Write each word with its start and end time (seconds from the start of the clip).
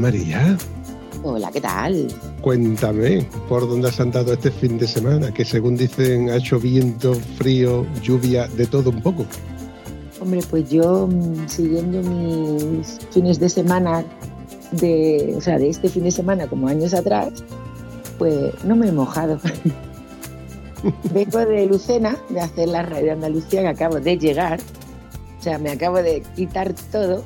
María, 0.00 0.56
Hola, 1.22 1.50
¿qué 1.52 1.60
tal? 1.60 2.08
cuéntame 2.40 3.26
por 3.48 3.68
dónde 3.68 3.88
has 3.88 4.00
andado 4.00 4.32
este 4.32 4.50
fin 4.50 4.78
de 4.78 4.86
semana, 4.88 5.32
que 5.32 5.44
según 5.44 5.76
dicen 5.76 6.30
ha 6.30 6.36
hecho 6.36 6.58
viento, 6.58 7.14
frío, 7.36 7.86
lluvia, 8.02 8.48
de 8.48 8.66
todo 8.66 8.88
un 8.88 9.02
poco. 9.02 9.26
Hombre, 10.20 10.40
pues 10.48 10.70
yo 10.70 11.06
mm, 11.06 11.46
siguiendo 11.46 12.02
mis 12.02 12.98
fines 13.10 13.38
de 13.38 13.48
semana 13.50 14.04
de, 14.72 15.34
o 15.36 15.40
sea, 15.40 15.58
de 15.58 15.68
este 15.68 15.88
fin 15.88 16.04
de 16.04 16.10
semana 16.10 16.46
como 16.46 16.68
años 16.68 16.94
atrás, 16.94 17.44
pues 18.18 18.52
no 18.64 18.76
me 18.76 18.88
he 18.88 18.92
mojado. 18.92 19.38
Vengo 21.12 21.38
de 21.38 21.66
Lucena, 21.66 22.16
de 22.30 22.40
hacer 22.40 22.68
la 22.68 22.82
radio 22.82 23.06
de 23.06 23.10
Andalucía, 23.12 23.60
que 23.60 23.68
acabo 23.68 24.00
de 24.00 24.16
llegar. 24.16 24.60
O 25.38 25.42
sea, 25.42 25.58
me 25.58 25.70
acabo 25.70 26.02
de 26.02 26.22
quitar 26.34 26.72
todo. 26.90 27.22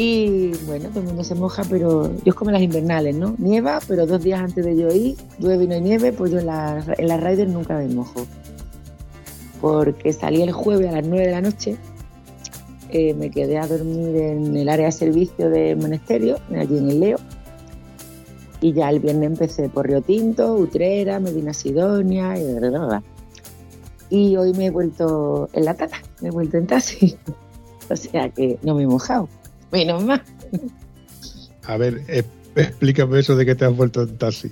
Y 0.00 0.52
bueno, 0.64 0.90
todo 0.90 1.00
el 1.00 1.06
mundo 1.06 1.24
se 1.24 1.34
moja, 1.34 1.64
pero 1.68 2.04
yo 2.18 2.22
es 2.26 2.34
como 2.34 2.52
las 2.52 2.62
invernales, 2.62 3.16
¿no? 3.16 3.34
Nieva, 3.36 3.80
pero 3.88 4.06
dos 4.06 4.22
días 4.22 4.40
antes 4.40 4.64
de 4.64 4.76
yo 4.76 4.86
ir, 4.94 5.16
llueve 5.40 5.64
y 5.64 5.66
no 5.66 5.74
hay 5.74 5.80
nieve, 5.80 6.12
pues 6.12 6.30
yo 6.30 6.38
en 6.38 6.46
la, 6.46 6.84
en 6.96 7.08
la 7.08 7.16
Rider 7.16 7.48
nunca 7.48 7.76
me 7.76 7.88
mojo. 7.88 8.24
Porque 9.60 10.12
salí 10.12 10.40
el 10.40 10.52
jueves 10.52 10.88
a 10.88 10.92
las 10.92 11.04
9 11.04 11.26
de 11.26 11.32
la 11.32 11.40
noche, 11.40 11.76
eh, 12.90 13.12
me 13.14 13.28
quedé 13.32 13.58
a 13.58 13.66
dormir 13.66 14.14
en 14.14 14.56
el 14.56 14.68
área 14.68 14.86
de 14.86 14.92
servicio 14.92 15.50
del 15.50 15.78
monasterio, 15.78 16.38
allí 16.56 16.78
en 16.78 16.90
el 16.90 17.00
Leo. 17.00 17.18
Y 18.60 18.74
ya 18.74 18.90
el 18.90 19.00
viernes 19.00 19.30
empecé 19.30 19.68
por 19.68 19.88
Río 19.88 20.00
Tinto, 20.00 20.54
Utrera, 20.54 21.18
Medina 21.18 21.52
Sidonia 21.52 22.38
y 22.38 22.54
bla, 22.54 22.68
bla. 22.70 23.02
Y 24.10 24.36
hoy 24.36 24.52
me 24.52 24.66
he 24.66 24.70
vuelto 24.70 25.48
en 25.54 25.64
la 25.64 25.74
tata, 25.74 25.96
me 26.20 26.28
he 26.28 26.30
vuelto 26.30 26.56
en 26.56 26.68
taxi. 26.68 27.16
o 27.90 27.96
sea 27.96 28.28
que 28.28 28.60
no 28.62 28.76
me 28.76 28.84
he 28.84 28.86
mojado. 28.86 29.28
Menos 29.72 30.04
mal. 30.04 30.22
A 31.64 31.76
ver, 31.76 32.02
eh, 32.08 32.24
explícame 32.56 33.18
eso 33.18 33.36
de 33.36 33.44
que 33.44 33.54
te 33.54 33.64
has 33.64 33.76
vuelto 33.76 34.02
en 34.02 34.16
taxi. 34.16 34.50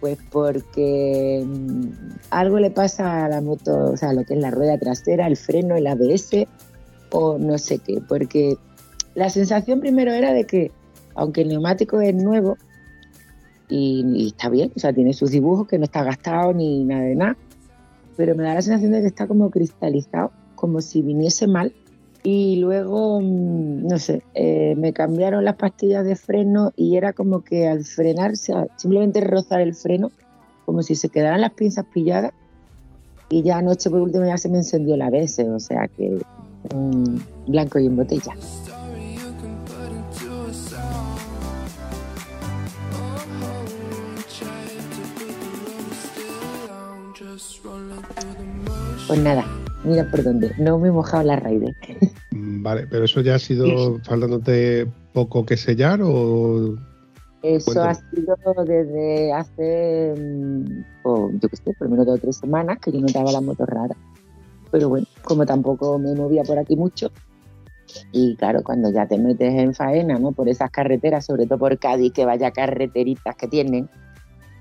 Pues 0.00 0.18
porque 0.30 1.44
mm, 1.44 1.88
algo 2.30 2.58
le 2.58 2.70
pasa 2.70 3.24
a 3.24 3.28
la 3.28 3.40
moto, 3.40 3.92
o 3.92 3.96
sea, 3.96 4.12
lo 4.12 4.24
que 4.24 4.34
es 4.34 4.40
la 4.40 4.50
rueda 4.50 4.78
trasera, 4.78 5.26
el 5.26 5.36
freno, 5.36 5.76
el 5.76 5.86
ABS 5.86 6.46
o 7.10 7.38
no 7.38 7.58
sé 7.58 7.78
qué. 7.78 8.00
Porque 8.06 8.56
la 9.14 9.30
sensación 9.30 9.80
primero 9.80 10.12
era 10.12 10.32
de 10.32 10.44
que, 10.44 10.70
aunque 11.14 11.42
el 11.42 11.48
neumático 11.48 12.00
es 12.00 12.14
nuevo 12.14 12.56
y, 13.68 14.04
y 14.14 14.28
está 14.28 14.48
bien, 14.48 14.72
o 14.76 14.78
sea, 14.78 14.92
tiene 14.92 15.14
sus 15.14 15.30
dibujos 15.30 15.66
que 15.66 15.78
no 15.78 15.84
está 15.84 16.04
gastado 16.04 16.52
ni 16.52 16.84
nada 16.84 17.02
de 17.02 17.16
nada, 17.16 17.36
pero 18.16 18.34
me 18.34 18.44
da 18.44 18.54
la 18.54 18.62
sensación 18.62 18.92
de 18.92 19.00
que 19.00 19.06
está 19.06 19.26
como 19.26 19.50
cristalizado, 19.50 20.32
como 20.54 20.80
si 20.80 21.02
viniese 21.02 21.46
mal. 21.46 21.72
Y 22.30 22.56
luego, 22.56 23.22
mm, 23.22 23.86
no 23.86 23.98
sé, 23.98 24.22
eh, 24.34 24.74
me 24.76 24.92
cambiaron 24.92 25.46
las 25.46 25.56
pastillas 25.56 26.04
de 26.04 26.14
freno 26.14 26.74
y 26.76 26.98
era 26.98 27.14
como 27.14 27.42
que 27.42 27.66
al 27.66 27.84
frenar, 27.84 28.36
simplemente 28.36 29.22
rozar 29.22 29.62
el 29.62 29.74
freno, 29.74 30.10
como 30.66 30.82
si 30.82 30.94
se 30.94 31.08
quedaran 31.08 31.40
las 31.40 31.54
pinzas 31.54 31.86
pilladas. 31.86 32.32
Y 33.30 33.42
ya 33.44 33.56
anoche 33.56 33.88
por 33.88 34.02
último 34.02 34.26
ya 34.26 34.36
se 34.36 34.50
me 34.50 34.58
encendió 34.58 34.94
la 34.98 35.06
ABS, 35.06 35.38
o 35.38 35.58
sea 35.58 35.88
que 35.88 36.18
mm, 36.74 37.16
blanco 37.46 37.78
y 37.78 37.86
en 37.86 37.96
botella. 37.96 38.34
Pues 49.06 49.20
nada, 49.20 49.46
mira 49.84 50.10
por 50.10 50.22
dónde. 50.22 50.52
No 50.58 50.78
me 50.78 50.88
he 50.88 50.92
mojado 50.92 51.24
la 51.24 51.36
Raider. 51.36 51.74
Mm, 52.32 52.62
Vale, 52.62 52.86
pero 52.88 53.04
eso 53.04 53.20
ya 53.20 53.36
ha 53.36 53.38
sido 53.38 53.98
faltándote 54.04 54.86
poco 55.12 55.44
que 55.46 55.56
sellar 55.56 56.00
o 56.02 56.76
Eso 57.42 57.66
Cuéntame. 57.72 57.90
ha 57.90 57.94
sido 57.94 58.36
desde 58.64 59.32
hace, 59.32 60.14
mm, 60.18 60.64
yo 61.40 61.48
qué 61.48 61.56
sé, 61.56 61.72
por 61.78 61.86
lo 61.86 61.90
menos 61.90 62.06
dos 62.06 62.18
o 62.18 62.20
tres 62.20 62.36
semanas 62.36 62.78
que 62.78 62.92
yo 62.92 63.00
notaba 63.00 63.32
la 63.32 63.40
moto 63.40 63.64
rara. 63.64 63.96
Pero 64.70 64.88
bueno, 64.88 65.06
como 65.24 65.46
tampoco 65.46 65.98
me 65.98 66.14
movía 66.14 66.42
por 66.42 66.58
aquí 66.58 66.76
mucho, 66.76 67.10
y 68.12 68.36
claro, 68.36 68.62
cuando 68.62 68.90
ya 68.92 69.06
te 69.06 69.16
metes 69.16 69.54
en 69.54 69.74
faena, 69.74 70.18
¿no? 70.18 70.32
Por 70.32 70.48
esas 70.48 70.70
carreteras, 70.70 71.24
sobre 71.24 71.46
todo 71.46 71.58
por 71.58 71.78
Cádiz, 71.78 72.12
que 72.12 72.26
vaya 72.26 72.50
carreteritas 72.50 73.34
que 73.36 73.48
tienen, 73.48 73.88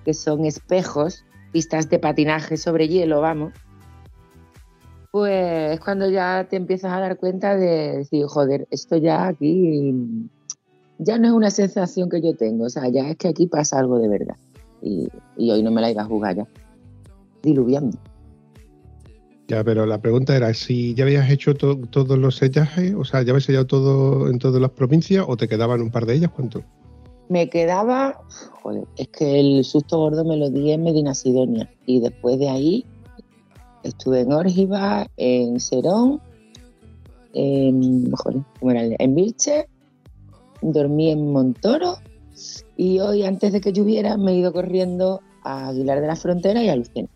que 0.05 0.13
son 0.13 0.45
espejos, 0.45 1.25
pistas 1.51 1.89
de 1.89 1.99
patinaje 1.99 2.55
sobre 2.55 2.87
hielo, 2.87 3.19
vamos. 3.21 3.51
Pues 5.17 5.71
es 5.73 5.79
cuando 5.79 6.07
ya 6.07 6.45
te 6.47 6.57
empiezas 6.57 6.93
a 6.93 6.99
dar 6.99 7.17
cuenta 7.17 7.55
de 7.57 7.97
decir, 7.97 8.25
joder, 8.27 8.67
esto 8.69 8.97
ya 8.97 9.25
aquí 9.27 9.91
ya 10.99 11.17
no 11.17 11.25
es 11.27 11.33
una 11.33 11.49
sensación 11.49 12.07
que 12.07 12.21
yo 12.21 12.35
tengo, 12.35 12.65
o 12.65 12.69
sea, 12.69 12.87
ya 12.89 13.09
es 13.09 13.17
que 13.17 13.27
aquí 13.29 13.47
pasa 13.47 13.79
algo 13.79 13.97
de 13.97 14.09
verdad. 14.09 14.35
Y, 14.79 15.07
y 15.35 15.49
hoy 15.49 15.63
no 15.63 15.71
me 15.71 15.81
la 15.81 15.89
iba 15.89 16.03
a 16.03 16.05
jugar 16.05 16.35
ya, 16.35 16.47
diluviando. 17.41 17.97
ya, 19.47 19.63
pero 19.63 19.87
la 19.87 19.99
pregunta 19.99 20.35
era 20.35 20.53
si 20.53 20.93
ya 20.93 21.05
habías 21.05 21.27
hecho 21.31 21.55
to- 21.55 21.79
todos 21.89 22.19
los 22.19 22.35
sellajes, 22.35 22.93
o 22.93 23.03
sea, 23.03 23.23
ya 23.23 23.31
habías 23.31 23.45
sellado 23.45 23.65
todo 23.65 24.29
en 24.29 24.37
todas 24.37 24.61
las 24.61 24.69
provincias 24.69 25.25
o 25.27 25.35
te 25.35 25.47
quedaban 25.47 25.81
un 25.81 25.89
par 25.89 26.05
de 26.05 26.13
ellas, 26.13 26.29
¿cuánto? 26.29 26.61
Me 27.29 27.49
quedaba, 27.49 28.21
joder, 28.61 28.83
es 28.97 29.07
que 29.07 29.39
el 29.39 29.63
susto 29.63 29.97
gordo 29.97 30.23
me 30.25 30.37
lo 30.37 30.51
di 30.51 30.71
en 30.73 30.83
Medina 30.83 31.15
Sidonia 31.15 31.67
y 31.87 32.01
después 32.01 32.37
de 32.37 32.49
ahí 32.49 32.85
estuve 33.87 34.21
en 34.21 34.31
Órgiva, 34.33 35.07
en 35.17 35.59
Serón, 35.59 36.21
en, 37.33 38.11
joder, 38.11 38.41
¿cómo 38.59 38.71
era? 38.71 38.81
en 38.97 39.15
Vilche, 39.15 39.67
dormí 40.61 41.09
en 41.11 41.31
Montoro 41.31 41.97
y 42.75 42.99
hoy 42.99 43.23
antes 43.23 43.51
de 43.53 43.61
que 43.61 43.73
lloviera 43.73 44.17
me 44.17 44.31
he 44.31 44.35
ido 44.37 44.53
corriendo 44.53 45.21
a 45.43 45.69
Aguilar 45.69 46.01
de 46.01 46.07
la 46.07 46.15
Frontera 46.15 46.63
y 46.63 46.69
a 46.69 46.75
Lucena. 46.75 47.09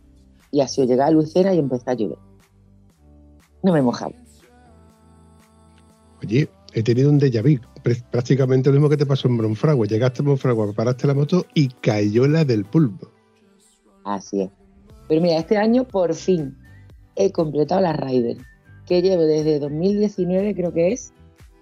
Y 0.51 0.62
así 0.62 0.86
llegué 0.86 1.01
a 1.01 1.12
Lucena 1.12 1.54
y 1.54 1.60
empezó 1.60 1.90
a 1.90 1.94
llover. 1.94 2.18
No 3.63 3.72
me 3.74 3.80
he 3.80 3.81
mojado. 3.81 4.13
Oye, 6.24 6.50
he 6.74 6.84
tenido 6.84 7.10
un 7.10 7.19
déjà 7.19 7.42
vu, 7.42 7.60
pr- 7.84 8.04
prácticamente 8.12 8.69
lo 8.69 8.74
mismo 8.74 8.90
que 8.90 8.98
te 8.98 9.06
pasó 9.06 9.28
en 9.28 9.36
Monfragüe. 9.38 9.88
Llegaste 9.88 10.22
a 10.22 10.25
Monfragüe, 10.25 10.74
paraste 10.74 11.07
la 11.07 11.13
moto 11.13 11.46
y 11.54 11.68
cayó 11.69 12.28
la 12.28 12.44
del 12.46 12.66
pulpo. 12.66 13.07
Así 14.04 14.42
es. 14.42 14.50
Pero 15.07 15.22
mira, 15.22 15.38
este 15.38 15.57
año 15.57 15.84
por 15.88 16.13
fin 16.13 16.57
he 17.16 17.31
completado 17.31 17.81
la 17.81 17.94
Rider, 17.94 18.38
que 18.86 19.02
llevo 19.02 19.24
desde 19.24 19.60
2019 19.60 20.56
creo 20.56 20.74
que 20.74 20.92
es, 20.92 21.13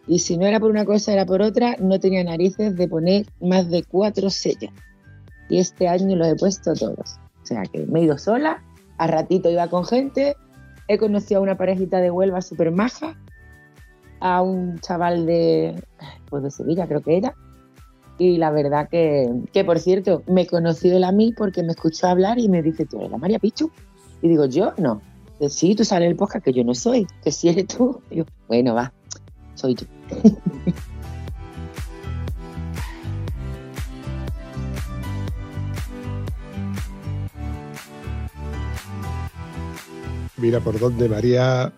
y 0.08 0.20
si 0.20 0.38
no 0.38 0.46
era 0.48 0.60
por 0.60 0.72
una 0.72 0.86
cosa 0.86 1.14
era 1.14 1.26
por 1.26 1.42
otra, 1.42 1.76
no 1.80 2.00
tenía 2.00 2.24
narices 2.24 2.76
de 2.76 2.88
poner 2.88 3.26
más 3.40 3.70
de 3.70 3.84
cuatro 3.84 4.30
sellas. 4.30 4.74
Y 5.50 5.60
este 5.60 5.88
año 5.88 6.16
los 6.16 6.28
he 6.28 6.36
puesto 6.36 6.74
todos. 6.74 7.20
O 7.42 7.46
sea 7.46 7.64
que 7.64 7.86
me 7.86 8.00
he 8.00 8.04
ido 8.04 8.18
sola, 8.18 8.64
a 8.98 9.08
ratito 9.08 9.50
iba 9.50 9.68
con 9.68 9.86
gente, 9.86 10.36
he 10.88 10.98
conocido 10.98 11.40
a 11.40 11.44
una 11.44 11.58
parejita 11.58 12.00
de 12.00 12.12
Huelva 12.12 12.42
súper 12.42 12.72
maja, 12.72 13.16
a 14.20 14.42
un 14.42 14.80
chaval 14.80 15.26
de, 15.26 15.82
pues 16.30 16.44
de 16.44 16.52
Sevilla 16.52 16.88
creo 16.88 17.02
que 17.02 17.18
era, 17.18 17.36
y 18.20 18.38
la 18.38 18.52
verdad 18.52 18.90
que, 18.90 19.30
que, 19.54 19.64
por 19.64 19.80
cierto, 19.80 20.24
me 20.28 20.46
conoció 20.46 20.96
él 20.96 21.06
a 21.06 21.12
mí 21.14 21.34
porque 21.36 21.64
me 21.64 21.72
escuchó 21.72 22.08
hablar 22.08 22.38
y 22.38 22.50
me 22.50 22.62
dice, 22.62 22.86
¿tú 22.86 22.98
eres 22.98 23.12
la 23.12 23.18
María 23.18 23.40
Pichu? 23.40 23.72
Y 24.22 24.28
digo, 24.28 24.46
¿yo? 24.46 24.74
No. 24.78 25.02
Sí, 25.48 25.74
tú 25.74 25.86
sales 25.86 26.08
en 26.08 26.12
el 26.12 26.18
podcast 26.18 26.44
que 26.44 26.52
yo 26.52 26.66
no 26.66 26.76
soy, 26.76 27.08
que 27.24 27.32
si 27.32 27.48
eres 27.48 27.68
tú. 27.68 28.02
Y 28.10 28.18
yo, 28.18 28.26
bueno, 28.48 28.74
va, 28.74 28.92
soy 29.56 29.76
yo. 29.76 29.86
Mira 40.36 40.60
por 40.60 40.78
dónde, 40.80 41.08
María, 41.08 41.74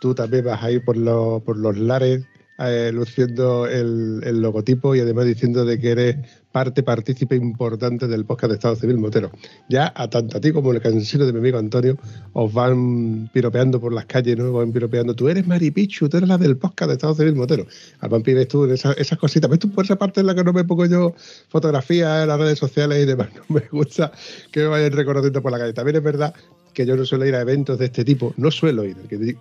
tú 0.00 0.14
también 0.14 0.44
vas 0.44 0.62
a 0.62 0.70
ir 0.70 0.84
por 0.84 0.96
los, 0.96 1.42
por 1.42 1.56
los 1.56 1.76
lares 1.78 2.26
eh, 2.60 2.90
luciendo 2.92 3.68
el, 3.68 4.40
logotipo 4.40 4.94
y 4.96 5.00
además 5.00 5.26
diciendo 5.26 5.64
de 5.64 5.78
que 5.78 5.90
eres 5.90 6.16
parte, 6.50 6.82
partícipe 6.82 7.36
importante 7.36 8.08
del 8.08 8.24
podcast 8.24 8.50
de 8.50 8.54
Estado 8.54 8.74
Civil 8.74 8.98
Motero. 8.98 9.30
Ya 9.68 9.92
a 9.94 10.10
tanto 10.10 10.38
a 10.38 10.40
ti 10.40 10.50
como 10.50 10.72
el 10.72 10.80
cansino 10.80 11.24
de 11.24 11.32
mi 11.32 11.38
amigo 11.38 11.58
Antonio 11.58 11.96
os 12.32 12.52
van 12.52 13.30
piropeando 13.32 13.80
por 13.80 13.92
las 13.92 14.06
calles, 14.06 14.36
¿no? 14.36 14.52
Van 14.52 14.72
piropeando, 14.72 15.14
tú 15.14 15.28
eres 15.28 15.46
Maripichu, 15.46 16.08
tú 16.08 16.16
eres 16.16 16.28
la 16.28 16.36
del 16.36 16.56
podcast 16.56 16.88
de 16.88 16.94
Estado 16.94 17.14
Civil 17.14 17.36
Motero. 17.36 17.66
Al 18.00 18.10
ves 18.22 18.48
tú 18.48 18.64
esas, 18.64 18.98
esas 18.98 19.18
cositas. 19.18 19.48
¿Ves 19.48 19.60
tú 19.60 19.70
por 19.70 19.84
esa 19.84 19.96
parte 19.96 20.20
en 20.20 20.26
la 20.26 20.34
que 20.34 20.42
no 20.42 20.52
me 20.52 20.64
pongo 20.64 20.86
yo 20.86 21.14
fotografías 21.48 22.22
en 22.22 22.28
las 22.28 22.40
redes 22.40 22.58
sociales 22.58 23.02
y 23.02 23.06
demás? 23.06 23.28
No 23.48 23.54
me 23.54 23.62
gusta 23.70 24.10
que 24.50 24.60
me 24.60 24.66
vayan 24.66 24.92
reconociendo 24.92 25.40
por 25.40 25.52
la 25.52 25.58
calle. 25.58 25.72
También 25.72 25.96
es 25.96 26.02
verdad 26.02 26.34
que 26.78 26.86
yo 26.86 26.96
no 26.96 27.04
suelo 27.04 27.26
ir 27.26 27.34
a 27.34 27.40
eventos 27.40 27.78
de 27.78 27.86
este 27.86 28.04
tipo, 28.04 28.34
no 28.36 28.50
suelo 28.50 28.84
ir, 28.84 28.96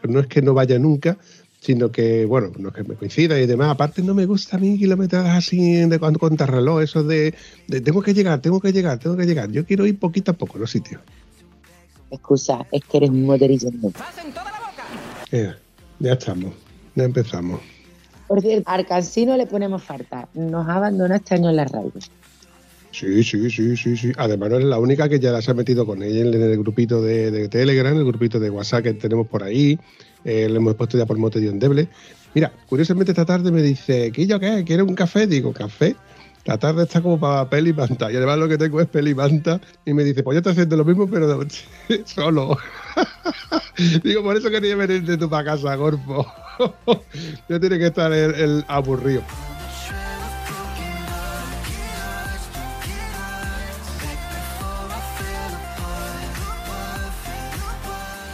no 0.07 0.19
es 0.19 0.27
que 0.27 0.41
no 0.41 0.55
vaya 0.55 0.79
nunca, 0.79 1.17
sino 1.67 1.91
que, 1.91 2.25
bueno, 2.25 2.49
no 2.57 2.69
es 2.69 2.75
que 2.75 2.83
me 2.85 2.95
coincida 2.95 3.37
y 3.37 3.45
demás. 3.45 3.71
Aparte, 3.71 4.01
no 4.01 4.13
me 4.13 4.25
gusta 4.25 4.55
a 4.55 4.59
mí 4.59 4.79
kilometradas 4.79 5.35
así 5.35 5.75
de 5.85 5.99
cuando 5.99 6.17
contrarreloj, 6.17 6.81
eso 6.81 7.03
de, 7.03 7.35
de, 7.67 7.81
tengo 7.81 8.01
que 8.01 8.13
llegar, 8.13 8.39
tengo 8.39 8.61
que 8.61 8.71
llegar, 8.71 8.99
tengo 8.99 9.17
que 9.17 9.25
llegar. 9.25 9.51
Yo 9.51 9.65
quiero 9.65 9.85
ir 9.85 9.99
poquito 9.99 10.31
a 10.31 10.33
poco 10.33 10.57
los 10.57 10.71
sitios. 10.71 11.01
Excusa, 12.09 12.65
es 12.71 12.81
que 12.85 12.97
eres 12.99 13.09
un 13.09 13.25
motorillo. 13.25 13.69
Ya, 15.29 15.57
ya 15.99 16.13
estamos, 16.13 16.53
ya 16.95 17.03
empezamos. 17.03 17.59
Por 18.29 18.41
cierto, 18.41 18.71
al 18.71 18.85
Cansino 18.85 19.35
le 19.35 19.45
ponemos 19.45 19.83
falta. 19.83 20.29
Nos 20.35 20.69
abandona 20.69 21.17
este 21.17 21.35
año 21.35 21.49
en 21.49 21.57
las 21.57 21.69
radios. 21.69 22.09
Sí, 22.91 23.25
sí, 23.25 23.49
sí, 23.49 23.75
sí, 23.75 23.97
sí. 23.97 24.13
Además, 24.15 24.51
no 24.51 24.57
es 24.59 24.63
la 24.63 24.79
única 24.79 25.09
que 25.09 25.19
ya 25.19 25.41
se 25.41 25.51
ha 25.51 25.53
metido 25.53 25.85
con 25.85 26.01
ella 26.01 26.21
en 26.21 26.33
el 26.33 26.57
grupito 26.57 27.01
de, 27.01 27.29
de 27.29 27.49
Telegram, 27.49 27.95
el 27.95 28.05
grupito 28.05 28.39
de 28.39 28.49
WhatsApp 28.49 28.83
que 28.83 28.93
tenemos 28.93 29.27
por 29.27 29.43
ahí. 29.43 29.77
Eh, 30.27 30.49
lo 30.49 30.57
hemos 30.57 30.75
puesto 30.75 30.97
ya 30.97 31.05
por 31.05 31.17
moto 31.17 31.39
de 31.39 31.47
endeble. 31.47 31.87
Mira, 32.33 32.51
curiosamente 32.67 33.13
esta 33.13 33.25
tarde 33.25 33.49
me 33.49 33.61
dice, 33.61 34.11
¿qué 34.11 34.27
yo 34.27 34.41
qué? 34.41 34.65
¿Quieres 34.65 34.85
un 34.85 34.93
café? 34.93 35.25
Digo, 35.25 35.53
¿café? 35.53 35.95
La 36.43 36.57
tarde 36.57 36.83
está 36.83 37.01
como 37.01 37.17
para 37.17 37.49
peli 37.49 37.69
y 37.69 37.73
manta. 37.73 38.11
Y 38.11 38.17
además 38.17 38.37
lo 38.37 38.49
que 38.49 38.57
tengo 38.57 38.81
es 38.81 38.87
peli 38.87 39.11
y 39.11 39.15
manta. 39.15 39.61
Y 39.85 39.93
me 39.93 40.03
dice, 40.03 40.23
pues 40.23 40.35
yo 40.35 40.39
estoy 40.39 40.51
haciendo 40.51 40.75
lo 40.75 40.83
mismo, 40.83 41.07
pero 41.09 41.39
solo. 42.05 42.57
Digo, 44.03 44.21
por 44.21 44.35
eso 44.35 44.49
quería 44.49 44.75
venir 44.75 45.03
de 45.03 45.17
tu 45.17 45.29
para 45.29 45.45
casa, 45.45 45.73
Gorfo. 45.75 46.27
yo 47.47 47.59
tiene 47.61 47.79
que 47.79 47.87
estar 47.87 48.11
el 48.11 48.65
aburrido. 48.67 49.23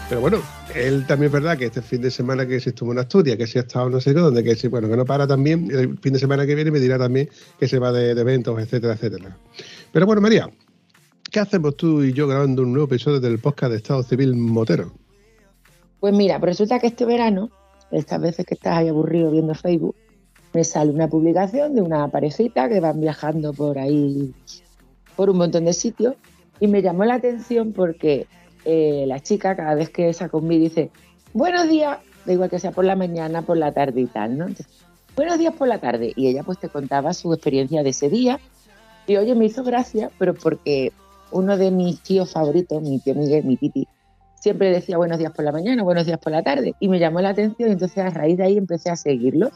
Pero 0.10 0.22
bueno, 0.22 0.42
él 0.76 1.06
también 1.06 1.28
es 1.28 1.34
verdad 1.34 1.58
que 1.58 1.66
este 1.66 1.82
fin 1.82 2.02
de 2.02 2.12
semana 2.12 2.48
que 2.48 2.60
se 2.60 2.70
estuvo 2.70 2.92
en 2.92 3.00
Asturias, 3.00 3.38
que 3.38 3.48
se 3.48 3.60
ha 3.60 3.62
estado 3.62 3.90
no 3.90 4.00
sé 4.00 4.14
qué, 4.14 4.20
donde 4.20 4.44
que 4.44 4.56
sí, 4.56 4.68
bueno, 4.68 4.90
que 4.90 4.98
no 4.98 5.06
para 5.06 5.28
también, 5.28 5.70
el 5.72 5.98
fin 6.00 6.14
de 6.14 6.20
semana 6.20 6.46
que 6.46 6.56
viene 6.56 6.72
me 6.72 6.80
dirá 6.80 6.98
también 6.98 7.30
que 7.60 7.68
se 7.68 7.80
va 7.80 7.92
de, 7.92 8.16
de 8.16 8.22
eventos, 8.22 8.60
etcétera, 8.60 8.94
etcétera. 8.94 9.38
Pero 9.92 10.06
bueno, 10.06 10.22
María, 10.22 10.50
¿qué 11.32 11.40
hacemos 11.40 11.78
tú 11.78 12.04
y 12.04 12.14
yo 12.14 12.28
grabando 12.28 12.64
un 12.64 12.74
nuevo 12.74 12.88
episodio 12.88 13.20
del 13.20 13.40
podcast 13.40 13.72
de 13.72 13.78
Estado 13.78 14.04
Civil 14.04 14.36
Motero? 14.36 14.92
Pues 16.00 16.14
mira, 16.14 16.40
pues 16.40 16.52
resulta 16.52 16.80
que 16.80 16.88
este 16.88 17.06
verano, 17.06 17.50
estas 17.92 18.22
veces 18.22 18.46
que 18.46 18.56
estás 18.56 18.78
ahí 18.78 18.90
aburrido 18.90 19.32
viendo 19.32 19.54
Facebook, 19.56 19.96
me 20.54 20.64
sale 20.64 20.92
una 20.92 21.08
publicación 21.08 21.76
de 21.76 21.82
una 21.82 22.08
parejita 22.10 22.70
que 22.70 22.80
van 22.80 23.00
viajando 23.00 23.54
por 23.54 23.80
ahí, 23.80 24.34
por 25.16 25.30
un 25.30 25.38
montón 25.38 25.66
de 25.66 25.74
sitios, 25.74 26.16
y 26.60 26.68
me 26.68 26.82
llamó 26.82 27.06
la 27.06 27.16
atención 27.16 27.74
porque 27.74 28.28
eh, 28.66 29.06
la 29.08 29.20
chica 29.20 29.56
cada 29.56 29.76
vez 29.76 29.90
que 29.90 30.14
saca 30.14 30.38
un 30.38 30.48
dice, 30.50 30.92
buenos 31.34 31.68
días, 31.68 32.00
da 32.26 32.34
igual 32.34 32.50
que 32.50 32.60
sea 32.60 32.72
por 32.72 32.86
la 32.86 32.96
mañana, 32.96 33.42
por 33.42 33.58
la 33.58 33.72
tarde 33.72 34.02
y 34.02 34.06
tal, 34.06 34.38
¿no? 34.38 34.48
Entonces, 34.48 34.68
buenos 35.16 35.38
días 35.38 35.54
por 35.54 35.68
la 35.68 35.80
tarde. 35.80 36.14
Y 36.16 36.28
ella 36.28 36.44
pues 36.44 36.60
te 36.60 36.70
contaba 36.70 37.14
su 37.14 37.34
experiencia 37.34 37.84
de 37.84 37.90
ese 37.90 38.10
día. 38.10 38.40
Y 39.08 39.18
oye, 39.18 39.36
me 39.36 39.46
hizo 39.46 39.64
gracia, 39.64 40.10
pero 40.18 40.34
porque 40.34 40.92
uno 41.32 41.58
de 41.58 41.72
mis 41.72 42.00
tíos 42.02 42.32
favoritos, 42.32 42.82
mi 42.82 43.00
tío 43.00 43.16
Miguel, 43.16 43.44
mi 43.44 43.58
titi, 43.58 43.88
siempre 44.40 44.72
decía 44.72 44.98
buenos 44.98 45.20
días 45.20 45.32
por 45.32 45.46
la 45.46 45.52
mañana, 45.52 45.84
buenos 45.84 46.06
días 46.06 46.20
por 46.20 46.32
la 46.32 46.44
tarde. 46.44 46.76
Y 46.80 46.88
me 46.88 47.00
llamó 47.00 47.22
la 47.22 47.30
atención 47.30 47.70
y 47.70 47.74
entonces 47.74 47.98
a 47.98 48.10
raíz 48.10 48.38
de 48.38 48.44
ahí 48.44 48.58
empecé 48.58 48.90
a 48.90 48.96
seguirlo. 48.96 49.52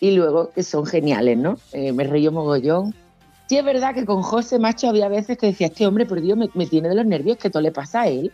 Y 0.00 0.12
luego, 0.12 0.50
que 0.50 0.64
son 0.64 0.84
geniales, 0.86 1.38
¿no? 1.38 1.56
Eh, 1.72 1.92
me 1.92 2.04
reí 2.04 2.28
mogollón. 2.28 2.94
Sí 3.52 3.58
es 3.58 3.64
verdad 3.66 3.94
que 3.94 4.06
con 4.06 4.22
José 4.22 4.58
Macho 4.58 4.88
había 4.88 5.08
veces 5.08 5.36
que 5.36 5.48
decía, 5.48 5.66
este 5.66 5.86
hombre, 5.86 6.06
por 6.06 6.22
Dios, 6.22 6.38
me, 6.38 6.48
me 6.54 6.64
tiene 6.64 6.88
de 6.88 6.94
los 6.94 7.04
nervios, 7.04 7.36
que 7.36 7.50
todo 7.50 7.60
le 7.60 7.70
pasa 7.70 8.00
a 8.00 8.08
él. 8.08 8.32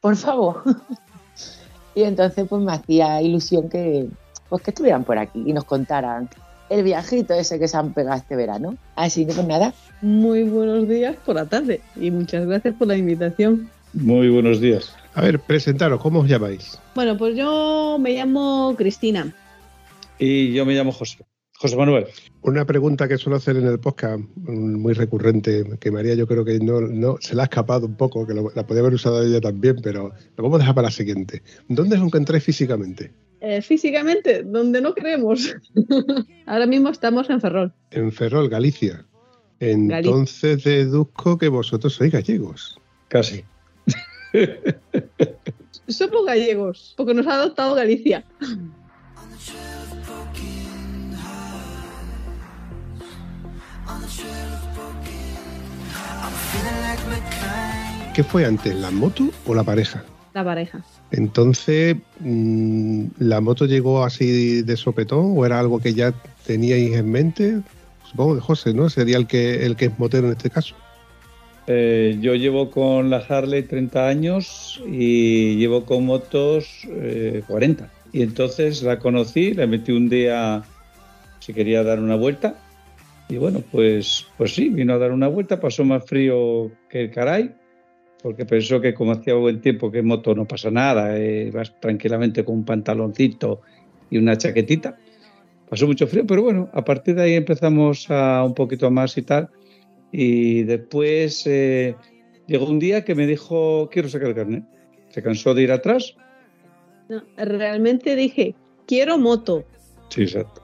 Por 0.00 0.14
favor. 0.14 0.62
y 1.96 2.04
entonces 2.04 2.46
pues 2.48 2.62
me 2.62 2.70
hacía 2.70 3.20
ilusión 3.20 3.68
que, 3.68 4.06
pues, 4.48 4.62
que 4.62 4.70
estuvieran 4.70 5.02
por 5.02 5.18
aquí 5.18 5.42
y 5.44 5.52
nos 5.52 5.64
contaran 5.64 6.28
el 6.70 6.84
viajito 6.84 7.34
ese 7.34 7.58
que 7.58 7.66
se 7.66 7.76
han 7.76 7.92
pegado 7.92 8.16
este 8.16 8.36
verano. 8.36 8.76
Así 8.94 9.26
que 9.26 9.32
pues 9.32 9.44
nada. 9.44 9.74
Muy 10.00 10.44
buenos 10.44 10.86
días 10.88 11.16
por 11.26 11.34
la 11.34 11.46
tarde 11.46 11.80
y 11.96 12.12
muchas 12.12 12.46
gracias 12.46 12.76
por 12.76 12.86
la 12.86 12.96
invitación. 12.96 13.68
Muy 13.92 14.28
buenos 14.28 14.60
días. 14.60 14.94
A 15.14 15.22
ver, 15.22 15.40
presentaros, 15.40 16.00
¿cómo 16.00 16.20
os 16.20 16.28
llamáis? 16.28 16.78
Bueno, 16.94 17.18
pues 17.18 17.34
yo 17.34 17.96
me 17.98 18.12
llamo 18.12 18.76
Cristina. 18.78 19.34
Y 20.20 20.52
yo 20.52 20.64
me 20.64 20.74
llamo 20.74 20.92
José. 20.92 21.24
José 21.62 21.76
Manuel. 21.76 22.06
Una 22.40 22.64
pregunta 22.64 23.06
que 23.06 23.16
suelo 23.16 23.36
hacer 23.36 23.56
en 23.56 23.68
el 23.68 23.78
podcast, 23.78 24.20
muy 24.34 24.94
recurrente, 24.94 25.62
que 25.78 25.92
María 25.92 26.16
yo 26.16 26.26
creo 26.26 26.44
que 26.44 26.58
no, 26.58 26.80
no 26.80 27.18
se 27.20 27.36
la 27.36 27.42
ha 27.42 27.44
escapado 27.44 27.86
un 27.86 27.96
poco, 27.96 28.26
que 28.26 28.34
lo, 28.34 28.50
la 28.56 28.66
podía 28.66 28.80
haber 28.80 28.94
usado 28.94 29.22
ella 29.22 29.40
también, 29.40 29.76
pero 29.80 30.12
lo 30.36 30.42
vamos 30.42 30.56
a 30.56 30.58
dejar 30.58 30.74
para 30.74 30.88
la 30.88 30.90
siguiente. 30.90 31.40
¿Dónde 31.68 31.94
os 31.94 32.02
encontráis 32.02 32.42
físicamente? 32.42 33.12
Eh, 33.40 33.62
físicamente, 33.62 34.42
donde 34.42 34.80
no 34.80 34.92
creemos. 34.92 35.54
Ahora 36.46 36.66
mismo 36.66 36.88
estamos 36.88 37.30
en 37.30 37.40
Ferrol. 37.40 37.72
En 37.92 38.10
Ferrol, 38.10 38.48
Galicia. 38.48 39.06
Entonces 39.60 40.64
Galicia. 40.64 40.72
deduzco 40.72 41.38
que 41.38 41.46
vosotros 41.46 41.94
sois 41.94 42.10
gallegos. 42.10 42.76
Casi. 43.06 43.44
Somos 45.86 46.26
gallegos, 46.26 46.94
porque 46.96 47.14
nos 47.14 47.28
ha 47.28 47.34
adoptado 47.34 47.76
Galicia. 47.76 48.24
¿Qué 58.14 58.22
fue 58.22 58.44
antes, 58.44 58.74
la 58.76 58.90
moto 58.90 59.30
o 59.46 59.54
la 59.54 59.64
pareja? 59.64 60.04
La 60.34 60.44
pareja. 60.44 60.84
Entonces, 61.10 61.96
¿la 62.20 63.40
moto 63.40 63.66
llegó 63.66 64.04
así 64.04 64.62
de 64.62 64.76
sopetón 64.76 65.34
o 65.36 65.46
era 65.46 65.58
algo 65.58 65.80
que 65.80 65.94
ya 65.94 66.12
teníais 66.46 66.94
en 66.94 67.10
mente? 67.10 67.60
Supongo 68.04 68.34
que 68.34 68.40
José, 68.40 68.74
¿no? 68.74 68.90
Sería 68.90 69.16
el 69.16 69.26
que, 69.26 69.64
el 69.64 69.76
que 69.76 69.86
es 69.86 69.98
motero 69.98 70.26
en 70.26 70.32
este 70.32 70.50
caso. 70.50 70.74
Eh, 71.66 72.18
yo 72.20 72.34
llevo 72.34 72.70
con 72.70 73.08
la 73.08 73.18
Harley 73.18 73.62
30 73.62 74.08
años 74.08 74.82
y 74.86 75.56
llevo 75.56 75.84
con 75.84 76.04
motos 76.04 76.86
eh, 76.88 77.42
40. 77.46 77.90
Y 78.12 78.22
entonces 78.22 78.82
la 78.82 78.98
conocí, 78.98 79.54
la 79.54 79.66
metí 79.66 79.92
un 79.92 80.08
día, 80.08 80.62
si 81.40 81.54
quería 81.54 81.82
dar 81.82 81.98
una 81.98 82.16
vuelta. 82.16 82.56
Y 83.28 83.36
bueno, 83.36 83.62
pues, 83.70 84.26
pues 84.36 84.54
sí, 84.54 84.68
vino 84.68 84.92
a 84.94 84.98
dar 84.98 85.12
una 85.12 85.28
vuelta, 85.28 85.58
pasó 85.58 85.84
más 85.84 86.04
frío 86.04 86.70
que 86.88 87.02
el 87.02 87.10
caray 87.10 87.54
porque 88.22 88.46
pensó 88.46 88.80
que 88.80 88.94
como 88.94 89.12
hacía 89.12 89.34
buen 89.34 89.60
tiempo 89.60 89.90
que 89.90 89.98
en 89.98 90.06
moto 90.06 90.34
no 90.34 90.46
pasa 90.46 90.70
nada, 90.70 91.18
eh, 91.18 91.50
vas 91.52 91.78
tranquilamente 91.80 92.44
con 92.44 92.56
un 92.56 92.64
pantaloncito 92.64 93.60
y 94.10 94.18
una 94.18 94.38
chaquetita. 94.38 94.96
Pasó 95.68 95.86
mucho 95.86 96.06
frío, 96.06 96.24
pero 96.26 96.42
bueno, 96.42 96.70
a 96.72 96.84
partir 96.84 97.16
de 97.16 97.22
ahí 97.22 97.34
empezamos 97.34 98.08
a 98.10 98.44
un 98.44 98.54
poquito 98.54 98.90
más 98.90 99.18
y 99.18 99.22
tal. 99.22 99.50
Y 100.12 100.62
después 100.62 101.46
eh, 101.46 101.96
llegó 102.46 102.66
un 102.66 102.78
día 102.78 103.04
que 103.04 103.14
me 103.14 103.26
dijo, 103.26 103.88
quiero 103.90 104.08
sacar 104.08 104.28
el 104.28 104.34
carnet. 104.34 104.64
Se 105.08 105.22
cansó 105.22 105.54
de 105.54 105.62
ir 105.62 105.72
atrás. 105.72 106.14
No, 107.08 107.22
realmente 107.36 108.14
dije, 108.14 108.54
quiero 108.86 109.18
moto. 109.18 109.64
Sí, 110.10 110.22
exacto. 110.22 110.62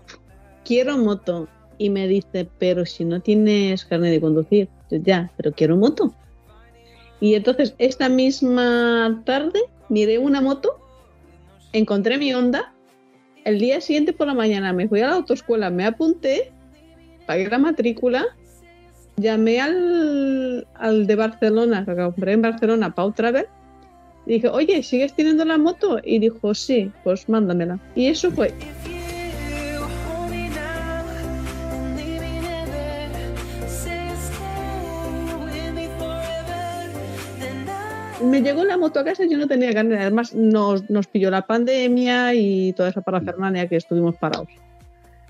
Quiero 0.64 0.96
moto. 0.98 1.48
Y 1.78 1.90
me 1.90 2.08
dice, 2.08 2.48
pero 2.58 2.84
si 2.84 3.04
no 3.04 3.20
tienes 3.20 3.84
carnet 3.84 4.10
de 4.10 4.20
conducir. 4.20 4.68
Yo, 4.90 4.98
ya, 4.98 5.30
pero 5.36 5.52
quiero 5.52 5.76
moto. 5.76 6.12
Y 7.20 7.34
entonces 7.34 7.74
esta 7.78 8.08
misma 8.08 9.22
tarde 9.24 9.60
miré 9.88 10.18
una 10.18 10.40
moto, 10.40 10.78
encontré 11.72 12.18
mi 12.18 12.32
Honda, 12.32 12.72
el 13.44 13.58
día 13.58 13.80
siguiente 13.80 14.12
por 14.12 14.26
la 14.26 14.34
mañana 14.34 14.72
me 14.72 14.88
fui 14.88 15.00
a 15.00 15.08
la 15.08 15.14
autoescuela, 15.14 15.70
me 15.70 15.86
apunté, 15.86 16.52
pagué 17.26 17.48
la 17.48 17.58
matrícula, 17.58 18.26
llamé 19.16 19.60
al, 19.60 20.66
al 20.74 21.06
de 21.06 21.16
Barcelona, 21.16 21.84
que 21.84 21.96
compré 21.96 22.32
en 22.32 22.42
Barcelona, 22.42 22.94
Pau 22.94 23.12
Travel, 23.12 23.46
y 24.26 24.34
dije, 24.34 24.48
oye, 24.48 24.82
¿sigues 24.82 25.14
teniendo 25.14 25.44
la 25.46 25.56
moto? 25.56 25.98
Y 26.04 26.18
dijo, 26.18 26.54
sí, 26.54 26.92
pues 27.02 27.28
mándamela. 27.28 27.78
Y 27.94 28.06
eso 28.06 28.30
fue. 28.30 28.52
Me 38.22 38.42
llegó 38.42 38.64
la 38.64 38.76
moto 38.76 39.00
a 39.00 39.04
casa 39.04 39.24
y 39.24 39.30
yo 39.30 39.38
no 39.38 39.46
tenía 39.46 39.72
ganas. 39.72 40.00
Además, 40.00 40.34
nos, 40.34 40.88
nos 40.90 41.06
pilló 41.06 41.30
la 41.30 41.46
pandemia 41.46 42.34
y 42.34 42.72
toda 42.72 42.90
esa 42.90 43.00
parafernalia 43.00 43.68
que 43.68 43.76
estuvimos 43.76 44.16
parados. 44.16 44.48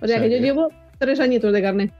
O 0.00 0.06
sea, 0.06 0.16
O 0.16 0.20
sea 0.20 0.20
que 0.20 0.30
yo 0.30 0.38
llevo 0.38 0.68
tres 0.98 1.20
añitos 1.20 1.52
de 1.52 1.62
carnet. 1.62 1.92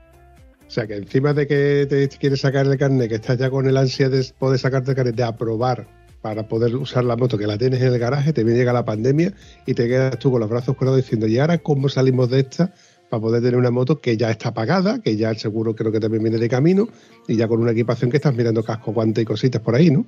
O 0.67 0.71
sea, 0.71 0.85
que 0.85 0.95
encima 0.95 1.33
de 1.33 1.47
que 1.47 1.87
te 1.89 2.07
quieres 2.09 2.41
sacar 2.41 2.65
el 2.65 2.77
carnet, 2.77 3.09
que 3.09 3.15
estás 3.15 3.37
ya 3.37 3.49
con 3.49 3.67
el 3.67 3.75
ansia 3.75 4.09
de 4.09 4.25
poder 4.37 4.59
sacarte 4.59 4.91
el 4.91 4.95
carnet, 4.95 5.15
de 5.15 5.23
aprobar 5.23 5.87
para 6.21 6.47
poder 6.47 6.75
usar 6.75 7.05
la 7.05 7.15
moto, 7.15 7.37
que 7.37 7.47
la 7.47 7.57
tienes 7.57 7.81
en 7.81 7.93
el 7.93 7.99
garaje, 7.99 8.33
te 8.33 8.43
viene 8.43 8.59
llega 8.59 8.73
la 8.73 8.85
pandemia 8.85 9.33
y 9.65 9.73
te 9.73 9.87
quedas 9.87 10.19
tú 10.19 10.31
con 10.31 10.41
los 10.41 10.49
brazos 10.49 10.75
cruzados 10.75 10.97
diciendo, 10.97 11.27
¿y 11.27 11.39
ahora 11.39 11.57
cómo 11.57 11.87
salimos 11.87 12.29
de 12.29 12.41
esta 12.41 12.73
para 13.09 13.21
poder 13.21 13.41
tener 13.41 13.57
una 13.57 13.71
moto 13.71 13.99
que 13.99 14.17
ya 14.17 14.29
está 14.29 14.53
pagada, 14.53 14.99
que 15.01 15.15
ya 15.15 15.31
el 15.31 15.37
seguro 15.37 15.75
creo 15.75 15.91
que 15.91 15.99
también 15.99 16.21
viene 16.21 16.37
de 16.37 16.49
camino 16.49 16.87
y 17.27 17.35
ya 17.35 17.47
con 17.47 17.61
una 17.61 17.71
equipación 17.71 18.11
que 18.11 18.17
estás 18.17 18.35
mirando 18.35 18.63
casco, 18.63 18.91
guante 18.91 19.21
y 19.21 19.25
cositas 19.25 19.61
por 19.61 19.75
ahí, 19.75 19.89
¿no? 19.89 20.05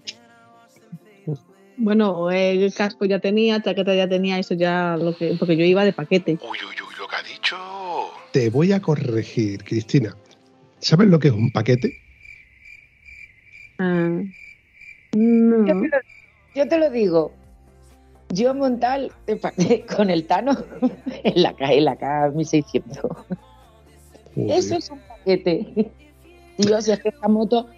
Bueno, 1.83 2.29
el 2.29 2.71
casco 2.75 3.05
ya 3.05 3.17
tenía, 3.19 3.59
chaqueta 3.61 3.95
ya 3.95 4.07
tenía, 4.07 4.37
eso 4.37 4.53
ya 4.53 4.97
lo 4.97 5.15
que. 5.17 5.33
Porque 5.37 5.57
yo 5.57 5.65
iba 5.65 5.83
de 5.83 5.93
paquete. 5.93 6.33
Uy, 6.33 6.57
uy, 6.59 6.75
uy, 6.87 6.95
lo 6.99 7.07
que 7.07 7.15
ha 7.15 7.23
dicho. 7.23 7.55
Te 8.31 8.49
voy 8.51 8.71
a 8.71 8.79
corregir, 8.79 9.63
Cristina. 9.63 10.15
¿Sabes 10.79 11.07
lo 11.07 11.17
que 11.19 11.29
es 11.29 11.33
un 11.33 11.49
paquete? 11.49 11.97
Ah, 13.79 14.21
Yo 15.13 15.19
no. 15.19 15.65
te, 15.65 15.73
lo, 15.73 15.97
yo 16.53 16.67
te 16.67 16.77
lo 16.77 16.89
digo. 16.91 17.33
Yo 18.29 18.53
montar 18.53 19.09
con 19.95 20.09
el 20.11 20.27
Tano 20.27 20.55
en 21.23 21.41
la, 21.41 21.53
K- 21.55 21.73
en 21.73 21.85
la 21.85 21.97
K1600. 21.97 23.25
Eso 24.35 24.75
es 24.77 24.89
un 24.91 24.99
paquete. 24.99 25.91
Tío, 26.57 26.79
si 26.81 26.91
es 26.91 26.99
que 26.99 27.09
esta 27.09 27.27
moto, 27.27 27.69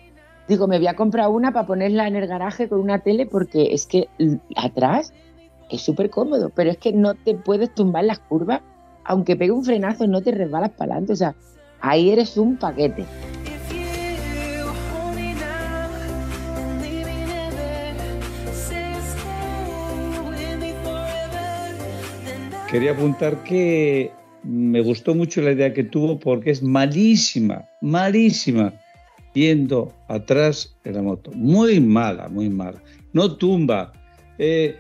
digo, 0.48 0.68
me 0.68 0.78
voy 0.78 0.88
a 0.88 0.96
comprar 0.96 1.30
una 1.30 1.52
para 1.52 1.68
ponerla 1.68 2.08
en 2.08 2.16
el 2.16 2.28
garaje 2.28 2.68
con 2.68 2.80
una 2.80 3.00
tele 3.00 3.26
porque 3.26 3.74
es 3.74 3.86
que 3.86 4.10
atrás 4.56 5.14
es 5.70 5.82
súper 5.82 6.10
cómodo, 6.10 6.52
pero 6.54 6.70
es 6.70 6.78
que 6.78 6.94
no 6.94 7.16
te 7.16 7.36
puedes 7.36 7.74
tumbar 7.74 8.04
las 8.04 8.20
curvas, 8.20 8.62
aunque 9.06 9.36
pegue 9.36 9.52
un 9.52 9.66
frenazo, 9.66 10.08
no 10.08 10.22
te 10.22 10.32
resbalas 10.32 10.72
para 10.72 10.94
adelante. 10.94 11.14
O 11.14 11.16
sea, 11.16 11.36
ahí 11.82 12.10
eres 12.12 12.38
un 12.38 12.58
paquete. 12.58 13.06
Quería 22.70 22.94
apuntar 22.94 23.44
que 23.44 24.12
me 24.44 24.82
gustó 24.82 25.14
mucho 25.14 25.42
la 25.42 25.52
idea 25.52 25.74
que 25.74 25.84
tuvo 25.84 26.20
porque 26.20 26.50
es 26.50 26.64
malísima, 26.64 27.66
malísima, 27.82 28.74
yendo 29.34 29.94
atrás 30.08 30.76
en 30.84 30.96
la 30.96 31.02
moto. 31.02 31.32
Muy 31.34 31.80
mala, 31.80 32.28
muy 32.30 32.50
mala. 32.50 32.82
No 33.14 33.36
tumba. 33.36 33.92
Eh, 34.38 34.76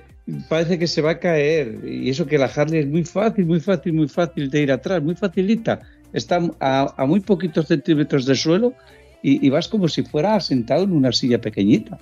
parece 0.49 0.79
que 0.79 0.87
se 0.87 1.01
va 1.01 1.11
a 1.11 1.19
caer. 1.19 1.79
Y 1.85 2.09
eso 2.09 2.25
que 2.25 2.37
la 2.37 2.45
Harley 2.45 2.79
es 2.81 2.87
muy 2.87 3.03
fácil, 3.03 3.45
muy 3.45 3.59
fácil, 3.59 3.93
muy 3.93 4.07
fácil 4.07 4.49
de 4.49 4.61
ir 4.61 4.71
atrás, 4.71 5.01
muy 5.01 5.15
facilita. 5.15 5.81
Está 6.13 6.39
a, 6.59 6.93
a 6.97 7.05
muy 7.05 7.19
poquitos 7.19 7.67
centímetros 7.67 8.25
de 8.25 8.35
suelo 8.35 8.73
y, 9.21 9.45
y 9.45 9.49
vas 9.49 9.67
como 9.67 9.87
si 9.87 10.03
fuera 10.03 10.39
sentado 10.39 10.83
en 10.83 10.91
una 10.93 11.11
silla 11.11 11.39
pequeñita. 11.41 11.97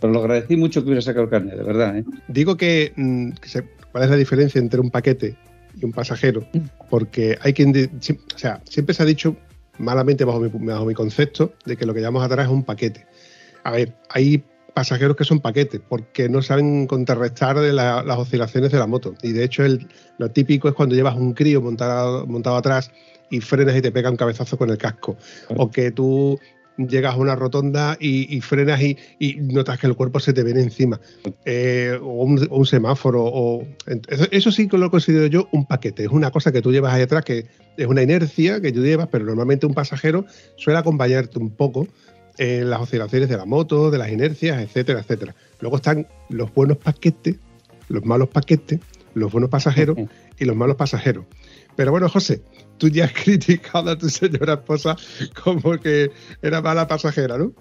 Pero 0.00 0.12
lo 0.12 0.20
agradecí 0.20 0.56
mucho 0.56 0.80
que 0.82 0.86
hubiera 0.88 1.00
sacado 1.02 1.24
el 1.24 1.30
carnet, 1.30 1.56
de 1.56 1.62
verdad. 1.62 1.96
¿eh? 1.96 2.04
Digo 2.28 2.56
que, 2.56 2.92
mm, 2.96 3.30
que 3.32 3.48
se- 3.48 3.64
cuál 3.90 4.04
es 4.04 4.10
la 4.10 4.16
diferencia 4.16 4.58
entre 4.60 4.80
un 4.80 4.90
paquete 4.90 5.36
y 5.80 5.84
un 5.84 5.92
pasajero, 5.92 6.46
porque 6.90 7.38
hay 7.40 7.54
quien, 7.54 7.72
si- 8.00 8.12
o 8.12 8.38
sea, 8.38 8.60
siempre 8.68 8.94
se 8.94 9.02
ha 9.02 9.06
dicho 9.06 9.36
malamente 9.78 10.24
bajo 10.24 10.40
mi, 10.40 10.48
bajo 10.48 10.84
mi 10.84 10.94
concepto 10.94 11.52
de 11.64 11.76
que 11.76 11.86
lo 11.86 11.94
que 11.94 12.00
llamamos 12.00 12.24
atrás 12.24 12.46
es 12.46 12.52
un 12.52 12.64
paquete. 12.64 13.06
A 13.64 13.72
ver, 13.72 13.94
hay 14.10 14.44
pasajeros 14.74 15.16
que 15.16 15.24
son 15.24 15.40
paquetes 15.40 15.80
porque 15.88 16.28
no 16.28 16.42
saben 16.42 16.86
contrarrestar 16.86 17.58
de 17.58 17.72
la- 17.72 18.02
las 18.02 18.18
oscilaciones 18.18 18.70
de 18.70 18.78
la 18.78 18.86
moto. 18.86 19.14
Y 19.22 19.32
de 19.32 19.44
hecho, 19.44 19.64
el- 19.64 19.88
lo 20.18 20.30
típico 20.30 20.68
es 20.68 20.74
cuando 20.74 20.94
llevas 20.94 21.16
un 21.16 21.32
crío 21.32 21.62
montado, 21.62 22.26
montado 22.26 22.56
atrás 22.56 22.90
y 23.30 23.40
frenas 23.40 23.74
y 23.76 23.82
te 23.82 23.90
pega 23.90 24.10
un 24.10 24.16
cabezazo 24.16 24.58
con 24.58 24.70
el 24.70 24.78
casco. 24.78 25.16
O 25.56 25.70
que 25.70 25.90
tú 25.90 26.38
llegas 26.76 27.14
a 27.14 27.16
una 27.16 27.34
rotonda 27.34 27.96
y, 28.00 28.34
y 28.34 28.40
frenas 28.40 28.80
y, 28.82 28.96
y 29.18 29.36
notas 29.36 29.78
que 29.78 29.86
el 29.86 29.94
cuerpo 29.94 30.20
se 30.20 30.32
te 30.32 30.42
viene 30.42 30.60
encima. 30.60 31.00
Eh, 31.44 31.98
o, 32.02 32.24
un, 32.24 32.46
o 32.50 32.58
un 32.58 32.66
semáforo. 32.66 33.24
O, 33.24 33.66
eso, 34.08 34.26
eso 34.30 34.52
sí 34.52 34.68
que 34.68 34.78
lo 34.78 34.90
considero 34.90 35.26
yo 35.26 35.48
un 35.52 35.66
paquete. 35.66 36.04
Es 36.04 36.10
una 36.10 36.30
cosa 36.30 36.52
que 36.52 36.62
tú 36.62 36.72
llevas 36.72 36.92
ahí 36.92 37.02
atrás, 37.02 37.24
que 37.24 37.46
es 37.76 37.86
una 37.86 38.02
inercia 38.02 38.60
que 38.60 38.72
tú 38.72 38.82
llevas, 38.82 39.08
pero 39.10 39.24
normalmente 39.24 39.66
un 39.66 39.74
pasajero 39.74 40.26
suele 40.56 40.78
acompañarte 40.78 41.38
un 41.38 41.50
poco 41.50 41.86
en 42.38 42.68
las 42.68 42.80
oscilaciones 42.80 43.28
de 43.28 43.36
la 43.36 43.46
moto, 43.46 43.90
de 43.90 43.98
las 43.98 44.10
inercias, 44.10 44.60
etcétera, 44.60 45.00
etcétera. 45.00 45.34
Luego 45.60 45.76
están 45.76 46.06
los 46.28 46.52
buenos 46.52 46.76
paquetes, 46.76 47.36
los 47.88 48.04
malos 48.04 48.28
paquetes, 48.28 48.80
los 49.14 49.32
buenos 49.32 49.48
pasajeros 49.48 49.96
y 50.38 50.44
los 50.44 50.54
malos 50.54 50.76
pasajeros. 50.76 51.24
Pero 51.76 51.90
bueno, 51.90 52.08
José, 52.08 52.42
tú 52.78 52.88
ya 52.88 53.04
has 53.06 53.12
criticado 53.24 53.90
a 53.90 53.98
tu 53.98 54.08
señora 54.08 54.54
esposa 54.54 54.96
como 55.42 55.78
que 55.78 56.10
era 56.42 56.60
mala 56.60 56.86
pasajera, 56.86 57.38
¿no? 57.38 57.52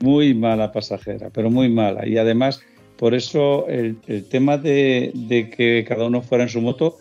Muy 0.00 0.34
mala 0.34 0.72
pasajera, 0.72 1.30
pero 1.30 1.50
muy 1.50 1.68
mala. 1.68 2.06
Y 2.06 2.18
además, 2.18 2.60
por 2.98 3.14
eso 3.14 3.66
el, 3.68 3.96
el 4.06 4.28
tema 4.28 4.58
de, 4.58 5.10
de 5.14 5.50
que 5.50 5.84
cada 5.88 6.04
uno 6.04 6.20
fuera 6.20 6.44
en 6.44 6.50
su 6.50 6.60
moto 6.60 6.98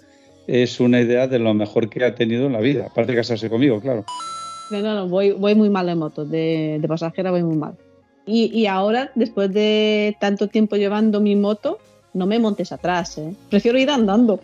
es 0.47 0.79
una 0.79 1.01
idea 1.01 1.27
de 1.27 1.39
lo 1.39 1.53
mejor 1.53 1.89
que 1.89 2.03
ha 2.05 2.15
tenido 2.15 2.45
en 2.45 2.53
la 2.53 2.59
vida. 2.59 2.87
Aparte 2.87 3.11
de 3.11 3.17
casarse 3.17 3.49
conmigo, 3.49 3.81
claro. 3.81 4.05
No, 4.71 4.81
no, 4.81 4.95
no, 4.95 5.07
voy, 5.07 5.31
voy 5.31 5.55
muy 5.55 5.69
mal 5.69 5.89
en 5.89 5.99
moto, 5.99 6.25
de, 6.25 6.77
de 6.79 6.87
pasajera 6.87 7.31
voy 7.31 7.43
muy 7.43 7.57
mal. 7.57 7.75
Y, 8.25 8.45
y 8.45 8.65
ahora, 8.65 9.11
después 9.15 9.53
de 9.53 10.17
tanto 10.19 10.47
tiempo 10.47 10.75
llevando 10.75 11.21
mi 11.21 11.35
moto, 11.35 11.77
no 12.13 12.25
me 12.25 12.39
montes 12.39 12.71
atrás, 12.71 13.17
¿eh? 13.17 13.35
Prefiero 13.49 13.77
ir 13.77 13.89
andando. 13.89 14.39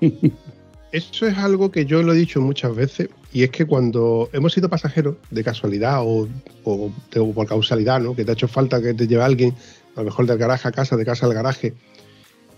Eso 0.90 1.26
es 1.26 1.36
algo 1.36 1.70
que 1.70 1.84
yo 1.84 2.02
lo 2.02 2.14
he 2.14 2.16
dicho 2.16 2.40
muchas 2.40 2.74
veces 2.74 3.10
y 3.32 3.42
es 3.42 3.50
que 3.50 3.66
cuando 3.66 4.30
hemos 4.32 4.54
sido 4.54 4.70
pasajeros 4.70 5.16
de 5.30 5.44
casualidad 5.44 6.00
o, 6.02 6.28
o 6.64 6.90
o 7.16 7.32
por 7.32 7.46
causalidad, 7.46 8.00
¿no? 8.00 8.14
que 8.14 8.24
te 8.24 8.30
ha 8.30 8.34
hecho 8.34 8.48
falta 8.48 8.80
que 8.80 8.94
te 8.94 9.06
lleve 9.06 9.22
alguien, 9.22 9.54
a 9.96 10.00
lo 10.00 10.06
mejor 10.06 10.26
del 10.26 10.38
garaje 10.38 10.68
a 10.68 10.72
casa, 10.72 10.96
de 10.96 11.04
casa 11.04 11.26
al 11.26 11.34
garaje, 11.34 11.74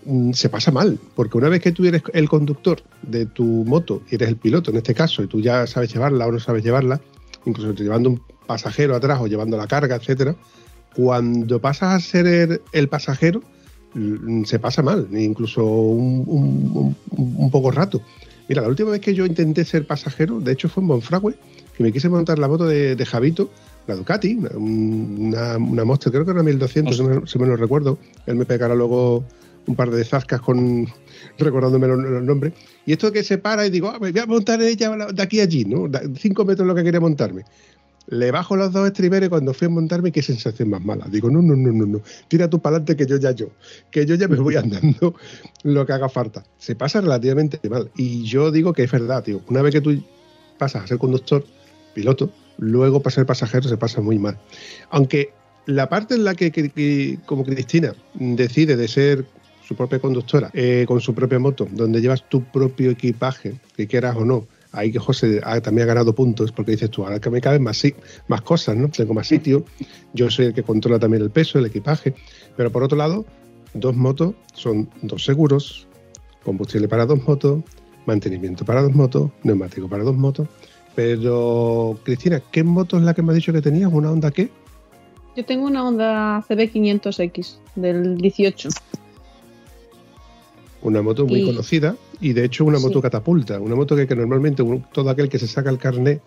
mm, 0.05 0.31
se 0.31 0.47
pasa 0.47 0.71
mal, 0.71 0.97
porque 1.15 1.37
una 1.37 1.49
vez 1.49 1.61
que 1.61 1.71
tú 1.71 1.85
eres 1.85 2.03
el 2.13 2.29
conductor 2.29 2.81
de 3.01 3.25
tu 3.25 3.43
moto 3.43 4.01
y 4.09 4.15
eres 4.15 4.29
el 4.29 4.37
piloto 4.37 4.71
en 4.71 4.77
este 4.77 4.93
caso 4.93 5.23
y 5.23 5.27
tú 5.27 5.41
ya 5.41 5.67
sabes 5.67 5.93
llevarla 5.93 6.27
o 6.27 6.31
no 6.31 6.39
sabes 6.39 6.63
llevarla, 6.63 7.01
incluso 7.45 7.73
llevando 7.73 8.11
un 8.11 8.21
pasajero 8.47 8.95
atrás 8.95 9.19
o 9.21 9.27
llevando 9.27 9.57
la 9.57 9.67
carga, 9.67 9.95
etcétera, 9.95 10.35
cuando 10.95 11.59
pasas 11.59 11.93
a 11.95 11.99
ser 11.99 12.61
el, 12.71 12.87
pasajero 12.87 13.41
se 14.45 14.59
pasa 14.59 14.81
mal, 14.81 15.07
incluso 15.11 15.65
un, 15.65 16.95
poco 17.51 17.71
rato. 17.71 18.01
Mira, 18.47 18.61
la 18.61 18.67
última 18.67 18.91
vez 18.91 19.01
que 19.01 19.13
yo 19.13 19.25
intenté 19.25 19.63
ser 19.63 19.85
pasajero, 19.85 20.39
de 20.39 20.51
hecho 20.51 20.69
fue 20.69 20.81
en 20.81 20.87
Monfragüe, 20.87 21.35
que 21.75 21.83
me 21.83 21.91
quise 21.91 22.09
montar 22.09 22.39
la 22.39 22.47
moto 22.47 22.65
de, 22.65 23.05
Javito, 23.05 23.49
la 23.87 23.95
Ducati, 23.95 24.37
una, 24.53 25.57
una, 25.57 25.85
Monster, 25.85 26.11
creo 26.11 26.25
que 26.25 26.31
era 26.31 26.43
1200, 26.43 26.95
si 26.95 27.03
me, 27.03 27.27
si 27.27 27.39
me 27.39 27.47
lo 27.47 27.55
recuerdo. 27.55 27.97
Él 28.25 28.35
me 28.35 28.45
pegará 28.45 28.75
luego 28.75 29.23
un 29.67 29.75
par 29.75 29.91
de 29.91 30.03
zascas 30.03 30.41
con 30.41 30.87
recordándome 31.37 31.87
los, 31.87 32.23
nombres. 32.23 32.53
Y 32.85 32.93
esto 32.93 33.11
que 33.11 33.23
se 33.23 33.37
para 33.37 33.65
y 33.65 33.69
digo, 33.69 33.89
ah, 33.89 33.99
me 33.99 34.11
voy 34.11 34.19
a 34.19 34.25
montar 34.25 34.61
ella 34.61 34.89
de 35.11 35.21
aquí 35.21 35.39
a 35.39 35.43
allí, 35.43 35.65
¿no? 35.65 35.89
Cinco 36.17 36.45
metros 36.45 36.67
lo 36.67 36.75
que 36.75 36.83
quería 36.83 36.99
montarme. 36.99 37.43
Le 38.07 38.31
bajo 38.31 38.55
los 38.55 38.71
dos 38.73 38.87
estriberos 38.87 39.27
y 39.27 39.29
cuando 39.29 39.53
fui 39.53 39.67
a 39.67 39.69
montarme, 39.69 40.11
qué 40.11 40.21
sensación 40.21 40.69
más 40.69 40.83
mala. 40.83 41.05
Digo, 41.09 41.29
no, 41.29 41.41
no, 41.41 41.55
no, 41.55 41.71
no, 41.71 41.85
no. 41.85 42.01
Tira 42.27 42.49
tú 42.49 42.59
para 42.59 42.77
adelante 42.77 42.95
que 42.97 43.09
yo 43.09 43.17
ya 43.17 43.31
yo. 43.31 43.47
Que 43.91 44.05
yo 44.05 44.15
ya 44.15 44.27
me 44.27 44.37
voy 44.37 44.55
andando 44.57 45.15
lo 45.63 45.85
que 45.85 45.93
haga 45.93 46.09
falta. 46.09 46.43
Se 46.57 46.75
pasa 46.75 46.99
relativamente 47.01 47.59
mal. 47.69 47.89
Y 47.95 48.23
yo 48.23 48.51
digo 48.51 48.73
que 48.73 48.83
es 48.83 48.91
verdad, 48.91 49.23
tío. 49.23 49.41
Una 49.49 49.61
vez 49.61 49.73
que 49.73 49.81
tú 49.81 50.03
pasas 50.57 50.83
a 50.83 50.87
ser 50.87 50.97
conductor, 50.97 51.45
piloto, 51.93 52.31
luego 52.57 53.01
para 53.01 53.13
ser 53.15 53.25
pasajero 53.25 53.69
se 53.69 53.77
pasa 53.77 54.01
muy 54.01 54.17
mal. 54.19 54.37
Aunque 54.89 55.33
la 55.67 55.87
parte 55.87 56.15
en 56.15 56.23
la 56.23 56.35
que, 56.35 56.51
que- 56.51 56.69
que, 56.69 57.19
como 57.25 57.43
Cristina 57.45 57.93
decide 58.15 58.75
de 58.75 58.87
ser 58.87 59.25
su 59.67 59.75
propia 59.75 59.99
conductora 59.99 60.49
eh, 60.53 60.85
con 60.87 60.99
su 60.99 61.13
propia 61.13 61.39
moto, 61.39 61.67
donde 61.71 62.01
llevas 62.01 62.27
tu 62.27 62.43
propio 62.43 62.91
equipaje, 62.91 63.59
que 63.77 63.87
quieras 63.87 64.15
o 64.17 64.25
no, 64.25 64.47
ahí 64.71 64.91
que 64.91 64.99
José 64.99 65.41
también 65.63 65.83
ha 65.83 65.93
ganado 65.93 66.15
puntos, 66.15 66.51
porque 66.51 66.71
dices 66.71 66.89
tú, 66.89 67.03
ahora 67.03 67.19
que 67.19 67.29
me 67.29 67.41
caben 67.41 67.63
más, 67.63 67.83
más 68.27 68.41
cosas, 68.41 68.75
¿no? 68.77 68.89
Tengo 68.89 69.13
más 69.13 69.27
sitio, 69.27 69.65
yo 70.13 70.29
soy 70.29 70.47
el 70.47 70.53
que 70.53 70.63
controla 70.63 70.99
también 70.99 71.23
el 71.23 71.29
peso, 71.29 71.59
el 71.59 71.65
equipaje, 71.65 72.13
pero 72.55 72.71
por 72.71 72.83
otro 72.83 72.97
lado, 72.97 73.25
dos 73.73 73.95
motos 73.95 74.35
son 74.53 74.89
dos 75.01 75.23
seguros, 75.23 75.87
combustible 76.43 76.87
para 76.87 77.05
dos 77.05 77.23
motos, 77.27 77.63
mantenimiento 78.05 78.65
para 78.65 78.81
dos 78.81 78.93
motos, 78.93 79.31
neumático 79.43 79.87
para 79.87 80.03
dos 80.03 80.15
motos. 80.15 80.47
Pero, 80.95 81.97
Cristina, 82.03 82.41
¿qué 82.51 82.63
moto 82.63 82.97
es 82.97 83.03
la 83.03 83.13
que 83.13 83.21
me 83.21 83.31
has 83.31 83.35
dicho 83.35 83.53
que 83.53 83.61
tenías? 83.61 83.91
¿Una 83.93 84.11
Honda 84.11 84.31
qué? 84.31 84.49
Yo 85.37 85.45
tengo 85.45 85.65
una 85.65 85.87
Honda 85.87 86.43
CB500X 86.49 87.55
del 87.75 88.17
18. 88.17 88.69
Una 90.81 91.01
moto 91.01 91.25
muy 91.27 91.41
Y- 91.41 91.45
conocida 91.45 91.95
y 92.19 92.33
de 92.33 92.45
hecho 92.45 92.65
una 92.65 92.77
Sí. 92.79 92.85
moto 92.85 93.01
catapulta, 93.01 93.59
una 93.59 93.75
moto 93.75 93.95
que, 93.95 94.07
que 94.07 94.15
normalmente 94.15 94.63
un- 94.63 94.83
todo 94.91 95.09
aquel 95.09 95.29
que 95.29 95.37
se 95.39 95.47
saca 95.47 95.69
el 95.69 95.77
carnet 95.77 96.21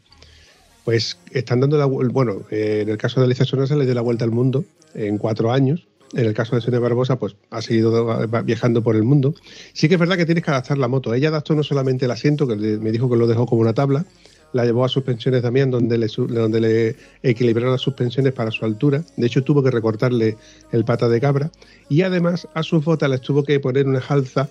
pues 0.86 1.18
están 1.32 1.58
dando 1.58 1.76
la 1.78 1.86
bueno, 1.86 2.42
eh, 2.48 2.82
en 2.82 2.88
el 2.88 2.96
caso 2.96 3.18
de 3.18 3.26
Alicia 3.26 3.44
Sornosa 3.44 3.74
le 3.74 3.86
dio 3.86 3.92
la 3.92 4.02
vuelta 4.02 4.24
al 4.24 4.30
mundo 4.30 4.64
en 4.94 5.18
cuatro 5.18 5.50
años. 5.50 5.84
En 6.14 6.24
el 6.24 6.32
caso 6.32 6.54
de 6.54 6.62
Sonia 6.62 6.78
Barbosa, 6.78 7.18
pues 7.18 7.34
ha 7.50 7.60
seguido 7.60 8.28
viajando 8.44 8.84
por 8.84 8.94
el 8.94 9.02
mundo. 9.02 9.34
Sí 9.72 9.88
que 9.88 9.94
es 9.94 10.00
verdad 10.00 10.16
que 10.16 10.26
tienes 10.26 10.44
que 10.44 10.50
adaptar 10.52 10.78
la 10.78 10.86
moto. 10.86 11.12
Ella 11.12 11.30
adaptó 11.30 11.56
no 11.56 11.64
solamente 11.64 12.04
el 12.04 12.12
asiento, 12.12 12.46
que 12.46 12.54
me 12.54 12.92
dijo 12.92 13.10
que 13.10 13.16
lo 13.16 13.26
dejó 13.26 13.46
como 13.46 13.62
una 13.62 13.74
tabla, 13.74 14.06
la 14.52 14.64
llevó 14.64 14.84
a 14.84 14.88
suspensiones 14.88 15.42
también, 15.42 15.72
donde 15.72 15.98
le, 15.98 16.06
donde 16.06 16.60
le 16.60 16.96
equilibraron 17.24 17.72
las 17.72 17.80
suspensiones 17.80 18.32
para 18.32 18.52
su 18.52 18.64
altura. 18.64 19.02
De 19.16 19.26
hecho, 19.26 19.42
tuvo 19.42 19.64
que 19.64 19.72
recortarle 19.72 20.36
el 20.70 20.84
pata 20.84 21.08
de 21.08 21.20
cabra. 21.20 21.50
Y 21.88 22.02
además, 22.02 22.46
a 22.54 22.62
sus 22.62 22.84
botas 22.84 23.10
les 23.10 23.22
tuvo 23.22 23.42
que 23.42 23.58
poner 23.58 23.88
una 23.88 24.00
jalza 24.00 24.48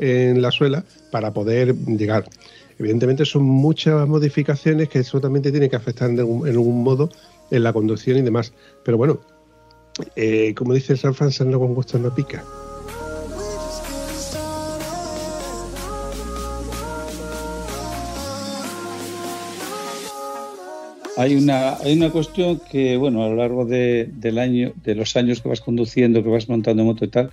en 0.00 0.42
la 0.42 0.50
suela 0.50 0.84
para 1.12 1.32
poder 1.32 1.76
llegar. 1.76 2.28
Evidentemente, 2.78 3.24
son 3.24 3.44
muchas 3.44 4.06
modificaciones 4.06 4.88
que 4.88 4.98
eso 4.98 5.20
también 5.20 5.42
te 5.42 5.50
tiene 5.50 5.70
que 5.70 5.76
afectar 5.76 6.10
en 6.10 6.20
algún, 6.20 6.82
modo 6.82 7.10
en 7.50 7.62
la 7.62 7.72
conducción 7.72 8.18
y 8.18 8.22
demás. 8.22 8.52
Pero 8.84 8.98
bueno, 8.98 9.20
eh, 10.14 10.54
como 10.54 10.74
dice 10.74 10.96
San 10.96 11.14
Francisco, 11.14 11.44
no 11.46 11.58
con 11.58 11.74
gusto 11.74 11.98
no 11.98 12.14
pica. 12.14 12.44
Hay 21.18 21.34
una, 21.34 21.76
hay 21.76 21.96
una 21.96 22.10
cuestión 22.10 22.60
que, 22.70 22.98
bueno, 22.98 23.24
a 23.24 23.28
lo 23.30 23.36
largo 23.36 23.64
de, 23.64 24.10
del 24.12 24.38
año, 24.38 24.74
de 24.84 24.94
los 24.94 25.16
años 25.16 25.40
que 25.40 25.48
vas 25.48 25.62
conduciendo, 25.62 26.22
que 26.22 26.28
vas 26.28 26.46
montando 26.46 26.84
moto 26.84 27.06
y 27.06 27.08
tal, 27.08 27.30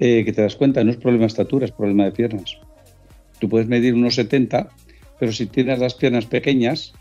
eh, 0.00 0.24
que 0.24 0.32
te 0.32 0.42
das 0.42 0.56
cuenta, 0.56 0.82
no 0.82 0.90
es 0.90 0.96
problema 0.96 1.22
de 1.22 1.28
estatura, 1.28 1.64
es 1.64 1.70
problema 1.70 2.04
de 2.04 2.10
piernas. 2.10 2.58
Tú 3.38 3.48
puedes 3.48 3.68
medir 3.68 3.94
unos 3.94 4.14
70, 4.14 4.68
pero 5.18 5.32
si 5.32 5.46
tienes 5.46 5.78
las 5.78 5.94
piernas 5.94 6.26
pequeñas, 6.26 6.92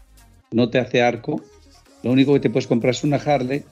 no 0.52 0.70
te 0.70 0.80
hace 0.80 1.02
arco. 1.02 1.42
Lo 2.04 2.12
único 2.12 2.34
que 2.34 2.40
te 2.40 2.50
puedes 2.50 2.68
comprar 2.68 2.92
es 2.92 3.04
una 3.04 3.18
Harley, 3.18 3.64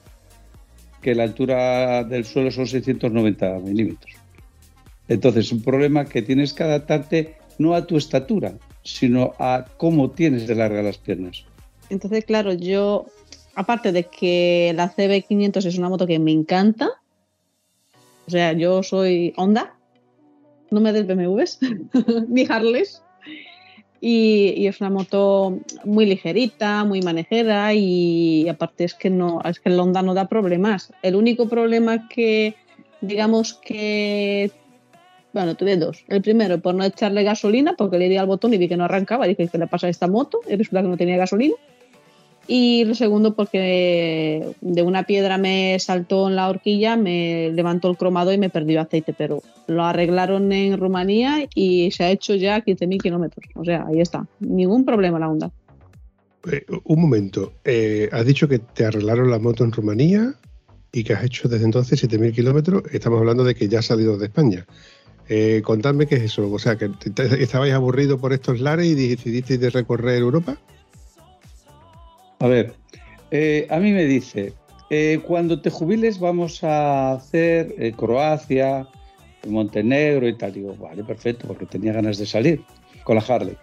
que 1.00 1.14
la 1.14 1.24
altura 1.24 2.04
del 2.04 2.24
suelo 2.24 2.50
son 2.50 2.66
690 2.66 3.58
milímetros. 3.60 4.14
Entonces, 5.08 5.46
es 5.46 5.52
un 5.52 5.62
problema 5.62 6.04
que 6.04 6.22
tienes 6.22 6.52
que 6.52 6.62
adaptarte 6.62 7.36
no 7.58 7.74
a 7.74 7.86
tu 7.86 7.96
estatura, 7.96 8.54
sino 8.82 9.34
a 9.38 9.66
cómo 9.76 10.10
tienes 10.10 10.46
de 10.46 10.54
largas 10.54 10.84
las 10.84 10.98
piernas. 10.98 11.44
Entonces, 11.90 12.24
claro, 12.24 12.52
yo, 12.54 13.06
aparte 13.54 13.92
de 13.92 14.04
que 14.04 14.72
la 14.74 14.94
CB500 14.94 15.66
es 15.66 15.78
una 15.78 15.88
moto 15.88 16.06
que 16.06 16.18
me 16.18 16.32
encanta, 16.32 16.88
o 18.26 18.30
sea, 18.30 18.52
yo 18.52 18.82
soy 18.82 19.34
Honda, 19.36 19.74
no 20.72 20.80
me 20.80 20.92
des 20.92 21.06
BMWs 21.06 21.58
ni 22.28 22.46
Harleys, 22.48 23.02
y, 24.00 24.54
y 24.56 24.66
es 24.66 24.80
una 24.80 24.90
moto 24.90 25.60
muy 25.84 26.06
ligerita, 26.06 26.84
muy 26.84 27.02
manejera 27.02 27.72
y, 27.72 28.48
aparte 28.48 28.82
es 28.82 28.94
que 28.94 29.10
no, 29.10 29.40
es 29.44 29.60
que 29.60 29.68
el 29.68 29.78
Honda 29.78 30.02
no 30.02 30.12
da 30.12 30.26
problemas. 30.26 30.92
El 31.02 31.14
único 31.14 31.48
problema 31.48 32.08
que, 32.08 32.56
digamos 33.00 33.54
que, 33.54 34.50
bueno, 35.32 35.54
tuve 35.54 35.76
dos. 35.76 36.04
El 36.08 36.20
primero, 36.20 36.60
por 36.60 36.74
no 36.74 36.84
echarle 36.84 37.22
gasolina, 37.22 37.74
porque 37.78 37.96
le 37.96 38.08
di 38.08 38.16
al 38.16 38.26
botón 38.26 38.52
y 38.52 38.58
vi 38.58 38.68
que 38.68 38.76
no 38.76 38.84
arrancaba, 38.84 39.28
dije, 39.28 39.46
¿qué 39.46 39.56
le 39.56 39.68
pasa 39.68 39.86
a 39.86 39.90
esta 39.90 40.08
moto? 40.08 40.40
Y 40.48 40.56
resulta 40.56 40.82
que 40.82 40.88
no 40.88 40.96
tenía 40.96 41.16
gasolina. 41.16 41.54
Y 42.48 42.84
lo 42.84 42.94
segundo, 42.94 43.34
porque 43.34 44.54
de 44.60 44.82
una 44.82 45.04
piedra 45.04 45.38
me 45.38 45.76
saltó 45.78 46.28
en 46.28 46.36
la 46.36 46.48
horquilla, 46.48 46.96
me 46.96 47.50
levantó 47.52 47.88
el 47.90 47.96
cromado 47.96 48.32
y 48.32 48.38
me 48.38 48.50
perdió 48.50 48.80
aceite, 48.80 49.14
pero 49.16 49.42
lo 49.68 49.84
arreglaron 49.84 50.50
en 50.52 50.76
Rumanía 50.76 51.46
y 51.54 51.90
se 51.92 52.04
ha 52.04 52.10
hecho 52.10 52.34
ya 52.34 52.60
15.000 52.64 53.00
kilómetros. 53.00 53.46
O 53.54 53.64
sea, 53.64 53.86
ahí 53.86 54.00
está. 54.00 54.26
Ningún 54.40 54.84
problema 54.84 55.18
la 55.20 55.28
Honda. 55.28 55.50
Eh, 56.50 56.64
un 56.84 57.00
momento, 57.00 57.52
eh, 57.64 58.08
has 58.10 58.26
dicho 58.26 58.48
que 58.48 58.58
te 58.58 58.84
arreglaron 58.84 59.30
la 59.30 59.38
moto 59.38 59.62
en 59.62 59.70
Rumanía 59.70 60.34
y 60.90 61.04
que 61.04 61.12
has 61.14 61.24
hecho 61.24 61.48
desde 61.48 61.64
entonces 61.64 62.02
7.000 62.02 62.32
kilómetros. 62.34 62.82
Estamos 62.92 63.20
hablando 63.20 63.44
de 63.44 63.54
que 63.54 63.68
ya 63.68 63.78
has 63.78 63.86
salido 63.86 64.18
de 64.18 64.26
España. 64.26 64.66
Eh, 65.28 65.62
contadme 65.64 66.06
qué 66.08 66.16
es 66.16 66.22
eso. 66.24 66.50
O 66.50 66.58
sea, 66.58 66.76
que 66.76 66.88
te- 66.88 67.40
estabais 67.42 67.72
aburridos 67.72 68.20
por 68.20 68.32
estos 68.32 68.60
lares 68.60 68.86
y 68.88 68.94
decidisteis 68.94 69.60
de 69.60 69.70
recorrer 69.70 70.18
Europa. 70.18 70.58
A 72.42 72.48
ver, 72.48 72.74
eh, 73.30 73.68
a 73.70 73.78
mí 73.78 73.92
me 73.92 74.04
dice, 74.04 74.52
eh, 74.90 75.20
cuando 75.24 75.60
te 75.60 75.70
jubiles 75.70 76.18
vamos 76.18 76.64
a 76.64 77.12
hacer 77.12 77.72
eh, 77.78 77.92
Croacia, 77.96 78.88
Montenegro 79.46 80.26
y 80.26 80.36
tal. 80.36 80.52
Digo, 80.52 80.74
vale, 80.74 81.04
perfecto, 81.04 81.46
porque 81.46 81.66
tenía 81.66 81.92
ganas 81.92 82.18
de 82.18 82.26
salir 82.26 82.60
con 83.04 83.14
la 83.14 83.22
Harley. 83.22 83.56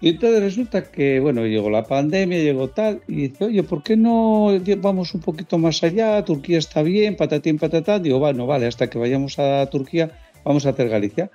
Y 0.00 0.10
entonces 0.10 0.40
resulta 0.40 0.84
que, 0.84 1.18
bueno, 1.18 1.44
llegó 1.46 1.68
la 1.68 1.82
pandemia, 1.82 2.38
llegó 2.38 2.68
tal, 2.68 3.02
y 3.08 3.28
dice, 3.28 3.46
oye, 3.46 3.64
¿por 3.64 3.82
qué 3.82 3.96
no 3.96 4.52
vamos 4.76 5.12
un 5.14 5.20
poquito 5.20 5.58
más 5.58 5.82
allá? 5.82 6.24
Turquía 6.24 6.58
está 6.58 6.82
bien, 6.82 7.16
patatín, 7.16 7.58
patatán. 7.58 8.04
Digo, 8.04 8.20
bueno, 8.20 8.46
vale, 8.46 8.68
hasta 8.68 8.88
que 8.88 8.98
vayamos 8.98 9.36
a 9.40 9.66
Turquía, 9.66 10.12
vamos 10.44 10.64
a 10.64 10.68
hacer 10.68 10.88
Galicia. 10.88 11.28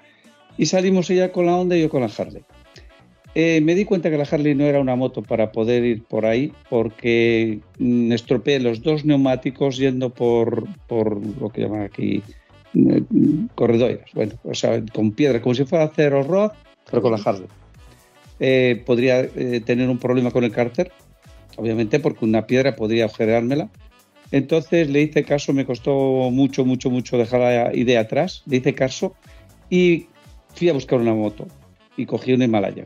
Y 0.58 0.68
salimos 0.68 1.10
ella 1.10 1.34
con 1.34 1.48
la 1.48 1.58
Honda 1.58 1.76
y 1.76 1.82
yo 1.82 1.90
con 1.90 2.00
la 2.00 2.10
Harley. 2.18 2.46
Eh, 3.36 3.62
me 3.62 3.74
di 3.74 3.84
cuenta 3.86 4.12
que 4.12 4.18
la 4.18 4.28
Harley 4.30 4.54
no 4.54 4.66
era 4.66 4.80
una 4.80 4.96
moto 4.96 5.24
para 5.24 5.52
poder 5.52 5.84
ir 5.84 6.04
por 6.04 6.26
ahí 6.26 6.54
porque 6.70 7.60
mm, 7.80 8.12
estropeé 8.12 8.60
los 8.60 8.84
dos 8.84 9.06
neumáticos 9.06 9.78
yendo 9.78 10.12
por, 10.12 10.68
por 10.88 11.20
lo 11.42 11.50
que 11.50 11.62
llaman 11.62 11.82
aquí 11.82 12.22
mm, 12.74 13.46
corredores, 13.56 14.02
bueno, 14.14 14.34
o 14.44 14.54
sea, 14.54 14.84
con 14.94 15.14
piedra, 15.14 15.42
como 15.42 15.56
si 15.56 15.66
fuera 15.66 15.86
hacer 15.86 16.12
road, 16.12 16.52
pero 16.90 17.02
con 17.02 17.12
la 17.12 17.18
Harley. 17.18 17.48
Eh, 18.40 18.84
podría 18.86 19.22
eh, 19.22 19.62
tener 19.66 19.90
un 19.90 19.98
problema 19.98 20.30
con 20.30 20.44
el 20.44 20.52
cárter, 20.52 20.92
obviamente, 21.56 22.00
porque 22.00 22.26
una 22.26 22.46
piedra 22.46 22.76
podría 22.76 23.06
agujereármela. 23.06 23.70
Entonces 24.32 24.90
le 24.90 25.02
hice 25.02 25.24
caso, 25.24 25.54
me 25.54 25.66
costó 25.66 25.94
mucho, 26.32 26.66
mucho, 26.66 26.90
mucho 26.92 27.18
dejar 27.18 27.40
la 27.40 27.76
idea 27.76 28.02
atrás, 28.02 28.44
le 28.46 28.58
hice 28.58 28.76
caso 28.76 29.16
y 29.70 30.08
fui 30.56 30.70
a 30.70 30.74
buscar 30.74 31.00
una 31.00 31.14
moto 31.14 31.48
y 31.98 32.06
cogí 32.06 32.34
una 32.34 32.46
Himalaya. 32.46 32.86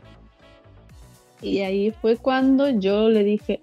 Y 1.42 1.60
ahí 1.60 1.90
fue 1.90 2.16
cuando 2.16 2.68
yo 2.68 3.08
le 3.08 3.24
dije, 3.24 3.60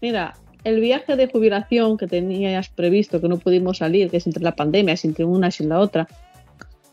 mira, 0.00 0.34
el 0.64 0.80
viaje 0.80 1.16
de 1.16 1.28
jubilación 1.28 1.96
que 1.96 2.06
tenías 2.06 2.68
previsto, 2.68 3.20
que 3.20 3.28
no 3.28 3.38
pudimos 3.38 3.78
salir, 3.78 4.10
que 4.10 4.18
es 4.18 4.26
entre 4.26 4.42
la 4.42 4.54
pandemia, 4.54 4.94
es 4.94 5.04
entre 5.04 5.24
una 5.24 5.48
y 5.48 5.52
sin 5.52 5.68
la 5.68 5.80
otra, 5.80 6.08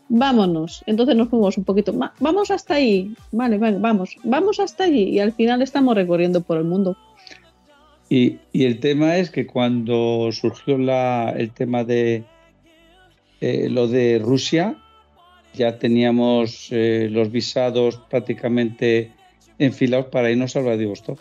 vámonos. 0.08 0.82
Entonces 0.86 1.16
nos 1.16 1.28
fuimos 1.28 1.58
un 1.58 1.64
poquito 1.64 1.92
más, 1.92 2.12
vamos 2.20 2.50
hasta 2.50 2.74
ahí, 2.74 3.14
vale, 3.32 3.58
vale, 3.58 3.78
vamos, 3.78 4.16
vamos 4.24 4.60
hasta 4.60 4.84
allí. 4.84 5.10
Y 5.10 5.20
al 5.20 5.32
final 5.32 5.62
estamos 5.62 5.94
recorriendo 5.94 6.40
por 6.42 6.58
el 6.58 6.64
mundo. 6.64 6.96
Y, 8.08 8.38
y 8.52 8.64
el 8.64 8.78
tema 8.78 9.16
es 9.16 9.30
que 9.30 9.46
cuando 9.46 10.30
surgió 10.30 10.78
la, 10.78 11.34
el 11.36 11.50
tema 11.50 11.82
de 11.82 12.24
eh, 13.40 13.68
lo 13.68 13.88
de 13.88 14.20
Rusia, 14.22 14.76
ya 15.54 15.78
teníamos 15.78 16.68
eh, 16.70 17.08
los 17.10 17.30
visados 17.30 18.00
prácticamente 18.08 19.10
enfilados 19.58 20.06
para 20.06 20.30
irnos 20.30 20.54
a 20.56 20.60
Vladivostok. 20.60 21.18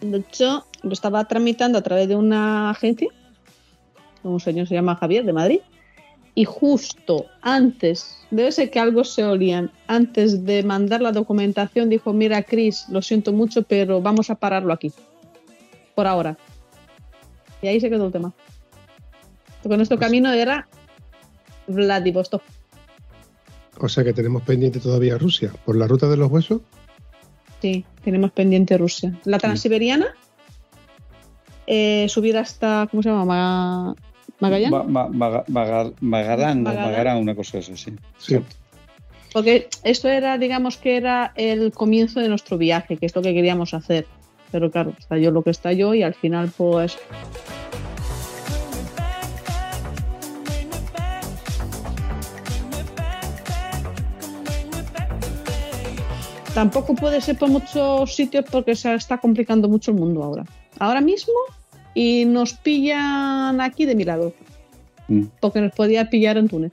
De 0.00 0.18
hecho, 0.18 0.66
lo 0.82 0.92
estaba 0.92 1.24
tramitando 1.24 1.78
a 1.78 1.82
través 1.82 2.08
de 2.08 2.16
una 2.16 2.70
agencia 2.70 3.08
un 4.26 4.40
señor 4.40 4.66
se 4.66 4.74
llama 4.74 4.96
Javier 4.96 5.24
de 5.24 5.32
Madrid, 5.32 5.60
y 6.34 6.44
justo 6.44 7.26
antes, 7.40 8.18
debe 8.30 8.52
ser 8.52 8.70
que 8.70 8.78
algo 8.78 9.04
se 9.04 9.24
olían, 9.24 9.70
antes 9.86 10.44
de 10.44 10.62
mandar 10.62 11.00
la 11.00 11.12
documentación 11.12 11.88
dijo, 11.88 12.12
mira 12.12 12.42
Chris, 12.42 12.86
lo 12.90 13.00
siento 13.00 13.32
mucho, 13.32 13.62
pero 13.62 14.02
vamos 14.02 14.28
a 14.28 14.34
pararlo 14.34 14.72
aquí, 14.72 14.92
por 15.94 16.06
ahora. 16.06 16.36
Y 17.62 17.68
ahí 17.68 17.80
se 17.80 17.88
quedó 17.88 18.06
el 18.06 18.12
tema. 18.12 18.34
Porque 19.62 19.76
nuestro 19.78 19.96
Pues- 19.96 20.06
camino 20.06 20.30
era 20.32 20.68
Vladivostok. 21.68 22.42
O 23.78 23.88
sea 23.88 24.04
que 24.04 24.12
tenemos 24.12 24.42
pendiente 24.42 24.78
todavía 24.78 25.18
Rusia. 25.18 25.52
¿Por 25.64 25.76
la 25.76 25.86
ruta 25.86 26.08
de 26.08 26.16
los 26.16 26.30
huesos? 26.30 26.60
Sí, 27.60 27.84
tenemos 28.04 28.32
pendiente 28.32 28.76
Rusia. 28.78 29.12
La 29.24 29.38
transiberiana, 29.38 30.06
eh, 31.66 32.06
subir 32.08 32.36
hasta, 32.36 32.86
¿cómo 32.90 33.02
se 33.02 33.08
llama? 33.08 33.24
Ma- 33.24 33.94
Magallán. 34.38 34.70
Ma- 34.70 34.82
ma- 34.82 35.08
una 37.16 37.34
cosa 37.34 37.58
así, 37.58 37.76
sí. 37.76 37.92
Sí. 38.18 38.38
Porque 39.32 39.68
esto 39.82 40.08
era, 40.08 40.38
digamos 40.38 40.76
que 40.76 40.96
era 40.96 41.32
el 41.36 41.72
comienzo 41.72 42.20
de 42.20 42.28
nuestro 42.28 42.58
viaje, 42.58 42.96
que 42.96 43.06
es 43.06 43.14
lo 43.14 43.22
que 43.22 43.34
queríamos 43.34 43.74
hacer. 43.74 44.06
Pero 44.52 44.70
claro, 44.70 44.92
estalló 44.98 45.30
lo 45.30 45.42
que 45.42 45.50
estalló 45.50 45.92
y 45.94 46.02
al 46.02 46.14
final 46.14 46.50
pues 46.56 46.96
tampoco 56.56 56.94
puede 56.94 57.20
ser 57.20 57.36
por 57.36 57.50
muchos 57.50 58.14
sitios 58.16 58.46
porque 58.50 58.74
se 58.74 58.94
está 58.94 59.18
complicando 59.18 59.68
mucho 59.68 59.90
el 59.90 59.98
mundo 59.98 60.22
ahora. 60.22 60.44
Ahora 60.78 61.02
mismo 61.02 61.34
y 61.94 62.24
nos 62.24 62.54
pillan 62.54 63.60
aquí 63.60 63.84
de 63.84 63.94
mi 63.94 64.04
lado, 64.04 64.32
Mm. 65.08 65.24
porque 65.40 65.60
nos 65.60 65.72
podía 65.72 66.08
pillar 66.08 66.38
en 66.38 66.48
Túnez. 66.48 66.72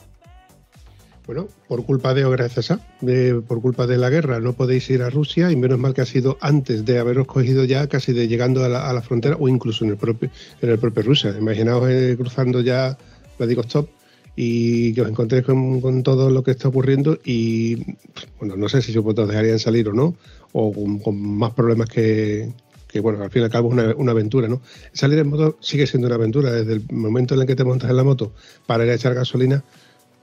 Bueno, 1.28 1.48
por 1.68 1.86
culpa 1.86 2.14
de 2.14 2.24
o 2.26 2.32
gracias 2.32 2.72
a, 2.72 2.80
de- 3.02 3.42
por 3.48 3.62
culpa 3.62 3.86
de 3.86 3.98
la 3.98 4.10
guerra, 4.10 4.40
no 4.40 4.54
podéis 4.54 4.90
ir 4.90 5.02
a 5.04 5.10
Rusia 5.10 5.52
y 5.52 5.56
menos 5.58 5.78
mal 5.80 5.94
que 5.94 6.02
ha 6.02 6.06
sido 6.06 6.38
antes 6.40 6.84
de 6.86 7.00
haberos 7.00 7.28
cogido 7.28 7.66
ya 7.66 7.88
casi 7.88 8.12
de 8.14 8.28
llegando 8.30 8.64
a 8.64 8.70
la, 8.70 8.90
a 8.90 8.94
la 8.94 9.02
frontera 9.02 9.36
o 9.38 9.48
incluso 9.50 9.84
en 9.86 9.92
el 9.92 9.98
propio 9.98 10.30
en 10.62 10.70
el 10.70 10.80
propio 10.80 11.04
Rusia. 11.04 11.36
Imaginaos 11.38 11.90
eh, 11.90 12.16
cruzando 12.18 12.62
ya 12.62 12.98
Vladivostok 13.38 13.90
y 14.36 14.94
que 14.94 15.02
os 15.02 15.10
encontréis 15.10 15.46
con, 15.46 16.04
todo 16.04 16.30
lo 16.30 16.44
que 16.44 16.52
está 16.52 16.68
ocurriendo 16.68 17.20
y 17.24 17.96
bueno, 18.40 18.56
no 18.56 18.68
sé 18.68 18.82
si 18.82 18.98
vosotros 18.98 19.30
dejarían 19.30 19.60
salir 19.60 19.88
o 19.90 19.94
no 19.94 20.16
o 20.52 20.74
con, 21.02 21.22
más 21.22 21.54
problemas 21.54 21.90
que, 21.90 22.52
que, 22.88 23.00
bueno, 23.00 23.24
al 23.24 23.30
fin 23.30 23.44
y 23.44 23.46
al 23.46 23.52
cabo 23.52 23.70
es 23.70 23.74
una, 23.74 23.96
una 23.96 24.12
aventura, 24.12 24.48
¿no? 24.48 24.62
Salir 24.92 25.20
en 25.20 25.30
moto 25.30 25.58
sigue 25.62 25.86
siendo 25.88 26.08
una 26.08 26.16
aventura 26.16 26.52
desde 26.52 26.74
el 26.74 26.86
momento 26.92 27.36
en 27.36 27.42
el 27.42 27.48
que 27.48 27.56
te 27.56 27.64
montas 27.64 27.90
en 27.90 27.98
la 27.98 28.04
moto 28.04 28.34
para 28.66 28.86
ir 28.86 28.92
a 28.92 28.96
echar 28.96 29.14
gasolina 29.14 29.64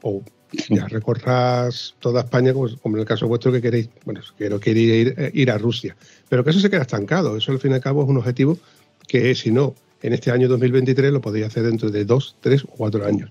o 0.03 0.23
ya 0.68 0.88
recorras 0.88 1.94
toda 2.01 2.23
España, 2.23 2.53
pues, 2.53 2.75
como 2.83 2.96
en 2.96 3.01
el 3.01 3.07
caso 3.07 3.29
vuestro 3.29 3.53
que 3.53 3.62
queréis, 3.62 3.88
bueno, 4.05 4.20
quiero 4.37 4.59
querer 4.59 4.79
ir, 4.79 5.14
eh, 5.16 5.31
ir 5.35 5.51
a 5.51 5.59
Rusia. 5.59 5.96
Pero 6.29 6.44
que 6.44 6.51
eso 6.51 6.61
se 6.61 6.70
queda 6.70 6.83
estancado, 6.83 7.37
eso 7.37 7.53
al 7.53 7.61
fin 7.61 7.73
y 7.73 7.75
al 7.75 7.81
cabo 7.81 8.03
es 8.03 8.09
un 8.09 8.16
objetivo 8.16 8.59
que 9.07 9.35
si 9.35 9.51
no, 9.51 9.75
en 10.03 10.12
este 10.12 10.31
año 10.31 10.49
2023 10.49 11.12
lo 11.12 11.20
podéis 11.20 11.46
hacer 11.46 11.64
dentro 11.64 11.90
de 11.90 12.05
dos, 12.05 12.37
tres 12.40 12.64
o 12.64 12.68
cuatro 12.68 13.07
años. 13.07 13.31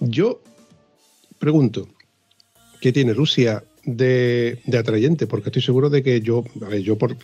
Yo 0.00 0.40
pregunto, 1.38 1.88
¿qué 2.80 2.92
tiene 2.92 3.14
Rusia 3.14 3.64
de, 3.84 4.60
atrayente? 4.78 5.26
Porque 5.26 5.48
estoy 5.48 5.62
seguro 5.62 5.90
de 5.90 6.02
que 6.02 6.20
yo, 6.20 6.44
a 6.62 6.68
ver, 6.68 6.80
yo 6.80 6.96
por 6.96 7.16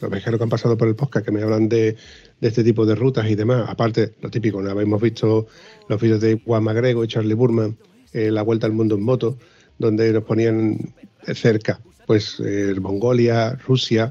los 0.00 0.10
viajeros 0.10 0.38
que 0.38 0.44
han 0.44 0.50
pasado 0.50 0.76
por 0.76 0.88
el 0.88 0.94
podcast, 0.94 1.24
que 1.24 1.32
me 1.32 1.42
hablan 1.42 1.68
de, 1.68 1.96
de 2.40 2.48
este 2.48 2.62
tipo 2.62 2.84
de 2.84 2.94
rutas 2.94 3.28
y 3.30 3.34
demás, 3.34 3.64
aparte, 3.68 4.14
lo 4.20 4.30
típico, 4.30 4.60
¿no? 4.60 4.78
hemos 4.78 5.00
visto 5.00 5.46
los 5.88 6.00
vídeos 6.00 6.20
de 6.20 6.40
Juan 6.44 6.64
Magrego 6.64 7.02
y 7.02 7.08
Charlie 7.08 7.34
Burman, 7.34 7.76
eh, 8.12 8.30
La 8.30 8.42
Vuelta 8.42 8.66
al 8.66 8.72
Mundo 8.72 8.94
en 8.96 9.02
Moto, 9.02 9.38
donde 9.78 10.12
nos 10.12 10.24
ponían 10.24 10.94
cerca, 11.34 11.80
pues 12.06 12.40
eh, 12.40 12.74
Mongolia, 12.80 13.54
Rusia. 13.66 14.10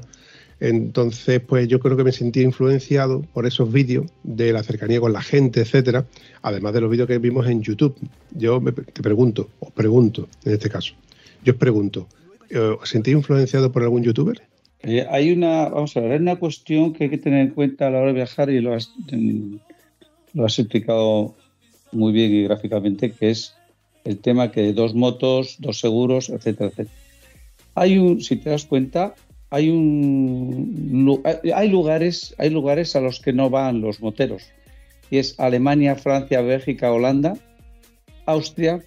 Entonces, 0.58 1.40
pues 1.40 1.68
yo 1.68 1.80
creo 1.80 1.96
que 1.96 2.04
me 2.04 2.12
sentí 2.12 2.40
influenciado 2.40 3.22
por 3.34 3.46
esos 3.46 3.70
vídeos 3.70 4.06
de 4.22 4.52
la 4.52 4.62
cercanía 4.62 5.00
con 5.00 5.12
la 5.12 5.20
gente, 5.20 5.60
etcétera, 5.60 6.06
además 6.42 6.72
de 6.72 6.80
los 6.80 6.90
vídeos 6.90 7.08
que 7.08 7.18
vimos 7.18 7.46
en 7.46 7.62
YouTube. 7.62 7.94
Yo 8.32 8.60
me, 8.60 8.72
te 8.72 9.02
pregunto, 9.02 9.50
os 9.60 9.70
pregunto 9.72 10.28
en 10.44 10.52
este 10.54 10.70
caso, 10.70 10.94
yo 11.44 11.52
os 11.52 11.58
pregunto, 11.58 12.06
eh, 12.48 12.58
¿os 12.58 12.88
sentí 12.88 13.10
influenciado 13.10 13.70
por 13.70 13.82
algún 13.82 14.02
youtuber? 14.02 14.40
Eh, 14.82 15.06
hay 15.10 15.32
una, 15.32 15.68
vamos 15.68 15.96
a 15.96 16.00
ver, 16.00 16.12
hay 16.12 16.18
una 16.18 16.36
cuestión 16.36 16.92
que 16.92 17.04
hay 17.04 17.10
que 17.10 17.18
tener 17.18 17.40
en 17.40 17.50
cuenta 17.50 17.88
a 17.88 17.90
la 17.90 17.98
hora 17.98 18.08
de 18.08 18.14
viajar 18.14 18.50
y 18.50 18.60
lo 18.60 18.72
has, 18.74 18.92
lo 20.32 20.44
has 20.44 20.58
explicado 20.58 21.34
muy 21.92 22.12
bien 22.12 22.32
y 22.32 22.44
gráficamente, 22.44 23.12
que 23.12 23.30
es 23.30 23.54
el 24.04 24.18
tema 24.18 24.52
que 24.52 24.72
dos 24.72 24.94
motos, 24.94 25.56
dos 25.58 25.80
seguros, 25.80 26.30
etcétera, 26.30 26.70
etcétera. 26.70 26.96
Hay 27.74 27.98
un, 27.98 28.22
si 28.22 28.36
te 28.36 28.50
das 28.50 28.64
cuenta, 28.64 29.14
hay 29.50 29.70
un 29.70 31.04
lu- 31.04 31.22
hay- 31.54 31.68
lugares, 31.68 32.34
hay 32.38 32.50
lugares 32.50 32.96
a 32.96 33.00
los 33.00 33.20
que 33.20 33.32
no 33.32 33.50
van 33.50 33.80
los 33.80 34.00
moteros. 34.00 34.42
Y 35.10 35.18
es 35.18 35.38
Alemania, 35.38 35.94
Francia, 35.96 36.40
Bélgica, 36.40 36.92
Holanda, 36.92 37.36
Austria 38.26 38.82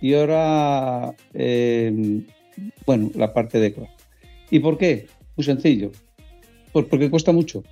y 0.00 0.14
ahora 0.14 1.14
eh, 1.34 2.22
bueno, 2.86 3.10
la 3.14 3.34
parte 3.34 3.58
de 3.60 3.72
Croacia. 3.74 3.96
¿Y 4.50 4.60
por 4.60 4.78
qué? 4.78 5.06
Muy 5.36 5.44
sencillo. 5.44 5.92
Pues 6.72 6.86
porque 6.86 7.10
cuesta 7.10 7.32
mucho. 7.32 7.62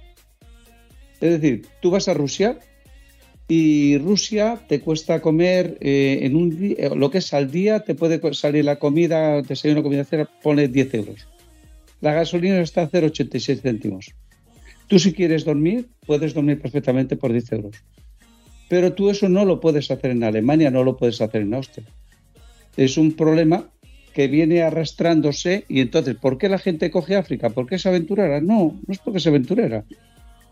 Es 1.20 1.40
decir, 1.40 1.66
tú 1.80 1.90
vas 1.90 2.08
a 2.08 2.14
Rusia 2.14 2.58
y 3.48 3.96
Rusia 3.98 4.60
te 4.68 4.80
cuesta 4.80 5.20
comer 5.20 5.78
eh, 5.80 6.18
en 6.22 6.36
un 6.36 6.74
eh, 6.78 6.90
lo 6.94 7.10
que 7.10 7.18
es 7.18 7.32
al 7.32 7.50
día, 7.50 7.80
te 7.80 7.94
puede 7.94 8.20
salir 8.34 8.64
la 8.64 8.76
comida, 8.78 9.40
desayuno, 9.42 9.82
comida, 9.82 10.04
cena, 10.04 10.28
pone 10.42 10.68
10 10.68 10.92
euros. 10.94 11.28
La 12.04 12.12
gasolina 12.12 12.60
está 12.60 12.82
a 12.82 12.90
0,86 12.90 13.62
céntimos. 13.62 14.12
Tú 14.88 14.98
si 14.98 15.14
quieres 15.14 15.46
dormir, 15.46 15.88
puedes 16.04 16.34
dormir 16.34 16.60
perfectamente 16.60 17.16
por 17.16 17.32
10 17.32 17.52
euros. 17.52 17.76
Pero 18.68 18.92
tú 18.92 19.08
eso 19.08 19.30
no 19.30 19.46
lo 19.46 19.58
puedes 19.58 19.90
hacer 19.90 20.10
en 20.10 20.22
Alemania, 20.22 20.70
no 20.70 20.84
lo 20.84 20.98
puedes 20.98 21.22
hacer 21.22 21.40
en 21.40 21.54
Austria. 21.54 21.86
Es 22.76 22.98
un 22.98 23.12
problema 23.12 23.70
que 24.12 24.28
viene 24.28 24.60
arrastrándose 24.60 25.64
y 25.66 25.80
entonces, 25.80 26.16
¿por 26.16 26.36
qué 26.36 26.50
la 26.50 26.58
gente 26.58 26.90
coge 26.90 27.16
África? 27.16 27.48
¿Por 27.48 27.66
qué 27.66 27.76
es 27.76 27.86
aventurera? 27.86 28.38
No, 28.42 28.78
no 28.86 28.92
es 28.92 28.98
porque 28.98 29.16
es 29.16 29.26
aventurera. 29.26 29.86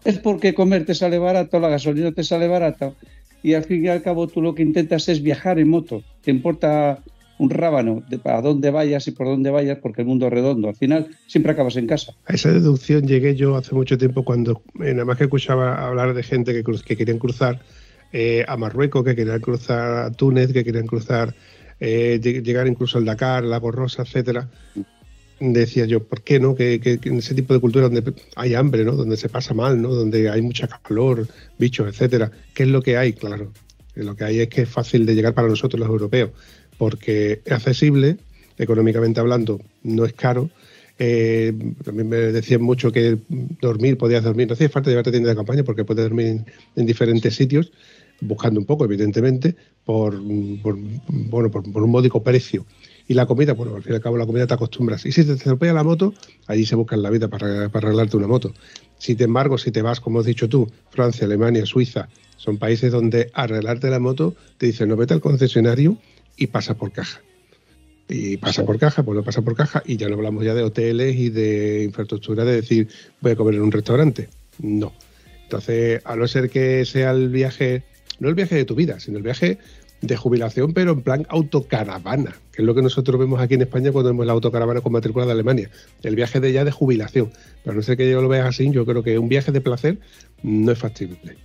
Es 0.07 0.19
porque 0.21 0.55
comer 0.55 0.87
te 0.87 0.95
sale 0.95 1.19
barato, 1.19 1.61
la 1.61 1.69
gasolina 1.69 2.12
te 2.12 2.25
sale 2.25 2.49
barata 2.49 2.95
y 3.43 3.53
al 3.53 3.65
fin 3.65 3.85
y 3.85 3.88
al 3.88 4.01
cabo 4.01 4.27
tú 4.27 4.41
lo 4.41 4.55
que 4.55 4.62
intentas 4.62 5.07
es 5.11 5.23
viajar 5.23 5.59
en 5.59 5.69
moto. 5.69 6.03
Te 6.23 6.31
importa 6.31 7.03
un 7.42 7.50
rábano 7.50 8.02
de 8.09 8.20
a 8.24 8.40
dónde 8.40 8.70
vayas 8.70 9.07
y 9.09 9.11
por 9.11 9.26
dónde 9.26 9.50
vayas 9.50 9.78
porque 9.83 10.02
el 10.02 10.07
mundo 10.09 10.26
es 10.26 10.33
redondo. 10.33 10.68
Al 10.68 10.76
final 10.76 11.09
siempre 11.26 11.52
acabas 11.52 11.76
en 11.76 11.87
casa. 11.87 12.12
A 12.26 12.35
esa 12.35 12.52
deducción 12.52 13.07
llegué 13.07 13.35
yo 13.35 13.57
hace 13.57 13.74
mucho 13.74 13.98
tiempo 13.98 14.24
cuando 14.24 14.62
eh, 14.81 14.92
nada 14.92 15.05
más 15.05 15.18
que 15.18 15.24
escuchaba 15.24 15.87
hablar 15.87 16.14
de 16.14 16.22
gente 16.22 16.52
que, 16.55 16.62
que 16.85 16.96
querían 16.96 17.18
cruzar 17.18 17.61
eh, 18.12 18.44
a 18.46 18.57
Marruecos, 18.57 19.05
que 19.05 19.16
querían 19.16 19.40
cruzar 19.40 20.05
a 20.05 20.11
Túnez, 20.12 20.52
que 20.52 20.62
querían 20.64 20.87
cruzar, 20.87 21.35
eh, 21.81 22.20
lleg- 22.22 22.42
llegar 22.42 22.66
incluso 22.68 22.98
al 22.98 23.05
Dakar, 23.05 23.42
Lago 23.44 23.70
Rosa, 23.72 24.02
etcétera. 24.02 24.48
Decía 25.40 25.87
yo, 25.87 26.05
¿por 26.05 26.22
qué 26.22 26.38
no? 26.38 26.55
Que, 26.55 26.78
que- 26.78 26.98
que 26.98 27.09
en 27.09 27.18
ese 27.18 27.35
tipo 27.35 27.52
de 27.52 27.59
cultura 27.61 27.88
donde 27.88 28.14
hay 28.37 28.55
hambre, 28.55 28.85
¿no? 28.85 28.92
Donde 28.92 29.16
se 29.16 29.28
pasa 29.28 29.55
mal, 29.55 29.83
¿no? 29.83 29.88
Donde 29.92 30.31
hay 30.31 30.40
mucha 30.42 30.68
calor, 30.68 31.26
bichos, 31.59 31.88
etcétera. 31.88 32.31
¿Qué 32.55 32.62
es 32.62 32.68
lo 32.68 32.81
que 32.81 32.96
hay? 32.96 33.12
Claro, 33.14 33.50
lo 33.96 34.14
que 34.14 34.22
hay 34.24 34.40
es 34.40 34.48
que 34.48 34.62
es 34.62 34.68
fácil 34.68 35.05
de 35.05 35.14
llegar 35.16 35.35
para 35.35 35.48
nosotros 35.48 35.81
los 35.81 35.88
europeos, 35.88 36.31
porque 36.83 37.42
es 37.45 37.53
accesible, 37.53 38.16
económicamente 38.59 39.21
hablando, 39.21 39.61
no 39.85 40.05
es 40.05 40.14
caro. 40.14 40.51
Eh, 40.99 41.53
también 41.85 42.09
me 42.09 42.16
decían 42.16 42.61
mucho 42.61 42.90
que 42.90 43.18
dormir, 43.61 43.97
podías 43.97 44.25
dormir, 44.25 44.49
no 44.49 44.55
hacía 44.55 44.68
falta 44.68 44.90
llevarte 44.90 45.12
tienda 45.12 45.31
de 45.31 45.37
campaña 45.37 45.62
porque 45.62 45.85
puedes 45.85 46.03
dormir 46.03 46.27
en, 46.27 46.47
en 46.75 46.85
diferentes 46.85 47.37
sitios, 47.37 47.71
buscando 48.21 48.59
un 48.59 48.66
poco, 48.66 48.85
evidentemente, 48.85 49.55
por, 49.85 50.21
bueno, 50.21 51.53
por, 51.53 51.62
un 51.64 51.90
módico 51.92 52.25
precio. 52.25 52.66
Y 53.07 53.14
la 53.14 53.27
comida, 53.27 53.53
bueno, 53.53 53.77
al 53.77 53.83
fin 53.85 53.92
y 53.92 53.95
al 53.95 54.03
cabo 54.03 54.16
la 54.16 54.27
comida 54.27 54.49
te 54.49 54.55
acostumbras. 54.55 55.07
Y 55.07 55.12
si 55.12 55.25
te 55.25 55.35
estropea 55.35 55.73
la 55.73 55.85
moto, 55.85 56.12
allí 56.49 56.66
se 56.66 56.75
buscan 56.75 57.01
la 57.01 57.11
vida 57.11 57.29
para, 57.29 57.68
para 57.68 57.87
arreglarte 57.87 58.16
una 58.16 58.27
moto. 58.27 58.53
Si, 58.99 59.12
sin 59.12 59.23
embargo, 59.23 59.57
si 59.57 59.71
te 59.71 59.83
vas, 59.83 60.01
como 60.01 60.18
has 60.18 60.27
dicho 60.27 60.49
tú, 60.49 60.68
Francia, 60.90 61.27
Alemania, 61.27 61.64
Suiza, 61.64 62.09
son 62.38 62.59
países 62.59 62.90
donde 62.90 63.31
arreglarte 63.35 63.88
la 63.88 64.01
moto 64.01 64.35
te 64.59 64.66
dicen, 64.66 64.88
no 64.88 64.97
vete 64.97 65.14
al 65.14 65.21
concesionario 65.21 65.97
y 66.37 66.49
pasa 66.49 66.75
por 66.75 66.92
caja. 66.92 67.21
Y 68.09 68.37
pasa 68.37 68.64
por 68.64 68.79
caja, 68.79 69.03
pues 69.03 69.16
lo 69.16 69.25
pasa 69.25 69.42
por 69.42 69.57
caja 69.57 69.83
y 69.87 69.97
ya 69.97 70.09
no 70.09 70.16
hablamos 70.16 70.45
ya 70.45 70.55
de 70.55 70.62
hoteles 70.62 71.16
y 71.16 71.31
de 71.31 71.85
infraestructura 71.85 72.45
de 72.45 72.57
decir 72.57 72.88
voy 73.21 73.33
a 73.33 73.37
comer 73.37 73.55
en 73.55 73.62
un 73.62 73.73
restaurante. 73.73 74.29
No. 74.59 74.92
Entonces, 75.45 76.03
a 76.05 76.16
no 76.16 76.27
ser 76.29 76.51
que 76.51 76.85
sea 76.85 77.11
el 77.12 77.29
viaje, 77.29 77.85
no 78.18 78.29
el 78.29 78.35
viaje 78.35 78.55
de 78.55 78.64
tu 78.64 78.75
vida, 78.75 79.01
sino 79.01 79.18
el 79.18 79.23
viaje 79.23 79.59
de 80.03 80.16
jubilación, 80.16 80.75
pero 80.75 80.92
en 80.92 81.03
plan 81.03 81.27
autocaravana, 81.29 82.35
que 82.53 82.62
es 82.62 82.66
lo 82.66 82.75
que 82.75 82.83
nosotros 82.83 83.18
vemos 83.18 83.40
aquí 83.40 83.55
en 83.55 83.62
España 83.62 83.92
cuando 83.92 84.11
vemos 84.11 84.27
la 84.27 84.33
autocaravana 84.33 84.81
con 84.81 84.92
matrícula 84.92 85.25
de 85.25 85.33
Alemania. 85.33 85.71
El 86.03 86.16
viaje 86.16 86.40
de 86.40 86.53
ya 86.53 86.64
de 86.64 86.73
jubilación. 86.73 87.31
Pero 87.62 87.73
a 87.73 87.77
no 87.77 87.83
ser 87.83 87.97
que 87.97 88.11
yo 88.11 88.21
lo 88.21 88.29
veas 88.29 88.47
así, 88.47 88.71
yo 88.71 88.85
creo 88.85 89.03
que 89.03 89.18
un 89.18 89.29
viaje 89.29 89.53
de 89.53 89.61
placer 89.61 89.99
no 90.42 90.73
es 90.73 90.79
factible. 90.79 91.37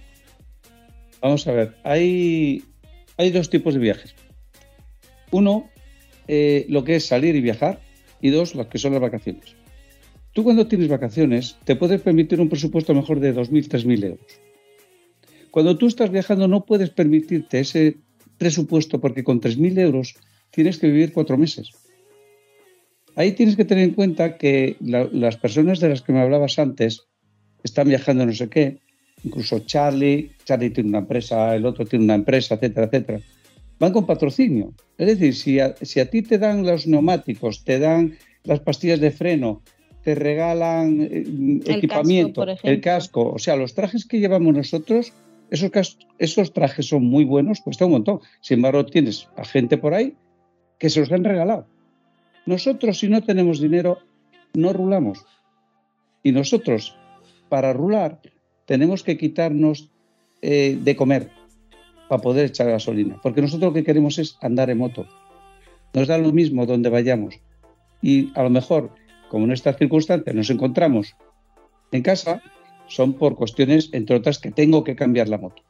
Vamos 1.21 1.47
a 1.47 1.51
ver, 1.51 1.75
hay, 1.83 2.63
hay 3.17 3.31
dos 3.31 3.49
tipos 3.49 3.73
de 3.73 3.79
viajes. 3.79 4.15
Uno, 5.31 5.69
eh, 6.27 6.65
lo 6.69 6.83
que 6.83 6.95
es 6.95 7.05
salir 7.05 7.35
y 7.35 7.41
viajar, 7.41 7.79
y 8.21 8.29
dos, 8.29 8.55
las 8.55 8.67
que 8.67 8.77
son 8.77 8.93
las 8.93 9.01
vacaciones. 9.01 9.55
Tú 10.33 10.43
cuando 10.43 10.67
tienes 10.67 10.87
vacaciones 10.87 11.57
te 11.65 11.75
puedes 11.75 12.01
permitir 12.01 12.39
un 12.39 12.49
presupuesto 12.49 12.93
mejor 12.93 13.19
de 13.19 13.33
2.000, 13.33 13.67
3.000 13.67 14.03
euros. 14.03 14.39
Cuando 15.51 15.77
tú 15.77 15.87
estás 15.87 16.11
viajando 16.11 16.47
no 16.47 16.65
puedes 16.65 16.89
permitirte 16.91 17.59
ese 17.59 17.97
presupuesto 18.37 18.99
porque 19.01 19.23
con 19.23 19.39
3.000 19.39 19.77
euros 19.79 20.15
tienes 20.51 20.77
que 20.77 20.87
vivir 20.87 21.11
cuatro 21.13 21.37
meses. 21.37 21.71
Ahí 23.15 23.31
tienes 23.31 23.55
que 23.55 23.65
tener 23.65 23.83
en 23.85 23.95
cuenta 23.95 24.37
que 24.37 24.77
la- 24.79 25.09
las 25.11 25.37
personas 25.37 25.79
de 25.79 25.89
las 25.89 26.03
que 26.03 26.13
me 26.13 26.19
hablabas 26.21 26.59
antes 26.59 27.07
están 27.63 27.87
viajando 27.89 28.25
no 28.25 28.33
sé 28.33 28.47
qué, 28.49 28.79
incluso 29.23 29.59
Charlie, 29.59 30.31
Charlie 30.45 30.69
tiene 30.69 30.89
una 30.89 30.99
empresa, 30.99 31.55
el 31.55 31.65
otro 31.65 31.85
tiene 31.85 32.05
una 32.05 32.13
empresa, 32.15 32.55
etcétera, 32.55 32.85
etcétera. 32.85 33.19
Van 33.79 33.93
con 33.93 34.05
patrocinio. 34.05 34.73
Es 34.97 35.07
decir, 35.07 35.35
si 35.35 35.59
a, 35.59 35.75
si 35.81 35.99
a 35.99 36.09
ti 36.09 36.21
te 36.21 36.37
dan 36.37 36.65
los 36.65 36.87
neumáticos, 36.87 37.63
te 37.63 37.79
dan 37.79 38.17
las 38.43 38.59
pastillas 38.59 38.99
de 38.99 39.11
freno, 39.11 39.61
te 40.03 40.15
regalan 40.15 41.01
eh, 41.01 41.25
equipamiento, 41.65 42.45
el 42.63 42.81
casco, 42.81 43.29
o 43.33 43.39
sea, 43.39 43.55
los 43.55 43.73
trajes 43.73 44.05
que 44.05 44.19
llevamos 44.19 44.55
nosotros, 44.55 45.13
esos 45.49 46.53
trajes 46.53 46.85
son 46.87 47.05
muy 47.05 47.25
buenos, 47.25 47.61
cuesta 47.61 47.85
un 47.85 47.91
montón. 47.91 48.21
Sin 48.41 48.59
embargo, 48.59 48.85
tienes 48.85 49.27
a 49.35 49.45
gente 49.45 49.77
por 49.77 49.93
ahí 49.93 50.15
que 50.79 50.89
se 50.89 50.99
los 50.99 51.11
han 51.11 51.23
regalado. 51.23 51.67
Nosotros, 52.45 52.99
si 52.99 53.09
no 53.09 53.21
tenemos 53.21 53.59
dinero, 53.59 53.99
no 54.53 54.73
rulamos. 54.73 55.25
Y 56.23 56.31
nosotros, 56.31 56.95
para 57.49 57.73
rular, 57.73 58.21
tenemos 58.65 59.03
que 59.03 59.17
quitarnos 59.17 59.91
eh, 60.41 60.77
de 60.81 60.95
comer 60.95 61.31
para 62.07 62.21
poder 62.21 62.45
echar 62.45 62.67
gasolina. 62.67 63.19
Porque 63.21 63.41
nosotros 63.41 63.69
lo 63.69 63.73
que 63.73 63.83
queremos 63.83 64.17
es 64.19 64.37
andar 64.41 64.69
en 64.69 64.77
moto. 64.77 65.05
Nos 65.93 66.07
da 66.07 66.17
lo 66.17 66.31
mismo 66.31 66.65
donde 66.65 66.89
vayamos. 66.89 67.39
Y 68.01 68.31
a 68.35 68.43
lo 68.43 68.49
mejor, 68.49 68.91
como 69.29 69.45
en 69.45 69.51
estas 69.51 69.77
circunstancias 69.77 70.35
nos 70.35 70.49
encontramos 70.49 71.15
en 71.91 72.01
casa, 72.01 72.41
son 72.87 73.13
por 73.13 73.35
cuestiones, 73.35 73.89
entre 73.93 74.15
otras, 74.15 74.39
que 74.39 74.51
tengo 74.51 74.83
que 74.83 74.95
cambiar 74.95 75.27
la 75.27 75.37
moto. 75.37 75.63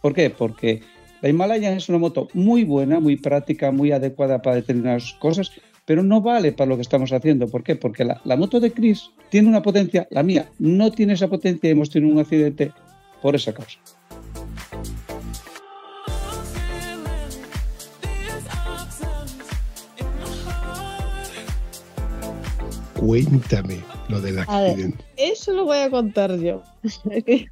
¿Por 0.00 0.14
qué? 0.14 0.30
Porque 0.30 0.82
la 1.20 1.28
Himalayan 1.28 1.74
es 1.74 1.88
una 1.88 1.98
moto 1.98 2.28
muy 2.34 2.64
buena, 2.64 3.00
muy 3.00 3.16
práctica, 3.16 3.70
muy 3.70 3.92
adecuada 3.92 4.42
para 4.42 4.56
determinadas 4.56 5.14
cosas, 5.14 5.52
pero 5.84 6.02
no 6.02 6.20
vale 6.20 6.52
para 6.52 6.68
lo 6.68 6.76
que 6.76 6.82
estamos 6.82 7.12
haciendo. 7.12 7.48
¿Por 7.48 7.62
qué? 7.62 7.76
Porque 7.76 8.04
la, 8.04 8.20
la 8.24 8.36
moto 8.36 8.60
de 8.60 8.72
Chris 8.72 9.10
tiene 9.30 9.48
una 9.48 9.62
potencia, 9.62 10.06
la 10.10 10.22
mía 10.22 10.50
no 10.58 10.90
tiene 10.90 11.12
esa 11.14 11.28
potencia 11.28 11.68
y 11.68 11.72
hemos 11.72 11.90
tenido 11.90 12.12
un 12.12 12.20
accidente 12.20 12.72
por 13.20 13.34
esa 13.34 13.52
causa. 13.52 13.78
Cuéntame 23.06 23.80
lo 24.08 24.20
del 24.20 24.38
A 24.38 24.60
ver. 24.60 24.70
accidente. 24.70 25.04
Eso 25.16 25.52
lo 25.52 25.64
voy 25.64 25.78
a 25.78 25.90
contar 25.90 26.38
yo. 26.38 26.62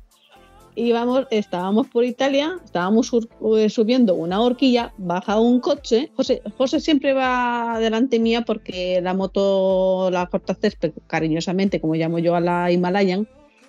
Íbamos, 0.76 1.26
estábamos 1.32 1.88
por 1.88 2.04
Italia, 2.04 2.56
estábamos 2.64 3.08
sur- 3.08 3.28
eh, 3.58 3.68
subiendo 3.68 4.14
una 4.14 4.40
horquilla, 4.40 4.92
baja 4.96 5.40
un 5.40 5.58
coche. 5.58 6.12
José, 6.16 6.40
José 6.56 6.78
siempre 6.78 7.12
va 7.12 7.78
delante 7.80 8.20
mía 8.20 8.42
porque 8.42 9.00
la 9.02 9.12
moto, 9.12 10.08
la 10.12 10.26
corta 10.26 10.54
césped, 10.54 10.92
cariñosamente, 11.08 11.80
como 11.80 11.94
llamo 11.96 12.20
yo 12.20 12.36
a 12.36 12.40
la 12.40 12.70
Himalayan, 12.70 13.26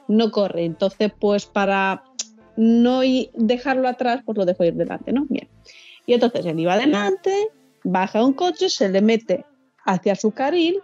no 0.08 0.30
corre. 0.30 0.66
Entonces, 0.66 1.12
pues 1.20 1.48
para 1.48 2.04
no 2.56 3.02
dejarlo 3.34 3.88
atrás, 3.88 4.22
pues 4.24 4.38
lo 4.38 4.46
dejo 4.46 4.64
ir 4.64 4.76
delante, 4.76 5.12
¿no? 5.12 5.26
Bien. 5.28 5.50
Y 6.06 6.14
entonces 6.14 6.46
él 6.46 6.60
iba 6.60 6.74
adelante, 6.76 7.34
baja 7.84 8.24
un 8.24 8.34
coche, 8.34 8.70
se 8.70 8.88
le 8.90 9.02
mete 9.02 9.46
hacia 9.84 10.16
su 10.16 10.30
carril 10.30 10.80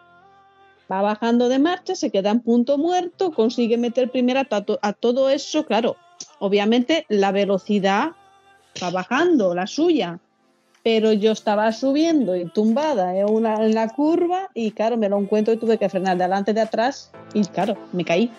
va 0.92 1.02
bajando 1.02 1.50
de 1.50 1.60
marcha, 1.60 1.96
se 1.96 2.12
queda 2.12 2.32
en 2.32 2.40
punto 2.40 2.78
muerto, 2.78 3.32
consigue 3.32 3.78
meter 3.78 4.10
primero 4.12 4.40
a, 4.40 4.66
a 4.82 4.94
todo 4.94 5.30
eso, 5.30 5.66
claro, 5.66 5.96
obviamente 6.40 7.06
la 7.10 7.32
velocidad 7.32 8.12
va 8.82 8.92
bajando, 8.92 9.54
la 9.56 9.68
suya, 9.68 10.20
pero 10.84 11.12
yo 11.12 11.34
estaba 11.34 11.72
subiendo 11.74 12.36
y 12.36 12.46
tumbada 12.46 13.18
en, 13.18 13.30
una, 13.30 13.56
en 13.66 13.76
la 13.76 13.90
curva 13.90 14.50
y 14.54 14.72
claro, 14.72 14.96
me 14.98 15.10
lo 15.10 15.20
encuentro 15.20 15.54
y 15.54 15.58
tuve 15.58 15.78
que 15.78 15.90
frenar 15.90 16.18
de 16.18 16.24
adelante 16.24 16.54
de 16.54 16.62
atrás 16.62 17.12
y 17.34 17.44
claro, 17.44 17.78
me 17.92 18.06
caí. 18.06 18.32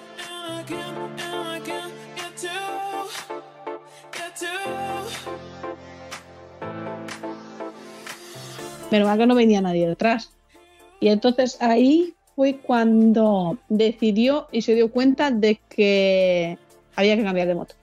Pero 8.91 9.05
mal 9.05 9.19
que 9.19 9.27
no 9.27 9.35
venía 9.35 9.61
nadie 9.61 9.87
detrás. 9.87 10.31
Y 11.01 11.09
entonces 11.09 11.61
ahí 11.61 12.15
fue 12.38 12.61
cuando 12.62 13.59
decidió 13.68 14.46
y 14.53 14.62
se 14.62 14.77
dio 14.77 14.92
cuenta 14.92 15.33
de 15.33 15.59
que 15.68 16.57
había 16.94 17.16
que 17.16 17.24
cambiar 17.24 17.48
de 17.48 17.57
moto. 17.57 17.74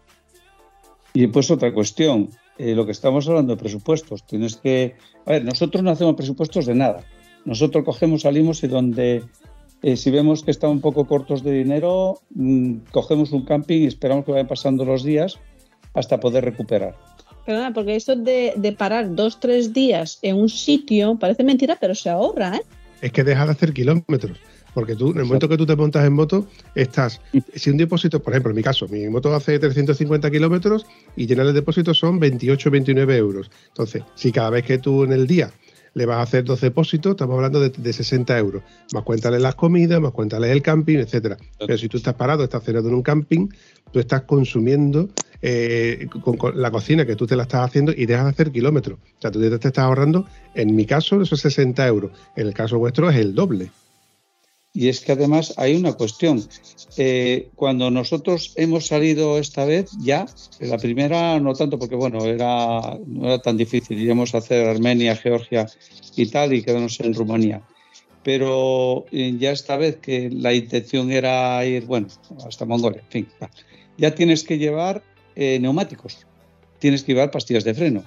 Y 1.13 1.27
pues 1.27 1.51
otra 1.51 1.73
cuestión, 1.73 2.29
eh, 2.57 2.73
lo 2.73 2.85
que 2.85 2.93
estamos 2.93 3.27
hablando 3.27 3.53
de 3.53 3.59
presupuestos, 3.61 4.25
tienes 4.25 4.55
que... 4.55 4.95
A 5.25 5.31
ver, 5.31 5.43
nosotros 5.43 5.83
no 5.83 5.91
hacemos 5.91 6.15
presupuestos 6.15 6.67
de 6.67 6.73
nada. 6.73 7.03
Nosotros 7.43 7.83
cogemos, 7.83 8.21
salimos 8.21 8.63
y 8.63 8.67
donde, 8.67 9.25
eh, 9.81 9.97
si 9.97 10.09
vemos 10.09 10.41
que 10.41 10.51
estamos 10.51 10.77
un 10.77 10.81
poco 10.81 11.05
cortos 11.05 11.43
de 11.43 11.51
dinero, 11.51 12.21
mm, 12.33 12.75
cogemos 12.93 13.33
un 13.33 13.43
camping 13.43 13.81
y 13.81 13.87
esperamos 13.87 14.23
que 14.23 14.31
vayan 14.31 14.47
pasando 14.47 14.85
los 14.85 15.03
días 15.03 15.37
hasta 15.93 16.21
poder 16.21 16.45
recuperar. 16.45 16.95
Perdona, 17.45 17.73
porque 17.73 17.97
esto 17.97 18.15
de, 18.15 18.53
de 18.55 18.71
parar 18.71 19.15
dos, 19.15 19.37
tres 19.41 19.73
días 19.73 20.17
en 20.21 20.37
un 20.37 20.47
sitio 20.47 21.19
parece 21.19 21.43
mentira, 21.43 21.77
pero 21.77 21.93
se 21.93 22.09
ahorra, 22.09 22.55
¿eh? 22.55 22.61
Es 23.05 23.11
que 23.11 23.23
deja 23.23 23.45
de 23.45 23.51
hacer 23.51 23.71
kilómetros. 23.71 24.39
Porque 24.73 24.95
tú, 24.95 25.11
en 25.11 25.19
el 25.19 25.25
momento 25.25 25.47
que 25.47 25.57
tú 25.57 25.65
te 25.67 25.75
montas 25.75 26.03
en 26.07 26.13
moto, 26.13 26.47
estás. 26.73 27.21
Si 27.53 27.69
un 27.69 27.77
depósito, 27.77 28.19
por 28.19 28.33
ejemplo, 28.33 28.49
en 28.49 28.55
mi 28.55 28.63
caso, 28.63 28.87
mi 28.87 29.07
moto 29.09 29.31
hace 29.35 29.59
350 29.59 30.31
kilómetros 30.31 30.87
y 31.15 31.27
llenar 31.27 31.45
el 31.45 31.53
depósito 31.53 31.93
son 31.93 32.19
28, 32.19 32.71
29 32.71 33.15
euros. 33.15 33.51
Entonces, 33.67 34.01
si 34.15 34.31
cada 34.31 34.49
vez 34.49 34.65
que 34.65 34.79
tú 34.79 35.03
en 35.03 35.13
el 35.13 35.27
día 35.27 35.51
le 35.93 36.07
vas 36.07 36.17
a 36.17 36.23
hacer 36.23 36.45
dos 36.45 36.61
depósitos, 36.61 37.11
estamos 37.11 37.35
hablando 37.35 37.59
de, 37.59 37.69
de 37.69 37.93
60 37.93 38.39
euros. 38.39 38.63
Más 38.91 39.03
cuéntale 39.03 39.39
las 39.39 39.53
comidas, 39.53 40.01
más 40.01 40.11
cuéntale 40.11 40.51
el 40.51 40.63
camping, 40.63 40.97
etcétera. 40.97 41.37
Pero 41.59 41.77
si 41.77 41.87
tú 41.87 41.97
estás 41.97 42.15
parado, 42.15 42.43
estás 42.43 42.63
cenando 42.63 42.89
en 42.89 42.95
un 42.95 43.03
camping, 43.03 43.49
tú 43.91 43.99
estás 43.99 44.23
consumiendo 44.23 45.09
eh, 45.47 46.07
con, 46.23 46.59
la 46.59 46.71
cocina 46.71 47.05
que 47.05 47.15
tú 47.15 47.27
te 47.27 47.35
la 47.35 47.43
estás 47.43 47.67
haciendo 47.67 47.91
y 47.95 48.07
dejas 48.07 48.25
de 48.25 48.31
hacer 48.31 48.51
kilómetros. 48.51 48.97
O 48.97 49.21
sea, 49.21 49.29
tú 49.29 49.39
te 49.39 49.53
estás 49.53 49.77
ahorrando, 49.77 50.25
en 50.55 50.75
mi 50.75 50.87
caso, 50.87 51.21
esos 51.21 51.39
60 51.39 51.85
euros. 51.85 52.11
En 52.35 52.47
el 52.47 52.53
caso 52.55 52.79
vuestro 52.79 53.11
es 53.11 53.17
el 53.17 53.35
doble. 53.35 53.69
Y 54.73 54.87
es 54.87 55.01
que 55.01 55.11
además 55.11 55.53
hay 55.57 55.75
una 55.75 55.93
cuestión. 55.93 56.43
Eh, 56.97 57.49
cuando 57.53 57.91
nosotros 57.91 58.53
hemos 58.55 58.87
salido 58.87 59.37
esta 59.37 59.65
vez, 59.65 59.91
ya, 60.01 60.25
la 60.59 60.79
primera 60.79 61.39
no 61.39 61.53
tanto, 61.53 61.77
porque 61.77 61.95
bueno, 61.95 62.25
era, 62.25 62.97
no 63.05 63.27
era 63.27 63.39
tan 63.39 63.55
difícil. 63.55 63.99
Íbamos 63.99 64.33
a 64.33 64.39
hacer 64.39 64.67
Armenia, 64.67 65.15
Georgia 65.15 65.67
y 66.15 66.25
tal, 66.25 66.53
y 66.53 66.63
quedarnos 66.63 66.99
en 67.01 67.13
Rumanía. 67.13 67.61
Pero 68.23 69.05
eh, 69.11 69.35
ya 69.37 69.51
esta 69.51 69.77
vez 69.77 69.97
que 69.97 70.31
la 70.31 70.55
intención 70.55 71.11
era 71.11 71.63
ir, 71.67 71.85
bueno, 71.85 72.07
hasta 72.47 72.65
Mongolia, 72.65 73.01
en 73.01 73.11
fin, 73.11 73.27
ya 73.99 74.15
tienes 74.15 74.43
que 74.43 74.57
llevar 74.57 75.03
eh, 75.35 75.59
neumáticos, 75.59 76.25
tienes 76.79 77.03
que 77.03 77.13
llevar 77.13 77.31
pastillas 77.31 77.63
de 77.63 77.73
freno, 77.73 78.03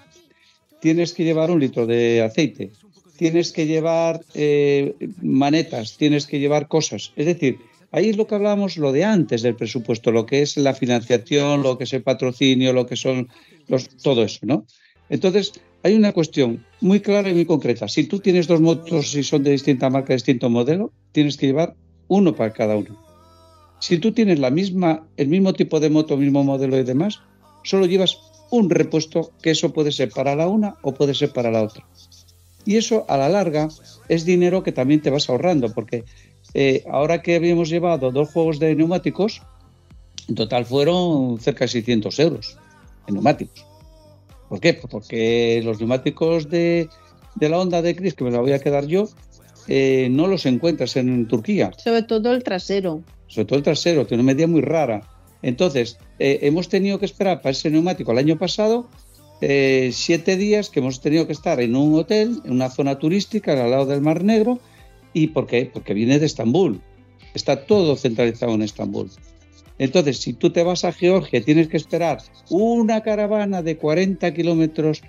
tienes 0.81 1.13
que 1.13 1.25
llevar 1.25 1.51
un 1.51 1.61
litro 1.61 1.87
de 1.87 2.23
aceite, 2.23 2.71
tienes 3.17 3.53
que 3.53 3.67
llevar 3.67 4.21
eh, 4.35 4.95
manetas, 5.21 5.97
tienes 5.97 6.27
que 6.27 6.39
llevar 6.39 6.69
cosas. 6.69 7.13
Es 7.17 7.27
decir, 7.27 7.59
ahí 7.91 8.09
es 8.09 8.17
lo 8.17 8.27
que 8.27 8.37
hablábamos, 8.37 8.77
lo 8.77 8.93
de 8.93 9.05
antes 9.05 9.43
del 9.43 9.57
presupuesto, 9.57 10.13
lo 10.13 10.25
que 10.25 10.43
es 10.43 10.57
la 10.57 10.75
financiación, 10.75 11.63
lo 11.63 11.77
que 11.77 11.85
es 11.85 11.93
el 11.93 12.03
patrocinio, 12.03 12.73
lo 12.73 12.87
que 12.87 12.97
son 12.97 13.29
los, 13.67 13.89
todo 13.89 14.23
eso, 14.23 14.41
¿no? 14.43 14.67
Entonces, 15.11 15.53
hay 15.83 15.95
una 15.95 16.13
cuestión 16.13 16.65
muy 16.81 17.01
clara 17.01 17.31
y 17.31 17.35
muy 17.35 17.45
concreta. 17.45 17.89
Si 17.89 18.05
tú 18.05 18.21
tienes 18.21 18.47
dos 18.47 18.61
motos 18.61 19.15
y 19.15 19.23
son 19.23 19.43
de 19.43 19.53
distinta 19.53 19.91
marca, 19.91 20.13
distinto 20.13 20.51
modelo, 20.51 20.93
tienes 21.13 21.37
que 21.37 21.47
llevar 21.47 21.75
uno 22.09 22.35
para 22.35 22.53
cada 22.53 22.77
uno. 22.77 23.08
Si 23.81 23.99
tú 23.99 24.13
tienes 24.13 24.39
la 24.39 24.51
misma, 24.51 25.07
el 25.17 25.29
mismo 25.29 25.53
tipo 25.53 25.81
de 25.81 25.91
moto, 25.91 26.17
mismo 26.17 26.43
modelo 26.45 26.79
y 26.79 26.85
demás, 26.85 27.21
solo 27.63 27.87
llevas 27.87 28.19
un 28.51 28.71
repuesto 28.71 29.33
que 29.43 29.51
eso 29.51 29.73
puede 29.73 29.93
ser 29.93 30.11
para 30.11 30.35
la 30.35 30.49
una 30.49 30.77
o 30.83 30.93
puede 30.95 31.15
ser 31.15 31.33
para 31.33 31.51
la 31.51 31.63
otra. 31.63 31.85
Y 32.65 32.77
eso 32.77 33.05
a 33.09 33.17
la 33.17 33.29
larga 33.29 33.69
es 34.09 34.25
dinero 34.25 34.63
que 34.63 34.73
también 34.73 35.01
te 35.01 35.11
vas 35.11 35.29
ahorrando, 35.29 35.73
porque 35.73 36.05
eh, 36.55 36.85
ahora 36.91 37.23
que 37.23 37.37
habíamos 37.37 37.69
llevado 37.69 38.11
dos 38.11 38.31
juegos 38.31 38.59
de 38.59 38.75
neumáticos, 38.75 39.43
en 40.29 40.35
total 40.35 40.67
fueron 40.67 41.39
cerca 41.41 41.65
de 41.65 41.69
600 41.69 42.19
euros 42.19 42.59
en 43.07 43.15
neumáticos. 43.15 43.65
¿Por 44.49 44.61
qué? 44.61 44.75
Pues 44.75 44.91
porque 44.91 45.61
los 45.65 45.79
neumáticos 45.79 46.49
de, 46.49 46.89
la 47.41 47.59
Honda 47.59 47.83
de 47.83 47.95
Chris, 47.95 48.15
que 48.15 48.25
me 48.25 48.31
la 48.31 48.41
voy 48.41 48.53
a 48.53 48.59
quedar 48.59 48.87
yo, 48.87 49.09
eh, 49.69 50.09
no 50.11 50.27
los 50.27 50.47
encuentras 50.47 50.97
en 50.97 51.29
Turquía 51.29 51.71
Sobre 51.77 52.03
todo 52.03 52.33
el 52.33 52.43
trasero. 52.43 53.03
Sobre 53.29 53.47
todo 53.47 53.59
el 53.59 53.65
trasero, 53.65 54.07
tiene 54.07 54.23
una 54.23 54.33
medida 54.33 54.47
muy 54.47 54.61
rara. 54.61 55.03
Entonces, 55.43 55.99
eh, 56.19 56.41
hemos 56.43 56.69
tenido 56.69 56.99
que 56.99 57.07
esperar 57.07 57.41
para 57.41 57.53
ese 57.53 57.71
neumático 57.71 58.11
el 58.11 58.19
año 58.19 58.39
pasado 58.39 58.89
eh, 59.41 59.91
siete 59.93 60.37
días 60.37 60.69
que 60.69 60.81
hemos 60.81 61.01
tenido 61.01 61.27
que 61.27 61.33
estar 61.33 61.61
en 61.61 61.77
un 61.77 61.95
hotel, 61.95 62.41
en 62.45 62.53
una 62.53 62.71
zona 62.71 62.99
turística 62.99 63.53
al 63.53 63.71
lado 63.71 63.87
del 63.87 64.01
Mar 64.01 64.25
Negro. 64.25 64.59
¿Y 65.13 65.29
por 65.29 65.47
qué? 65.47 65.71
Porque 65.73 65.95
viene 65.95 66.19
de 66.19 66.27
Estambul. 66.27 66.81
Está 67.35 67.65
todo 67.65 67.97
centralizado 67.97 68.55
en 68.55 68.63
Estambul. 68.63 69.11
Entonces, 69.79 70.19
si 70.19 70.33
tú 70.33 70.51
te 70.51 70.65
vas 70.65 70.85
a 70.85 70.93
Georgia, 70.93 71.45
tienes 71.45 71.69
que 71.69 71.77
esperar 71.77 72.19
una 72.51 73.01
caravana 73.03 73.63
de 73.63 73.77
40 73.77 74.35
kilómetros 74.35 75.03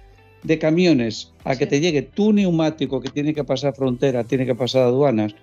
de 0.43 0.59
camiones 0.59 1.33
a 1.43 1.55
que 1.55 1.65
te 1.65 1.79
llegue 1.79 2.03
tu 2.03 2.31
neumático 2.31 3.01
que 3.01 3.09
tiene 3.09 3.33
que 3.33 3.43
pasar 3.43 3.75
frontera, 3.75 4.23
tiene 4.23 4.45
que 4.45 4.55
pasar 4.55 4.83
aduanas. 4.83 5.33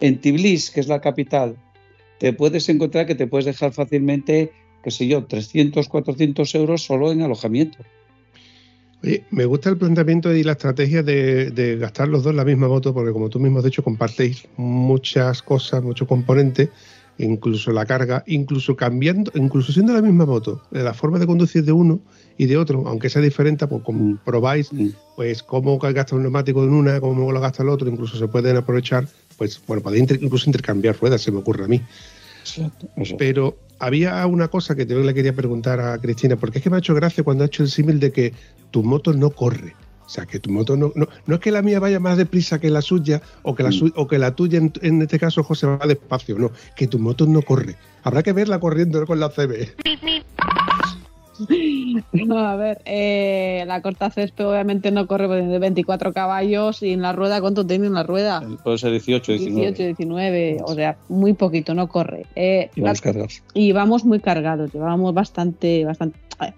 En 0.00 0.20
Tbilisi, 0.20 0.72
que 0.72 0.80
es 0.80 0.88
la 0.88 1.00
capital, 1.00 1.56
te 2.20 2.34
puedes 2.34 2.68
encontrar 2.68 3.06
que 3.06 3.14
te 3.14 3.26
puedes 3.26 3.46
dejar 3.46 3.72
fácilmente, 3.72 4.52
qué 4.84 4.90
sé 4.90 5.08
yo, 5.08 5.24
300, 5.24 5.88
400 5.88 6.54
euros 6.54 6.82
solo 6.84 7.10
en 7.10 7.22
alojamiento. 7.22 7.78
Oye, 9.02 9.24
me 9.30 9.46
gusta 9.46 9.70
el 9.70 9.78
planteamiento 9.78 10.32
y 10.34 10.44
la 10.44 10.52
estrategia 10.52 11.02
de, 11.02 11.50
de 11.50 11.78
gastar 11.78 12.08
los 12.08 12.22
dos 12.22 12.34
la 12.34 12.44
misma 12.44 12.68
moto, 12.68 12.92
porque 12.92 13.12
como 13.12 13.30
tú 13.30 13.40
mismo 13.40 13.58
has 13.58 13.64
dicho, 13.64 13.82
compartéis 13.82 14.46
muchas 14.58 15.40
cosas, 15.40 15.82
muchos 15.82 16.06
componentes, 16.06 16.68
incluso 17.16 17.72
la 17.72 17.86
carga, 17.86 18.22
incluso 18.26 18.76
cambiando, 18.76 19.32
incluso 19.34 19.72
siendo 19.72 19.94
la 19.94 20.02
misma 20.02 20.26
moto, 20.26 20.60
eh, 20.72 20.82
la 20.82 20.92
forma 20.92 21.18
de 21.18 21.26
conducir 21.26 21.64
de 21.64 21.72
uno 21.72 22.00
y 22.36 22.46
de 22.46 22.58
otro, 22.58 22.86
aunque 22.86 23.08
sea 23.08 23.22
diferente, 23.22 23.66
pues 23.66 23.82
comprobáis 23.82 24.70
Mm. 24.72 24.88
pues 25.16 25.42
cómo 25.42 25.78
gasta 25.78 26.16
un 26.16 26.22
neumático 26.22 26.62
en 26.64 26.70
una, 26.70 27.00
cómo 27.00 27.32
lo 27.32 27.40
gasta 27.40 27.62
el 27.62 27.70
otro, 27.70 27.88
incluso 27.88 28.18
se 28.18 28.28
pueden 28.28 28.56
aprovechar, 28.58 29.06
pues 29.40 29.58
bueno, 29.66 29.82
podéis 29.82 30.02
inter- 30.02 30.18
incluso 30.22 30.50
intercambiar 30.50 30.98
ruedas, 31.00 31.22
se 31.22 31.32
me 31.32 31.38
ocurre 31.38 31.64
a 31.64 31.66
mí. 31.66 31.80
Exacto. 32.40 32.88
Pero 33.16 33.56
había 33.78 34.26
una 34.26 34.48
cosa 34.48 34.74
que 34.76 34.84
yo 34.84 35.00
le 35.00 35.14
quería 35.14 35.32
preguntar 35.34 35.80
a 35.80 35.96
Cristina, 35.98 36.36
porque 36.36 36.58
es 36.58 36.62
que 36.64 36.68
me 36.68 36.76
ha 36.76 36.80
hecho 36.80 36.94
gracia 36.94 37.24
cuando 37.24 37.42
ha 37.44 37.46
hecho 37.46 37.62
el 37.62 37.70
símil 37.70 37.98
de 38.00 38.12
que 38.12 38.34
tu 38.70 38.82
moto 38.82 39.14
no 39.14 39.30
corre. 39.30 39.74
O 40.04 40.10
sea, 40.10 40.26
que 40.26 40.40
tu 40.40 40.50
moto 40.50 40.76
no, 40.76 40.92
no, 40.94 41.08
no 41.24 41.34
es 41.36 41.40
que 41.40 41.50
la 41.52 41.62
mía 41.62 41.80
vaya 41.80 42.00
más 42.00 42.18
deprisa 42.18 42.58
que 42.60 42.68
la 42.68 42.82
suya 42.82 43.22
o 43.42 43.54
que 43.54 43.62
la, 43.62 43.72
su- 43.72 43.92
o 43.96 44.06
que 44.06 44.18
la 44.18 44.34
tuya, 44.36 44.58
en, 44.58 44.70
en 44.82 45.00
este 45.00 45.18
caso, 45.18 45.42
José, 45.42 45.66
va 45.68 45.78
despacio. 45.86 46.38
No, 46.38 46.50
que 46.76 46.86
tu 46.86 46.98
moto 46.98 47.24
no 47.26 47.40
corre. 47.40 47.76
Habrá 48.02 48.22
que 48.22 48.34
verla 48.34 48.60
corriendo 48.60 49.06
con 49.06 49.20
la 49.20 49.30
CB. 49.30 49.72
No, 52.12 52.38
a 52.46 52.56
ver, 52.56 52.82
eh, 52.84 53.64
la 53.66 53.80
corta 53.82 54.10
césped 54.10 54.46
obviamente 54.46 54.90
no 54.90 55.06
corre 55.06 55.26
pues, 55.26 55.48
de 55.48 55.58
24 55.58 56.12
caballos 56.12 56.82
y 56.82 56.92
en 56.92 57.02
la 57.02 57.12
rueda, 57.12 57.40
¿cuánto 57.40 57.66
tiene 57.66 57.86
en 57.86 57.94
la 57.94 58.02
rueda? 58.02 58.42
Puede 58.62 58.78
ser 58.78 58.90
18, 58.92 59.32
19. 59.32 59.60
18, 59.72 59.82
19, 59.84 60.58
o 60.64 60.74
sea, 60.74 60.98
muy 61.08 61.32
poquito, 61.32 61.74
no 61.74 61.88
corre. 61.88 62.26
Eh, 62.36 62.70
Y 62.74 62.80
la- 62.80 62.86
vamos 62.88 63.00
cargados. 63.00 63.42
y 63.54 63.72
vamos 63.72 64.04
muy 64.04 64.20
cargados, 64.20 64.72
llevábamos 64.72 65.14
bastante, 65.14 65.84
bastante, 65.84 66.18
eh, 66.42 66.52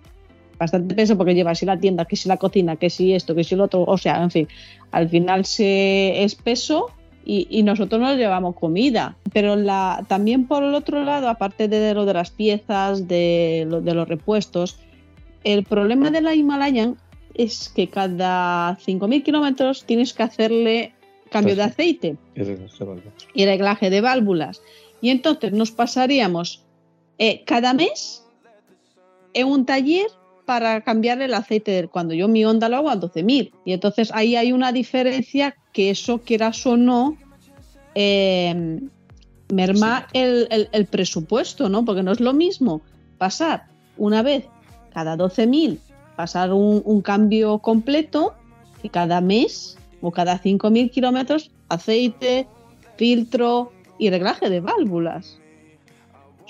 bastante 0.58 0.94
peso 0.94 1.16
porque 1.16 1.34
lleva 1.34 1.54
si 1.54 1.66
la 1.66 1.78
tienda, 1.78 2.04
que 2.04 2.16
si 2.16 2.28
la 2.28 2.36
cocina, 2.36 2.76
que 2.76 2.90
si 2.90 3.12
esto, 3.14 3.34
que 3.34 3.44
si 3.44 3.54
lo 3.56 3.64
otro, 3.64 3.84
o 3.84 3.98
sea, 3.98 4.22
en 4.22 4.30
fin, 4.30 4.48
al 4.90 5.08
final 5.08 5.44
se 5.44 6.22
es 6.22 6.34
peso 6.34 6.86
y, 7.24 7.46
y 7.50 7.62
nosotros 7.62 8.00
nos 8.00 8.16
llevamos 8.16 8.54
comida. 8.56 9.16
Pero 9.32 9.56
la, 9.56 10.04
también 10.08 10.46
por 10.46 10.62
el 10.62 10.74
otro 10.74 11.04
lado, 11.04 11.28
aparte 11.28 11.68
de 11.68 11.94
lo 11.94 12.04
de 12.04 12.14
las 12.14 12.30
piezas, 12.30 13.06
de, 13.08 13.66
lo- 13.68 13.80
de 13.80 13.94
los 13.94 14.08
repuestos, 14.08 14.78
el 15.44 15.64
problema 15.64 16.10
de 16.10 16.20
la 16.20 16.34
Himalayan 16.34 16.96
es 17.34 17.68
que 17.74 17.88
cada 17.88 18.76
5.000 18.78 19.22
kilómetros 19.22 19.84
tienes 19.84 20.12
que 20.12 20.22
hacerle 20.22 20.92
cambio 21.30 21.56
de 21.56 21.62
aceite 21.62 22.16
y 23.34 23.46
reglaje 23.46 23.88
de 23.90 24.00
válvulas. 24.02 24.60
Y 25.00 25.10
entonces 25.10 25.52
nos 25.52 25.70
pasaríamos 25.70 26.62
eh, 27.18 27.42
cada 27.46 27.72
mes 27.72 28.24
en 29.34 29.46
un 29.48 29.64
taller 29.64 30.06
para 30.46 30.80
cambiar 30.82 31.20
el 31.22 31.34
aceite. 31.34 31.70
del- 31.72 31.88
Cuando 31.88 32.14
yo 32.14 32.28
mi 32.28 32.44
Honda 32.44 32.68
lo 32.68 32.76
hago 32.76 32.90
a 32.90 32.96
12.000. 32.96 33.52
Y 33.64 33.72
entonces 33.72 34.10
ahí 34.14 34.36
hay 34.36 34.52
una 34.52 34.72
diferencia 34.72 35.54
que 35.72 35.90
eso, 35.90 36.18
quieras 36.18 36.64
o 36.66 36.76
no, 36.76 37.16
eh, 37.94 38.80
merma 39.52 40.06
el, 40.12 40.46
el- 40.50 40.68
el 40.72 40.86
presupuesto, 40.86 41.68
¿no? 41.68 41.84
Porque 41.84 42.02
no 42.02 42.12
es 42.12 42.20
lo 42.20 42.32
mismo 42.32 42.80
pasar 43.18 43.66
una 43.96 44.22
vez 44.22 44.44
cada 44.92 45.16
12.000, 45.16 45.78
pasar 46.16 46.52
un, 46.52 46.82
un 46.84 47.02
cambio 47.02 47.58
completo, 47.58 48.34
y 48.82 48.88
cada 48.88 49.20
mes 49.20 49.78
o 50.00 50.10
cada 50.10 50.38
5.000 50.40 50.90
kilómetros 50.90 51.52
aceite, 51.68 52.48
filtro 52.96 53.70
y 53.98 54.10
reglaje 54.10 54.50
de 54.50 54.58
válvulas. 54.60 55.38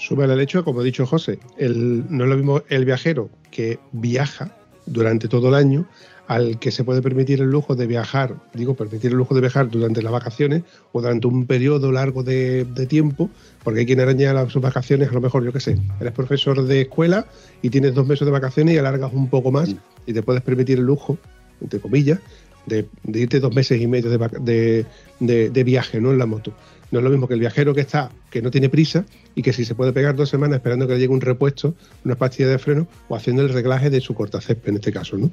Sube 0.07 0.25
el 0.25 0.41
hecho, 0.41 0.65
como 0.65 0.81
ha 0.81 0.85
dicho 0.85 1.07
José, 1.07 1.39
el, 1.59 2.05
no 2.09 2.25
es 2.25 2.31
lo 2.31 2.37
mismo 2.37 2.63
el 2.69 2.85
viajero 2.85 3.31
que 3.53 3.79
viaja 3.93 4.57
durante 4.87 5.29
todo 5.29 5.49
el 5.49 5.55
año 5.55 5.87
al 6.27 6.59
que 6.59 6.71
se 6.73 6.83
puede 6.83 7.03
permitir 7.03 7.41
el 7.41 7.51
lujo 7.51 7.75
de 7.77 7.87
viajar, 7.87 8.35
digo, 8.55 8.75
permitir 8.75 9.13
el 9.13 9.19
lujo 9.19 9.35
de 9.35 9.43
viajar 9.43 9.69
durante 9.71 10.03
las 10.03 10.11
vacaciones 10.13 10.63
o 10.93 11.01
durante 11.01 11.27
un 11.29 11.47
periodo 11.47 11.93
largo 11.93 12.23
de, 12.25 12.65
tiempo, 12.89 13.31
porque 13.63 13.81
hay 13.81 13.87
quien 13.87 14.01
araña 14.01 14.33
las, 14.33 14.51
sus 14.53 14.63
vacaciones, 14.63 15.11
a 15.11 15.13
lo 15.13 15.21
mejor, 15.21 15.45
yo 15.45 15.53
qué 15.53 15.61
sé, 15.61 15.77
eres 16.01 16.13
profesor 16.13 16.65
de 16.65 16.81
escuela 16.83 17.27
y 17.61 17.71
tienes 17.71 17.95
dos 17.95 18.07
meses 18.07 18.25
de 18.25 18.33
vacaciones 18.33 18.75
y 18.75 18.79
alargas 18.79 19.13
un 19.13 19.29
poco 19.29 19.53
más 19.53 19.75
y 20.07 20.13
te 20.13 20.23
puedes 20.23 20.43
permitir 20.43 20.79
el 20.79 20.85
lujo, 20.87 21.17
entre 21.61 21.79
comillas, 21.81 22.19
de, 22.67 22.87
de 23.05 23.21
irte 23.21 23.39
dos 23.39 23.55
meses 23.55 23.81
y 23.81 23.87
medio 23.87 24.11
de- 24.11 24.87
de 25.21 25.65
viaje 25.65 26.01
¿no? 26.01 26.13
en 26.13 26.19
la 26.19 26.27
moto. 26.27 26.53
No 26.93 26.99
es 26.99 27.05
lo 27.05 27.11
mismo 27.11 27.27
que 27.27 27.35
el 27.35 27.41
viajero 27.41 27.75
que 27.75 27.81
está, 27.81 28.11
que 28.31 28.43
no 28.43 28.51
tiene 28.51 28.69
prisa 28.69 29.07
y 29.35 29.41
que 29.43 29.55
si 29.55 29.65
se 29.65 29.75
puede 29.75 29.95
pegar 29.95 30.15
dos 30.15 30.29
semanas 30.29 30.57
esperando 30.57 30.87
que 30.87 30.93
le 30.93 31.01
llegue 31.01 31.13
un 31.13 31.23
repuesto, 31.23 31.75
una 32.05 32.17
pastilla 32.17 32.51
de 32.51 32.59
freno 32.59 32.87
o 33.09 33.17
haciendo 33.17 33.41
el 33.41 33.49
reglaje 33.49 33.89
de 33.89 34.01
su 34.01 34.15
cortacésped 34.15 34.69
en 34.69 34.75
este 34.77 34.93
caso, 34.93 35.17
¿no? 35.17 35.31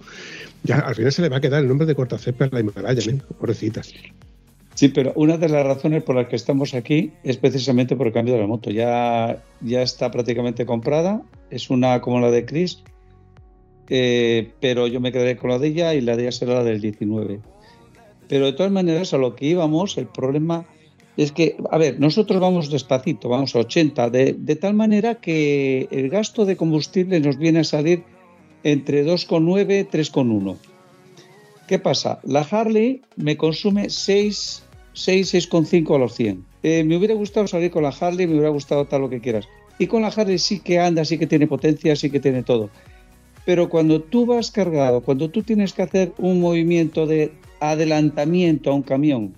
Ya 0.64 0.80
al 0.80 0.96
final 0.96 1.12
se 1.12 1.22
le 1.22 1.28
va 1.28 1.38
a 1.38 1.42
quedar 1.42 1.62
el 1.62 1.68
nombre 1.68 1.86
de 1.86 1.96
cortacésped 1.96 2.46
a 2.46 2.50
la 2.54 2.60
Himalaya, 2.62 3.12
¿eh? 3.12 3.20
Sí, 4.74 4.88
pero 4.88 5.12
una 5.18 5.38
de 5.38 5.50
las 5.50 5.66
razones 5.66 6.02
por 6.04 6.16
las 6.16 6.28
que 6.28 6.38
estamos 6.38 6.74
aquí 6.74 7.12
es 7.26 7.36
precisamente 7.36 7.98
por 7.98 8.08
el 8.08 8.14
cambio 8.14 8.36
de 8.36 8.40
la 8.40 8.48
moto. 8.48 8.72
Ya, 8.72 9.44
ya 9.60 9.82
está 9.82 10.10
prácticamente 10.12 10.66
comprada, 10.66 11.22
es 11.50 11.70
una 11.70 12.00
como 12.00 12.22
la 12.22 12.32
de 12.32 12.46
Chris, 12.46 12.82
eh, 13.90 14.54
pero 14.62 14.88
yo 14.88 15.02
me 15.02 15.12
quedaré 15.12 15.36
con 15.36 15.50
la 15.50 15.60
de 15.60 15.68
ella 15.68 15.94
y 15.94 16.00
la 16.00 16.16
de 16.16 16.24
ella 16.24 16.32
será 16.32 16.54
la 16.54 16.64
del 16.64 16.80
19. 16.80 17.42
Pero 18.30 18.46
de 18.46 18.54
todas 18.54 18.72
maneras, 18.72 19.14
a 19.14 19.18
lo 19.18 19.36
que 19.36 19.48
íbamos, 19.48 19.98
el 19.98 20.08
problema 20.08 20.66
es 21.20 21.34
que, 21.34 21.58
a 21.70 21.78
ver, 21.78 22.00
nosotros 22.00 22.40
vamos 22.40 22.72
despacito, 22.72 23.28
vamos 23.28 23.54
a 23.54 23.60
80, 23.60 24.10
de, 24.10 24.56
tal 24.56 24.74
manera 24.74 25.16
que 25.16 25.90
el 25.92 26.08
gasto 26.08 26.46
de 26.46 26.56
combustible 26.56 27.20
nos 27.20 27.38
viene 27.38 27.60
a 27.60 27.64
salir 27.66 28.04
entre 28.64 29.06
2,9 29.06 29.82
y 29.82 29.84
3,1. 29.84 30.56
¿Qué 31.68 31.78
pasa? 31.78 32.22
La 32.24 32.48
Harley 32.50 33.02
me 33.18 33.36
consume 33.36 33.90
6, 33.90 34.64
6 34.94 35.34
6,5 35.34 35.94
a 35.94 36.00
los 36.00 36.14
100. 36.16 36.46
Eh, 36.64 36.86
me 36.86 36.96
hubiera 36.96 37.16
gustado 37.16 37.48
salir 37.48 37.70
con 37.70 37.84
la 37.84 37.90
Harley, 37.90 38.26
me 38.26 38.36
hubiera 38.36 38.50
gustado 38.50 38.86
tal 38.86 39.02
lo 39.02 39.10
que 39.10 39.20
quieras. 39.20 39.46
Y 39.78 39.88
con 39.88 40.04
la 40.04 40.08
Harley 40.08 40.40
sí 40.40 40.62
que 40.62 40.80
anda, 40.80 41.04
sí 41.04 41.18
que 41.18 41.28
tiene 41.28 41.48
potencia, 41.48 41.98
sí 41.98 42.10
que 42.10 42.22
tiene 42.22 42.44
todo. 42.44 42.70
Pero 43.44 43.68
cuando 43.68 44.02
tú 44.02 44.26
vas 44.26 44.52
cargado, 44.52 45.02
cuando 45.02 45.30
tú 45.30 45.44
tienes 45.44 45.74
que 45.74 45.82
hacer 45.82 46.14
un 46.18 46.40
movimiento 46.40 47.06
de 47.06 47.34
adelantamiento 47.60 48.72
a 48.72 48.76
un 48.76 48.84
camión, 48.84 49.34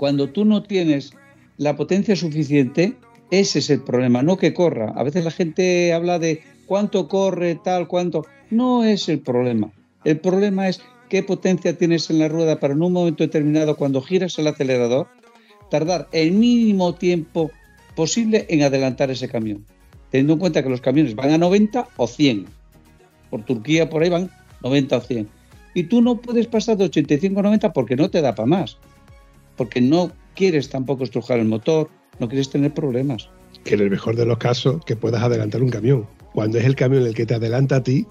cuando 0.00 0.30
tú 0.30 0.46
no 0.46 0.62
tienes 0.62 1.12
la 1.58 1.76
potencia 1.76 2.16
suficiente, 2.16 2.94
ese 3.30 3.58
es 3.58 3.68
el 3.68 3.82
problema, 3.82 4.22
no 4.22 4.38
que 4.38 4.54
corra. 4.54 4.94
A 4.96 5.02
veces 5.02 5.24
la 5.24 5.30
gente 5.30 5.92
habla 5.92 6.18
de 6.18 6.42
cuánto 6.64 7.06
corre, 7.06 7.56
tal, 7.56 7.86
cuánto. 7.86 8.24
No 8.48 8.82
es 8.82 9.10
el 9.10 9.18
problema. 9.18 9.70
El 10.04 10.18
problema 10.18 10.70
es 10.70 10.80
qué 11.10 11.22
potencia 11.22 11.76
tienes 11.76 12.08
en 12.08 12.18
la 12.18 12.28
rueda 12.28 12.58
para 12.58 12.72
en 12.72 12.80
un 12.80 12.94
momento 12.94 13.24
determinado, 13.24 13.76
cuando 13.76 14.00
giras 14.00 14.38
el 14.38 14.46
acelerador, 14.46 15.06
tardar 15.70 16.08
el 16.12 16.32
mínimo 16.32 16.94
tiempo 16.94 17.50
posible 17.94 18.46
en 18.48 18.62
adelantar 18.62 19.10
ese 19.10 19.28
camión. 19.28 19.66
Teniendo 20.10 20.32
en 20.32 20.38
cuenta 20.38 20.62
que 20.62 20.70
los 20.70 20.80
camiones 20.80 21.14
van 21.14 21.32
a 21.32 21.36
90 21.36 21.88
o 21.98 22.06
100. 22.06 22.46
Por 23.28 23.44
Turquía, 23.44 23.90
por 23.90 24.02
ahí 24.02 24.08
van 24.08 24.30
90 24.62 24.96
o 24.96 25.00
100. 25.02 25.28
Y 25.74 25.82
tú 25.82 26.00
no 26.00 26.22
puedes 26.22 26.46
pasar 26.46 26.78
de 26.78 26.84
85 26.84 27.38
a 27.38 27.42
90 27.42 27.74
porque 27.74 27.96
no 27.96 28.08
te 28.08 28.22
da 28.22 28.34
para 28.34 28.46
más. 28.46 28.78
Porque 29.60 29.82
no 29.82 30.10
quieres 30.34 30.70
tampoco 30.70 31.04
estrujar 31.04 31.38
el 31.38 31.44
motor, 31.44 31.90
no 32.18 32.28
quieres 32.30 32.48
tener 32.48 32.72
problemas. 32.72 33.28
Que 33.62 33.74
en 33.74 33.80
el 33.80 33.90
mejor 33.90 34.16
de 34.16 34.24
los 34.24 34.38
casos, 34.38 34.82
que 34.86 34.96
puedas 34.96 35.22
adelantar 35.22 35.62
un 35.62 35.68
camión. 35.68 36.06
Cuando 36.32 36.56
es 36.56 36.64
el 36.64 36.76
camión 36.76 37.02
el 37.02 37.14
que 37.14 37.26
te 37.26 37.34
adelanta 37.34 37.76
a 37.76 37.82
ti, 37.82 38.06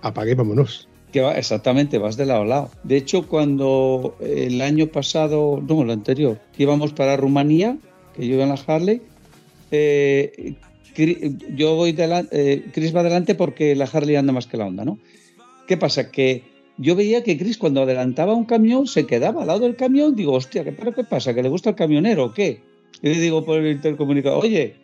apague 0.00 0.30
y 0.30 0.34
vámonos. 0.34 0.88
Que 1.12 1.20
va, 1.20 1.36
exactamente, 1.36 1.98
vas 1.98 2.16
de 2.16 2.24
lado 2.24 2.40
a 2.40 2.46
lado. 2.46 2.70
De 2.84 2.96
hecho, 2.96 3.28
cuando 3.28 4.16
el 4.18 4.62
año 4.62 4.86
pasado, 4.86 5.62
no, 5.68 5.82
el 5.82 5.90
anterior, 5.90 6.40
íbamos 6.56 6.94
para 6.94 7.18
Rumanía, 7.18 7.76
que 8.14 8.26
yo 8.26 8.36
iba 8.36 8.44
en 8.44 8.48
la 8.48 8.60
Harley, 8.66 9.02
eh, 9.72 10.54
yo 11.54 11.74
voy 11.74 11.92
delante, 11.92 12.64
Chris 12.72 12.96
va 12.96 13.00
adelante 13.00 13.34
porque 13.34 13.76
la 13.76 13.84
Harley 13.84 14.16
anda 14.16 14.32
más 14.32 14.46
que 14.46 14.56
la 14.56 14.64
Honda, 14.64 14.86
¿no? 14.86 14.98
¿Qué 15.68 15.76
pasa? 15.76 16.10
Que 16.10 16.53
yo 16.76 16.96
veía 16.96 17.22
que 17.22 17.38
Chris 17.38 17.58
cuando 17.58 17.82
adelantaba 17.82 18.34
un 18.34 18.44
camión 18.44 18.86
se 18.86 19.06
quedaba 19.06 19.42
al 19.42 19.46
lado 19.48 19.60
del 19.60 19.76
camión, 19.76 20.16
digo, 20.16 20.32
hostia, 20.32 20.64
¿qué, 20.64 20.72
pero 20.72 20.92
qué 20.92 21.04
pasa? 21.04 21.34
¿Que 21.34 21.42
le 21.42 21.48
gusta 21.48 21.70
el 21.70 21.76
camionero 21.76 22.24
o 22.24 22.32
qué? 22.32 22.60
Y 23.02 23.08
le 23.08 23.20
digo 23.20 23.44
por 23.44 23.60
el 23.60 23.72
intercomunicador, 23.72 24.44
oye, 24.44 24.74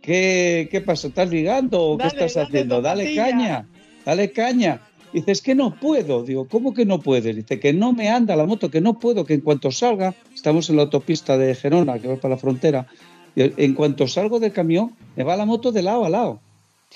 ¿qué, 0.00 0.68
qué 0.70 0.80
pasa? 0.80 1.08
¿Estás 1.08 1.30
ligando 1.30 1.82
o 1.82 1.98
qué 1.98 2.06
estás 2.06 2.34
dale, 2.34 2.46
haciendo? 2.46 2.80
Dale 2.80 3.14
caña, 3.14 3.68
dale 4.04 4.32
caña. 4.32 4.80
Dice, 5.12 5.32
es 5.32 5.42
que 5.42 5.54
no 5.54 5.74
puedo. 5.78 6.24
Digo, 6.24 6.46
¿cómo 6.48 6.74
que 6.74 6.84
no 6.84 7.00
puedes? 7.00 7.34
Dice, 7.34 7.60
que 7.60 7.72
no 7.72 7.92
me 7.92 8.10
anda 8.10 8.36
la 8.36 8.46
moto, 8.46 8.70
que 8.70 8.80
no 8.80 8.98
puedo, 8.98 9.24
que 9.24 9.34
en 9.34 9.40
cuanto 9.40 9.70
salga, 9.70 10.14
estamos 10.34 10.68
en 10.70 10.76
la 10.76 10.82
autopista 10.82 11.38
de 11.38 11.54
Gerona, 11.54 11.98
que 11.98 12.08
va 12.08 12.16
para 12.16 12.34
la 12.34 12.38
frontera, 12.38 12.86
y 13.34 13.52
en 13.62 13.74
cuanto 13.74 14.06
salgo 14.08 14.40
del 14.40 14.52
camión, 14.52 14.92
me 15.16 15.24
va 15.24 15.36
la 15.36 15.44
moto 15.44 15.72
de 15.72 15.82
lado 15.82 16.04
a 16.04 16.10
lado. 16.10 16.40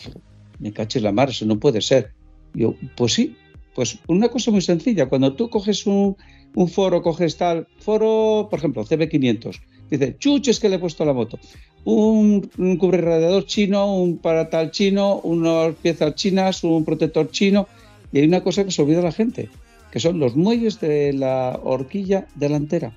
Digo, 0.03 0.20
me 0.59 0.72
caché 0.72 1.01
la 1.01 1.12
mar, 1.12 1.30
eso 1.30 1.47
no 1.47 1.59
puede 1.59 1.80
ser. 1.80 2.12
Yo, 2.55 2.74
pues 2.97 3.14
sí, 3.14 3.36
pues 3.75 3.99
una 4.09 4.29
cosa 4.29 4.51
muy 4.51 4.61
sencilla, 4.61 5.09
cuando 5.09 5.35
tú 5.35 5.49
coges 5.49 5.87
un, 5.87 6.16
foro, 6.68 7.03
coges 7.03 7.37
tal, 7.37 7.66
foro, 7.79 8.49
por 8.51 8.59
ejemplo, 8.59 8.85
CB500, 8.85 9.61
dice, 9.91 10.16
chuches 10.18 10.59
que 10.59 10.68
le 10.68 10.77
he 10.77 10.79
puesto 10.79 11.05
la 11.05 11.12
moto, 11.12 11.39
un, 11.85 12.49
un 12.59 12.77
cubre 12.77 13.01
radiador 13.01 13.47
chino, 13.47 13.95
un 13.95 14.18
para 14.18 14.51
tal 14.51 14.71
chino, 14.71 15.21
unas 15.23 15.75
piezas 15.77 16.14
chinas, 16.14 16.64
un 16.64 16.85
protector 16.85 17.31
chino, 17.31 17.68
y 18.12 18.18
hay 18.18 18.25
una 18.25 18.43
cosa 18.43 18.64
que 18.64 18.71
se 18.71 18.83
olvida 18.83 19.03
la 19.03 19.12
gente, 19.12 19.49
que 19.93 20.01
son 20.01 20.18
los 20.18 20.37
muelles 20.37 20.81
de 20.81 21.12
la 21.12 21.59
horquilla 21.62 22.27
delantera. 22.35 22.93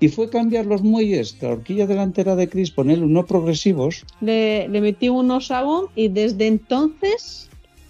Y 0.00 0.08
fue 0.08 0.30
cambiar 0.30 0.64
los 0.64 0.82
muelles 0.82 1.38
de 1.40 1.48
la 1.48 1.54
horquilla 1.54 1.86
delantera 1.86 2.36
de 2.36 2.48
Chris, 2.48 2.70
ponerle 2.70 3.04
unos 3.04 3.26
progresivos, 3.26 4.04
Le, 4.20 4.68
le 4.68 4.80
metí 4.80 5.08
unos 5.08 5.48
sabón 5.48 5.86
y 5.96 6.08
desde 6.08 6.46
entonces 6.46 7.48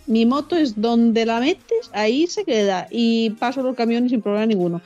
mi 0.09 0.26
moto 0.26 0.56
es 0.56 0.80
donde 0.80 1.26
la 1.26 1.38
metes, 1.38 1.90
ahí 1.92 2.26
se 2.26 2.44
queda 2.44 2.88
y 2.90 3.30
paso 3.30 3.62
los 3.62 3.76
camiones 3.76 4.11
sin 4.11 4.22
problema 4.22 4.46
ninguno. 4.46 4.80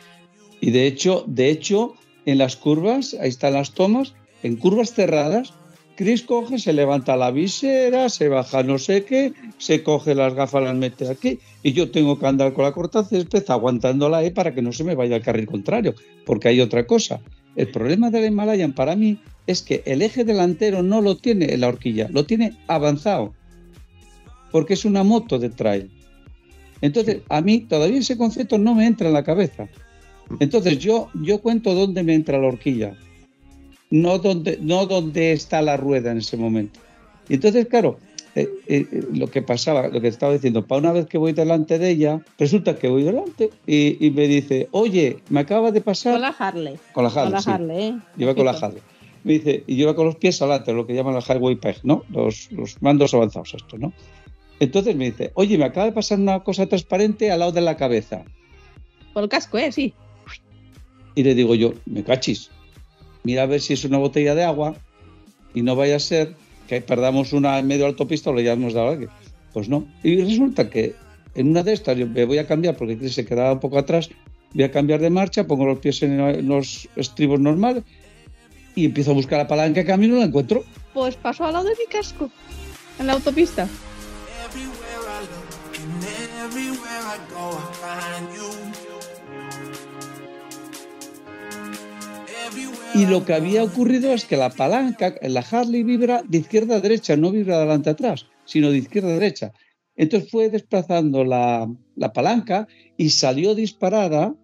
Y 0.60 0.70
de 0.70 0.86
hecho, 0.86 1.24
de 1.26 1.48
hecho, 1.48 1.94
en 2.26 2.38
las 2.38 2.56
curvas, 2.56 3.16
ahí 3.20 3.28
están 3.28 3.54
las 3.54 3.72
tomas, 3.72 4.14
en 4.42 4.56
curvas 4.56 4.92
cerradas, 4.92 5.54
Chris 5.96 6.22
coge, 6.22 6.58
se 6.58 6.72
levanta 6.72 7.16
la 7.16 7.30
visera, 7.30 8.08
se 8.08 8.28
baja 8.28 8.62
no 8.62 8.78
sé 8.78 9.04
qué, 9.04 9.32
se 9.58 9.82
coge 9.82 10.14
las 10.14 10.34
gafas, 10.34 10.64
las 10.64 10.74
mete 10.74 11.08
aquí, 11.08 11.38
y 11.62 11.72
yo 11.72 11.90
tengo 11.90 12.18
que 12.18 12.26
andar 12.26 12.52
con 12.54 12.64
la 12.64 12.72
corta 12.72 13.04
césped 13.04 13.44
aguantándola 13.48 14.18
ahí 14.18 14.30
para 14.30 14.54
que 14.54 14.62
no 14.62 14.72
se 14.72 14.84
me 14.84 14.94
vaya 14.94 15.16
al 15.16 15.22
carril 15.22 15.46
contrario, 15.46 15.94
porque 16.26 16.48
hay 16.48 16.60
otra 16.60 16.86
cosa. 16.86 17.20
El 17.54 17.68
problema 17.68 18.10
del 18.10 18.24
Himalayan 18.24 18.72
para 18.72 18.96
mí 18.96 19.18
es 19.46 19.62
que 19.62 19.82
el 19.84 20.02
eje 20.02 20.24
delantero 20.24 20.82
no 20.82 21.00
lo 21.02 21.16
tiene 21.16 21.52
en 21.52 21.60
la 21.60 21.68
horquilla, 21.68 22.08
lo 22.10 22.24
tiene 22.24 22.56
avanzado, 22.66 23.34
porque 24.52 24.74
es 24.74 24.84
una 24.84 25.02
moto 25.02 25.38
de 25.38 25.50
trail. 25.50 25.90
Entonces, 26.80 27.22
a 27.28 27.40
mí 27.40 27.60
todavía 27.60 27.98
ese 27.98 28.16
concepto 28.16 28.58
no 28.58 28.74
me 28.74 28.86
entra 28.86 29.08
en 29.08 29.14
la 29.14 29.24
cabeza. 29.24 29.68
Entonces, 30.40 30.78
yo, 30.78 31.08
yo 31.14 31.40
cuento 31.40 31.74
dónde 31.74 32.02
me 32.02 32.14
entra 32.14 32.38
la 32.38 32.48
horquilla, 32.48 32.94
no 33.90 34.18
dónde, 34.18 34.58
no 34.60 34.86
dónde 34.86 35.32
está 35.32 35.62
la 35.62 35.76
rueda 35.76 36.12
en 36.12 36.18
ese 36.18 36.36
momento. 36.36 36.80
Y 37.28 37.34
entonces, 37.34 37.66
claro, 37.66 37.98
eh, 38.34 38.48
eh, 38.66 38.86
eh, 38.90 39.04
lo 39.12 39.26
que 39.28 39.42
pasaba, 39.42 39.88
lo 39.88 40.00
que 40.00 40.08
estaba 40.08 40.32
diciendo, 40.32 40.66
para 40.66 40.80
una 40.80 40.92
vez 40.92 41.06
que 41.06 41.18
voy 41.18 41.32
delante 41.32 41.78
de 41.78 41.90
ella, 41.90 42.20
resulta 42.38 42.76
que 42.76 42.88
voy 42.88 43.02
delante 43.02 43.50
y, 43.66 44.04
y 44.04 44.10
me 44.10 44.26
dice, 44.26 44.68
oye, 44.72 45.18
me 45.28 45.40
acaba 45.40 45.70
de 45.70 45.82
pasar. 45.82 46.14
Con 46.14 46.22
la 46.22 46.28
Harley. 46.28 46.78
Con 46.92 47.04
la 47.04 47.10
Harley, 47.10 47.24
Con 47.24 47.32
la 47.32 47.42
sí. 47.42 47.50
Harley, 47.50 47.84
¿eh? 47.88 47.98
Lleva 48.16 48.34
con 48.34 48.46
la. 48.46 48.52
Harley. 48.52 48.82
Me 49.24 49.34
dice, 49.34 49.62
y 49.66 49.76
lleva 49.76 49.94
con 49.94 50.06
los 50.06 50.16
pies 50.16 50.40
adelante, 50.42 50.72
lo 50.72 50.86
que 50.86 50.94
llaman 50.94 51.14
la 51.14 51.20
highway 51.20 51.54
peg, 51.56 51.76
¿no? 51.84 52.04
Los, 52.10 52.50
los 52.50 52.80
mandos 52.82 53.14
avanzados, 53.14 53.54
esto, 53.54 53.78
¿no? 53.78 53.92
Entonces 54.62 54.94
me 54.94 55.06
dice, 55.06 55.32
oye, 55.34 55.58
me 55.58 55.64
acaba 55.64 55.86
de 55.86 55.92
pasar 55.92 56.20
una 56.20 56.38
cosa 56.44 56.66
transparente 56.66 57.32
al 57.32 57.40
lado 57.40 57.50
de 57.50 57.62
la 57.62 57.76
cabeza. 57.76 58.22
Por 59.12 59.24
el 59.24 59.28
casco, 59.28 59.58
¿eh? 59.58 59.72
Sí. 59.72 59.92
Y 61.16 61.24
le 61.24 61.34
digo 61.34 61.56
yo, 61.56 61.74
me 61.84 62.04
cachis, 62.04 62.48
mira 63.24 63.42
a 63.42 63.46
ver 63.46 63.60
si 63.60 63.72
es 63.72 63.84
una 63.84 63.98
botella 63.98 64.36
de 64.36 64.44
agua 64.44 64.76
y 65.52 65.62
no 65.62 65.74
vaya 65.74 65.96
a 65.96 65.98
ser 65.98 66.36
que 66.68 66.80
perdamos 66.80 67.32
una 67.32 67.58
en 67.58 67.66
medio 67.66 67.82
de 67.82 67.88
autopista 67.88 68.30
o 68.30 68.34
le 68.34 68.42
hayamos 68.42 68.72
dado 68.72 68.90
a 68.90 68.92
alguien. 68.92 69.10
Pues 69.52 69.68
no. 69.68 69.84
Y 70.04 70.22
resulta 70.22 70.70
que 70.70 70.94
en 71.34 71.48
una 71.48 71.64
de 71.64 71.72
estas 71.72 71.98
yo 71.98 72.06
me 72.06 72.24
voy 72.24 72.38
a 72.38 72.46
cambiar 72.46 72.76
porque 72.76 73.08
se 73.08 73.24
quedaba 73.24 73.54
un 73.54 73.58
poco 73.58 73.78
atrás, 73.78 74.10
voy 74.54 74.62
a 74.62 74.70
cambiar 74.70 75.00
de 75.00 75.10
marcha, 75.10 75.44
pongo 75.44 75.66
los 75.66 75.80
pies 75.80 76.04
en 76.04 76.46
los 76.46 76.88
estribos 76.94 77.40
normales 77.40 77.82
y 78.76 78.84
empiezo 78.84 79.10
a 79.10 79.14
buscar 79.14 79.38
la 79.38 79.48
palanca 79.48 79.80
de 79.80 79.86
camino 79.86 80.12
y 80.12 80.14
no 80.14 80.20
la 80.20 80.26
encuentro. 80.26 80.62
Pues 80.94 81.16
pasó 81.16 81.46
al 81.46 81.54
lado 81.54 81.64
de 81.64 81.74
mi 81.74 81.86
casco. 81.90 82.30
En 83.00 83.08
la 83.08 83.14
autopista. 83.14 83.68
I 87.14 87.18
go, 87.32 87.50
I 87.58 87.60
find 87.82 88.28
you. 88.36 88.48
Y 92.94 93.06
lo 93.06 93.24
que 93.24 93.32
había 93.34 93.62
ocurrido 93.64 94.12
es 94.12 94.24
que 94.26 94.36
la 94.36 94.50
palanca 94.50 95.14
en 95.20 95.32
la 95.34 95.40
Harley 95.40 95.82
vibra 95.82 96.22
de 96.28 96.38
izquierda 96.38 96.76
a 96.76 96.80
derecha, 96.80 97.16
no 97.16 97.30
vibra 97.30 97.56
de 97.56 97.62
adelante 97.62 97.88
a 97.88 97.92
atrás, 97.92 98.26
sino 98.44 98.70
de 98.70 98.78
izquierda 98.78 99.08
a 99.10 99.14
derecha. 99.14 99.52
Entonces 99.96 100.30
fue 100.30 100.50
desplazando 100.50 101.24
la, 101.24 101.70
la 101.96 102.12
palanca 102.12 102.66
y 102.96 103.10
salió 103.10 103.54
disparada. 103.54 104.34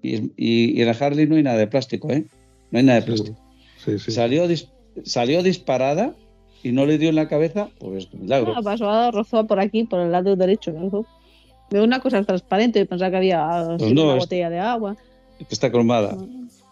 Y, 0.00 0.16
y- 0.36 0.78
y 0.78 0.80
en 0.80 0.86
la 0.86 0.92
Harley 0.92 1.26
no 1.26 1.36
hay 1.36 1.42
nada 1.42 1.58
de 1.58 1.66
plástico, 1.66 2.10
¿eh? 2.10 2.24
No 2.70 2.78
hay 2.78 2.84
nada 2.84 3.00
de 3.00 3.06
plástico. 3.06 3.38
Sí, 3.84 3.98
sí. 3.98 4.10
Salió, 4.12 4.46
dis- 4.48 4.68
salió 5.04 5.42
disparada 5.42 6.14
y 6.62 6.70
no 6.72 6.86
le 6.86 6.98
dio 6.98 7.08
en 7.10 7.16
la 7.16 7.28
cabeza, 7.28 7.68
pues 7.78 8.12
milagro. 8.14 8.54
Ah, 8.56 8.62
pasó 8.62 8.88
a 8.88 9.10
rozó 9.10 9.46
por 9.46 9.58
aquí, 9.60 9.84
por 9.84 10.00
el 10.00 10.12
lado 10.12 10.36
derecho. 10.36 10.72
¿no? 10.72 11.04
Veo 11.72 11.84
una 11.84 12.00
cosa 12.00 12.22
transparente 12.22 12.80
y 12.80 12.84
pensaba 12.84 13.10
que 13.10 13.16
había 13.16 13.64
Pues 13.78 13.92
no, 13.92 14.04
una 14.04 14.12
es- 14.14 14.18
botella 14.20 14.50
de 14.50 14.58
agua. 14.58 14.96
Está 15.50 15.70
cromada. 15.72 16.16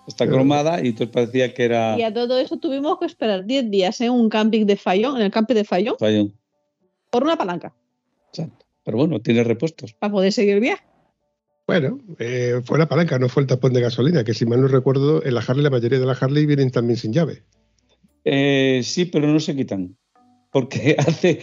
Está 0.07 0.27
cromada 0.27 0.83
y 0.83 0.89
entonces 0.89 1.09
parecía 1.13 1.55
que 1.55 1.65
era 1.65 1.97
Y 1.99 2.03
a 2.03 2.13
todo 2.13 2.39
eso 2.39 2.57
tuvimos 2.59 2.99
que 2.99 3.07
esperar 3.07 3.45
10 3.45 3.71
días 3.71 4.01
en 4.01 4.11
un 4.13 4.29
camping 4.29 4.67
de 4.67 4.77
Fallón, 4.77 5.17
en 5.17 5.23
el 5.23 5.31
camping 5.31 5.55
de 5.55 5.65
Fallón, 5.65 5.95
fallón. 5.99 6.35
por 7.11 7.23
una 7.23 7.37
palanca, 7.37 7.73
Exacto. 8.29 8.65
Pero 8.85 8.97
bueno, 8.99 9.21
tiene 9.21 9.45
repuestos. 9.45 9.93
para 9.95 10.13
poder 10.13 10.33
seguir 10.33 10.55
el 10.55 10.61
viaje. 10.61 10.83
Bueno, 11.67 12.01
eh, 12.19 12.61
fue 12.65 12.79
la 12.79 12.89
palanca, 12.89 13.19
no 13.19 13.29
fue 13.29 13.43
el 13.43 13.47
tapón 13.47 13.73
de 13.73 13.81
gasolina, 13.83 14.25
que 14.25 14.35
si 14.35 14.45
mal 14.47 14.61
no 14.61 14.67
recuerdo, 14.69 15.25
en 15.25 15.35
la 15.35 15.41
Harley, 15.41 15.63
la 15.63 15.71
mayoría 15.71 16.01
de 16.01 16.07
las 16.07 16.21
Harley 16.21 16.45
vienen 16.47 16.71
también 16.71 16.97
sin 16.97 17.13
llave. 17.13 17.45
Eh, 18.25 18.81
sí, 18.83 19.05
pero 19.05 19.29
no 19.29 19.39
se 19.39 19.55
quitan. 19.55 19.97
Porque 20.53 20.97
hace, 20.99 21.39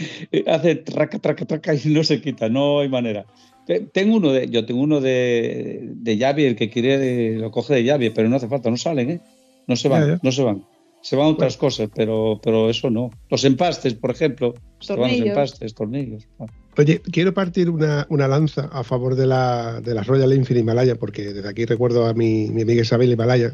hace 0.48 0.76
traca, 0.76 1.20
traca, 1.20 1.46
traca 1.46 1.74
y 1.74 1.82
no 1.90 2.04
se 2.04 2.22
quita, 2.22 2.50
no 2.50 2.80
hay 2.82 2.90
manera. 2.90 3.26
Te- 3.66 3.82
Tengo 3.82 4.18
uno 4.18 4.32
de, 4.32 4.50
yo 4.50 4.66
tengo 4.66 4.82
uno 4.82 5.00
de, 5.02 5.90
de 5.96 6.18
llave, 6.18 6.48
el 6.48 6.56
que 6.56 6.70
quiere 6.70 7.38
lo 7.38 7.52
coge 7.52 7.76
de 7.76 7.84
llave, 7.84 8.12
pero 8.12 8.30
no 8.30 8.36
hace 8.38 8.48
falta, 8.48 8.70
no 8.70 8.78
salen, 8.78 9.10
¿eh? 9.12 9.22
No 9.68 9.76
se 9.76 9.88
van, 9.90 10.02
Ya, 10.02 10.08
ya. 10.14 10.20
no 10.24 10.32
se 10.32 10.44
van. 10.44 10.64
Se 11.02 11.16
van 11.16 11.28
otras 11.28 11.56
cosas, 11.58 11.90
pero, 11.96 12.40
pero 12.44 12.70
eso 12.70 12.90
no. 12.90 13.12
Los 13.30 13.46
empastes, 13.46 13.94
por 13.94 14.12
ejemplo. 14.12 14.54
Se 14.80 14.94
van 14.94 15.02
los 15.02 15.10
Tornillos. 15.10 15.28
empastes, 15.28 15.74
tornillos. 15.74 16.28
Ah. 16.40 16.46
Oye, 16.78 17.02
quiero 17.12 17.34
partir 17.34 17.70
una, 17.70 18.06
una 18.10 18.28
lanza 18.28 18.70
a 18.74 18.84
favor 18.84 19.16
de 19.16 19.26
la, 19.28 19.80
de 19.80 19.94
la 19.94 20.04
Royal 20.04 20.32
Enfield 20.34 20.62
Himalaya, 20.62 20.96
porque 20.96 21.34
desde 21.34 21.48
aquí 21.48 21.66
recuerdo 21.66 22.06
a 22.08 22.14
mi, 22.14 22.48
mi 22.50 22.64
amiga 22.64 22.82
Isabel 22.82 23.12
Himalaya. 23.12 23.54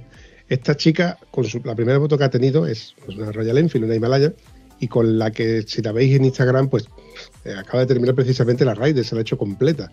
Esta 0.50 0.76
chica, 0.76 1.18
con 1.32 1.44
su, 1.46 1.62
la 1.64 1.76
primera 1.76 2.00
moto 2.00 2.18
que 2.18 2.24
ha 2.24 2.30
tenido 2.30 2.66
es 2.66 2.96
pues, 3.06 3.18
una 3.18 3.32
Royal 3.32 3.58
Enfield, 3.58 3.86
una 3.86 3.96
Himalaya, 3.96 4.34
y 4.84 4.88
con 4.90 5.18
la 5.18 5.32
que, 5.32 5.64
si 5.66 5.82
la 5.82 5.94
veis 5.94 6.14
en 6.14 6.26
Instagram, 6.26 6.68
pues 6.68 6.90
eh, 7.46 7.54
acaba 7.58 7.80
de 7.80 7.86
terminar 7.86 8.16
precisamente 8.16 8.66
la 8.66 8.76
Raider, 8.76 9.06
se 9.06 9.16
la 9.16 9.20
ha 9.20 9.22
hecho 9.22 9.38
completa 9.38 9.90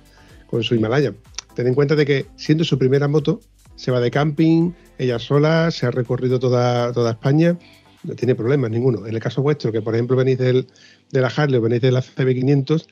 con 0.49 0.65
su 0.65 0.75
Himalaya. 0.75 1.15
Ten 1.55 1.69
en 1.69 1.75
cuenta 1.75 1.95
de 1.95 2.05
que, 2.05 2.27
siendo 2.35 2.65
su 2.65 2.77
primera 2.77 3.07
moto, 3.07 3.41
se 3.77 3.93
va 3.93 4.01
de 4.01 4.11
camping, 4.11 4.73
ella 4.99 5.21
sola, 5.21 5.71
se 5.71 5.87
ha 5.87 5.93
recorrido 5.93 6.41
toda, 6.41 6.93
toda 6.93 7.13
España, 7.13 7.57
no 8.03 8.15
tiene 8.17 8.35
problemas 8.35 8.73
ninguno. 8.73 9.07
En 9.07 9.15
el 9.15 9.21
caso 9.21 9.43
vuestro, 9.43 9.71
que 9.71 9.81
por 9.81 9.95
ejemplo 9.95 10.17
venís 10.17 10.39
del, 10.39 10.67
de 11.13 11.21
la 11.21 11.29
Harley 11.29 11.59
o 11.59 11.63
venís 11.63 11.83
de 11.83 11.93
la 11.93 12.03
CB500, 12.03 12.87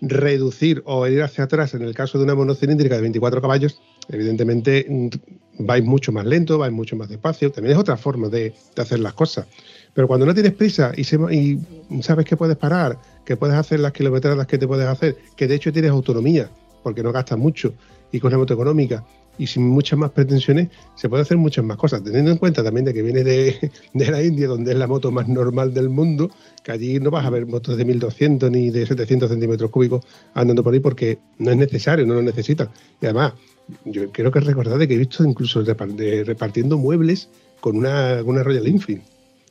reducir 0.00 0.82
o 0.84 1.06
ir 1.06 1.22
hacia 1.22 1.44
atrás 1.44 1.74
en 1.74 1.82
el 1.82 1.94
caso 1.94 2.18
de 2.18 2.24
una 2.24 2.34
monocilíndrica 2.34 2.96
de 2.96 3.02
24 3.02 3.40
caballos, 3.40 3.80
evidentemente 4.08 4.84
mm, 4.88 5.08
vais 5.60 5.84
mucho 5.84 6.10
más 6.10 6.26
lento, 6.26 6.58
vais 6.58 6.72
mucho 6.72 6.96
más 6.96 7.08
despacio. 7.08 7.52
También 7.52 7.74
es 7.76 7.80
otra 7.80 7.96
forma 7.96 8.28
de, 8.28 8.52
de 8.74 8.82
hacer 8.82 8.98
las 8.98 9.12
cosas. 9.12 9.46
Pero 9.94 10.06
cuando 10.08 10.26
no 10.26 10.34
tienes 10.34 10.52
prisa 10.52 10.92
y, 10.96 11.04
se- 11.04 11.18
y 11.34 11.58
sabes 12.02 12.24
que 12.24 12.36
puedes 12.36 12.56
parar, 12.56 12.98
que 13.24 13.36
puedes 13.36 13.56
hacer 13.56 13.80
las 13.80 13.92
kilometradas 13.92 14.46
que 14.46 14.58
te 14.58 14.66
puedes 14.66 14.86
hacer, 14.86 15.16
que 15.36 15.46
de 15.48 15.54
hecho 15.56 15.72
tienes 15.72 15.90
autonomía, 15.90 16.48
porque 16.82 17.02
no 17.02 17.12
gastas 17.12 17.38
mucho 17.38 17.74
y 18.12 18.18
con 18.20 18.28
una 18.28 18.38
moto 18.38 18.54
económica 18.54 19.04
y 19.38 19.46
sin 19.46 19.66
muchas 19.66 19.98
más 19.98 20.10
pretensiones, 20.10 20.68
se 20.96 21.08
puede 21.08 21.22
hacer 21.22 21.38
muchas 21.38 21.64
más 21.64 21.78
cosas. 21.78 22.04
Teniendo 22.04 22.30
en 22.30 22.36
cuenta 22.36 22.62
también 22.62 22.84
de 22.84 22.92
que 22.92 23.00
viene 23.02 23.24
de, 23.24 23.70
de 23.94 24.10
la 24.10 24.22
India, 24.22 24.46
donde 24.48 24.72
es 24.72 24.76
la 24.78 24.86
moto 24.86 25.10
más 25.10 25.28
normal 25.28 25.72
del 25.72 25.88
mundo, 25.88 26.30
que 26.62 26.72
allí 26.72 27.00
no 27.00 27.10
vas 27.10 27.24
a 27.24 27.30
ver 27.30 27.46
motos 27.46 27.76
de 27.78 27.84
1200 27.86 28.50
ni 28.50 28.68
de 28.70 28.84
700 28.86 29.30
centímetros 29.30 29.70
cúbicos 29.70 30.04
andando 30.34 30.62
por 30.62 30.74
ahí 30.74 30.80
porque 30.80 31.18
no 31.38 31.50
es 31.52 31.56
necesario, 31.56 32.04
no 32.04 32.14
lo 32.14 32.22
necesitan. 32.22 32.68
Y 33.00 33.06
además, 33.06 33.32
yo 33.86 34.10
creo 34.12 34.30
que 34.30 34.40
recordar 34.40 34.76
de 34.78 34.86
que 34.86 34.94
he 34.94 34.98
visto 34.98 35.24
incluso 35.24 35.62
repartiendo 35.62 36.76
muebles 36.76 37.30
con 37.60 37.76
una, 37.78 38.20
una 38.22 38.42
Royal 38.42 38.66
Enfield. 38.66 39.02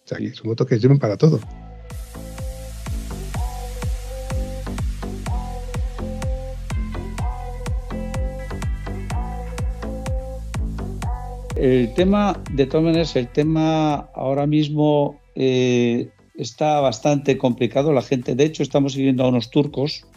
Sea, 0.10 0.18
son 0.34 0.48
motos 0.48 0.66
que 0.66 0.80
sirven 0.80 0.98
para 0.98 1.18
todo. 1.18 1.40
El 11.56 11.94
tema, 11.94 12.42
de 12.52 12.66
todas 12.66 12.86
maneras, 12.86 13.16
el 13.16 13.28
tema 13.28 14.10
ahora 14.16 14.48
mismo, 14.48 15.20
eh, 15.36 16.10
está 16.36 16.80
bastante 16.80 17.38
complicado. 17.38 17.94
La 17.94 18.02
gente, 18.02 18.34
de 18.34 18.46
hecho, 18.46 18.64
estamos 18.64 18.94
siguiendo 18.94 19.24
a 19.24 19.28
unos 19.28 19.52
turcos 19.52 20.08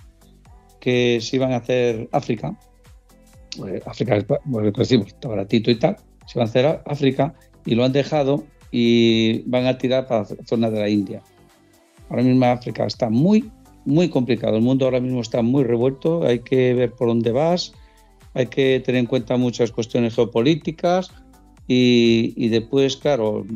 que 0.81 1.19
se 1.21 1.37
iban 1.37 1.53
a 1.53 1.57
hacer 1.57 2.09
África. 2.13 2.59
Eh, 3.67 3.83
África, 3.85 4.25
bueno, 4.45 4.71
decimos, 4.71 5.09
está 5.09 5.29
baratito 5.29 5.71
y 5.71 5.79
tal. 5.79 5.97
Se 6.27 6.39
van 6.39 6.47
a 6.47 6.51
hacer 6.51 6.81
África 6.87 7.35
y 7.67 7.75
lo 7.75 7.85
han 7.85 7.93
dejado 7.93 8.45
y 8.73 9.43
van 9.43 9.67
a 9.67 9.77
tirar 9.79 10.09
para 10.09 10.23
la 10.23 10.45
zona 10.45 10.71
de 10.71 10.81
la 10.81 10.89
India. 10.89 11.23
Ahora 12.09 12.23
mismo 12.23 12.45
África 12.47 12.87
está 12.87 13.09
muy, 13.11 13.51
muy 13.85 14.09
complicado. 14.09 14.57
El 14.57 14.63
mundo 14.63 14.87
ahora 14.87 15.01
mismo 15.01 15.21
está 15.21 15.43
muy 15.43 15.63
revuelto. 15.63 16.27
Hay 16.27 16.41
que 16.41 16.75
ver 16.75 16.93
por 16.93 17.09
dónde 17.09 17.31
vas. 17.31 17.73
Hay 18.35 18.47
que 18.47 18.83
tener 18.85 19.01
en 19.01 19.07
cuenta 19.07 19.37
muchas 19.37 19.71
cuestiones 19.71 20.15
geopolíticas. 20.15 21.11
Y, 21.69 22.33
y 22.37 22.49
después, 22.49 22.97
claro, 22.97 23.47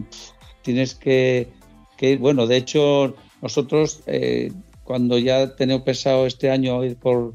tienes 0.62 0.94
que, 0.94 1.48
que 1.96 2.12
ir. 2.12 2.18
Bueno, 2.18 2.46
de 2.46 2.58
hecho, 2.58 3.14
nosotros, 3.42 4.02
eh, 4.06 4.52
cuando 4.84 5.18
ya 5.18 5.56
tenemos 5.56 5.82
pensado 5.82 6.26
este 6.26 6.50
año 6.50 6.84
ir 6.84 6.96
por, 6.96 7.32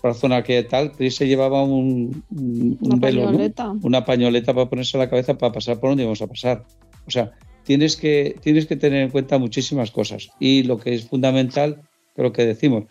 por 0.00 0.10
la 0.10 0.14
zona 0.14 0.42
que 0.42 0.62
tal, 0.64 0.92
Chris 0.92 1.16
se 1.16 1.28
llevaba 1.28 1.62
un, 1.62 2.24
un, 2.30 2.78
Una 2.80 2.94
un 2.94 3.00
velo, 3.00 3.20
¿no? 3.22 3.26
pañoleta. 3.28 3.72
una 3.82 4.04
pañoleta 4.04 4.54
para 4.54 4.68
ponerse 4.68 4.96
a 4.96 5.00
la 5.00 5.10
cabeza 5.10 5.36
para 5.36 5.52
pasar 5.52 5.78
por 5.78 5.90
donde 5.90 6.04
íbamos 6.04 6.22
a 6.22 6.26
pasar. 6.26 6.64
O 7.08 7.10
sea, 7.10 7.32
tienes 7.64 7.96
que, 7.96 8.36
tienes 8.42 8.66
que 8.66 8.76
tener 8.76 9.02
en 9.02 9.10
cuenta 9.10 9.38
muchísimas 9.38 9.90
cosas. 9.90 10.28
Y 10.38 10.62
lo 10.62 10.78
que 10.78 10.94
es 10.94 11.08
fundamental, 11.08 11.82
creo 12.14 12.32
que 12.32 12.44
decimos, 12.44 12.84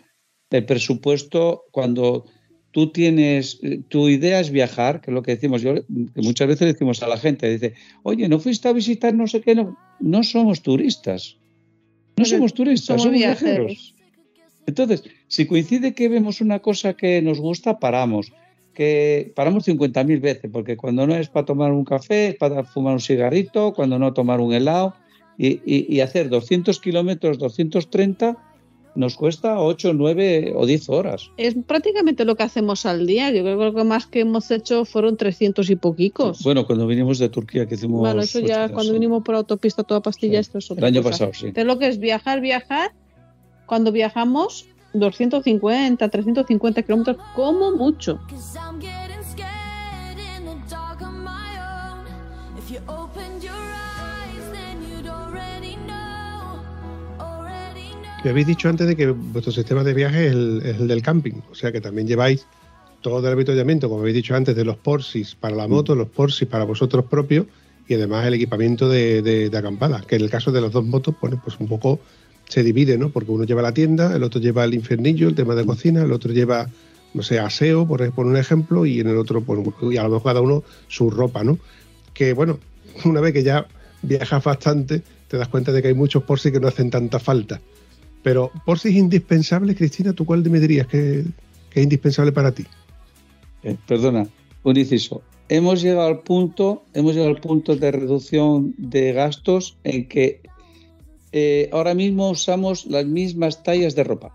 el 0.50 0.64
presupuesto, 0.64 1.64
cuando 1.70 2.26
tú 2.72 2.90
tienes, 2.90 3.60
tu 3.88 4.08
idea 4.08 4.40
es 4.40 4.50
viajar, 4.50 5.00
que 5.00 5.10
es 5.10 5.14
lo 5.14 5.22
que 5.22 5.36
decimos, 5.36 5.62
yo 5.62 5.74
que 5.74 5.84
muchas 6.16 6.48
veces 6.48 6.72
decimos 6.72 7.02
a 7.02 7.08
la 7.08 7.16
gente, 7.16 7.48
dice, 7.48 7.74
oye, 8.02 8.28
¿no 8.28 8.40
fuiste 8.40 8.68
a 8.68 8.72
visitar 8.72 9.14
no 9.14 9.26
sé 9.28 9.40
qué? 9.40 9.54
No, 9.54 9.78
no 10.00 10.22
somos 10.22 10.62
turistas. 10.62 11.38
No 12.16 12.24
somos 12.24 12.52
turistas, 12.52 12.86
somos 12.86 13.02
somos, 13.02 13.18
viajeros. 13.18 13.66
viajeros. 13.66 13.94
Entonces, 14.66 15.04
si 15.28 15.46
coincide 15.46 15.94
que 15.94 16.08
vemos 16.08 16.40
una 16.40 16.58
cosa 16.58 16.94
que 16.94 17.22
nos 17.22 17.38
gusta, 17.38 17.78
paramos. 17.78 18.32
Que 18.78 19.32
paramos 19.34 19.66
50.000 19.66 20.20
veces, 20.20 20.48
porque 20.52 20.76
cuando 20.76 21.04
no 21.04 21.12
es 21.16 21.28
para 21.28 21.44
tomar 21.44 21.72
un 21.72 21.84
café, 21.84 22.28
es 22.28 22.34
para 22.36 22.62
fumar 22.62 22.92
un 22.94 23.00
cigarrito, 23.00 23.72
cuando 23.74 23.98
no 23.98 24.12
tomar 24.12 24.40
un 24.40 24.52
helado, 24.52 24.94
y, 25.36 25.60
y- 25.66 25.86
y 25.88 26.00
hacer 26.00 26.28
200 26.28 26.78
kilómetros, 26.78 27.38
230, 27.38 28.36
nos 28.94 29.16
cuesta 29.16 29.58
8, 29.60 29.94
9 29.94 30.52
o 30.54 30.64
10 30.64 30.88
horas. 30.90 31.30
Es 31.36 31.56
prácticamente 31.66 32.24
lo 32.24 32.36
que 32.36 32.44
hacemos 32.44 32.86
al 32.86 33.04
día. 33.04 33.32
Yo 33.32 33.42
creo 33.42 33.58
que 33.58 33.64
lo 33.64 33.74
que 33.74 33.82
más 33.84 34.06
que 34.06 34.20
hemos 34.20 34.48
hecho 34.52 34.84
fueron 34.84 35.16
300 35.16 35.68
y 35.70 35.74
poquicos. 35.76 36.44
Bueno, 36.44 36.64
cuando 36.64 36.86
vinimos 36.86 37.18
de 37.18 37.28
Turquía, 37.28 37.66
que 37.66 37.74
hicimos. 37.74 37.98
Bueno, 37.98 38.22
eso 38.22 38.38
ya 38.38 38.66
cuando 38.68 38.92
sí. 38.92 38.92
vinimos 38.92 39.24
por 39.24 39.34
autopista 39.34 39.82
toda 39.82 40.00
pastilla, 40.02 40.34
Sí. 40.34 40.40
esto 40.48 40.58
es 40.58 40.70
El 40.70 40.74
otra 40.74 40.86
año 40.86 41.02
cosa. 41.02 41.10
pasado, 41.26 41.32
sí. 41.34 41.50
Pero 41.52 41.66
lo 41.66 41.78
que 41.80 41.88
es 41.88 41.98
viajar, 41.98 42.40
viajar, 42.40 42.92
cuando 43.66 43.90
viajamos 43.90 44.66
250, 44.98 46.08
350 46.08 46.82
kilómetros, 46.82 47.16
como 47.34 47.72
mucho. 47.72 48.18
Me 58.24 58.30
habéis 58.30 58.46
dicho 58.48 58.68
antes 58.68 58.86
de 58.86 58.96
que 58.96 59.10
vuestro 59.10 59.52
sistema 59.52 59.84
de 59.84 59.94
viaje 59.94 60.26
es 60.26 60.32
el, 60.32 60.62
es 60.64 60.80
el 60.80 60.88
del 60.88 61.02
camping, 61.02 61.34
o 61.50 61.54
sea 61.54 61.70
que 61.70 61.80
también 61.80 62.06
lleváis 62.08 62.46
todo 63.00 63.20
el 63.26 63.32
avituallamiento, 63.32 63.88
como 63.88 64.00
habéis 64.00 64.16
dicho 64.16 64.34
antes, 64.34 64.56
de 64.56 64.64
los 64.64 64.76
Porsis 64.76 65.36
para 65.36 65.54
la 65.54 65.68
moto, 65.68 65.94
los 65.94 66.08
Porsis 66.08 66.48
para 66.48 66.64
vosotros 66.64 67.04
propios 67.04 67.46
y 67.86 67.94
además 67.94 68.26
el 68.26 68.34
equipamiento 68.34 68.88
de, 68.88 69.22
de- 69.22 69.48
de 69.50 69.56
acampada, 69.58 70.02
que 70.06 70.16
en 70.16 70.22
el 70.22 70.30
caso 70.30 70.50
de 70.50 70.60
las 70.60 70.72
dos 70.72 70.84
motos, 70.84 71.14
bueno, 71.20 71.40
pues 71.42 71.58
un 71.60 71.68
poco 71.68 72.00
se 72.48 72.62
divide, 72.62 72.98
¿no? 72.98 73.10
Porque 73.10 73.30
uno 73.30 73.44
lleva 73.44 73.62
la 73.62 73.72
tienda, 73.72 74.14
el 74.16 74.22
otro 74.22 74.40
lleva 74.40 74.64
el 74.64 74.74
infernillo, 74.74 75.28
el 75.28 75.34
tema 75.34 75.54
de 75.54 75.64
cocina, 75.64 76.02
el 76.02 76.12
otro 76.12 76.32
lleva, 76.32 76.68
no 77.14 77.22
sé, 77.22 77.38
aseo, 77.38 77.86
por, 77.86 78.10
por 78.12 78.26
un 78.26 78.36
ejemplo, 78.36 78.86
y 78.86 79.00
en 79.00 79.08
el 79.08 79.18
otro, 79.18 79.42
pues, 79.42 79.60
y 79.92 79.96
a 79.98 80.02
lo 80.04 80.08
mejor 80.08 80.24
cada 80.24 80.40
uno 80.40 80.64
su 80.88 81.10
ropa, 81.10 81.44
¿no? 81.44 81.58
Que 82.14 82.32
bueno, 82.32 82.58
una 83.04 83.20
vez 83.20 83.32
que 83.32 83.42
ya 83.42 83.66
viajas 84.02 84.42
bastante, 84.42 85.02
te 85.28 85.36
das 85.36 85.48
cuenta 85.48 85.72
de 85.72 85.82
que 85.82 85.88
hay 85.88 85.94
muchos 85.94 86.22
Porsis 86.22 86.50
que 86.50 86.60
no 86.60 86.68
hacen 86.68 86.90
tanta 86.90 87.18
falta. 87.18 87.60
Pero 88.22 88.50
Porsis 88.64 88.96
indispensables, 88.96 89.76
Cristina, 89.76 90.12
¿tú 90.12 90.24
cuál 90.24 90.48
me 90.50 90.58
dirías 90.58 90.86
que, 90.86 91.24
que 91.70 91.80
es 91.80 91.84
indispensable 91.84 92.32
para 92.32 92.52
ti? 92.52 92.64
Eh, 93.62 93.76
perdona, 93.86 94.26
un 94.62 94.76
inciso. 94.76 95.22
Hemos 95.50 95.82
llegado 95.82 96.08
al 96.08 96.20
punto, 96.20 96.82
hemos 96.94 97.12
llegado 97.12 97.34
al 97.34 97.40
punto 97.40 97.76
de 97.76 97.90
reducción 97.90 98.74
de 98.76 99.12
gastos 99.12 99.76
en 99.84 100.06
que 100.06 100.40
eh, 101.32 101.68
ahora 101.72 101.94
mismo 101.94 102.30
usamos 102.30 102.86
las 102.86 103.04
mismas 103.06 103.62
tallas 103.62 103.94
de 103.94 104.04
ropa, 104.04 104.32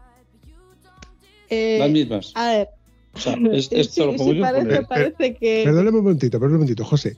Eh, 1.49 1.77
las 1.79 1.89
mismas. 1.89 2.31
a 2.35 2.49
ver, 2.51 2.69
O 3.13 3.19
sea, 3.19 3.37
es, 3.51 3.71
es 3.71 3.91
sí, 3.91 4.01
parece, 4.39 4.81
parece 4.83 5.35
que... 5.35 5.63
Perdóname 5.65 5.97
un 5.97 6.03
momentito, 6.03 6.39
perdóname 6.39 6.55
un 6.55 6.61
momentito, 6.61 6.85
José. 6.85 7.15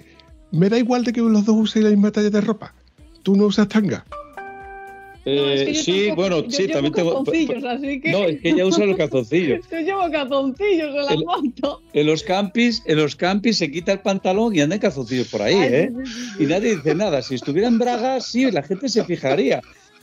Me 0.51 0.69
da 0.69 0.78
igual 0.78 1.03
de 1.03 1.13
que 1.13 1.21
los 1.21 1.45
dos 1.45 1.55
usen 1.57 1.84
la 1.84 1.89
misma 1.89 2.11
talla 2.11 2.30
de 2.30 2.41
ropa. 2.41 2.73
¿Tú 3.23 3.36
no 3.36 3.45
usas 3.45 3.67
tanga? 3.67 4.05
No, 5.26 5.49
es 5.49 5.61
Eh, 5.61 5.65
que 5.65 5.73
yo 5.73 5.82
sí, 5.82 5.91
tampoco- 5.91 6.15
bueno, 6.15 6.43
yo 6.43 6.51
sí, 6.51 6.61
llevo 6.63 6.73
también 6.73 6.93
tengo. 6.93 7.13
calzoncillos, 7.23 7.63
así 7.63 7.99
que... 8.01 8.11
No, 8.11 8.17
es 8.26 8.41
que 8.41 8.49
ella 8.49 8.65
usa 8.65 8.86
los 8.86 8.95
calzoncillos. 8.97 9.59
Yo 9.71 9.80
llevo 9.80 10.11
calzoncillos 10.11 10.89
en 10.95 11.05
la 11.05 11.15
moto. 11.15 11.82
En 11.93 12.05
los 12.05 12.21
campis, 12.23 12.84
en 12.86 12.97
los 12.97 13.15
campis 13.15 13.57
se 13.57 13.71
quita 13.71 13.91
el 13.93 13.99
pantalón 14.01 14.55
y 14.55 14.61
anda 14.61 14.76
en 14.76 14.82
calzoncillos 14.82 15.28
por 15.30 15.41
ahí, 15.41 15.55
Ay, 15.55 15.69
¿eh? 15.73 15.91
sí, 16.05 16.11
sí, 16.11 16.21
sí. 16.38 16.43
Y 16.43 16.45
nadie 16.45 16.76
dice 16.76 16.93
nada. 16.93 17.21
Si 17.23 17.36
estuviera 17.36 17.67
en 17.67 17.80
bragas, 17.80 18.28
sí, 18.28 18.49
la 18.51 18.61
gente 18.61 18.88
se 18.88 19.03
fijaría. 19.03 19.61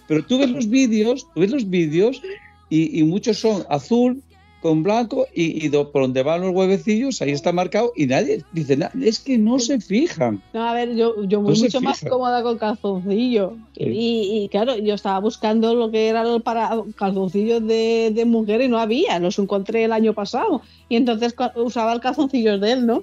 Pero 0.09 0.25
tú 0.25 0.39
ves 0.39 0.51
los 0.51 0.69
vídeos, 0.69 1.27
tú 1.35 1.41
ves 1.41 1.51
los 1.53 1.71
vídeos 1.71 2.21
y, 2.69 2.99
y 2.99 3.05
muchos 3.05 3.39
son 3.39 3.65
azul 3.71 4.21
con 4.63 4.83
blanco 4.83 5.27
y, 5.35 5.67
y 5.67 5.69
do- 5.69 5.91
por 5.91 6.03
donde 6.03 6.23
van 6.23 6.41
los 6.41 6.55
huevecillos, 6.55 7.21
ahí 7.21 7.33
está 7.33 7.53
marcado 7.53 7.93
y 7.97 8.07
nadie 8.07 8.45
dice 8.53 8.77
nada. 8.77 8.93
Es 9.03 9.19
que 9.19 9.37
no 9.37 9.59
se 9.59 9.81
fijan. 9.81 10.41
No, 10.55 10.63
a 10.63 10.73
ver, 10.73 10.95
yo, 10.95 11.23
yo 11.25 11.43
No 11.43 11.51
mucho 11.51 11.81
más 11.81 12.01
cómoda 12.09 12.43
con 12.43 12.57
calzoncillo. 12.57 13.57
Sí. 13.77 13.85
Y, 13.85 14.45
y, 14.45 14.49
claro, 14.49 14.77
yo 14.79 14.95
estaba 14.95 15.19
buscando 15.19 15.75
lo 15.75 15.91
que 15.91 16.09
eran 16.09 16.27
los 16.29 16.43
para 16.43 16.71
calzoncillos 16.97 17.67
de, 17.67 18.13
de 18.15 18.25
mujer 18.25 18.63
y 18.63 18.69
no 18.69 18.79
había, 18.79 19.19
los 19.19 19.39
encontré 19.39 19.85
el 19.85 19.93
año 19.93 20.15
pasado. 20.15 20.63
Y 20.89 20.97
entonces 20.97 21.35
usaba 21.57 21.93
el 21.93 22.01
calzoncillo 22.01 22.59
de 22.59 22.73
él, 22.73 22.87
¿no? 22.87 23.03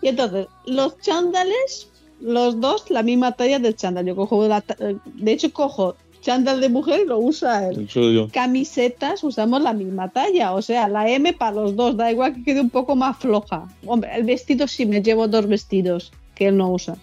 Y 0.00 0.08
entonces, 0.08 0.46
los 0.66 0.98
chándales, 1.00 1.88
los 2.20 2.60
dos, 2.60 2.90
la 2.90 3.02
misma 3.02 3.32
talla 3.32 3.58
del 3.58 3.76
chándal. 3.76 4.06
Yo 4.06 4.16
cojo, 4.16 4.48
la 4.48 4.64
eh, 4.78 4.96
de 5.14 5.32
hecho, 5.32 5.52
cojo 5.52 5.96
chándal 6.24 6.60
de 6.60 6.68
mujer 6.70 7.02
y 7.04 7.06
lo 7.06 7.18
usa 7.18 7.68
él. 7.68 7.86
Camisetas 8.32 9.22
usamos 9.22 9.60
la 9.60 9.74
misma 9.74 10.08
talla, 10.10 10.52
o 10.54 10.62
sea, 10.62 10.88
la 10.88 11.08
M 11.08 11.32
para 11.34 11.52
los 11.52 11.76
dos, 11.76 11.96
da 11.96 12.10
igual 12.10 12.34
que 12.34 12.42
quede 12.44 12.60
un 12.62 12.70
poco 12.70 12.96
más 12.96 13.18
floja. 13.18 13.68
Hombre, 13.84 14.10
el 14.16 14.24
vestido 14.24 14.66
sí 14.66 14.86
me 14.86 15.02
llevo 15.02 15.28
dos 15.28 15.46
vestidos 15.46 16.12
que 16.34 16.46
él 16.48 16.56
no 16.56 16.70
usa. 16.72 16.96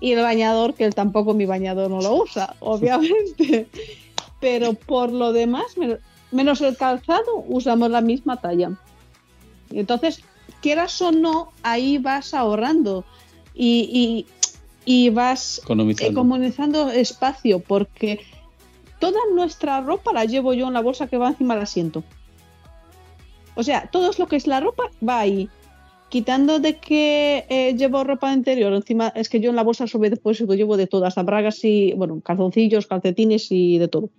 Y 0.00 0.12
el 0.12 0.20
bañador, 0.22 0.74
que 0.74 0.84
él 0.84 0.94
tampoco 0.94 1.32
mi 1.34 1.46
bañador 1.46 1.90
no 1.90 2.00
lo 2.02 2.14
usa, 2.22 2.54
obviamente. 2.60 3.66
Pero 4.40 4.74
por 4.74 5.10
lo 5.10 5.32
demás, 5.32 5.76
men- 5.78 5.98
menos 6.30 6.60
el 6.60 6.76
calzado, 6.76 7.44
usamos 7.48 7.90
la 7.90 8.02
misma 8.02 8.36
talla. 8.40 8.72
Entonces, 9.70 10.20
quieras 10.60 11.00
o 11.00 11.12
no, 11.12 11.50
ahí 11.62 11.96
vas 11.98 12.34
ahorrando 12.34 13.04
y, 13.54 14.26
y, 14.84 15.10
vas 15.10 15.60
Economizando. 15.62 16.12
economizando 16.12 16.90
espacio, 16.90 17.60
porque 17.60 18.20
toda 18.98 19.20
nuestra 19.34 19.80
ropa 19.80 20.12
la 20.12 20.24
llevo 20.24 20.54
yo 20.54 20.66
en 20.68 20.74
la 20.74 20.82
bolsa 20.82 21.06
que 21.06 21.18
va 21.18 21.28
encima 21.28 21.54
del 21.54 21.62
asiento. 21.62 22.02
O 23.54 23.62
sea, 23.62 23.88
todo 23.90 24.10
lo 24.18 24.26
que 24.26 24.36
es 24.36 24.46
la 24.46 24.60
ropa 24.60 24.84
va 25.06 25.20
ahí. 25.20 25.48
Quitando 26.08 26.58
de 26.60 26.78
que 26.78 27.44
eh, 27.48 27.74
llevo 27.76 28.04
ropa 28.04 28.32
interior, 28.32 28.72
encima 28.72 29.08
es 29.16 29.28
que 29.28 29.40
yo 29.40 29.50
en 29.50 29.56
la 29.56 29.62
bolsa 29.62 29.86
sobre 29.86 30.10
después 30.10 30.40
lo 30.40 30.54
llevo 30.54 30.76
de 30.76 30.86
todo, 30.86 31.06
hasta 31.06 31.22
bragas 31.22 31.64
y, 31.64 31.92
bueno, 31.92 32.20
calzoncillos, 32.20 32.86
calcetines 32.86 33.50
y 33.50 33.78
de 33.78 33.88
todo. 33.88 34.10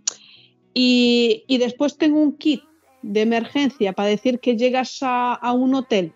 Y, 0.73 1.45
y 1.47 1.57
después 1.57 1.97
tengo 1.97 2.19
un 2.19 2.37
kit 2.37 2.61
de 3.01 3.21
emergencia 3.21 3.93
para 3.93 4.09
decir 4.09 4.39
que 4.39 4.57
llegas 4.57 4.99
a, 5.01 5.33
a 5.33 5.53
un 5.53 5.75
hotel 5.75 6.13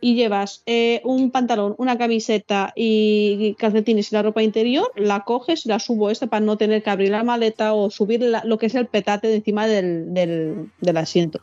y 0.00 0.14
llevas 0.14 0.62
eh, 0.66 1.00
un 1.04 1.30
pantalón, 1.30 1.74
una 1.78 1.98
camiseta 1.98 2.72
y 2.76 3.54
calcetines 3.58 4.12
y 4.12 4.14
la 4.14 4.22
ropa 4.22 4.42
interior, 4.42 4.90
la 4.96 5.24
coges 5.24 5.66
y 5.66 5.68
la 5.68 5.78
subo 5.78 6.10
esta 6.10 6.26
para 6.26 6.44
no 6.44 6.56
tener 6.56 6.82
que 6.82 6.90
abrir 6.90 7.10
la 7.10 7.24
maleta 7.24 7.74
o 7.74 7.90
subir 7.90 8.24
lo 8.44 8.58
que 8.58 8.66
es 8.66 8.74
el 8.74 8.86
petate 8.86 9.28
de 9.28 9.36
encima 9.36 9.66
del 9.66 10.70
asiento. 10.96 11.40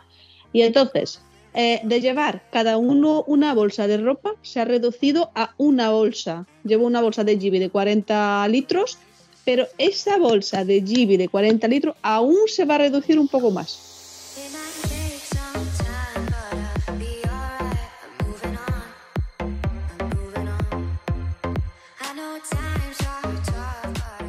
Y 0.51 0.61
entonces, 0.61 1.21
eh, 1.55 1.81
de 1.83 2.01
llevar 2.01 2.41
cada 2.51 2.77
uno 2.77 3.23
una 3.27 3.53
bolsa 3.53 3.85
de 3.87 3.97
ropa, 3.97 4.35
se 4.41 4.59
ha 4.59 4.65
reducido 4.65 5.31
a 5.35 5.53
una 5.57 5.91
bolsa. 5.91 6.47
Llevo 6.63 6.87
una 6.87 7.01
bolsa 7.01 7.23
de 7.23 7.37
Gibi 7.37 7.59
de 7.59 7.69
40 7.69 8.47
litros, 8.47 8.97
pero 9.45 9.67
esa 9.77 10.17
bolsa 10.17 10.65
de 10.65 10.81
Gibi 10.81 11.17
de 11.17 11.27
40 11.27 11.67
litros 11.67 11.95
aún 12.01 12.37
se 12.47 12.65
va 12.65 12.75
a 12.75 12.79
reducir 12.79 13.19
un 13.19 13.27
poco 13.27 13.51
más. 13.51 13.92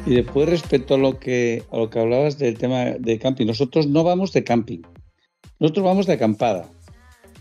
Y 0.05 0.13
después 0.13 0.47
respecto 0.47 0.95
a 0.95 0.97
lo 0.99 1.19
que 1.19 1.63
a 1.71 1.77
lo 1.77 1.89
que 1.89 1.99
hablabas 1.99 2.37
del 2.37 2.57
tema 2.57 2.85
de 2.99 3.17
camping, 3.17 3.47
nosotros 3.47 3.87
no 3.87 4.03
vamos 4.03 4.31
de 4.33 4.43
camping, 4.43 4.81
nosotros 5.59 5.83
vamos 5.83 6.05
de 6.05 6.13
acampada. 6.13 6.69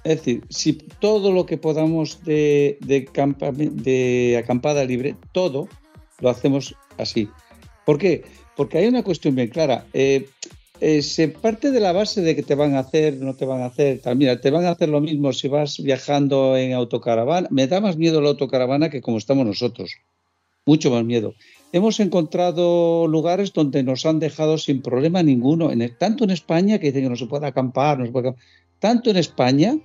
Es 0.03 0.17
decir, 0.19 0.45
si 0.51 0.73
todo 0.73 1.33
lo 1.33 1.47
que 1.47 1.57
podamos 1.59 2.25
de, 2.25 2.79
de, 2.81 3.07
campa- 3.07 3.53
de 3.53 4.39
acampada 4.43 4.85
libre, 4.85 5.17
todo 5.33 5.69
lo 6.21 6.29
hacemos 6.31 6.75
así. 6.99 7.29
¿Por 7.87 7.99
qué? 7.99 8.25
Porque 8.57 8.79
hay 8.79 8.87
una 8.87 9.03
cuestión 9.03 9.35
bien 9.35 9.49
clara. 9.49 9.87
Eh, 9.93 10.29
eh, 10.81 11.03
se 11.03 11.29
parte 11.29 11.71
de 11.71 11.81
la 11.81 11.93
base 11.93 12.21
de 12.23 12.37
que 12.37 12.43
te 12.43 12.55
van 12.55 12.75
a 12.75 12.81
hacer, 12.81 13.17
no 13.17 13.35
te 13.35 13.47
van 13.47 13.63
a 13.63 13.67
hacer. 13.67 14.01
Mira, 14.17 14.41
te 14.41 14.51
van 14.51 14.65
a 14.67 14.71
hacer 14.71 14.89
lo 14.89 15.01
mismo 15.01 15.33
si 15.33 15.49
vas 15.49 15.83
viajando 15.83 16.57
en 16.57 16.73
autocaravana. 16.73 17.49
Me 17.51 17.67
da 17.67 17.81
más 17.81 17.97
miedo 17.97 18.21
la 18.21 18.31
autocaravana 18.31 18.91
que 18.91 19.01
como 19.01 19.19
estamos 19.19 19.47
nosotros. 19.47 19.91
Mucho 20.67 20.91
más 20.91 21.05
miedo. 21.05 21.35
Hemos 21.73 22.01
encontrado 22.01 23.07
lugares 23.09 23.53
donde 23.53 23.83
nos 23.83 24.07
han 24.07 24.21
dejado 24.21 24.59
sin 24.59 24.81
problema 24.81 25.23
ninguno, 25.23 25.71
tanto 25.99 26.25
en 26.25 26.31
España 26.31 26.79
que 26.79 26.87
dicen 26.87 27.03
que 27.03 27.11
no 27.11 27.17
se 27.17 27.27
puede 27.27 27.47
acampar, 27.47 27.99
no 27.99 28.07
se 28.07 28.13
puede 28.13 28.29
acampar, 28.29 28.45
tanto 28.79 29.11
en 29.11 29.17
España 29.17 29.77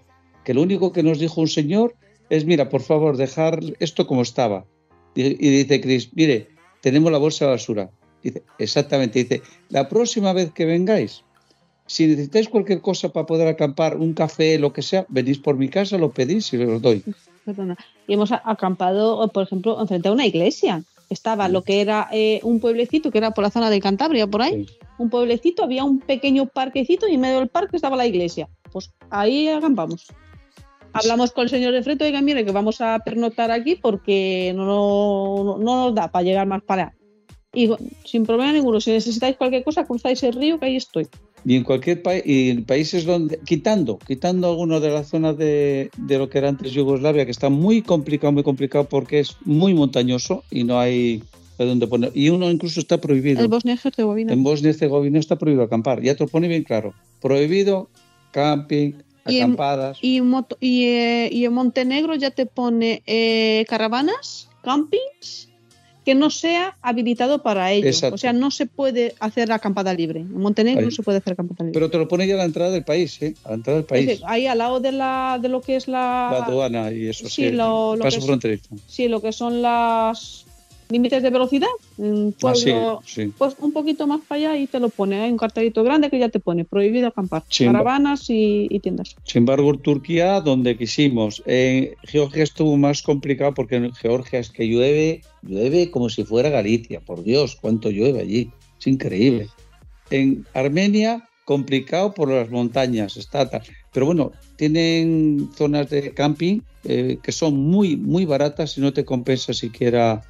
que 0.44 0.54
lo 0.54 0.62
único 0.62 0.92
que 0.92 1.04
nos 1.04 1.20
dijo 1.20 1.42
un 1.42 1.48
señor 1.48 1.96
es, 2.30 2.46
mira, 2.46 2.70
por 2.70 2.82
favor, 2.82 3.18
dejar 3.18 3.60
esto 3.80 4.08
como 4.08 4.22
estaba. 4.22 4.66
Y, 5.16 5.34
dice 5.34 5.82
Chris, 5.82 6.12
mire, 6.14 6.48
tenemos 6.82 7.12
la 7.12 7.18
bolsa 7.18 7.46
de 7.46 7.52
basura. 7.52 7.90
Dice, 8.24 8.44
exactamente, 8.58 9.24
dice, 9.24 9.42
la 9.70 9.90
próxima 9.90 10.32
vez 10.34 10.52
que 10.52 10.66
vengáis, 10.66 11.24
si 11.88 12.06
necesitáis 12.06 12.50
cualquier 12.50 12.82
cosa 12.82 13.12
para 13.12 13.26
poder 13.26 13.48
acampar, 13.48 13.98
un 13.98 14.14
café, 14.14 14.60
lo 14.60 14.72
que 14.74 14.84
sea, 14.84 15.06
venís 15.10 15.40
por 15.40 15.58
mi 15.58 15.70
casa, 15.70 15.98
lo 15.98 16.12
pedís 16.12 16.54
y 16.54 16.58
os 16.58 16.82
doy. 16.82 17.04
Perdona. 17.46 17.76
Y 18.10 18.14
hemos 18.14 18.32
acampado, 18.32 19.28
por 19.28 19.44
ejemplo, 19.44 19.80
enfrente 19.80 20.10
a 20.10 20.12
una 20.12 20.26
iglesia. 20.26 20.84
Estaba 21.12 21.48
lo 21.48 21.64
que 21.64 21.80
era 21.80 22.10
eh, 22.12 22.40
un 22.42 22.60
pueblecito 22.60 23.12
que 23.12 23.20
era 23.20 23.32
por 23.32 23.44
la 23.44 23.52
zona 23.52 23.70
de 23.70 23.80
Cantabria, 23.80 24.26
por 24.26 24.42
ahí. 24.42 24.66
Sí. 24.66 24.78
Un 24.98 25.12
pueblecito, 25.12 25.64
había 25.64 25.84
un 25.84 26.00
pequeño 26.00 26.48
parquecito 26.48 27.08
y 27.08 27.14
en 27.14 27.22
medio 27.22 27.38
del 27.38 27.50
parque 27.50 27.76
estaba 27.76 27.96
la 27.96 28.08
iglesia. 28.08 28.50
Pues 28.72 28.92
ahí 29.12 29.48
acampamos. 29.48 30.08
Hablamos 30.92 31.32
con 31.32 31.44
el 31.44 31.52
señor 31.52 31.72
de 31.72 31.84
frente, 31.84 32.04
oiga, 32.04 32.20
mire, 32.20 32.44
que 32.44 32.52
vamos 32.52 32.82
a 32.82 32.98
pernoctar 32.98 33.52
aquí 33.52 33.76
porque 33.76 34.54
no, 34.56 34.66
no, 34.66 35.58
no 35.60 35.86
nos 35.86 35.94
da 35.94 36.10
para 36.10 36.24
llegar 36.24 36.48
más 36.48 36.64
para 36.64 36.82
allá. 36.82 36.96
Y 37.54 37.70
sin 38.06 38.26
problema 38.26 38.52
ninguno, 38.54 38.82
si 38.82 38.92
necesitáis 38.92 39.38
cualquier 39.38 39.64
cosa, 39.64 39.86
cruzáis 39.86 40.24
el 40.24 40.34
río, 40.34 40.60
que 40.60 40.66
ahí 40.66 40.76
estoy. 40.78 41.08
Y 41.46 41.56
en 41.56 41.64
cualquier 41.64 42.02
país, 42.02 42.24
y 42.26 42.50
en 42.50 42.66
países 42.66 43.06
donde, 43.06 43.40
quitando, 43.46 43.98
quitando 44.00 44.50
algunos 44.50 44.82
de 44.82 44.90
las 44.90 45.08
zonas 45.10 45.38
de, 45.38 45.90
de 45.98 46.18
lo 46.18 46.30
que 46.30 46.38
era 46.40 46.50
antes 46.50 46.72
Yugoslavia, 46.74 47.26
que 47.26 47.32
está 47.32 47.50
muy 47.50 47.82
complicado, 47.82 48.32
muy 48.34 48.44
complicado 48.44 48.86
porque 48.86 49.20
es 49.20 49.36
muy 49.46 49.74
montañoso 49.74 50.44
y 50.52 50.64
no 50.66 50.80
hay 50.80 51.24
de 51.58 51.66
dónde 51.66 51.88
poner. 51.88 52.12
Y 52.14 52.30
uno 52.30 52.50
incluso 52.50 52.80
está 52.80 53.00
prohibido. 53.02 53.42
El 53.42 53.48
Bosnia-Herzegovina. 53.48 54.32
En 54.34 54.44
Bosnia 54.44 54.72
Herzegovina 54.72 55.20
está 55.20 55.38
prohibido 55.38 55.64
acampar. 55.64 56.02
Ya 56.02 56.16
te 56.16 56.24
lo 56.24 56.30
pone 56.30 56.48
bien 56.48 56.64
claro. 56.64 56.94
Prohibido 57.22 57.90
camping, 58.32 58.94
Y 59.28 59.38
en- 59.38 59.44
acampadas. 59.44 59.98
Y, 60.02 60.18
en 60.18 60.30
moto- 60.30 60.58
y, 60.62 60.84
eh, 60.86 61.30
y 61.32 61.44
en 61.46 61.54
Montenegro 61.54 62.16
ya 62.16 62.32
te 62.32 62.46
pone 62.46 63.02
eh, 63.08 63.66
caravanas, 63.68 64.48
campings, 64.64 65.49
que 66.06 66.16
no 66.16 66.30
sea 66.30 66.76
habilitado 66.82 67.44
para 67.44 67.72
ello. 67.72 67.88
Exacto. 67.88 68.16
O 68.16 68.18
sea, 68.18 68.34
no 68.34 68.52
se 68.52 68.66
puede 68.66 69.16
hacer 69.20 69.52
acampada 69.52 69.94
libre. 69.94 70.22
En 70.22 70.34
Montenegro 70.40 70.82
no 70.86 70.92
se 70.92 71.04
puede 71.04 71.20
hacer 71.20 71.34
acampada 71.34 71.66
libre. 71.66 71.74
Pero 71.74 71.90
te 71.92 71.98
lo 71.98 72.08
pone 72.08 72.26
ya 72.26 72.34
a 72.36 72.38
la 72.38 72.46
entrada 72.46 72.72
del 72.72 72.84
país, 72.84 73.22
¿eh? 73.22 73.36
A 73.44 73.50
la 73.50 73.56
entrada 73.56 73.82
del 73.82 73.86
Es 73.86 73.90
país. 74.20 74.22
ahí 74.26 74.48
al 74.48 74.58
lado 74.58 74.80
de, 74.80 74.92
la, 74.92 75.38
de 75.42 75.50
lo 75.50 75.62
que 75.62 75.76
es 75.76 75.88
la... 75.88 76.30
la 76.32 76.46
aduana 76.46 76.92
y 76.92 77.08
eso 77.08 77.28
sí, 77.28 77.48
sí. 77.48 77.52
lo- 77.52 77.96
lo 77.96 78.04
paso 78.04 78.16
que 78.16 78.20
es- 78.20 78.26
fronterizo. 78.26 78.70
Sí, 78.88 79.08
lo 79.08 79.22
que 79.22 79.32
son 79.32 79.62
las 79.62 80.46
límites 80.90 81.22
de 81.22 81.30
velocidad. 81.30 81.68
Ah, 81.72 82.54
sí, 82.56 82.72
pueblo, 82.72 83.02
sí. 83.06 83.32
Pues 83.38 83.56
un 83.60 83.72
poquito 83.72 84.08
más 84.08 84.22
para 84.28 84.40
allá 84.40 84.58
y 84.58 84.68
te 84.68 84.80
lo 84.80 84.90
pone. 84.90 85.22
Hay 85.22 85.32
un 85.32 85.38
cartelito 85.38 85.84
grande 85.84 86.10
que 86.10 86.20
ya 86.20 86.30
te 86.30 86.40
pone 86.40 86.66
prohibido 86.66 87.08
acampar. 87.08 87.44
Caravanas 87.58 88.30
y, 88.30 88.68
y 88.70 88.80
tiendas. 88.80 89.16
Sin 89.24 89.40
embargo, 89.40 89.72
en 89.72 89.80
Turquía, 89.80 90.42
donde 90.42 90.78
quisimos. 90.78 91.44
En 91.46 91.92
Georgia 92.04 92.44
estuvo 92.44 92.76
más 92.78 93.02
complicado 93.02 93.54
porque 93.54 93.76
en 93.76 93.94
Georgia 93.94 94.40
es 94.40 94.50
que 94.50 94.68
llueve, 94.68 95.22
llueve 95.44 95.92
como 95.92 96.10
si 96.10 96.24
fuera 96.24 96.50
Galicia. 96.50 97.02
Por 97.02 97.24
Dios, 97.24 97.56
cuánto 97.56 97.90
llueve 97.90 98.22
allí. 98.22 98.52
Es 98.80 98.88
increíble. 98.88 99.48
En 100.10 100.46
Armenia, 100.54 101.30
complicado 101.46 102.14
por 102.14 102.32
las 102.32 102.50
montañas, 102.50 103.16
está 103.18 103.48
tal. 103.48 103.62
Pero 103.94 104.08
bueno, 104.08 104.32
tienen 104.56 105.50
zonas 105.56 105.90
de 105.90 106.14
camping 106.14 106.62
eh, 106.84 107.18
que 107.22 107.32
son 107.32 107.58
muy, 107.58 107.98
muy 107.98 108.26
baratas 108.26 108.78
y 108.78 108.82
no 108.82 108.94
te 108.94 109.06
compensa 109.06 109.54
siquiera 109.54 110.24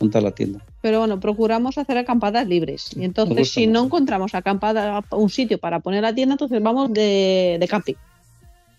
montar 0.00 0.22
la 0.22 0.32
tienda. 0.32 0.64
Pero 0.80 0.98
bueno, 1.00 1.20
procuramos 1.20 1.78
hacer 1.78 1.96
acampadas 1.98 2.46
libres. 2.46 2.90
Y 2.96 3.04
entonces, 3.04 3.50
si 3.50 3.66
no 3.66 3.84
encontramos 3.84 4.34
acampada, 4.34 5.02
un 5.10 5.30
sitio 5.30 5.58
para 5.58 5.80
poner 5.80 6.02
la 6.02 6.14
tienda, 6.14 6.34
entonces 6.34 6.62
vamos 6.62 6.92
de, 6.92 7.56
de 7.58 7.68
camping. 7.68 7.94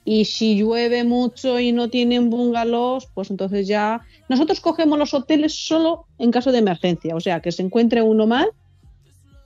Y 0.03 0.26
si 0.26 0.55
llueve 0.55 1.03
mucho 1.03 1.59
y 1.59 1.72
no 1.72 1.89
tienen 1.89 2.30
bungalows, 2.30 3.07
pues 3.13 3.32
entonces 3.32 3.68
ya. 3.68 4.01
Nosotros 4.30 4.59
cogemos 4.59 4.99
los 4.99 5.13
hoteles 5.16 5.53
solo 5.53 6.05
en 6.20 6.32
caso 6.32 6.51
de 6.51 6.59
emergencia, 6.59 7.16
o 7.16 7.20
sea, 7.20 7.41
que 7.41 7.51
se 7.51 7.63
encuentre 7.63 8.03
uno 8.03 8.28
mal 8.28 8.49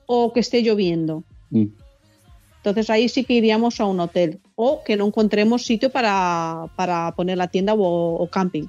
o 0.05 0.33
que 0.33 0.41
esté 0.41 0.61
lloviendo. 0.61 1.23
Mm. 1.49 1.67
Entonces 2.57 2.89
ahí 2.89 3.07
sí 3.07 3.23
que 3.23 3.35
iríamos 3.35 3.79
a 3.79 3.85
un 3.85 4.01
hotel 4.01 4.41
o 4.55 4.83
que 4.83 4.97
no 4.97 5.07
encontremos 5.07 5.65
sitio 5.65 5.91
para, 5.91 6.65
para 6.75 7.13
poner 7.15 7.37
la 7.37 7.47
tienda 7.47 7.73
o, 7.73 8.15
o 8.15 8.27
camping. 8.27 8.67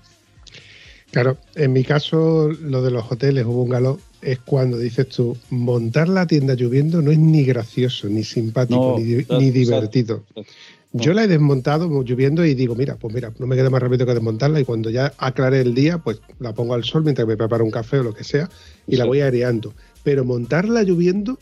Claro, 1.11 1.39
en 1.57 1.73
mi 1.73 1.83
caso, 1.83 2.49
lo 2.49 2.83
de 2.83 2.91
los 2.91 3.11
hoteles 3.11 3.45
o 3.45 3.49
bungalow 3.49 3.99
es 4.23 4.39
cuando 4.39 4.79
dices 4.79 5.09
tú, 5.09 5.37
montar 5.51 6.09
la 6.09 6.27
tienda 6.27 6.55
lloviendo 6.55 7.03
no 7.03 7.11
es 7.11 7.19
ni 7.19 7.45
gracioso, 7.45 8.09
ni 8.09 8.23
simpático, 8.23 8.97
No, 8.99 9.39
ni, 9.39 9.51
divertido. 9.51 10.25
Yo 10.93 11.13
la 11.13 11.25
he 11.25 11.29
desmontado 11.29 11.89
lloviendo 12.03 12.45
y 12.45 12.55
digo, 12.55 12.75
mira, 12.75 12.97
pues 12.97 13.15
mira, 13.15 13.33
no 13.39 13.47
me 13.47 13.57
queda 13.57 13.71
más 13.71 13.81
remedio 13.81 14.07
que 14.07 14.15
desmontarla 14.15 14.61
y 14.61 14.65
cuando 14.65 14.91
ya 14.91 15.13
aclaré 15.19 15.61
el 15.61 15.75
día, 15.75 15.99
pues 15.99 16.21
la 16.39 16.53
pongo 16.53 16.75
al 16.75 16.85
sol 16.85 17.05
mientras 17.05 17.27
me 17.27 17.37
preparo 17.37 17.65
un 17.65 17.71
café 17.71 18.01
o 18.01 18.03
lo 18.03 18.15
que 18.15 18.25
sea 18.25 18.49
y 18.87 18.97
la 18.97 19.05
voy 19.05 19.21
aireando. 19.21 19.73
Pero 20.03 20.25
montarla 20.25 20.83
lloviendo 20.83 21.39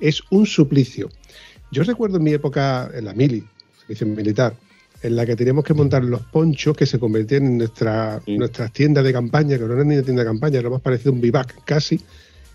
es 0.00 0.22
un 0.30 0.46
suplicio. 0.46 1.10
Yo 1.70 1.82
recuerdo 1.82 2.16
en 2.16 2.24
mi 2.24 2.32
época 2.32 2.90
en 2.94 3.04
la 3.04 3.12
mili, 3.12 3.44
servicio 3.80 4.06
militar, 4.06 4.54
en 5.02 5.16
la 5.16 5.24
que 5.26 5.36
teníamos 5.36 5.64
que 5.64 5.74
montar 5.74 6.04
los 6.04 6.22
ponchos 6.22 6.76
que 6.76 6.86
se 6.86 6.98
convertían 6.98 7.46
en 7.46 7.58
nuestra, 7.58 8.20
Sí. 8.24 8.36
nuestras 8.36 8.72
tiendas 8.72 9.04
de 9.04 9.12
campaña, 9.12 9.58
que 9.58 9.64
no 9.64 9.74
eran 9.74 9.88
ni 9.88 9.94
una 9.94 10.04
tienda 10.04 10.22
de 10.22 10.28
campaña, 10.28 10.58
era 10.58 10.68
lo 10.68 10.74
más 10.74 10.82
parecido 10.82 11.12
a 11.12 11.14
un 11.14 11.20
vivac 11.20 11.64
casi, 11.64 12.00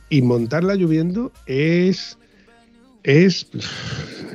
y 0.10 0.22
montarla 0.22 0.76
lloviendo 0.76 1.32
es 1.46 2.18
es, 3.04 3.48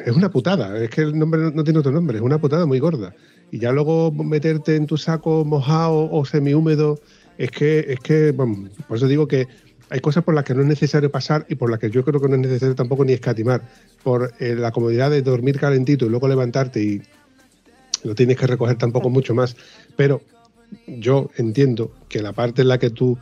es 0.05 0.15
una 0.15 0.31
putada. 0.31 0.83
Es 0.83 0.91
que 0.91 1.01
el 1.03 1.19
nombre 1.19 1.41
no, 1.41 1.51
no 1.51 1.65
tiene 1.65 1.79
otro 1.79 1.93
nombre, 1.93 2.19
es 2.19 2.23
una 2.23 2.39
putada 2.39 2.67
muy 2.67 2.79
gorda. 2.79 3.15
Y 3.51 3.59
ya 3.59 3.73
luego 3.73 4.13
meterte 4.13 4.77
en 4.77 4.87
tu 4.87 4.99
saco 4.99 5.45
mojado 5.45 6.11
o 6.11 6.25
semihúmedo, 6.25 7.01
es 7.39 7.51
que, 7.51 7.87
es 7.89 8.01
que, 8.01 8.33
bueno, 8.33 8.69
por 8.87 8.99
eso 8.99 9.07
digo 9.07 9.27
que 9.27 9.47
hay 9.91 10.01
cosas 10.01 10.23
por 10.23 10.35
las 10.35 10.45
que 10.45 10.55
no 10.55 10.61
es 10.61 10.67
necesario 10.67 11.11
pasar 11.11 11.47
y 11.49 11.55
por 11.55 11.71
las 11.71 11.79
que 11.81 11.91
yo 11.91 12.05
creo 12.05 12.21
que 12.21 12.29
no 12.29 12.35
es 12.35 12.43
necesario 12.43 12.75
tampoco 12.75 13.07
ni 13.07 13.15
escatimar. 13.15 13.63
Por 14.03 14.35
eh, 14.39 14.55
la 14.55 14.71
comodidad 14.71 15.11
de 15.11 15.23
dormir 15.23 15.59
calentito 15.59 16.05
y 16.05 16.11
luego 16.11 16.29
levantarte 16.29 16.83
y 16.83 17.03
no 18.05 18.15
tienes 18.15 18.37
que 18.37 18.47
recoger 18.47 18.77
tampoco 18.77 19.11
mucho 19.11 19.35
más. 19.35 19.57
Pero 19.97 20.23
yo 20.87 21.31
entiendo 21.37 21.93
que 22.09 22.23
la 22.23 22.33
parte 22.33 22.63
en 22.63 22.69
la 22.69 22.79
que 22.79 22.91
tú 22.91 23.19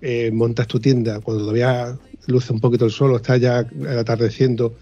eh, 0.00 0.30
montas 0.32 0.66
tu 0.66 0.80
tienda, 0.80 1.20
cuando 1.20 1.44
todavía 1.44 1.98
luce 2.26 2.52
un 2.52 2.60
poquito 2.60 2.84
el 2.84 2.90
sol 2.90 3.12
o 3.12 3.16
está 3.16 3.36
ya 3.36 3.66
atardeciendo, 3.98 4.74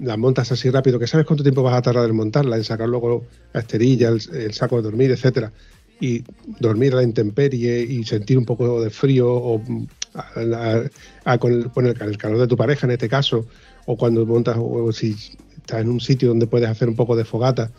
la 0.00 0.16
montas 0.16 0.50
así 0.52 0.70
rápido, 0.70 0.98
que 0.98 1.06
sabes 1.06 1.26
cuánto 1.26 1.42
tiempo 1.42 1.62
vas 1.62 1.74
a 1.74 1.82
tardar 1.82 2.08
en 2.08 2.16
montarla, 2.16 2.56
en 2.56 2.64
sacar 2.64 2.88
luego 2.88 3.24
la 3.52 3.60
esterilla, 3.60 4.08
el, 4.08 4.52
saco 4.52 4.76
de 4.76 4.82
dormir, 4.82 5.10
etcétera, 5.10 5.52
y 6.00 6.24
dormir 6.58 6.92
a 6.94 6.96
la 6.96 7.02
intemperie 7.02 7.82
y 7.82 8.04
sentir 8.04 8.36
un 8.36 8.44
poco 8.44 8.82
de 8.82 8.90
frío 8.90 9.32
o 9.32 9.58
mm, 9.58 9.86
con, 11.38 11.52
el, 11.52 11.70
con 11.70 11.86
el 11.86 12.18
calor 12.18 12.38
de 12.38 12.48
tu 12.48 12.56
pareja 12.56 12.86
en 12.86 12.92
este 12.92 13.08
caso, 13.08 13.46
o 13.86 13.96
cuando 13.96 14.26
montas, 14.26 14.56
o 14.58 14.90
si 14.92 15.14
estás 15.56 15.80
en 15.80 15.88
un 15.88 16.00
sitio 16.00 16.28
donde 16.28 16.46
puedes 16.46 16.68
hacer 16.68 16.88
un 16.88 16.96
poco 16.96 17.16
de 17.16 17.24
fogata 17.24 17.70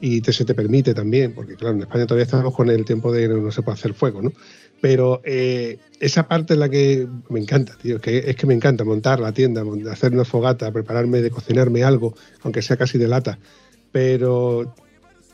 y 0.00 0.20
te, 0.20 0.32
se 0.32 0.44
te 0.44 0.54
permite 0.54 0.94
también, 0.94 1.34
porque 1.34 1.56
claro, 1.56 1.74
en 1.74 1.82
España 1.82 2.06
todavía 2.06 2.24
estamos 2.24 2.54
con 2.54 2.70
el 2.70 2.84
tiempo 2.84 3.12
de 3.12 3.22
que 3.28 3.34
no 3.34 3.50
se 3.50 3.62
puede 3.62 3.74
hacer 3.74 3.94
fuego, 3.94 4.22
¿no? 4.22 4.32
Pero 4.80 5.20
eh, 5.24 5.78
esa 5.98 6.28
parte 6.28 6.52
es 6.54 6.58
la 6.60 6.68
que 6.68 7.08
me 7.30 7.40
encanta, 7.40 7.74
tío, 7.82 7.96
es 7.96 8.02
que, 8.02 8.18
es 8.18 8.36
que 8.36 8.46
me 8.46 8.54
encanta 8.54 8.84
montar 8.84 9.18
la 9.18 9.32
tienda, 9.32 9.64
hacer 9.90 10.12
una 10.12 10.24
fogata, 10.24 10.70
prepararme 10.70 11.20
de 11.20 11.30
cocinarme 11.30 11.82
algo, 11.82 12.14
aunque 12.42 12.62
sea 12.62 12.76
casi 12.76 12.96
de 12.96 13.08
lata. 13.08 13.38
Pero 13.90 14.72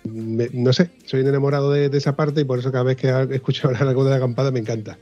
me- 0.09 0.49
no 0.53 0.73
sé, 0.73 0.91
soy 1.05 1.21
enamorado 1.21 1.71
de, 1.73 1.89
de 1.91 1.99
esa 1.99 2.17
parte 2.17 2.41
y 2.41 2.45
por 2.45 2.59
eso 2.59 2.73
cada 2.73 2.85
vez 2.85 2.97
que 2.97 3.09
escucho 3.33 3.69
hablar 3.69 3.83
algo 3.89 4.05
de 4.05 4.11
la 4.11 4.17
acampada 4.17 4.51
me 4.51 4.61
encanta. 4.61 4.99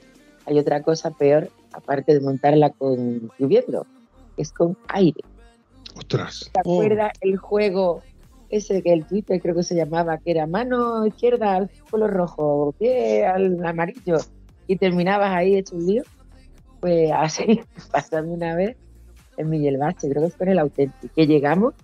Hay 0.47 0.59
otra 0.59 0.83
cosa 0.83 1.11
peor, 1.13 1.51
aparte 1.73 2.15
de 2.15 2.21
montarla 2.21 2.71
con 2.71 3.31
lloviendo, 3.39 3.87
que 4.35 4.43
es 4.43 4.51
con 4.53 4.77
aire. 4.89 5.21
Ostras. 5.95 6.51
¿Te 6.53 6.61
Oh. 6.65 6.81
acuerdas 6.83 7.13
el 7.21 7.37
juego 7.37 8.03
ese 8.53 8.83
que 8.83 8.93
el 8.93 9.07
Twitter 9.07 9.41
creo 9.41 9.55
que 9.55 9.63
se 9.63 9.75
llamaba, 9.75 10.19
que 10.19 10.31
era 10.31 10.47
mano 10.47 11.07
izquierda 11.07 11.57
al 11.57 11.69
círculo 11.69 12.07
rojo, 12.07 12.75
pie 12.79 13.27
al 13.27 13.65
amarillo, 13.65 14.19
y 14.67 14.77
terminabas 14.77 15.31
ahí 15.31 15.57
hecho 15.57 15.77
un 15.77 15.87
lío? 15.87 16.03
Pues 16.81 17.11
así 17.13 17.61
pasando 17.93 18.33
una 18.33 18.55
vez 18.55 18.77
en 19.37 19.51
Miguel 19.51 19.79
Bache, 19.79 20.09
creo 20.09 20.23
que 20.23 20.31
fue 20.31 20.47
en 20.47 20.53
el 20.53 20.59
auténtico, 20.59 21.13
que 21.15 21.27
llegamos, 21.27 21.75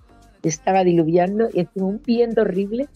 estaba 0.43 0.85
diluviando 0.85 1.49
y 1.53 1.61
encima 1.61 1.87
un 1.87 2.03
viento 2.05 2.43
horrible. 2.43 2.89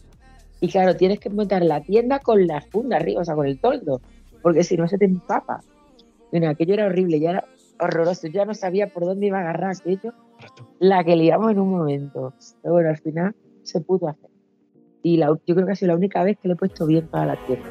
Y 0.61 0.69
claro, 0.69 0.97
tienes 0.97 1.19
que 1.19 1.31
montar 1.31 1.63
la 1.63 1.81
tienda 1.81 2.21
con 2.21 2.47
la 2.47 2.61
funda 2.61 2.97
arriba, 2.97 3.23
o 3.23 3.25
sea, 3.25 3.35
con 3.35 3.47
el 3.47 3.59
toldo, 3.59 4.01
porque 4.43 4.63
si 4.63 4.77
no 4.77 4.87
se 4.87 4.99
te 4.99 5.07
empapa. 5.07 5.61
Bueno, 6.31 6.49
aquello 6.49 6.75
era 6.75 6.87
horrible, 6.87 7.19
ya 7.19 7.31
era 7.31 7.45
horroroso. 7.81 8.29
Ya 8.29 8.45
no 8.45 8.55
sabía 8.55 8.87
por 8.87 9.05
dónde 9.05 9.27
iba 9.27 9.39
a 9.39 9.41
agarrar 9.41 9.73
aquello, 9.73 10.13
la 10.79 11.03
que 11.05 11.17
liamos 11.17 11.51
en 11.51 11.59
un 11.59 11.71
momento. 11.71 12.33
Pero 12.63 12.75
bueno, 12.75 12.91
al 12.91 12.99
final 12.99 13.35
se 13.63 13.81
pudo 13.81 14.09
hacer. 14.09 14.31
Y 15.03 15.17
la, 15.17 15.27
yo 15.47 15.55
creo 15.55 15.67
que 15.67 15.73
ha 15.73 15.77
sido 15.77 15.89
la 15.89 15.97
única 15.97 16.23
vez 16.23 16.39
que 16.41 16.49
le 16.49 16.55
he 16.55 16.57
puesto 16.57 16.87
bien 16.87 17.09
para 17.09 17.27
la 17.27 17.47
tienda. 17.47 17.71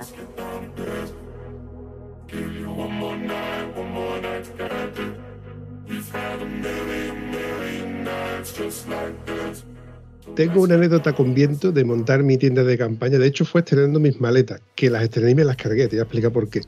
Tengo 10.35 10.61
una 10.61 10.75
anécdota 10.75 11.13
con 11.13 11.33
viento 11.33 11.71
de 11.71 11.83
montar 11.83 12.23
mi 12.23 12.37
tienda 12.37 12.63
de 12.63 12.77
campaña. 12.77 13.19
De 13.19 13.27
hecho, 13.27 13.45
fue 13.45 13.61
estrenando 13.61 13.99
mis 13.99 14.19
maletas, 14.19 14.61
que 14.75 14.89
las 14.89 15.03
estrené 15.03 15.31
y 15.31 15.35
me 15.35 15.43
las 15.43 15.57
cargué. 15.57 15.87
Te 15.87 15.97
voy 15.97 15.99
a 15.99 16.03
explicar 16.03 16.31
por 16.31 16.49
qué. 16.49 16.61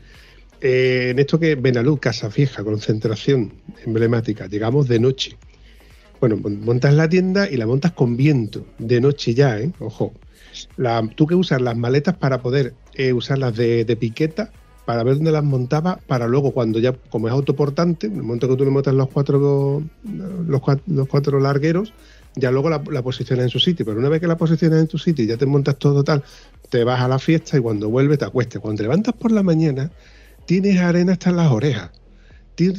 Eh, 0.61 1.09
en 1.11 1.19
esto 1.19 1.39
que 1.39 1.55
Benalú, 1.55 1.97
Casa 1.97 2.29
Fija, 2.29 2.63
concentración 2.63 3.53
emblemática, 3.85 4.47
llegamos 4.47 4.87
de 4.87 4.99
noche. 4.99 5.37
Bueno, 6.23 6.37
mon- 6.37 6.61
montas 6.61 6.93
la 6.93 7.09
tienda 7.09 7.49
y 7.49 7.57
la 7.57 7.67
montas 7.67 7.91
con 7.91 8.15
viento, 8.15 8.69
de 8.77 9.01
noche 9.01 9.33
ya, 9.33 9.59
¿eh? 9.59 9.73
Ojo. 9.79 10.21
La- 10.77 11.07
tú 11.17 11.27
que 11.27 11.35
usas 11.35 11.61
las 11.61 11.75
maletas 11.77 12.17
para 12.17 12.41
poder 12.41 12.79
eh, 12.93 13.13
usarlas 13.13 13.55
de, 13.55 13.85
piqueta, 13.97 14.55
para 14.85 15.03
ver 15.03 15.15
dónde 15.15 15.31
las 15.33 15.43
montaba, 15.43 16.03
para 16.07 16.27
luego 16.27 16.53
cuando 16.53 16.79
ya, 16.79 16.97
como 17.09 17.27
es 17.27 17.33
autoportante, 17.33 18.07
en 18.07 18.15
el 18.17 18.23
momento 18.23 18.47
que 18.49 18.55
tú 18.57 18.65
le 18.65 18.71
montas 18.71 18.93
los 18.95 19.09
cuatro, 19.11 19.89
los, 20.03 20.61
cua- 20.61 20.83
los 20.87 21.07
cuatro 21.07 21.39
largueros, 21.41 21.95
ya 22.35 22.51
luego 22.51 22.69
la, 22.69 22.83
la 22.91 23.03
posicionas 23.03 23.43
en 23.45 23.49
su 23.49 23.59
sitio. 23.59 23.85
Pero 23.85 23.99
una 23.99 24.09
vez 24.09 24.21
que 24.21 24.27
la 24.27 24.37
posicionas 24.37 24.79
en 24.81 24.87
tu 24.87 24.97
sitio 24.99 25.25
y 25.25 25.27
ya 25.27 25.37
te 25.37 25.45
montas 25.47 25.77
todo 25.79 26.03
tal, 26.05 26.23
te 26.69 26.83
vas 26.85 27.01
a 27.01 27.07
la 27.09 27.19
fiesta 27.19 27.57
y 27.57 27.61
cuando 27.61 27.89
vuelves 27.89 28.19
te 28.19 28.25
acuestas. 28.25 28.61
Cuando 28.61 28.77
te 28.79 28.83
levantas 28.83 29.15
por 29.15 29.31
la 29.33 29.43
mañana, 29.43 29.93
tienes 30.45 30.79
arena 30.79 31.13
hasta 31.13 31.31
en 31.31 31.37
las 31.37 31.51
orejas. 31.51 31.91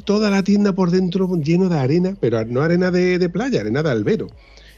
Toda 0.04 0.30
la 0.30 0.42
tienda 0.42 0.72
por 0.72 0.90
dentro 0.90 1.28
lleno 1.36 1.68
de 1.68 1.78
arena, 1.78 2.16
pero 2.20 2.44
no 2.44 2.62
arena 2.62 2.90
de, 2.90 3.18
de 3.18 3.28
playa, 3.28 3.60
arena 3.60 3.82
de 3.82 3.90
albero. 3.90 4.28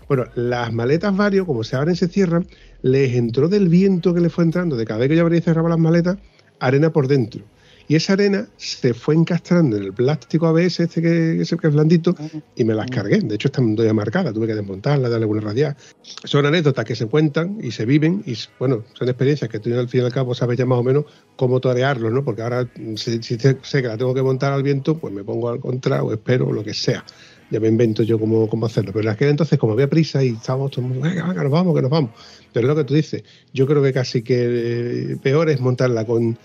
Bueno, 0.09 0.25
las 0.35 0.73
maletas 0.73 1.17
varios, 1.17 1.47
como 1.47 1.65
se 1.65 1.77
abren 1.77 1.95
y 1.95 1.97
se 1.97 2.09
cierran, 2.09 2.47
les 2.83 3.15
entró 3.15 3.49
del 3.49 3.69
viento 3.69 4.15
que 4.15 4.21
le 4.21 4.31
fue 4.31 4.45
entrando, 4.45 4.77
de 4.77 4.85
cada 4.85 5.01
vez 5.01 5.09
que 5.09 5.17
yo 5.17 5.23
abría 5.23 5.41
y 5.41 5.43
cerraba 5.43 5.69
las 5.69 5.79
maletas, 5.79 6.19
arena 6.61 6.91
por 6.91 7.09
dentro. 7.09 7.43
Y 7.89 7.95
esa 7.95 8.15
arena 8.15 8.49
se 8.57 8.95
fue 8.95 9.15
encastrando 9.15 9.77
en 9.77 9.85
el 9.85 9.93
plástico 9.93 10.47
ABS, 10.47 10.81
este 10.81 11.01
que, 11.01 11.41
ese 11.41 11.57
que 11.57 11.69
es 11.69 11.73
blandito, 11.73 12.17
y 12.57 12.65
me 12.65 12.75
las 12.75 12.91
cargué. 12.91 13.21
De 13.21 13.37
hecho, 13.37 13.49
están 13.49 13.77
ya 13.77 13.93
marcadas, 13.93 14.35
tuve 14.35 14.49
que 14.49 14.55
desmontarlas, 14.55 15.11
darle 15.11 15.27
una 15.27 15.41
radial. 15.41 15.77
Son 16.25 16.45
anécdotas 16.45 16.85
que 16.85 16.97
se 16.97 17.07
cuentan 17.07 17.59
y 17.63 17.71
se 17.71 17.85
viven, 17.85 18.25
y 18.27 18.37
bueno, 18.59 18.85
son 18.95 19.09
experiencias 19.09 19.49
que 19.49 19.61
tú 19.61 19.73
al 19.73 19.89
fin 19.89 20.01
y 20.03 20.05
al 20.05 20.13
cabo 20.13 20.35
sabes 20.35 20.59
ya 20.59 20.67
más 20.67 20.79
o 20.79 20.83
menos 20.83 21.05
cómo 21.37 21.61
torearlos, 21.61 22.13
¿no? 22.13 22.25
Porque 22.25 22.43
ahora, 22.43 22.69
si, 22.97 23.23
si 23.23 23.39
sé 23.39 23.57
sé 23.63 23.83
que 23.83 23.89
la 23.89 23.97
tengo 23.97 24.15
que 24.15 24.23
montar 24.23 24.53
al 24.53 24.63
viento, 24.63 24.99
pues 24.99 25.15
me 25.15 25.23
pongo 25.23 25.49
al 25.49 25.61
contra 25.61 26.03
o 26.03 26.13
espero, 26.13 26.49
o 26.49 26.53
lo 26.53 26.65
que 26.65 26.75
sea. 26.75 27.05
Ya 27.51 27.61
me 27.61 27.69
invento 27.69 28.03
yo 28.03 28.19
cómo, 28.19 28.49
cómo 28.49 28.67
hacerlo. 28.67 28.93
Pero 28.93 29.05
en 29.05 29.15
aquel 29.15 29.29
entonces, 29.29 29.59
como 29.59 29.75
había 29.75 29.89
prisa 29.89 30.25
y 30.25 30.31
estábamos 30.31 30.73
todos, 30.73 30.91
venga, 30.91 31.29
venga, 31.29 31.43
nos 31.45 31.53
vamos, 31.53 31.77
que 31.77 31.83
nos 31.83 31.91
vamos. 31.91 32.11
Pero 32.53 32.67
es 32.67 32.69
lo 32.69 32.77
que 32.77 32.85
tú 32.85 32.95
dices, 32.95 33.23
yo 33.53 33.67
creo 33.67 33.83
que 33.83 33.93
casi 33.93 34.23
que 34.23 35.13
eh, 35.13 35.17
peor 35.23 35.49
es 35.51 35.61
montarla 35.61 36.05
con 36.05 36.37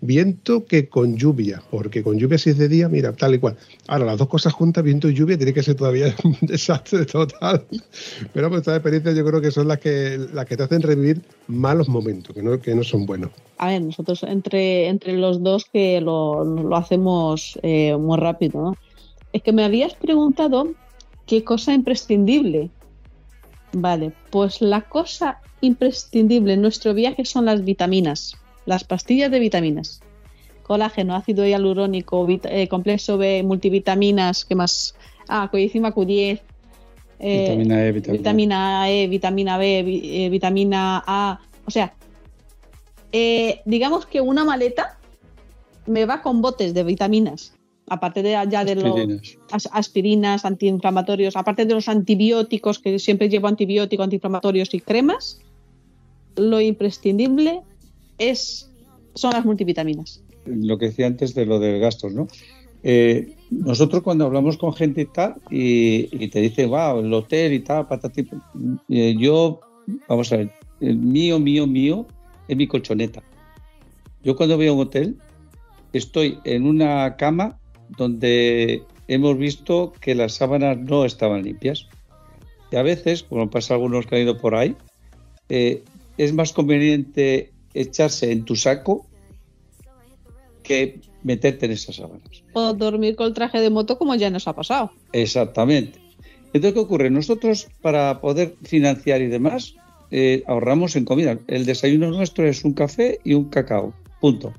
viento 0.00 0.64
que 0.64 0.88
con 0.88 1.16
lluvia, 1.16 1.62
porque 1.70 2.02
con 2.02 2.18
lluvia 2.18 2.38
si 2.38 2.50
es 2.50 2.58
de 2.58 2.68
día, 2.68 2.88
mira, 2.88 3.12
tal 3.12 3.34
y 3.34 3.38
cual. 3.38 3.56
Ahora, 3.86 4.06
las 4.06 4.18
dos 4.18 4.28
cosas 4.28 4.52
juntas, 4.52 4.82
viento 4.82 5.08
y 5.08 5.14
lluvia, 5.14 5.36
tiene 5.36 5.52
que 5.52 5.62
ser 5.62 5.74
todavía 5.74 6.14
un 6.24 6.36
desastre 6.42 7.04
total. 7.06 7.64
Pero 8.32 8.48
pues 8.48 8.60
estas 8.60 8.76
experiencias 8.76 9.14
yo 9.14 9.24
creo 9.24 9.40
que 9.40 9.50
son 9.50 9.68
las 9.68 9.78
que, 9.78 10.18
las 10.32 10.46
que 10.46 10.56
te 10.56 10.62
hacen 10.62 10.82
revivir 10.82 11.20
malos 11.48 11.88
momentos, 11.88 12.34
que 12.34 12.42
no, 12.42 12.58
que 12.60 12.74
no 12.74 12.82
son 12.82 13.06
buenos. 13.06 13.30
A 13.58 13.68
ver, 13.68 13.82
nosotros 13.82 14.22
entre, 14.22 14.88
entre 14.88 15.14
los 15.14 15.42
dos 15.42 15.66
que 15.70 16.00
lo, 16.00 16.44
lo 16.44 16.76
hacemos 16.76 17.58
eh, 17.62 17.96
muy 17.96 18.18
rápido, 18.18 18.62
¿no? 18.62 18.76
Es 19.32 19.42
que 19.42 19.52
me 19.52 19.64
habías 19.64 19.94
preguntado 19.94 20.72
qué 21.26 21.44
cosa 21.44 21.72
imprescindible. 21.74 22.70
Vale, 23.72 24.12
pues 24.30 24.60
la 24.60 24.80
cosa 24.82 25.40
imprescindible 25.60 26.54
en 26.54 26.62
nuestro 26.62 26.94
viaje 26.94 27.24
son 27.24 27.44
las 27.44 27.64
vitaminas, 27.64 28.36
las 28.66 28.84
pastillas 28.84 29.30
de 29.30 29.38
vitaminas. 29.38 30.00
Colágeno, 30.62 31.16
ácido 31.16 31.44
hialurónico, 31.46 32.26
eh, 32.44 32.68
complexo 32.68 33.18
B, 33.18 33.42
multivitaminas, 33.42 34.44
¿qué 34.44 34.54
más? 34.54 34.94
Ah, 35.28 35.48
coenzima 35.50 35.92
Q10, 35.94 36.40
eh, 37.18 37.40
vitamina 37.40 37.84
E, 37.86 37.92
vitamina, 37.92 38.18
vitamina 38.18 38.90
E, 38.90 39.08
vitamina 39.08 39.58
B, 39.58 39.82
vi- 39.82 40.24
eh, 40.24 40.28
vitamina 40.30 41.02
A. 41.06 41.40
O 41.66 41.70
sea, 41.70 41.92
eh, 43.12 43.60
digamos 43.64 44.06
que 44.06 44.20
una 44.20 44.44
maleta 44.44 44.98
me 45.86 46.04
va 46.06 46.22
con 46.22 46.40
botes 46.40 46.72
de 46.74 46.84
vitaminas, 46.84 47.54
aparte 47.88 48.22
de 48.22 48.30
ya 48.48 48.64
de 48.64 48.76
los 48.76 48.84
aspirinas. 48.84 49.36
as- 49.50 49.68
aspirinas, 49.72 50.44
antiinflamatorios, 50.44 51.34
aparte 51.36 51.64
de 51.66 51.74
los 51.74 51.88
antibióticos, 51.88 52.78
que 52.78 52.98
siempre 53.00 53.28
llevo 53.28 53.48
antibióticos, 53.48 54.04
antiinflamatorios 54.04 54.72
y 54.74 54.80
cremas, 54.80 55.40
lo 56.36 56.60
imprescindible 56.60 57.62
es, 58.20 58.70
son 59.14 59.32
las 59.32 59.44
multivitaminas. 59.44 60.22
lo 60.44 60.78
que 60.78 60.86
decía 60.86 61.06
antes 61.06 61.34
de 61.34 61.46
lo 61.46 61.58
del 61.58 61.80
gastos, 61.80 62.12
¿no? 62.12 62.28
Eh, 62.82 63.34
nosotros 63.50 64.02
cuando 64.02 64.26
hablamos 64.26 64.56
con 64.56 64.72
gente 64.72 65.02
y 65.02 65.06
tal, 65.06 65.34
y, 65.50 66.28
te 66.28 66.40
dice, 66.40 66.66
wow, 66.66 67.00
el 67.00 67.12
hotel 67.12 67.52
y 67.52 67.60
tal, 67.60 67.88
patati, 67.88 68.26
eh, 68.88 69.16
yo, 69.18 69.60
vamos 70.08 70.32
a 70.32 70.38
ver, 70.38 70.52
el 70.80 70.96
mío, 70.96 71.38
mío, 71.38 71.66
mío, 71.66 72.06
es 72.48 72.56
mi 72.56 72.66
colchoneta. 72.66 73.22
Yo 74.22 74.36
cuando 74.36 74.56
voy 74.56 74.68
a 74.68 74.72
un 74.72 74.80
hotel, 74.80 75.16
estoy 75.92 76.38
en 76.44 76.66
una 76.66 77.16
cama 77.16 77.58
donde 77.96 78.82
hemos 79.08 79.36
visto 79.36 79.92
que 80.00 80.14
las 80.14 80.34
sábanas 80.34 80.78
no 80.78 81.04
estaban 81.04 81.42
limpias. 81.42 81.88
Y 82.70 82.76
a 82.76 82.82
veces, 82.82 83.24
como 83.24 83.50
pasa 83.50 83.74
a 83.74 83.76
algunos 83.76 84.06
que 84.06 84.16
han 84.16 84.22
ido 84.22 84.38
por 84.38 84.54
ahí, 84.54 84.76
eh, 85.48 85.82
es 86.16 86.32
más 86.32 86.52
conveniente 86.52 87.52
echarse 87.74 88.32
en 88.32 88.44
tu 88.44 88.56
saco 88.56 89.06
que 90.62 91.00
meterte 91.22 91.66
en 91.66 91.72
esas 91.72 91.96
sábanas. 91.96 92.42
O 92.52 92.72
dormir 92.72 93.16
con 93.16 93.26
el 93.26 93.34
traje 93.34 93.60
de 93.60 93.70
moto 93.70 93.98
como 93.98 94.14
ya 94.14 94.30
nos 94.30 94.48
ha 94.48 94.54
pasado. 94.54 94.92
Exactamente. 95.12 95.98
Entonces, 96.52 96.72
¿qué 96.74 96.80
ocurre? 96.80 97.10
Nosotros, 97.10 97.68
para 97.80 98.20
poder 98.20 98.56
financiar 98.62 99.20
y 99.20 99.26
demás, 99.26 99.74
eh, 100.10 100.42
ahorramos 100.46 100.96
en 100.96 101.04
comida. 101.04 101.38
El 101.46 101.64
desayuno 101.64 102.10
nuestro 102.10 102.46
es 102.46 102.64
un 102.64 102.72
café 102.72 103.20
y 103.24 103.34
un 103.34 103.44
cacao. 103.44 103.94
Punto. 104.20 104.52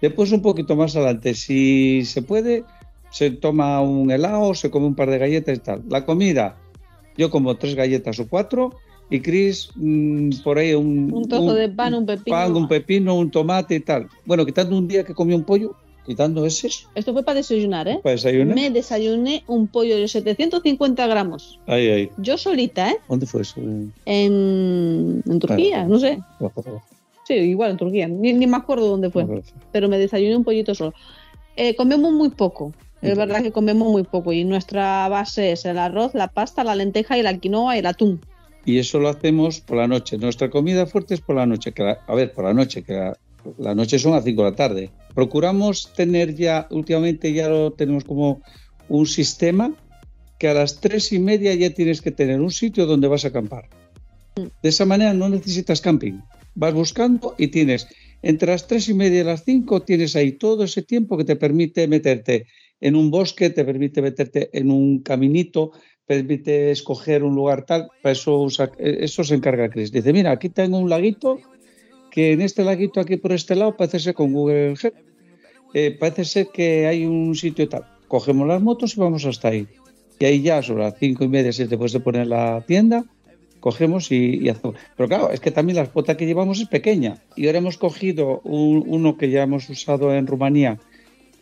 Después, 0.00 0.32
un 0.32 0.42
poquito 0.42 0.76
más 0.76 0.94
adelante, 0.96 1.34
si 1.34 2.04
se 2.04 2.22
puede, 2.22 2.64
se 3.10 3.30
toma 3.30 3.80
un 3.80 4.10
helado, 4.10 4.54
se 4.54 4.70
come 4.70 4.86
un 4.86 4.94
par 4.94 5.08
de 5.08 5.18
galletas 5.18 5.56
y 5.56 5.60
tal. 5.60 5.82
La 5.88 6.04
comida, 6.04 6.56
yo 7.16 7.30
como 7.30 7.56
tres 7.56 7.74
galletas 7.74 8.18
o 8.18 8.28
cuatro, 8.28 8.78
y 9.10 9.20
Chris, 9.20 9.70
mm, 9.74 10.30
por 10.42 10.58
ahí 10.58 10.74
un, 10.74 11.12
Un 11.12 11.28
trozo 11.28 11.54
de 11.54 11.68
pan, 11.68 11.94
un 11.94 12.06
pepino. 12.06 12.36
pan, 12.36 12.56
un 12.56 12.68
pepino, 12.68 13.14
un 13.14 13.30
tomate 13.30 13.74
y 13.74 13.80
tal. 13.80 14.08
Bueno, 14.24 14.46
quitando 14.46 14.76
un 14.76 14.88
día 14.88 15.04
que 15.04 15.14
comió 15.14 15.36
un 15.36 15.44
pollo, 15.44 15.74
quitando 16.06 16.44
ese, 16.46 16.68
Esto 16.94 17.12
fue 17.12 17.22
para 17.22 17.36
desayunar, 17.36 17.86
¿eh? 17.88 18.00
para 18.02 18.14
desayunar. 18.14 18.54
Me 18.54 18.70
desayuné 18.70 19.44
un 19.46 19.66
pollo 19.68 19.96
de 19.96 20.08
750 20.08 21.06
gramos. 21.06 21.60
Ahí, 21.66 21.88
ahí. 21.88 22.10
Yo 22.18 22.38
solita, 22.38 22.90
¿eh? 22.90 22.96
¿Dónde 23.08 23.26
fue 23.26 23.42
eso? 23.42 23.60
En, 23.60 25.22
en 25.26 25.38
Turquía, 25.38 25.84
no 25.84 25.98
sé. 25.98 26.18
Sí, 27.24 27.34
igual 27.34 27.72
en 27.72 27.76
Turquía. 27.76 28.08
Ni, 28.08 28.32
ni 28.32 28.46
me 28.46 28.56
acuerdo 28.56 28.88
dónde 28.88 29.10
fue. 29.10 29.26
Pero 29.70 29.88
me 29.88 29.98
desayuné 29.98 30.36
un 30.36 30.44
pollito 30.44 30.74
solo. 30.74 30.94
Eh, 31.56 31.76
comemos 31.76 32.12
muy 32.12 32.30
poco. 32.30 32.72
Es 33.00 33.16
verdad 33.16 33.42
que 33.42 33.50
comemos 33.50 33.90
muy 33.90 34.04
poco. 34.04 34.32
Y 34.32 34.44
nuestra 34.44 35.08
base 35.08 35.52
es 35.52 35.64
el 35.64 35.78
arroz, 35.78 36.14
la 36.14 36.28
pasta, 36.28 36.62
la 36.62 36.74
lenteja 36.74 37.18
y 37.18 37.22
la 37.22 37.36
quinoa 37.36 37.76
y 37.76 37.80
el 37.80 37.86
atún. 37.86 38.20
Y 38.64 38.78
eso 38.78 39.00
lo 39.00 39.08
hacemos 39.08 39.60
por 39.60 39.76
la 39.76 39.88
noche. 39.88 40.18
Nuestra 40.18 40.50
comida 40.50 40.86
fuerte 40.86 41.14
es 41.14 41.20
por 41.20 41.36
la 41.36 41.46
noche. 41.46 41.72
Que 41.72 41.82
la- 41.82 41.98
a 42.06 42.14
ver, 42.14 42.32
por 42.32 42.44
la 42.44 42.54
noche, 42.54 42.82
que 42.82 43.12
la, 43.58 43.74
noche 43.74 43.98
son 43.98 44.12
las 44.12 44.24
5 44.24 44.44
de 44.44 44.50
la 44.50 44.56
tarde. 44.56 44.90
Procuramos 45.14 45.92
tener 45.94 46.34
ya, 46.34 46.68
últimamente 46.70 47.32
ya 47.32 47.48
lo 47.48 47.72
tenemos 47.72 48.04
como 48.04 48.40
un 48.88 49.06
sistema 49.06 49.74
que 50.38 50.48
a 50.48 50.54
las 50.54 50.80
tres 50.80 51.12
y 51.12 51.18
media 51.18 51.54
ya 51.54 51.70
tienes 51.70 52.00
que 52.00 52.10
tener 52.10 52.40
un 52.40 52.50
sitio 52.50 52.86
donde 52.86 53.08
vas 53.08 53.24
a 53.24 53.28
acampar. 53.28 53.68
De 54.36 54.68
esa 54.68 54.84
manera 54.84 55.12
no 55.12 55.28
necesitas 55.28 55.80
camping. 55.80 56.20
Vas 56.54 56.74
buscando 56.74 57.34
y 57.38 57.48
tienes 57.48 57.86
entre 58.22 58.52
las 58.52 58.66
tres 58.66 58.88
y 58.88 58.94
media 58.94 59.20
y 59.20 59.24
las 59.24 59.44
5 59.44 59.82
tienes 59.82 60.14
ahí 60.16 60.32
todo 60.32 60.64
ese 60.64 60.82
tiempo 60.82 61.16
que 61.16 61.24
te 61.24 61.36
permite 61.36 61.86
meterte 61.88 62.46
en 62.80 62.96
un 62.96 63.10
bosque, 63.10 63.50
te 63.50 63.64
permite 63.64 64.00
meterte 64.02 64.50
en 64.52 64.70
un 64.70 65.00
caminito, 65.00 65.72
permite 66.06 66.70
escoger 66.70 67.22
un 67.22 67.34
lugar 67.34 67.64
tal, 67.64 67.88
para 68.02 68.12
eso, 68.12 68.38
usa- 68.40 68.70
eso 68.78 69.24
se 69.24 69.34
encarga 69.34 69.68
Chris. 69.70 69.92
Dice, 69.92 70.12
mira, 70.12 70.30
aquí 70.32 70.48
tengo 70.48 70.78
un 70.78 70.90
laguito, 70.90 71.38
que 72.10 72.32
en 72.32 72.40
este 72.42 72.64
laguito 72.64 73.00
aquí 73.00 73.16
por 73.16 73.32
este 73.32 73.54
lado 73.54 73.76
parece 73.76 73.98
ser 74.00 74.14
con 74.14 74.32
Google 74.32 74.68
Earth. 74.70 74.94
eh, 75.74 75.96
parece 75.98 76.24
ser 76.26 76.48
que 76.52 76.86
hay 76.86 77.06
un 77.06 77.34
sitio 77.34 77.66
tal. 77.68 77.84
Cogemos 78.06 78.46
las 78.46 78.60
motos 78.60 78.94
y 78.96 79.00
vamos 79.00 79.24
hasta 79.24 79.48
ahí. 79.48 79.66
Y 80.18 80.24
ahí 80.26 80.42
ya 80.42 80.62
sobre 80.62 80.82
las 80.84 80.98
cinco 80.98 81.24
y 81.24 81.28
media, 81.28 81.50
si 81.50 81.64
después 81.64 81.92
de 81.92 82.00
poner 82.00 82.26
la 82.26 82.62
tienda, 82.66 83.04
cogemos 83.58 84.12
y, 84.12 84.46
hacemos. 84.50 84.76
Pero 84.96 85.08
claro, 85.08 85.30
es 85.30 85.40
que 85.40 85.50
también 85.50 85.76
la 85.78 85.86
flota 85.86 86.16
que 86.16 86.26
llevamos 86.26 86.60
es 86.60 86.68
pequeña. 86.68 87.22
Y 87.36 87.46
ahora 87.46 87.58
hemos 87.58 87.78
cogido 87.78 88.40
un- 88.44 88.84
uno 88.86 89.16
que 89.16 89.30
ya 89.30 89.44
hemos 89.44 89.70
usado 89.70 90.14
en 90.14 90.26
Rumanía, 90.26 90.78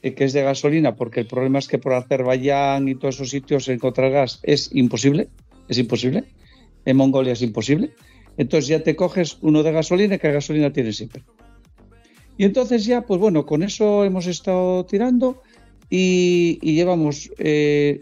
eh, 0.02 0.14
que 0.14 0.24
es 0.24 0.32
de 0.32 0.42
gasolina, 0.42 0.96
porque 0.96 1.20
el 1.20 1.26
problema 1.26 1.58
es 1.58 1.68
que 1.68 1.78
por 1.78 1.92
Azerbaiyán 1.92 2.88
y 2.88 2.94
todos 2.94 3.16
esos 3.16 3.30
sitios 3.30 3.68
encontrar 3.68 4.10
gas 4.10 4.40
es 4.42 4.70
imposible. 4.72 5.28
Es 5.68 5.78
imposible. 5.78 6.24
En 6.84 6.96
Mongolia 6.96 7.34
es 7.34 7.42
imposible. 7.42 7.90
Entonces 8.36 8.68
ya 8.68 8.82
te 8.82 8.96
coges 8.96 9.38
uno 9.42 9.62
de 9.62 9.72
gasolina, 9.72 10.18
que 10.18 10.32
gasolina 10.32 10.72
tiene 10.72 10.92
siempre. 10.92 11.22
Y 12.38 12.44
entonces 12.44 12.86
ya, 12.86 13.02
pues 13.02 13.20
bueno, 13.20 13.44
con 13.44 13.62
eso 13.62 14.04
hemos 14.04 14.26
estado 14.26 14.86
tirando 14.86 15.42
y, 15.90 16.58
llevamos 16.62 17.30
eh, 17.36 18.00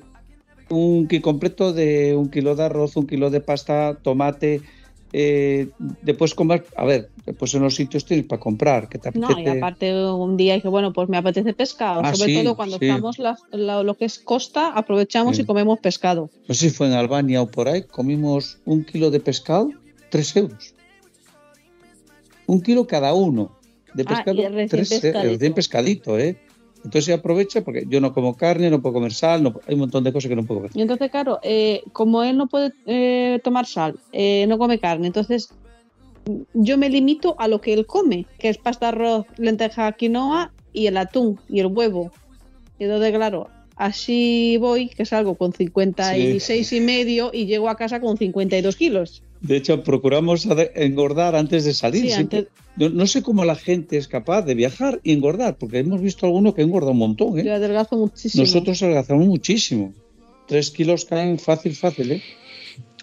un 0.68 1.09
kit 1.09 1.22
completo 1.22 1.72
de 1.72 2.14
un 2.14 2.30
kilo 2.30 2.55
de 2.55 2.62
arroz, 2.62 2.96
un 2.96 3.09
kilo 3.09 3.30
de 3.30 3.40
pasta, 3.40 3.99
tomate. 4.01 4.61
Eh, 5.12 5.68
después 6.02 6.34
comer, 6.34 6.66
a 6.76 6.84
ver, 6.84 7.11
después 7.24 7.54
en 7.54 7.62
los 7.62 7.74
sitios 7.74 8.04
tienes 8.04 8.26
para 8.26 8.40
comprar, 8.40 8.88
que 8.88 8.98
te 8.98 9.11
No, 9.12 9.28
apetece. 9.28 9.42
y 9.54 9.56
aparte 9.59 10.04
un 10.04 10.36
día 10.36 10.54
dije, 10.54 10.68
bueno, 10.68 10.92
pues 10.92 11.09
me 11.09 11.16
apetece 11.16 11.54
pescado. 11.54 12.02
Ah, 12.04 12.14
Sobre 12.14 12.34
sí, 12.34 12.42
todo 12.42 12.56
cuando 12.56 12.78
sí. 12.78 12.86
estamos 12.86 13.18
la- 13.18 13.38
la- 13.52 13.82
lo 13.82 13.94
que 13.96 14.04
es 14.04 14.18
costa, 14.18 14.68
aprovechamos 14.74 15.36
Sí. 15.36 15.42
y 15.42 15.44
comemos 15.46 15.78
pescado. 15.80 16.30
no 16.46 16.54
sé 16.54 16.68
si 16.70 16.74
fue 16.76 16.86
en 16.88 16.92
Albania 16.94 17.40
o 17.42 17.46
por 17.50 17.68
ahí, 17.68 17.82
comimos 17.84 18.59
un 18.64 18.84
kilo 18.84 19.11
de 19.11 19.20
pescado, 19.20 19.70
tres 20.11 20.34
euros. 20.36 20.74
Un 22.46 22.61
kilo 22.62 22.86
cada 22.86 23.12
uno 23.14 23.52
de 23.94 24.04
Ah, 24.06 24.09
pescado, 24.09 24.40
y 24.40 24.44
el 24.44 24.52
recién 24.54 24.68
tres, 24.68 24.92
eh, 24.92 25.00
pescadito. 25.00 25.32
recién 25.32 25.54
pescadito, 25.54 26.18
¿eh? 26.18 26.38
Entonces 26.85 27.05
se 27.07 27.12
aprovecha 27.12 27.62
porque 27.62 27.85
yo 27.89 28.01
no 28.01 28.12
como 28.14 28.35
carne, 28.37 28.70
no 28.70 28.81
puedo 28.81 28.95
comer 28.95 29.12
sal, 29.12 29.43
no- 29.43 29.61
hay 29.66 29.74
un 29.74 29.81
montón 29.81 30.05
de 30.05 30.12
cosas 30.12 30.29
que 30.29 30.37
no 30.37 30.45
puedo 30.45 30.61
comer. 30.61 30.72
Y 30.74 30.81
entonces, 30.81 31.11
claro, 31.11 31.39
eh, 31.43 31.83
como 31.93 32.22
él 32.22 32.37
no 32.37 32.47
puede 32.47 32.72
eh, 32.87 33.41
tomar 33.45 33.66
sal, 33.66 33.99
eh, 34.12 34.47
no 34.49 34.59
come 34.59 34.79
carne, 34.79 35.07
entonces 35.09 35.49
mm, 36.26 36.43
yo 36.55 36.79
me 36.79 36.89
limito 36.89 37.35
a 37.39 37.49
lo 37.49 37.61
que 37.61 37.72
él 37.74 37.85
come, 37.87 38.26
que 38.39 38.49
es 38.49 38.59
pasta, 38.59 38.89
arroz, 38.89 39.26
lenteja, 39.39 39.93
quinoa 39.93 40.53
y 40.72 40.87
el 40.87 40.97
atún 40.97 41.39
y 41.49 41.61
el 41.61 41.66
huevo. 41.66 42.12
Y 42.79 42.85
entonces, 42.85 43.12
claro, 43.12 43.49
así 43.76 44.57
voy, 44.59 44.89
que 44.89 45.05
salgo 45.05 45.35
con 45.37 45.53
56 45.53 46.72
y 46.72 46.81
medio 46.81 47.31
y 47.33 47.47
llego 47.47 47.68
a 47.68 47.76
casa 47.76 48.01
con 48.01 48.16
52 48.16 48.76
kilos. 48.76 49.22
De 49.41 49.57
hecho, 49.57 49.82
procuramos 49.84 50.47
engordar 50.74 51.36
antes 51.36 51.64
de 51.64 51.72
salir. 51.74 52.03
Sí, 52.03 52.11
siempre. 52.11 52.39
antes- 52.39 52.53
No, 52.76 52.89
no 52.91 53.07
sé 53.07 53.22
cómo 53.22 53.45
la 53.45 53.57
gente 53.57 53.97
es 53.97 54.07
capaz 54.09 54.43
de 54.43 54.55
viajar 54.55 55.01
y 55.03 55.12
engordar, 55.12 55.57
porque 55.59 55.78
hemos 55.78 56.01
visto 56.01 56.26
alguno 56.26 56.55
que 56.55 56.62
engorda 56.62 56.91
un 56.91 56.99
montón. 56.99 57.39
¿eh? 57.39 57.45
Yo 57.45 57.55
adelgazo 57.55 57.97
muchísimo. 57.97 58.45
Nosotros 58.45 58.82
adelgazamos 58.82 59.26
muchísimo. 59.26 59.93
Tres 60.47 60.70
kilos 60.70 61.05
caen 61.05 61.39
fácil, 61.39 61.74
fácil, 61.74 62.12
¿eh? 62.12 62.22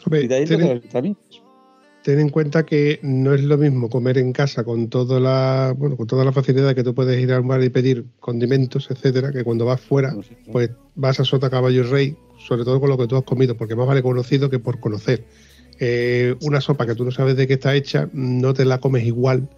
Hombre, 0.06 0.24
Y 0.24 0.28
de 0.28 0.36
ahí 0.36 0.46
lo 0.46 0.58
ten, 0.58 0.80
vitaminas. 0.82 1.18
ten 2.04 2.20
en 2.20 2.30
cuenta 2.30 2.66
que 2.66 3.00
no 3.04 3.34
es 3.34 3.42
lo 3.44 3.58
mismo 3.58 3.90
comer 3.90 4.18
en 4.18 4.32
casa 4.34 4.64
con 4.64 4.88
toda 4.90 5.20
la, 5.20 5.74
bueno, 5.78 5.98
con 5.98 6.08
toda 6.08 6.24
la 6.24 6.32
facilidad 6.32 6.74
que 6.76 6.84
tú 6.84 6.94
puedes 6.96 7.22
ir 7.22 7.32
a 7.34 7.40
un 7.42 7.48
bar 7.48 7.64
y 7.64 7.70
pedir 7.70 8.06
condimentos, 8.20 8.88
etcétera, 8.90 9.32
que 9.32 9.44
cuando 9.44 9.66
vas 9.66 9.82
fuera, 9.82 10.12
No 10.14 10.24
sé, 10.24 10.30
claro. 10.36 10.52
pues 10.52 10.70
vas 10.96 11.20
a 11.20 11.26
Sota 11.26 11.50
Caballo 11.50 11.82
y 11.82 11.84
Rey, 11.84 12.16
sobre 12.38 12.64
todo 12.64 12.80
con 12.80 12.90
lo 12.90 12.98
que 12.98 13.08
tú 13.08 13.16
has 13.18 13.24
comido, 13.24 13.58
porque 13.58 13.76
más 13.76 13.88
vale 13.88 14.02
conocido 14.04 14.50
que 14.50 14.60
por 14.60 14.80
conocer. 14.80 15.26
Eh, 15.80 16.36
una 16.42 16.62
sopa 16.62 16.86
que 16.86 16.96
tú 16.96 17.04
no 17.06 17.12
sabes 17.12 17.36
de 17.36 17.48
qué 17.48 17.54
está 17.54 17.76
hecha, 17.76 18.10
no 18.14 18.54
te 18.54 18.66
la 18.66 18.80
comes 18.80 19.04
igual 19.06 19.50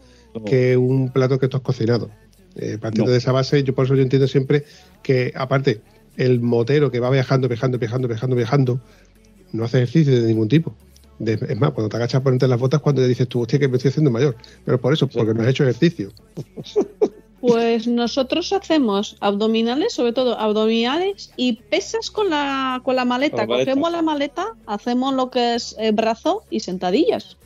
que 0.46 0.78
un 0.78 1.12
plato 1.12 1.40
que 1.40 1.48
tú 1.48 1.58
has 1.58 1.64
cocinado. 1.64 2.10
Eh, 2.56 2.78
partiendo 2.80 3.06
No. 3.08 3.12
de 3.12 3.18
esa 3.18 3.32
base, 3.32 3.64
yo 3.64 3.74
por 3.76 3.86
eso 3.86 3.96
yo 3.96 4.02
entiendo 4.02 4.28
siempre 4.28 4.64
que, 5.04 5.32
aparte, 5.36 5.82
el 6.16 6.40
motero 6.42 6.90
que 6.92 7.00
va 7.00 7.10
viajando, 7.12 7.48
viajando, 7.48 7.78
viajando, 7.78 8.08
viajando, 8.08 8.36
viajando, 8.36 8.82
no 9.54 9.64
hace 9.64 9.78
ejercicio 9.78 10.20
de 10.22 10.28
ningún 10.28 10.48
tipo. 10.48 10.76
De- 11.20 11.34
es 11.34 11.60
más, 11.60 11.72
cuando 11.72 11.90
te 11.90 11.98
agachas 11.98 12.22
por 12.22 12.34
entre 12.34 12.48
las 12.48 12.60
botas, 12.60 12.82
cuando 12.82 13.02
le 13.02 13.08
dices 13.08 13.28
tú, 13.28 13.42
hostia, 13.42 13.58
que 13.60 13.68
me 13.68 13.78
estoy 13.78 13.90
haciendo 13.90 14.12
mayor. 14.12 14.36
Pero 14.66 14.80
por 14.80 14.94
eso, 14.94 15.08
porque 15.08 15.34
no 15.34 15.42
has 15.42 15.50
hecho 15.50 15.64
ejercicio. 15.64 16.12
Pues 17.40 17.88
nosotros 17.88 18.52
hacemos 18.52 19.16
abdominales, 19.20 19.94
sobre 19.94 20.12
todo 20.14 20.40
abdominales 20.40 21.32
y 21.38 21.54
pesas 21.54 22.10
con 22.10 22.30
la, 22.30 22.82
con 22.84 22.96
la 22.96 23.06
maleta. 23.06 23.46
Con 23.46 23.50
la 23.50 23.54
maleta. 23.54 23.72
Cogemos 23.72 23.92
la 23.92 24.02
maleta, 24.02 24.46
hacemos 24.66 25.14
lo 25.14 25.30
que 25.30 25.56
es 25.56 25.76
eh, 25.78 25.92
brazo 25.92 26.44
y 26.50 26.62
sentadillas. 26.62 27.38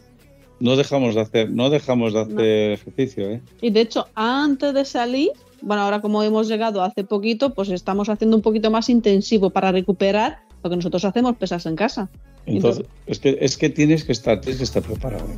No 0.60 0.76
dejamos 0.76 1.16
de 1.16 1.22
hacer, 1.22 1.50
no 1.50 1.70
dejamos 1.70 2.14
de 2.14 2.20
hacer 2.22 2.36
No. 2.36 2.74
ejercicio, 2.74 3.30
¿eh? 3.32 3.42
Y 3.62 3.72
de 3.72 3.82
hecho, 3.82 4.08
antes 4.16 4.74
de 4.74 4.86
salir, 4.86 5.32
bueno, 5.62 5.82
ahora 5.82 6.02
como 6.02 6.24
hemos 6.24 6.48
llegado 6.48 6.84
hace 6.84 7.04
poquito, 7.04 7.54
pues 7.54 7.70
estamos 7.70 8.10
haciendo 8.10 8.38
un 8.38 8.44
poquito 8.44 8.72
más 8.72 8.88
intensivo 8.90 9.50
para 9.50 9.72
recuperar 9.72 10.40
lo 10.64 10.70
que 10.70 10.76
nosotros 10.76 11.04
hacemos 11.04 11.36
pesas 11.36 11.66
en 11.66 11.76
casa. 11.76 12.10
Entonces, 12.46 12.86
es 13.08 13.20
que, 13.20 13.38
es 13.42 13.58
que 13.58 13.70
tienes 13.70 14.04
que 14.04 14.12
estar, 14.12 14.40
tienes 14.40 14.60
que 14.60 14.64
estar 14.64 14.84
preparado. 14.84 15.26
¿eh? 15.26 15.38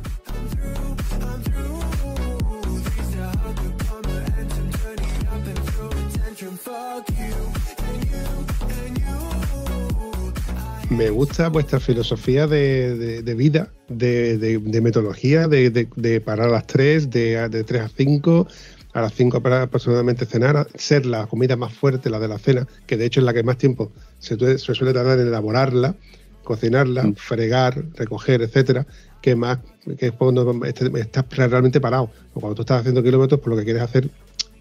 Me 10.90 11.10
gusta 11.10 11.48
vuestra 11.48 11.80
filosofía 11.80 12.46
de, 12.46 12.96
de- 12.96 13.22
de 13.22 13.34
vida, 13.34 13.68
de, 13.88 14.38
de- 14.38 14.58
de 14.58 14.80
metodología, 14.80 15.48
de, 15.48 15.70
de- 15.70 15.88
de 15.96 16.20
parar 16.20 16.48
a 16.48 16.52
las 16.52 16.66
3, 16.66 17.10
de, 17.10 17.48
de 17.48 17.64
3 17.64 17.82
a 17.82 17.88
5, 17.88 18.46
a 18.92 19.00
las 19.00 19.14
5 19.14 19.40
para 19.40 19.62
aproximadamente 19.62 20.26
cenar, 20.26 20.68
ser 20.74 21.06
la 21.06 21.26
comida 21.26 21.56
más 21.56 21.72
fuerte, 21.72 22.10
la 22.10 22.20
de 22.20 22.28
la 22.28 22.38
cena, 22.38 22.66
que 22.86 22.96
de 22.96 23.06
hecho 23.06 23.20
es 23.20 23.24
la 23.26 23.32
que 23.34 23.42
más 23.42 23.56
tiempo 23.58 23.90
se, 24.18 24.36
suele 24.58 24.92
tardar 24.92 25.18
en 25.18 25.26
elaborarla, 25.28 25.96
cocinarla, 26.44 27.04
Mm. 27.04 27.14
fregar, 27.14 27.82
recoger, 27.94 28.42
etcétera, 28.42 28.86
que 29.22 29.34
más 29.34 29.58
que 29.98 30.06
es 30.06 30.12
cuando 30.12 30.64
este- 30.66 30.90
estás 31.00 31.24
realmente 31.30 31.80
parado. 31.80 32.10
O 32.34 32.40
cuando 32.40 32.54
tú 32.56 32.62
estás 32.62 32.80
haciendo 32.80 33.02
kilómetros, 33.02 33.40
pues 33.40 33.50
lo 33.50 33.56
que 33.56 33.64
quieres 33.64 33.82
hacer 33.82 34.10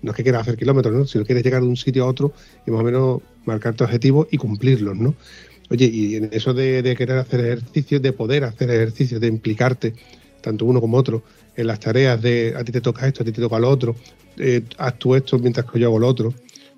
no 0.01 0.11
es 0.11 0.17
que 0.17 0.23
quieras 0.23 0.41
hacer 0.41 0.57
kilómetros, 0.57 0.93
¿no? 0.93 1.05
sino 1.05 1.25
quieres 1.25 1.43
llegar 1.43 1.61
de 1.61 1.67
un 1.67 1.77
sitio 1.77 2.03
a 2.03 2.07
otro 2.07 2.33
y 2.65 2.71
más 2.71 2.81
o 2.81 2.83
menos 2.83 3.21
marcar 3.45 3.73
tus 3.73 3.85
objetivos 3.85 4.27
y 4.31 4.37
cumplirlos, 4.37 4.97
¿no? 4.97 5.15
Oye, 5.73 5.89
y 5.91 6.15
en 6.17 6.29
eso 6.31 6.53
de, 6.53 6.95
querer 6.95 7.17
hacer 7.17 7.39
ejercicio, 7.39 7.99
de 7.99 8.13
poder 8.13 8.43
hacer 8.43 8.69
ejercicio, 8.69 9.19
de 9.19 9.25
implicarte, 9.25 9.95
tanto 10.39 10.65
uno 10.65 10.79
como 10.79 10.97
otro, 10.97 11.23
en 11.55 11.65
las 11.65 11.79
tareas 11.79 12.21
de 12.21 12.53
a 12.55 12.63
ti 12.63 12.71
te 12.71 12.79
toca 12.79 13.07
esto, 13.07 13.23
a 13.23 13.25
ti 13.25 13.31
te 13.31 13.41
toca 13.41 13.57
lo 13.57 13.69
otro, 13.69 13.95
eh, 14.37 14.61
haz 14.77 14.99
tú 14.99 15.15
esto 15.15 15.39
mientras 15.39 15.65
que 15.65 15.79
yo 15.79 15.87
hago 15.87 15.97
lo 15.97 16.07
otro. 16.07 16.31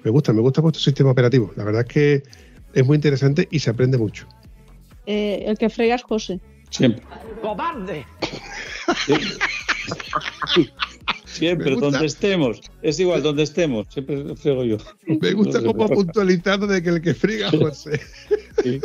Me 0.05 0.11
gusta, 0.11 0.31
me 0.31 0.39
gusta 0.39 0.61
vuestro 0.61 0.81
sistema 0.81 1.11
operativo. 1.11 1.51
La 1.57 1.65
verdad 1.65 1.81
es 1.85 1.93
que 1.93 2.23
es 2.73 2.85
muy 2.85 2.95
interesante 2.95 3.49
y 3.51 3.59
se 3.59 3.69
aprende 3.69 3.97
mucho. 3.97 4.27
Eh, 5.05 5.43
el 5.45 5.57
que 5.57 5.69
fregas, 5.69 6.01
José. 6.01 6.39
Siempre. 6.75 7.01
¡Cobarde! 7.41 8.05
Siempre, 11.25 11.75
donde 11.75 12.05
estemos. 12.05 12.61
Es 12.81 12.99
igual, 12.99 13.23
donde 13.23 13.43
estemos. 13.43 13.87
Siempre 13.89 14.35
frego 14.35 14.63
yo. 14.65 14.77
Me 15.05 15.31
gusta 15.33 15.61
No 15.61 15.73
como 15.73 15.87
puntualizado 15.87 16.67
de 16.67 16.83
que 16.83 16.89
el 16.89 17.01
que 17.01 17.13
friga, 17.13 17.49
José. 17.51 17.99
Sí. 18.63 18.81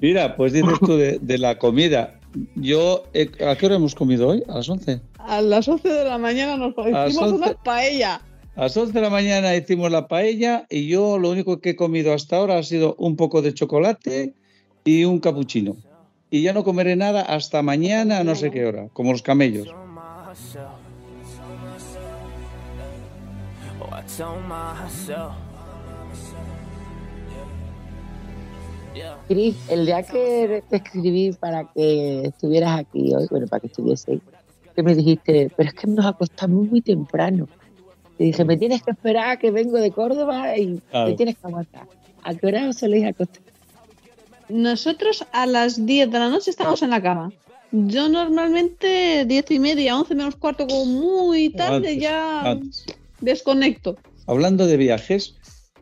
Mira, 0.00 0.36
pues 0.36 0.52
dices 0.52 0.78
tú 0.80 0.96
de, 0.96 1.18
de 1.20 1.38
la 1.38 1.58
comida. 1.58 2.18
Yo, 2.56 3.04
eh, 3.12 3.30
¿a 3.46 3.56
qué 3.56 3.66
hora 3.66 3.76
hemos 3.76 3.94
comido 3.94 4.28
hoy? 4.28 4.42
¿A 4.48 4.56
las 4.56 4.68
11? 4.68 5.00
A 5.18 5.40
las 5.40 5.68
11 5.68 5.88
de 5.88 6.04
la 6.04 6.18
mañana 6.18 6.56
nos 6.56 6.72
hicimos 6.78 7.16
11. 7.16 7.34
una 7.34 7.54
paella. 7.62 8.20
A 8.56 8.62
las 8.62 8.76
11 8.76 8.92
de 8.92 9.00
la 9.00 9.10
mañana 9.10 9.54
hicimos 9.54 9.90
la 9.90 10.08
paella 10.08 10.66
y 10.68 10.88
yo 10.88 11.18
lo 11.18 11.30
único 11.30 11.60
que 11.60 11.70
he 11.70 11.76
comido 11.76 12.12
hasta 12.12 12.36
ahora 12.36 12.58
ha 12.58 12.62
sido 12.62 12.94
un 12.98 13.16
poco 13.16 13.42
de 13.42 13.54
chocolate 13.54 14.34
y 14.84 15.04
un 15.04 15.20
capuchino. 15.20 15.76
Y 16.30 16.42
ya 16.42 16.52
no 16.52 16.62
comeré 16.64 16.94
nada 16.96 17.22
hasta 17.22 17.60
mañana 17.62 18.18
a 18.18 18.24
no 18.24 18.34
sé 18.36 18.50
qué 18.50 18.64
hora, 18.66 18.88
como 18.92 19.12
los 19.12 19.22
camellos. 19.22 19.68
Cris, 29.28 29.56
el 29.68 29.86
día 29.86 30.02
que 30.02 30.62
te 30.68 30.76
escribí 30.76 31.32
para 31.32 31.64
que 31.72 32.22
estuvieras 32.26 32.80
aquí 32.80 33.14
hoy, 33.14 33.26
bueno, 33.30 33.46
para 33.46 33.60
que 33.60 33.68
estuviese, 33.68 34.20
que 34.74 34.82
me 34.82 34.94
dijiste, 34.94 35.50
pero 35.56 35.68
es 35.68 35.74
que 35.74 35.86
nos 35.86 36.04
acostamos 36.06 36.68
muy 36.68 36.80
temprano. 36.80 37.48
Y 38.18 38.24
dije, 38.26 38.44
me 38.44 38.56
tienes 38.56 38.82
que 38.82 38.90
esperar 38.90 39.38
que 39.38 39.50
vengo 39.50 39.78
de 39.78 39.90
Córdoba 39.92 40.56
y 40.56 40.78
Claro. 40.90 41.10
me 41.10 41.16
tienes 41.16 41.38
que 41.38 41.46
aguantar. 41.46 41.86
¿A 42.22 42.34
qué 42.34 42.46
hora 42.46 42.68
os 42.68 42.76
soléis 42.76 43.06
acostar? 43.06 43.42
Nosotros 44.50 45.24
a 45.32 45.46
las 45.46 45.86
10 45.86 46.10
de 46.10 46.18
la 46.18 46.28
noche 46.28 46.50
estamos 46.50 46.82
en 46.82 46.90
la 46.90 47.02
cama. 47.02 47.32
Yo 47.72 48.08
normalmente 48.08 49.24
10 49.26 49.50
y 49.52 49.58
media, 49.60 49.96
11 49.96 50.14
menos 50.14 50.36
cuarto, 50.36 50.66
como 50.66 50.86
muy 50.86 51.50
tarde, 51.50 51.76
Antes, 51.76 51.98
ya 51.98 52.40
antes. 52.42 52.84
desconecto. 53.20 53.96
Hablando 54.26 54.66
de 54.66 54.76
viajes, 54.76 55.36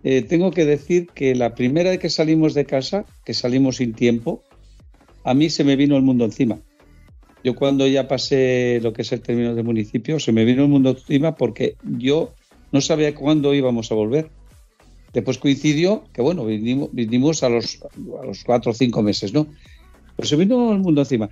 eh, 0.04 0.22
tengo 0.22 0.50
que 0.50 0.64
decir 0.64 1.08
que 1.14 1.34
la 1.34 1.54
primera 1.54 1.90
vez 1.90 1.98
que 1.98 2.10
salimos 2.10 2.54
de 2.54 2.66
casa, 2.66 3.06
que 3.24 3.32
salimos 3.32 3.76
sin 3.76 3.94
tiempo, 3.94 4.42
a 5.24 5.34
mí 5.34 5.48
se 5.50 5.64
me 5.64 5.76
vino 5.76 5.96
el 5.96 6.02
mundo 6.02 6.24
encima. 6.24 6.58
Yo 7.42 7.54
cuando 7.54 7.86
ya 7.86 8.08
pasé 8.08 8.80
lo 8.82 8.92
que 8.92 9.02
es 9.02 9.12
el 9.12 9.22
término 9.22 9.54
de 9.54 9.62
municipio, 9.62 10.20
se 10.20 10.32
me 10.32 10.44
vino 10.44 10.62
el 10.64 10.68
mundo 10.68 10.90
encima 10.90 11.36
porque 11.36 11.76
yo 11.82 12.34
no 12.72 12.80
sabía 12.80 13.14
cuándo 13.14 13.54
íbamos 13.54 13.90
a 13.90 13.94
volver. 13.94 14.30
Después 15.12 15.38
coincidió 15.38 16.04
que, 16.12 16.22
bueno, 16.22 16.44
vinimos, 16.44 17.42
a, 17.42 17.48
los, 17.48 17.78
cuatro 18.44 18.72
o 18.72 18.74
cinco 18.74 19.02
meses, 19.02 19.32
¿no? 19.32 19.46
Pero 20.16 20.28
se 20.28 20.36
vino 20.36 20.72
el 20.72 20.78
mundo 20.78 21.00
encima. 21.00 21.30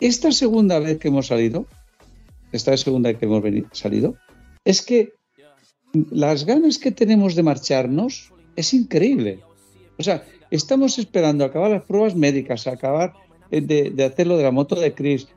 Esta 0.00 0.32
segunda 0.32 0.78
vez 0.78 0.98
que 0.98 1.08
hemos 1.08 1.28
salido, 1.28 1.66
esta 2.52 2.76
segunda 2.76 3.10
vez 3.10 3.18
que 3.18 3.26
hemos 3.26 3.42
salido, 3.72 4.16
es 4.64 4.82
que 4.82 5.12
las 6.10 6.44
ganas 6.44 6.78
que 6.78 6.90
tenemos 6.90 7.34
de 7.34 7.44
marcharnos 7.44 8.32
es 8.56 8.74
increíble. 8.74 9.40
O 9.98 10.02
sea, 10.02 10.24
estamos 10.50 10.98
esperando 10.98 11.44
acabar 11.44 11.70
las 11.70 11.84
pruebas 11.84 12.16
médicas, 12.16 12.66
acabar 12.66 13.12
de, 13.50 13.94
hacer 14.04 14.26
lo 14.26 14.36
de 14.36 14.44
la 14.44 14.50
moto 14.50 14.74
de 14.74 14.94
Chris. 14.94 15.28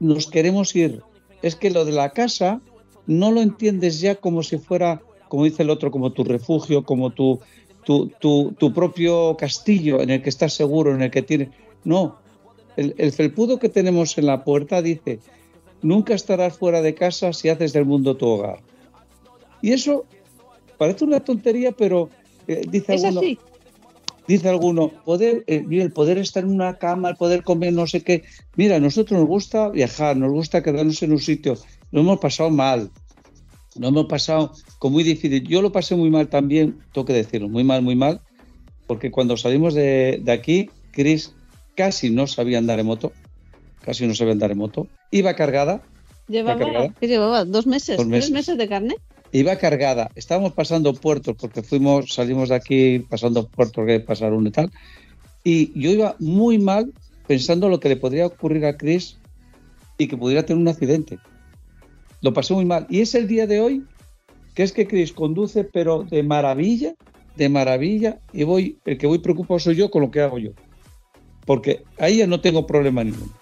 nos 0.00 0.26
queremos 0.28 0.74
ir. 0.74 1.02
Es 1.42 1.56
que 1.56 1.70
lo 1.70 1.84
de 1.84 1.92
la 1.92 2.10
casa 2.10 2.60
no 3.06 3.30
lo 3.30 3.40
entiendes 3.40 4.00
ya 4.00 4.14
como 4.16 4.42
si 4.42 4.58
fuera, 4.58 5.02
como 5.36 5.44
dice 5.44 5.64
el 5.64 5.68
otro, 5.68 5.90
como 5.90 6.12
tu 6.12 6.24
refugio, 6.24 6.82
como 6.82 7.10
tu, 7.10 7.40
tu, 7.84 8.08
tu, 8.20 8.54
tu 8.58 8.72
propio 8.72 9.36
castillo 9.36 10.00
en 10.00 10.08
el 10.08 10.22
que 10.22 10.30
estás 10.30 10.54
seguro, 10.54 10.94
en 10.94 11.02
el 11.02 11.10
que 11.10 11.20
tienes... 11.20 11.50
No, 11.84 12.16
el, 12.78 12.94
el 12.96 13.12
felpudo 13.12 13.58
que 13.58 13.68
tenemos 13.68 14.16
en 14.16 14.24
la 14.24 14.44
puerta 14.44 14.80
dice, 14.80 15.18
nunca 15.82 16.14
estarás 16.14 16.56
fuera 16.56 16.80
de 16.80 16.94
casa 16.94 17.34
si 17.34 17.50
haces 17.50 17.74
del 17.74 17.84
mundo 17.84 18.16
tu 18.16 18.26
hogar. 18.28 18.60
Y 19.60 19.72
eso 19.72 20.06
parece 20.78 21.04
una 21.04 21.20
tontería, 21.20 21.72
pero 21.72 22.08
eh, 22.48 22.62
dice 22.70 22.94
Es 22.94 23.04
alguno, 23.04 23.20
así. 23.20 23.38
dice 24.26 24.48
alguno, 24.48 24.88
poder, 25.04 25.44
eh, 25.48 25.66
el 25.70 25.92
poder 25.92 26.16
estar 26.16 26.44
en 26.44 26.50
una 26.50 26.78
cama, 26.78 27.10
el 27.10 27.16
poder 27.16 27.42
comer 27.42 27.74
no 27.74 27.86
sé 27.86 28.02
qué. 28.02 28.24
Mira, 28.56 28.76
a 28.76 28.80
nosotros 28.80 29.20
nos 29.20 29.28
gusta 29.28 29.68
viajar, 29.68 30.16
nos 30.16 30.32
gusta 30.32 30.62
quedarnos 30.62 31.02
en 31.02 31.12
un 31.12 31.18
sitio. 31.20 31.58
Lo 31.90 32.00
hemos 32.00 32.20
pasado 32.20 32.48
mal. 32.48 32.90
Lo 33.78 33.88
hemos 33.88 34.06
pasado 34.06 34.52
con 34.78 34.92
muy 34.92 35.04
difícil. 35.04 35.46
Yo 35.46 35.62
lo 35.62 35.72
pasé 35.72 35.96
muy 35.96 36.10
mal 36.10 36.28
también, 36.28 36.78
tengo 36.92 37.04
que 37.04 37.12
decirlo, 37.12 37.48
muy 37.48 37.64
mal, 37.64 37.82
muy 37.82 37.96
mal, 37.96 38.20
porque 38.86 39.10
cuando 39.10 39.36
salimos 39.36 39.74
de, 39.74 40.20
de 40.22 40.32
aquí, 40.32 40.70
Chris 40.92 41.34
casi 41.74 42.10
no 42.10 42.26
sabía 42.26 42.58
andar 42.58 42.80
en 42.80 42.86
moto, 42.86 43.12
casi 43.82 44.06
no 44.06 44.14
sabía 44.14 44.32
andar 44.32 44.50
en 44.50 44.58
moto. 44.58 44.88
Iba 45.10 45.34
cargada, 45.34 45.82
Llevaba, 46.28 46.58
cargada? 46.58 46.94
¿qué 46.98 47.06
llevaba? 47.06 47.44
¿Dos 47.44 47.66
meses? 47.66 47.96
Dos 47.96 48.06
meses. 48.06 48.30
¿Tres 48.30 48.34
meses 48.34 48.58
de 48.58 48.68
carne? 48.68 48.96
iba 49.32 49.56
cargada. 49.56 50.10
Estábamos 50.14 50.52
pasando 50.52 50.94
puertos 50.94 51.36
porque 51.38 51.62
fuimos, 51.62 52.12
salimos 52.12 52.48
de 52.48 52.54
aquí 52.54 52.98
pasando 53.00 53.46
puertos 53.46 53.86
que 53.86 54.00
pasar 54.00 54.32
uno 54.32 54.48
y 54.48 54.52
tal. 54.52 54.70
Y 55.44 55.78
yo 55.78 55.90
iba 55.90 56.16
muy 56.18 56.58
mal 56.58 56.92
pensando 57.26 57.68
lo 57.68 57.80
que 57.80 57.88
le 57.88 57.96
podría 57.96 58.26
ocurrir 58.26 58.64
a 58.66 58.76
Chris 58.76 59.18
y 59.98 60.08
que 60.08 60.16
pudiera 60.16 60.44
tener 60.44 60.60
un 60.60 60.68
accidente. 60.68 61.18
Lo 62.22 62.32
pasé 62.32 62.54
muy 62.54 62.64
mal. 62.64 62.86
Y 62.88 63.00
es 63.00 63.14
el 63.14 63.28
día 63.28 63.46
de 63.46 63.60
hoy 63.60 63.84
que 64.54 64.62
es 64.62 64.72
que 64.72 64.88
Chris 64.88 65.12
conduce, 65.12 65.64
pero 65.64 66.02
de 66.04 66.22
maravilla, 66.22 66.94
de 67.36 67.48
maravilla. 67.50 68.20
Y 68.32 68.44
voy, 68.44 68.78
el 68.86 68.96
que 68.96 69.06
voy 69.06 69.18
preocupado 69.18 69.60
soy 69.60 69.76
yo 69.76 69.90
con 69.90 70.00
lo 70.00 70.10
que 70.10 70.22
hago 70.22 70.38
yo. 70.38 70.52
Porque 71.44 71.84
ahí 71.98 72.18
ya 72.18 72.26
no 72.26 72.40
tengo 72.40 72.66
problema 72.66 73.04
ninguno. 73.04 73.32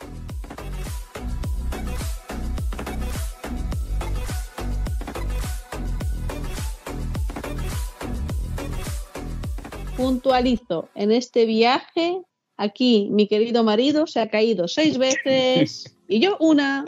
Puntualizo, 9.97 10.89
en 10.97 11.13
este 11.13 11.47
viaje, 11.47 12.21
aquí 12.57 13.09
mi 13.13 13.29
querido 13.29 13.63
marido 13.63 14.09
se 14.09 14.19
ha 14.19 14.29
caído 14.29 14.67
seis 14.67 14.99
veces 14.99 15.97
y 16.09 16.19
yo 16.19 16.37
una, 16.41 16.85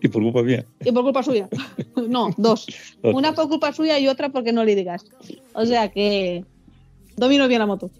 Y 0.00 0.08
por 0.08 0.22
culpa 0.22 0.42
mía. 0.42 0.64
y 0.84 0.92
por 0.92 1.02
culpa 1.04 1.22
suya. 1.22 1.48
No, 2.08 2.30
dos. 2.36 2.66
Dos. 3.02 3.14
Una 3.14 3.32
por 3.34 3.48
culpa 3.48 3.72
suya 3.72 3.98
y 3.98 4.08
otra 4.08 4.30
porque 4.30 4.52
no 4.52 4.64
le 4.64 4.74
digas. 4.74 5.04
O 5.54 5.64
sea 5.66 5.88
que 5.90 6.44
domino 7.16 7.46
bien 7.48 7.60
la 7.60 7.66
moto. 7.66 7.90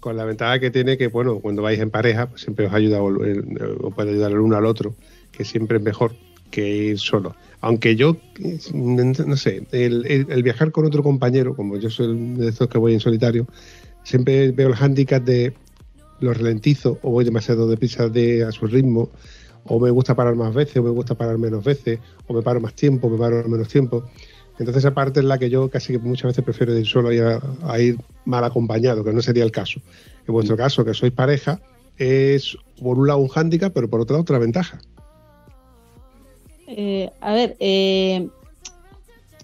Con 0.00 0.16
la 0.16 0.24
ventaja 0.24 0.58
que 0.58 0.70
tiene 0.70 0.98
que, 0.98 1.06
bueno, 1.08 1.40
cuando 1.40 1.62
vais 1.62 1.80
en 1.80 1.90
pareja, 1.90 2.28
pues 2.28 2.42
siempre 2.42 2.66
os 2.66 2.72
ayuda, 2.74 2.98
a 2.98 3.00
volver, 3.00 3.38
eh, 3.38 3.76
os 3.82 3.94
puede 3.94 4.10
ayudar 4.10 4.32
el 4.32 4.38
uno 4.40 4.56
al 4.56 4.66
otro, 4.66 4.94
que 5.32 5.44
siempre 5.44 5.78
es 5.78 5.82
mejor 5.82 6.14
que 6.50 6.68
ir 6.88 6.98
solo. 6.98 7.34
Aunque 7.62 7.96
yo, 7.96 8.16
eh, 8.38 8.58
no 8.72 9.36
sé, 9.36 9.66
el, 9.72 10.04
el- 10.06 10.26
el 10.30 10.42
viajar 10.42 10.72
con 10.72 10.84
otro 10.84 11.02
compañero, 11.02 11.56
como 11.56 11.78
yo 11.78 11.88
soy 11.88 12.14
de 12.34 12.48
estos 12.50 12.68
que 12.68 12.76
voy 12.78 12.92
en 12.92 13.00
solitario, 13.00 13.46
siempre 14.02 14.50
veo 14.52 14.68
el 14.68 14.74
hándicap 14.74 15.24
de 15.24 15.54
los 16.20 16.36
ralentizo 16.36 16.98
o 17.02 17.10
voy 17.10 17.24
demasiado 17.24 17.66
deprisa 17.66 18.08
de, 18.10 18.44
a 18.44 18.52
su 18.52 18.66
ritmo, 18.66 19.08
o 19.66 19.80
me 19.80 19.90
gusta 19.90 20.14
parar 20.14 20.34
más 20.34 20.54
veces, 20.54 20.76
o 20.76 20.82
me 20.82 20.90
gusta 20.90 21.14
parar 21.14 21.38
menos 21.38 21.64
veces, 21.64 21.98
o 22.26 22.32
me 22.32 22.42
paro 22.42 22.60
más 22.60 22.74
tiempo, 22.74 23.06
o 23.06 23.10
me 23.10 23.18
paro 23.18 23.48
menos 23.48 23.68
tiempo. 23.68 24.04
Entonces, 24.58 24.84
esa 24.84 24.94
parte 24.94 25.20
es 25.20 25.26
la 25.26 25.38
que 25.38 25.50
yo 25.50 25.68
casi 25.68 25.92
que 25.92 25.98
muchas 25.98 26.28
veces 26.28 26.44
prefiero 26.44 26.78
ir 26.78 26.86
solo 26.86 27.12
y 27.12 27.18
a, 27.18 27.40
a 27.66 27.80
ir 27.80 27.98
mal 28.24 28.44
acompañado, 28.44 29.02
que 29.02 29.12
no 29.12 29.20
sería 29.20 29.44
el 29.44 29.50
caso. 29.50 29.80
En 30.26 30.32
vuestro 30.32 30.56
caso, 30.56 30.84
que 30.84 30.94
sois 30.94 31.12
pareja, 31.12 31.60
es 31.98 32.56
por 32.80 32.98
un 32.98 33.06
lado 33.06 33.18
un 33.18 33.28
hándicap, 33.28 33.72
pero 33.72 33.88
por 33.88 34.00
otro 34.00 34.14
lado 34.14 34.22
otra 34.22 34.38
ventaja. 34.38 34.78
Eh, 36.66 37.10
a 37.20 37.32
ver, 37.32 37.56
eh, 37.60 38.28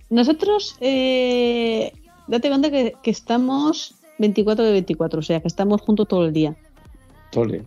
nosotros, 0.09 0.77
eh, 0.81 1.93
date 2.29 2.49
cuenta 2.49 2.71
que, 2.71 2.95
que 3.03 3.11
estamos 3.11 3.95
24 4.19 4.65
de 4.65 4.73
24, 4.73 5.19
o 5.19 5.23
sea, 5.23 5.41
que 5.41 5.49
estamos 5.49 5.81
juntos 5.81 6.09
todo 6.09 6.27
el 6.27 6.33
día. 6.33 6.57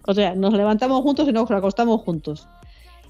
O 0.05 0.13
sea, 0.13 0.35
nos 0.35 0.53
levantamos 0.53 1.01
juntos 1.01 1.27
y 1.27 1.31
nos 1.31 1.49
acostamos 1.49 2.01
juntos. 2.01 2.47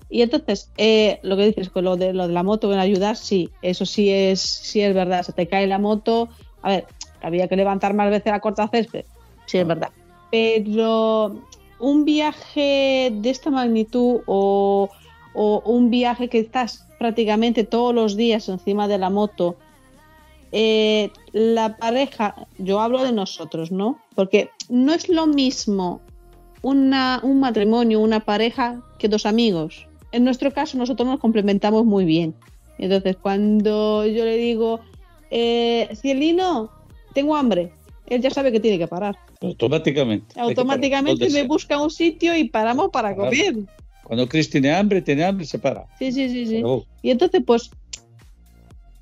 Y 0.10 0.22
entonces, 0.22 0.70
eh, 0.78 1.20
lo 1.24 1.36
que 1.36 1.48
dices 1.48 1.70
con 1.70 1.86
lo 1.86 1.98
de, 1.98 2.14
lo 2.14 2.28
de 2.28 2.34
la 2.34 2.44
moto 2.44 2.72
en 2.72 2.80
ayudar, 2.80 3.16
sí, 3.16 3.50
eso 3.62 3.86
sí 3.86 4.10
es, 4.12 4.42
sí 4.42 4.82
es 4.82 4.94
verdad. 4.94 5.24
Se 5.24 5.34
te 5.34 5.48
cae 5.48 5.66
la 5.66 5.80
moto. 5.80 6.30
A 6.62 6.70
ver, 6.70 6.86
había 7.22 7.48
que 7.48 7.56
levantar 7.56 7.94
más 7.94 8.10
veces 8.10 8.32
la 8.32 8.40
corta 8.40 8.68
césped, 8.68 9.06
sí 9.46 9.58
es 9.58 9.68
verdad. 9.68 9.90
Pero 10.30 11.42
un 11.80 12.06
viaje 12.06 13.12
de 13.12 13.30
esta 13.30 13.50
magnitud 13.50 14.22
o, 14.28 14.90
o 15.34 15.64
un 15.66 15.90
viaje 15.90 16.30
que 16.30 16.40
estás 16.40 16.86
prácticamente 17.00 17.64
todos 17.64 17.94
los 17.94 18.16
días 18.16 18.48
encima 18.50 18.88
de 18.88 18.98
la 18.98 19.10
moto, 19.10 19.58
eh, 20.52 21.10
la 21.32 21.78
pareja, 21.78 22.36
yo 22.60 22.80
hablo 22.80 23.04
de 23.04 23.12
nosotros, 23.12 23.72
¿no? 23.72 24.00
Porque 24.14 24.52
no 24.70 24.94
es 24.94 25.10
lo 25.10 25.26
mismo 25.26 26.00
una, 26.64 27.20
un 27.22 27.40
matrimonio, 27.40 28.00
una 28.00 28.22
pareja, 28.22 28.82
que 28.98 29.08
dos 29.08 29.28
amigos. 29.28 29.86
En 30.12 30.24
nuestro 30.24 30.52
caso, 30.52 30.78
nosotros 30.78 31.08
nos 31.08 31.20
complementamos 31.20 31.86
muy 31.86 32.06
bien. 32.06 32.34
Entonces, 32.80 33.16
cuando 33.22 34.06
yo 34.08 34.26
le 34.26 34.38
digo, 34.38 34.80
eh, 35.30 35.90
Cielino, 35.96 36.72
tengo 37.14 37.36
hambre, 37.36 37.72
él 38.08 38.22
ya 38.22 38.32
sabe 38.32 38.52
que 38.52 38.60
tiene 38.60 38.80
que 38.80 38.88
parar. 38.88 39.16
Automáticamente. 39.42 40.34
Parar. 40.34 40.50
Automáticamente 40.50 41.30
me 41.30 41.44
busca 41.44 41.78
un 41.80 41.92
sitio 41.92 42.36
y 42.36 42.46
paramos 42.46 42.90
para 42.92 43.14
Claro. 43.14 43.30
comer. 43.30 43.56
Cuando 44.04 44.28
Chris 44.28 44.50
tiene 44.50 44.74
hambre, 44.74 45.02
tiene 45.02 45.24
hambre, 45.24 45.46
se 45.46 45.60
para. 45.60 45.86
Sí, 46.00 46.12
sí, 46.12 46.30
sí, 46.30 46.46
sí. 46.46 46.56
Pero, 46.56 46.86
Y 47.02 47.12
entonces, 47.12 47.42
pues, 47.46 47.72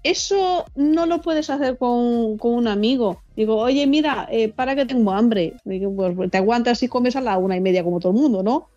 eso 0.03 0.65
no 0.75 1.05
lo 1.05 1.21
puedes 1.21 1.49
hacer 1.49 1.77
con, 1.77 2.37
con 2.37 2.53
un 2.53 2.67
amigo. 2.67 3.21
Digo, 3.41 3.57
oye, 3.57 3.87
mira, 3.87 4.27
eh, 4.31 4.49
para 4.49 4.75
que 4.75 4.85
tengo 4.85 5.11
hambre. 5.11 5.55
Digo, 5.65 5.91
pues 6.15 6.29
te 6.29 6.37
aguantas 6.37 6.83
y 6.83 6.87
comes 6.87 7.15
a 7.15 7.21
la 7.21 7.39
una 7.39 7.57
y 7.57 7.59
media 7.59 7.83
como 7.83 7.99
todo 7.99 8.11
el 8.11 8.19
mundo, 8.19 8.43
¿no? 8.43 8.69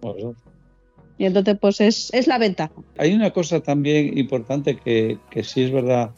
bueno, 0.00 0.34
Y 1.18 1.24
entonces, 1.24 1.56
pues 1.60 1.80
es, 1.80 2.12
es 2.12 2.26
la 2.26 2.36
ventaja. 2.36 2.72
Hay 2.96 3.14
una 3.14 3.30
cosa 3.30 3.60
también 3.60 4.18
importante 4.18 4.76
que, 4.76 5.18
que 5.30 5.44
sí 5.44 5.62
es 5.62 5.70
verdad 5.70 6.10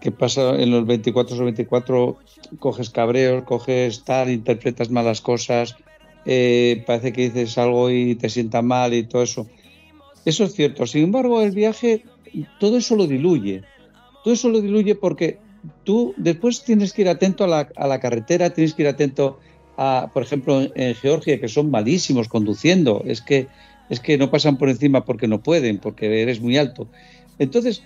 que 0.00 0.12
pasa 0.12 0.54
en 0.62 0.70
los 0.70 0.86
24 0.86 1.36
o 1.36 1.42
24, 1.42 2.18
coges 2.60 2.90
cabreos, 2.90 3.42
coges 3.42 4.04
tal, 4.04 4.30
interpretas 4.30 4.90
malas 4.90 5.20
cosas, 5.20 5.74
eh, 6.26 6.84
parece 6.86 7.12
que 7.12 7.30
dices 7.30 7.58
algo 7.58 7.90
y 7.90 8.14
te 8.14 8.28
sienta 8.28 8.62
mal 8.62 8.94
y 8.94 9.02
todo 9.02 9.24
eso. 9.24 9.48
Eso 10.24 10.44
es 10.44 10.54
cierto. 10.54 10.86
Sin 10.86 11.02
embargo, 11.02 11.42
el 11.42 11.50
viaje, 11.50 12.04
todo 12.60 12.76
eso 12.76 12.94
lo 12.94 13.08
diluye. 13.08 13.64
Todo 14.22 14.34
eso 14.34 14.48
lo 14.50 14.60
diluye 14.60 14.94
porque 14.94 15.42
tú 15.84 16.14
después 16.16 16.64
tienes 16.64 16.92
que 16.92 17.02
ir 17.02 17.08
atento 17.08 17.44
a 17.44 17.68
la, 17.86 18.00
carretera, 18.00 18.50
tienes 18.50 18.74
que 18.74 18.82
ir 18.82 18.88
atento 18.88 19.38
a, 19.76 20.10
por 20.12 20.22
ejemplo, 20.22 20.60
en, 20.60 20.72
en 20.74 20.94
Georgia, 20.94 21.40
que 21.40 21.48
son 21.48 21.70
malísimos 21.70 22.28
conduciendo. 22.28 23.02
Es 23.06 23.20
que 23.20 23.46
es 23.90 24.00
que 24.00 24.18
no 24.18 24.30
pasan 24.30 24.56
por 24.56 24.68
encima 24.68 25.04
porque 25.04 25.28
no 25.28 25.42
pueden, 25.42 25.78
porque 25.78 26.22
eres 26.22 26.40
muy 26.40 26.56
alto. 26.56 26.88
Entonces, 27.38 27.82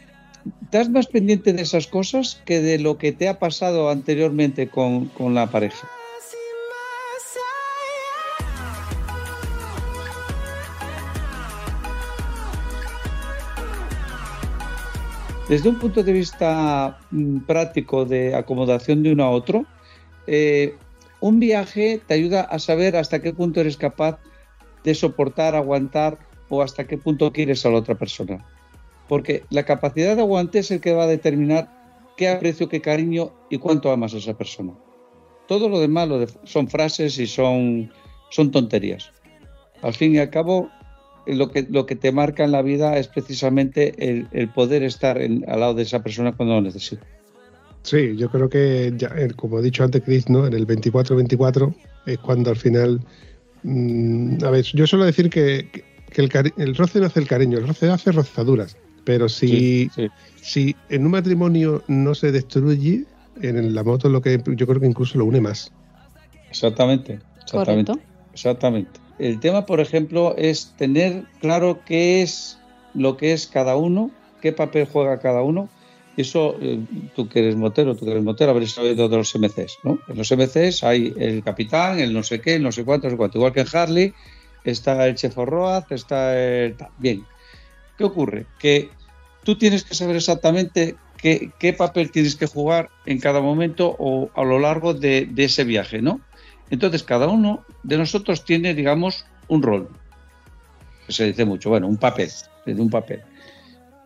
estás 0.62 0.88
más 0.88 1.06
pendiente 1.06 1.52
de 1.52 1.62
esas 1.62 1.86
cosas 1.86 2.40
que 2.44 2.60
de 2.60 2.78
lo 2.78 2.98
que 2.98 3.12
te 3.12 3.28
ha 3.28 3.38
pasado 3.38 3.90
anteriormente 3.90 4.68
con, 4.68 5.06
con 5.06 5.34
la 5.34 5.50
pareja. 5.50 5.88
Desde 15.48 15.70
un 15.70 15.78
punto 15.78 16.02
de 16.02 16.12
vista 16.12 16.98
mm, 17.10 17.38
práctico 17.40 18.04
de 18.04 18.34
acomodación 18.34 19.02
de 19.02 19.12
uno 19.12 19.24
a 19.24 19.30
otro, 19.30 19.64
eh, 20.26 20.74
un 21.20 21.40
viaje 21.40 22.00
te 22.06 22.14
ayuda 22.14 22.42
a 22.42 22.58
saber 22.58 22.96
hasta 22.96 23.20
qué 23.20 23.32
punto 23.32 23.60
eres 23.60 23.76
capaz 23.76 24.18
de 24.84 24.94
soportar, 24.94 25.54
aguantar 25.54 26.18
o 26.48 26.62
hasta 26.62 26.86
qué 26.86 26.98
punto 26.98 27.32
quieres 27.32 27.64
a 27.64 27.70
la 27.70 27.78
otra 27.78 27.94
persona. 27.94 28.44
Porque 29.08 29.44
la 29.50 29.64
capacidad 29.64 30.16
de 30.16 30.22
aguante 30.22 30.58
es 30.58 30.70
el 30.70 30.80
que 30.80 30.92
va 30.92 31.04
a 31.04 31.08
determinar 31.08 31.70
qué 32.16 32.28
aprecio, 32.28 32.68
qué 32.68 32.80
cariño 32.80 33.32
y 33.48 33.58
cuánto 33.58 33.90
amas 33.90 34.12
a 34.12 34.18
esa 34.18 34.36
persona. 34.36 34.74
Todo 35.46 35.70
lo 35.70 35.80
demás 35.80 36.08
son 36.44 36.68
frases 36.68 37.18
y 37.18 37.26
son, 37.26 37.90
tonterías. 38.52 39.12
Al 39.80 39.94
fin 39.94 40.14
y 40.14 40.18
al 40.18 40.28
cabo, 40.28 40.68
lo 41.34 41.50
que, 41.50 41.66
lo 41.70 41.86
que 41.86 41.96
te 41.96 42.12
marca 42.12 42.44
en 42.44 42.52
la 42.52 42.62
vida 42.62 42.96
es 42.98 43.08
precisamente 43.08 44.08
el, 44.08 44.28
el 44.32 44.48
poder 44.48 44.82
estar 44.82 45.20
en- 45.20 45.44
al 45.48 45.60
lado 45.60 45.74
de 45.74 45.82
esa 45.82 46.02
persona 46.02 46.32
cuando 46.36 46.54
lo 46.56 46.62
necesita. 46.62 47.06
Sí, 47.84 48.16
yo 48.16 48.28
creo 48.28 48.48
que, 48.48 48.92
ya, 48.96 49.08
eh, 49.16 49.28
como 49.34 49.58
ha 49.58 49.62
dicho 49.62 49.82
antes 49.84 50.02
Chris, 50.02 50.28
¿no? 50.28 50.46
en 50.46 50.52
el 50.52 50.66
24-24 50.66 51.74
es 52.06 52.18
cuando 52.18 52.50
al 52.50 52.56
final. 52.56 53.00
mm, 53.62 54.44
a 54.44 54.50
ver, 54.50 54.64
yo 54.64 54.86
suelo 54.86 55.04
decir 55.04 55.30
que, 55.30 55.68
que 56.10 56.20
el, 56.22 56.28
cari- 56.28 56.52
el 56.58 56.74
roce 56.74 57.00
no 57.00 57.06
hace 57.06 57.20
el 57.20 57.28
cariño, 57.28 57.58
el 57.58 57.66
roce 57.66 57.88
hace 57.88 58.12
rozaduras. 58.12 58.76
Pero 59.04 59.28
si, 59.28 59.48
Sí, 59.48 59.90
sí. 59.94 60.08
si 60.40 60.76
en 60.90 61.06
un 61.06 61.12
matrimonio 61.12 61.82
no 61.88 62.14
se 62.14 62.30
destruye, 62.30 63.04
en 63.40 63.74
la 63.74 63.84
moto 63.84 64.08
lo 64.08 64.20
que 64.20 64.38
yo 64.56 64.66
creo 64.66 64.80
que 64.80 64.86
incluso 64.86 65.16
lo 65.18 65.24
une 65.24 65.40
más. 65.40 65.72
Exactamente. 66.50 67.20
Exactamente. 67.42 67.92
Correcto. 67.92 68.00
Exactamente. 68.32 69.00
El 69.18 69.40
tema, 69.40 69.66
por 69.66 69.80
ejemplo, 69.80 70.34
es 70.36 70.74
tener 70.76 71.24
claro 71.40 71.80
qué 71.84 72.22
es 72.22 72.58
lo 72.94 73.16
que 73.16 73.32
es 73.32 73.46
cada 73.46 73.76
uno, 73.76 74.10
qué 74.40 74.52
papel 74.52 74.86
juega 74.90 75.18
cada 75.18 75.42
uno. 75.42 75.68
Eso, 76.16 76.56
eh, 76.60 76.80
tú 77.14 77.28
que 77.28 77.40
eres 77.40 77.56
motero, 77.56 77.94
tú 77.96 78.04
que 78.04 78.10
eres 78.12 78.24
motero, 78.24 78.50
habréis 78.50 78.76
oído 78.78 79.08
de 79.08 79.16
los 79.16 79.34
MCs, 79.34 79.78
¿no? 79.84 80.00
En 80.08 80.16
los 80.16 80.30
MCs 80.32 80.82
hay 80.82 81.14
el 81.16 81.42
capitán, 81.44 82.00
el 82.00 82.12
no 82.12 82.22
sé 82.22 82.40
qué, 82.40 82.56
el 82.56 82.62
no 82.62 82.72
sé 82.72 82.84
cuánto, 82.84 83.06
no 83.06 83.12
sé 83.12 83.16
cuánto. 83.16 83.38
Igual 83.38 83.52
que 83.52 83.60
en 83.60 83.66
Harley 83.72 84.14
está 84.64 85.06
el 85.06 85.14
chef 85.14 85.36
Roaz, 85.36 85.90
está 85.90 86.36
el... 86.38 86.76
Bien. 86.98 87.24
¿Qué 87.96 88.04
ocurre? 88.04 88.46
Que 88.58 88.90
tú 89.44 89.56
tienes 89.56 89.84
que 89.84 89.94
saber 89.94 90.16
exactamente 90.16 90.96
qué, 91.16 91.50
qué 91.58 91.72
papel 91.72 92.10
tienes 92.10 92.36
que 92.36 92.46
jugar 92.46 92.90
en 93.06 93.20
cada 93.20 93.40
momento 93.40 93.94
o 93.98 94.30
a 94.34 94.44
lo 94.44 94.58
largo 94.58 94.94
de 94.94 95.28
ese 95.36 95.64
viaje, 95.64 96.02
¿no? 96.02 96.20
Entonces, 96.70 97.02
cada 97.02 97.28
uno 97.28 97.64
de 97.82 97.98
nosotros 97.98 98.44
tiene, 98.44 98.74
digamos, 98.74 99.24
un 99.48 99.62
rol. 99.62 99.88
Se 101.08 101.24
dice 101.24 101.44
mucho, 101.44 101.70
bueno, 101.70 101.86
un 101.88 101.96
papel, 101.96 102.30
un 102.66 102.90
papel. 102.90 103.22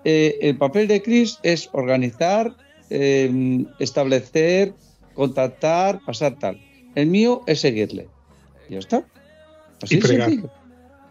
Eh, 0.05 0.39
el 0.43 0.57
papel 0.57 0.87
de 0.89 1.03
Chris 1.03 1.39
es 1.43 1.69
organizar, 1.73 2.55
eh, 2.91 3.65
establecer, 3.79 4.75
contactar, 5.15 6.01
pasar 6.05 6.39
tal. 6.39 6.61
El 6.95 7.07
mío 7.09 7.43
es 7.47 7.61
seguirle. 7.61 8.09
Y 8.69 8.75
ya 8.75 8.79
está. 8.79 9.05
Así 9.83 9.97
Y 9.97 10.01
fregar. 10.01 10.29
sencillo. 10.29 10.51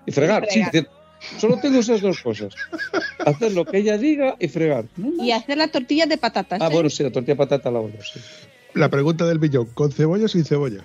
Y 0.05 0.11
fregar, 0.11 0.43
Y 0.43 0.45
sí. 0.47 0.51
fregar. 0.53 0.67
es 0.67 0.71
decir, 0.71 1.01
Solo 1.37 1.57
tengo 1.59 1.79
esas 1.79 2.01
dos 2.01 2.21
cosas. 2.21 2.55
Hacer 3.25 3.53
lo 3.53 3.65
que 3.65 3.77
ella 3.77 3.97
diga 3.97 4.35
y 4.39 4.47
fregar. 4.47 4.85
No. 4.97 5.23
Y 5.23 5.31
hacer 5.31 5.57
la 5.57 5.67
tortilla 5.67 6.05
de 6.05 6.17
patatas. 6.17 6.59
Ah, 6.61 6.67
¿eh? 6.67 6.73
bueno, 6.73 6.89
sí, 6.89 7.03
la 7.03 7.11
tortilla 7.11 7.33
de 7.33 7.37
patata 7.37 7.69
la 7.69 7.79
hago 7.79 7.91
sí. 8.01 8.19
La 8.73 8.89
pregunta 8.89 9.25
del 9.25 9.37
billón, 9.37 9.65
¿con 9.73 9.91
cebolla 9.91 10.25
o 10.25 10.27
sin 10.27 10.45
cebolla? 10.45 10.83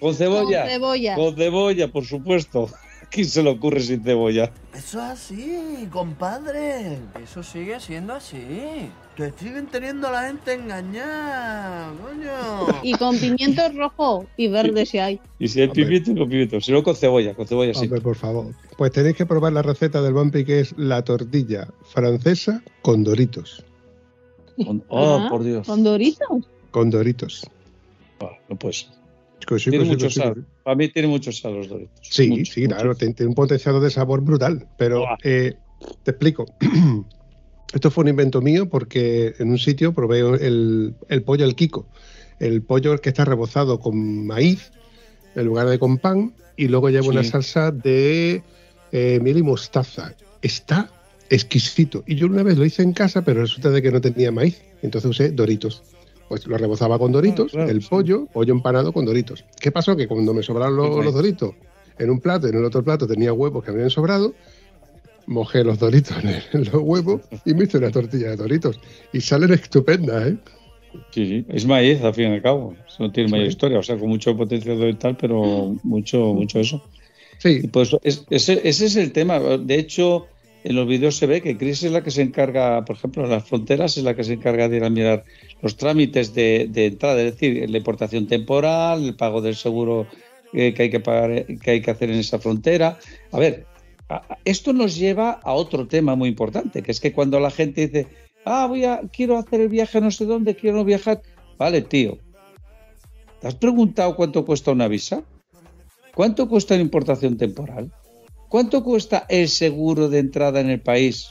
Con 0.00 0.14
cebolla. 0.14 0.62
Con 0.62 0.70
cebolla. 0.70 1.14
Con 1.14 1.36
cebolla, 1.36 1.88
por 1.88 2.04
supuesto. 2.04 2.68
¿A 3.02 3.10
quién 3.10 3.26
se 3.26 3.42
le 3.42 3.50
ocurre 3.50 3.80
sin 3.80 4.02
cebolla? 4.02 4.50
Eso 4.74 4.98
es 4.98 5.04
así, 5.04 5.88
compadre. 5.90 6.98
Eso 7.22 7.42
sigue 7.42 7.80
siendo 7.80 8.12
así. 8.12 8.90
Te 9.16 9.32
siguen 9.32 9.66
teniendo 9.66 10.08
a 10.08 10.12
la 10.12 10.22
gente 10.28 10.52
engañada, 10.52 11.92
coño. 12.02 12.80
Y 12.82 12.92
con 12.92 13.18
pimientos 13.18 13.74
rojo 13.74 14.26
y 14.36 14.48
verde 14.48 14.84
si 14.84 14.98
hay. 14.98 15.20
Y 15.38 15.48
si 15.48 15.60
hay 15.60 15.68
Hombre. 15.68 15.84
pimiento, 15.84 16.14
con 16.14 16.28
pimiento. 16.28 16.60
Si 16.60 16.70
no, 16.70 16.82
con 16.82 16.94
cebolla, 16.94 17.34
con 17.34 17.46
cebolla 17.46 17.72
sí. 17.74 17.84
Hombre, 17.86 18.00
por 18.00 18.14
favor. 18.14 18.46
Pues 18.76 18.92
tenéis 18.92 19.16
que 19.16 19.26
probar 19.26 19.52
la 19.54 19.62
receta 19.62 20.02
del 20.02 20.12
Bumpy, 20.12 20.44
que 20.44 20.60
es 20.60 20.74
la 20.76 21.02
tortilla 21.02 21.68
francesa 21.84 22.62
con 22.82 23.02
doritos. 23.04 23.64
Con- 24.64 24.84
oh, 24.88 25.16
Ajá, 25.16 25.28
por 25.30 25.42
Dios. 25.44 25.66
Con 25.66 25.82
doritos. 25.82 26.28
Con 26.70 26.90
doritos. 26.90 27.46
Ah, 28.20 28.32
no 28.48 28.56
puede 28.56 28.74
ser. 28.74 28.97
Sí, 29.56 29.70
Tiene 29.70 29.78
que 29.78 29.84
sí, 29.84 29.90
mucho 29.90 30.06
que 30.06 30.12
sí, 30.12 30.20
sal. 30.20 30.34
que 30.34 30.40
sí. 30.40 30.46
Para 30.62 30.76
mí 30.76 30.88
tiene 30.88 31.08
mucho 31.08 31.32
sal 31.32 31.54
los 31.54 31.68
doritos. 31.68 31.98
Sí, 32.02 32.28
Mucho, 32.28 32.52
sí, 32.52 32.60
mucho. 32.62 32.74
claro, 32.74 32.94
tiene, 32.94 33.14
un 33.26 33.34
potenciador 33.34 33.82
de 33.82 33.90
sabor 33.90 34.20
brutal. 34.20 34.66
Pero 34.76 35.04
eh, 35.22 35.54
te 36.02 36.10
explico. 36.10 36.46
Esto 37.72 37.90
fue 37.90 38.02
un 38.02 38.08
invento 38.08 38.40
mío 38.40 38.68
porque 38.68 39.34
en 39.38 39.50
un 39.50 39.58
sitio 39.58 39.92
probé 39.92 40.20
el, 40.20 40.94
el 41.08 41.22
pollo 41.22 41.44
al 41.44 41.54
Kiko. 41.54 41.86
El 42.40 42.62
pollo 42.62 42.98
que 42.98 43.10
está 43.10 43.24
rebozado 43.24 43.78
con 43.80 44.26
maíz 44.26 44.70
en 45.34 45.44
lugar 45.46 45.68
de 45.68 45.78
con 45.78 45.98
pan 45.98 46.32
y 46.56 46.68
luego 46.68 46.90
lleva 46.90 47.06
una 47.08 47.24
salsa 47.24 47.70
de 47.70 48.42
eh, 48.92 49.20
miel 49.22 49.38
y 49.38 49.42
mostaza. 49.42 50.14
Está 50.42 50.90
exquisito. 51.30 52.04
Y 52.06 52.16
yo 52.16 52.26
una 52.26 52.42
vez 52.42 52.56
lo 52.58 52.64
hice 52.64 52.82
en 52.82 52.92
casa, 52.92 53.22
pero 53.22 53.42
resulta 53.42 53.70
de 53.70 53.82
que 53.82 53.92
no 53.92 54.00
tenía 54.00 54.32
maíz. 54.32 54.60
Entonces 54.82 55.10
usé 55.10 55.30
doritos. 55.30 55.82
Pues 56.28 56.46
lo 56.46 56.58
rebozaba 56.58 56.98
con 56.98 57.10
doritos, 57.12 57.46
Ah, 57.52 57.56
claro, 57.56 57.70
el 57.70 57.80
sí. 57.82 57.88
pollo, 57.88 58.26
pollo 58.32 58.52
empanado 58.52 58.92
con 58.92 59.04
doritos. 59.04 59.44
¿Qué 59.60 59.72
pasó? 59.72 59.96
Que 59.96 60.06
cuando 60.06 60.34
me 60.34 60.42
sobraron 60.42 60.76
los, 60.76 61.14
doritos 61.14 61.54
en 61.98 62.10
un 62.10 62.20
plato 62.20 62.46
y 62.46 62.50
en 62.50 62.58
el 62.58 62.64
otro 62.64 62.84
plato 62.84 63.06
tenía 63.06 63.32
huevos 63.32 63.64
que 63.64 63.70
me 63.70 63.76
habían 63.76 63.90
sobrado, 63.90 64.34
mojé 65.26 65.64
los 65.64 65.78
doritos 65.78 66.16
en, 66.22 66.28
el- 66.28 66.42
en 66.52 66.64
los 66.64 66.74
huevos 66.82 67.22
y 67.44 67.54
me 67.54 67.64
hice 67.64 67.78
una 67.78 67.90
tortilla 67.90 68.30
de 68.30 68.36
doritos. 68.36 68.80
Y 69.12 69.20
salen 69.20 69.52
estupendas, 69.52 70.28
¿eh? 70.28 70.38
Sí, 71.12 71.26
sí. 71.26 71.46
Es 71.48 71.66
maíz, 71.66 72.00
al 72.02 72.14
fin 72.14 72.30
y 72.30 72.34
al 72.34 72.42
cabo. 72.42 72.76
Eso 72.86 73.02
no 73.04 73.12
tiene 73.12 73.28
mayor 73.30 73.46
historia. 73.46 73.78
O 73.78 73.82
sea, 73.82 73.98
con 73.98 74.08
mucho 74.08 74.36
potencial 74.36 74.82
y 74.88 74.94
tal, 74.94 75.16
pero 75.16 75.76
mucho, 75.82 76.18
mucho 76.34 76.60
eso. 76.60 76.82
Sí, 77.38 77.68
pues 77.68 77.94
es- 78.02 78.26
ese, 78.30 78.60
ese 78.68 78.86
es 78.86 78.96
el 78.96 79.12
tema. 79.12 79.38
De 79.38 79.74
hecho, 79.76 80.28
en 80.64 80.76
los 80.76 80.86
vídeos 80.86 81.16
se 81.16 81.26
ve 81.26 81.40
que 81.40 81.56
Chris 81.56 81.82
es 81.84 81.92
la 81.92 82.02
que 82.02 82.10
se 82.10 82.22
encarga, 82.22 82.84
por 82.84 82.96
ejemplo, 82.96 83.24
en 83.24 83.30
las 83.30 83.44
fronteras 83.44 83.96
es 83.96 84.04
la 84.04 84.14
que 84.14 84.24
se 84.24 84.34
encarga 84.34 84.68
de 84.68 84.78
ir 84.78 84.84
a 84.84 84.90
mirar 84.90 85.24
los 85.62 85.76
trámites 85.76 86.34
de, 86.34 86.70
entrada, 86.74 87.20
es 87.22 87.32
decir, 87.32 87.68
la 87.70 87.78
importación 87.78 88.26
temporal, 88.26 89.04
el 89.04 89.14
pago 89.14 89.40
del 89.40 89.54
seguro 89.54 90.06
eh, 90.52 90.74
que 90.74 90.84
hay 90.84 90.90
que 90.90 91.00
pagar, 91.00 91.30
eh, 91.30 91.58
que 91.62 91.70
hay 91.70 91.80
que 91.80 91.90
hacer 91.90 92.10
en 92.10 92.18
esa 92.18 92.38
frontera. 92.38 92.98
A 93.32 93.38
ver, 93.38 93.66
esto 94.44 94.72
nos 94.72 94.96
lleva 94.96 95.32
a 95.32 95.52
otro 95.52 95.86
tema 95.86 96.16
muy 96.16 96.28
importante, 96.28 96.82
que 96.82 96.90
es 96.90 97.00
que 97.00 97.12
cuando 97.12 97.38
la 97.40 97.50
gente 97.50 97.86
dice, 97.86 98.06
ah, 98.44 98.66
voy 98.66 98.84
a, 98.84 99.02
quiero 99.12 99.38
hacer 99.38 99.60
el 99.60 99.68
viaje 99.68 100.00
no 100.00 100.10
sé 100.10 100.24
dónde, 100.24 100.56
quiero 100.56 100.84
viajar, 100.84 101.22
vale, 101.56 101.82
tío. 101.82 102.18
¿Te 103.40 103.46
has 103.46 103.54
preguntado 103.54 104.16
cuánto 104.16 104.44
cuesta 104.44 104.72
una 104.72 104.88
visa? 104.88 105.22
¿Cuánto 106.14 106.48
cuesta 106.48 106.74
la 106.74 106.80
importación 106.80 107.36
temporal? 107.36 107.92
¿Cuánto 108.48 108.82
cuesta 108.82 109.26
el 109.28 109.48
seguro 109.48 110.08
de 110.08 110.20
entrada 110.20 110.60
en 110.60 110.70
el 110.70 110.80
país? 110.80 111.30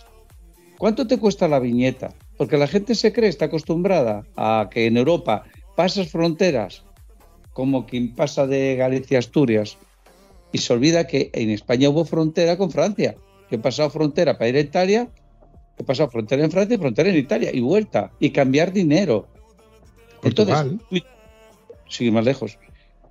¿Cuánto 0.78 1.08
te 1.08 1.18
cuesta 1.18 1.48
la 1.48 1.60
viñeta? 1.60 2.14
Porque 2.38 2.58
la 2.58 2.68
gente 2.68 2.94
se 2.94 3.12
cree, 3.12 3.30
está 3.30 3.46
acostumbrada 3.46 4.24
a 4.36 4.70
que 4.70 4.86
en 4.86 4.98
Europa 4.98 5.44
pasas 5.76 6.10
fronteras 6.10 6.84
como 7.54 7.88
quien 7.88 8.14
pasa 8.14 8.46
de 8.46 8.76
Galicia 8.76 9.18
a 9.18 9.20
Asturias 9.20 9.78
y 10.52 10.60
se 10.60 10.74
olvida 10.74 11.08
que 11.08 11.32
en 11.34 11.50
España 11.50 11.90
hubo 11.90 12.06
frontera 12.06 12.56
con 12.56 12.70
Francia. 12.70 13.16
Yo 13.50 13.58
he 13.58 13.60
pasado 13.60 13.90
frontera 13.90 14.38
para 14.38 14.50
ir 14.50 14.56
a 14.58 14.60
Italia, 14.60 15.10
he 15.76 15.84
pasado 15.84 16.12
frontera 16.12 16.44
en 16.44 16.52
Francia 16.52 16.76
y 16.76 16.78
frontera 16.78 17.10
en 17.10 17.18
Italia 17.18 17.50
y 17.52 17.62
vuelta 17.62 18.12
y 18.20 18.30
cambiar 18.30 18.72
dinero. 18.72 19.28
Portugal. 20.22 20.80
Entonces, 20.80 21.04
sigue 21.90 22.12
más 22.12 22.26
lejos. 22.26 22.60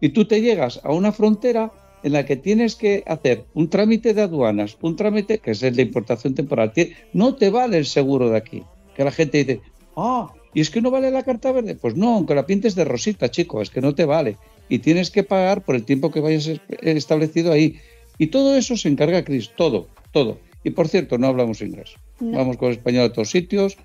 Y 0.00 0.10
tú 0.10 0.26
te 0.26 0.40
llegas 0.40 0.80
a 0.84 0.92
una 0.92 1.10
frontera 1.10 1.72
en 2.02 2.12
la 2.12 2.24
que 2.24 2.36
tienes 2.36 2.76
que 2.76 3.02
hacer 3.06 3.44
un 3.54 3.68
trámite 3.68 4.14
de 4.14 4.22
aduanas, 4.22 4.76
un 4.80 4.96
trámite 4.96 5.38
que 5.38 5.52
es 5.52 5.62
el 5.62 5.74
de 5.76 5.82
importación 5.82 6.34
temporal. 6.34 6.72
No 7.12 7.34
te 7.34 7.50
vale 7.50 7.78
el 7.78 7.86
seguro 7.86 8.30
de 8.30 8.36
aquí. 8.36 8.62
Que 8.94 9.04
la 9.04 9.10
gente 9.10 9.38
dice, 9.44 9.60
ah, 9.96 10.32
¿y 10.54 10.60
es 10.60 10.70
que 10.70 10.80
no 10.80 10.90
vale 10.90 11.10
la 11.10 11.22
carta 11.22 11.52
verde? 11.52 11.74
Pues 11.74 11.96
no, 11.96 12.14
aunque 12.14 12.34
la 12.34 12.46
pintes 12.46 12.74
de 12.74 12.84
rosita, 12.84 13.30
chico, 13.30 13.60
es 13.60 13.70
que 13.70 13.80
no 13.80 13.94
te 13.94 14.04
vale. 14.04 14.36
Y 14.68 14.78
tienes 14.80 15.10
que 15.10 15.22
pagar 15.22 15.64
por 15.64 15.74
el 15.74 15.84
tiempo 15.84 16.10
que 16.10 16.20
vayas 16.20 16.46
es- 16.46 16.60
establecido 16.82 17.52
ahí. 17.52 17.76
Y 18.18 18.28
todo 18.28 18.56
eso 18.56 18.76
se 18.76 18.88
encarga 18.88 19.24
Cris, 19.24 19.50
todo, 19.56 19.88
todo. 20.12 20.38
Y 20.64 20.70
por 20.70 20.88
cierto, 20.88 21.18
no 21.18 21.26
hablamos 21.26 21.60
inglés. 21.60 21.94
No. 22.20 22.38
Vamos 22.38 22.56
con 22.56 22.70
español 22.72 23.04
a 23.04 23.12
todos 23.12 23.30
sitios 23.30 23.76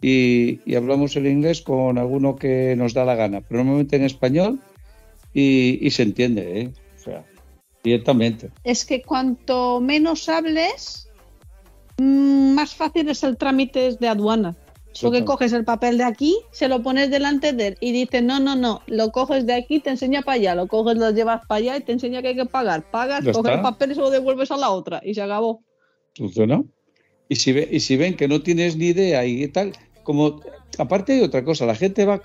y, 0.00 0.60
y 0.64 0.74
hablamos 0.76 1.16
el 1.16 1.26
inglés 1.26 1.60
con 1.62 1.98
alguno 1.98 2.36
que 2.36 2.74
nos 2.76 2.94
da 2.94 3.04
la 3.04 3.14
gana, 3.14 3.40
pero 3.40 3.62
normalmente 3.64 3.96
en 3.96 4.04
español 4.04 4.60
y, 5.34 5.78
y 5.84 5.90
se 5.90 6.02
entiende, 6.04 6.60
¿eh? 6.60 6.70
O 6.98 7.02
sea, 7.02 7.24
directamente. 7.82 8.50
Es 8.64 8.84
que 8.84 9.02
cuanto 9.02 9.80
menos 9.80 10.28
hables, 10.28 11.08
mm, 11.98 12.54
más 12.54 12.74
fácil 12.74 13.08
es 13.08 13.22
el 13.22 13.36
trámite 13.36 13.96
de 13.98 14.08
aduana. 14.08 14.56
Porque 15.00 15.24
coges 15.24 15.52
el 15.54 15.64
papel 15.64 15.96
de 15.96 16.04
aquí, 16.04 16.36
se 16.50 16.68
lo 16.68 16.82
pones 16.82 17.10
delante 17.10 17.54
de 17.54 17.68
él 17.68 17.76
y 17.80 17.92
dices, 17.92 18.22
no, 18.22 18.38
no, 18.40 18.54
no, 18.56 18.82
lo 18.86 19.10
coges 19.10 19.46
de 19.46 19.54
aquí, 19.54 19.80
te 19.80 19.88
enseña 19.88 20.20
para 20.20 20.34
allá, 20.34 20.54
lo 20.54 20.68
coges, 20.68 20.98
lo 20.98 21.10
llevas 21.10 21.40
para 21.48 21.60
allá 21.60 21.76
y 21.78 21.80
te 21.80 21.92
enseña 21.92 22.20
que 22.20 22.28
hay 22.28 22.36
que 22.36 22.44
pagar. 22.44 22.84
Pagas, 22.90 23.20
coges 23.24 23.36
está. 23.36 23.54
el 23.54 23.62
papel 23.62 23.92
y 23.92 23.94
se 23.94 24.00
lo 24.02 24.10
devuelves 24.10 24.50
a 24.50 24.58
la 24.58 24.68
otra 24.68 25.00
y 25.02 25.14
se 25.14 25.22
acabó. 25.22 25.62
¿Funciona? 26.14 26.62
Y 27.26 27.36
si, 27.36 27.52
ve- 27.52 27.68
y 27.72 27.80
si 27.80 27.96
ven 27.96 28.14
que 28.18 28.28
no 28.28 28.42
tienes 28.42 28.76
ni 28.76 28.88
idea 28.88 29.24
y 29.24 29.48
tal, 29.48 29.72
como 30.02 30.40
aparte 30.78 31.14
hay 31.14 31.20
otra 31.20 31.44
cosa, 31.44 31.66
la 31.66 31.74
gente 31.74 32.04
va 32.04 32.20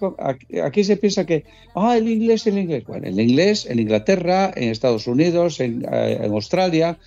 aquí, 0.63 0.83
se 0.83 0.97
piensa 0.97 1.25
que 1.25 1.45
ah 1.75 1.97
el 1.97 2.07
inglés 2.07 2.47
el 2.47 2.57
inglés, 2.57 2.85
bueno 2.85 3.07
el 3.07 3.19
inglés 3.19 3.65
en 3.65 3.79
Inglaterra, 3.79 4.51
en 4.55 4.69
Estados 4.69 5.07
Unidos, 5.07 5.59
en, 5.59 5.85
eh, 5.91 6.19
en 6.21 6.31
Australia, 6.31 6.97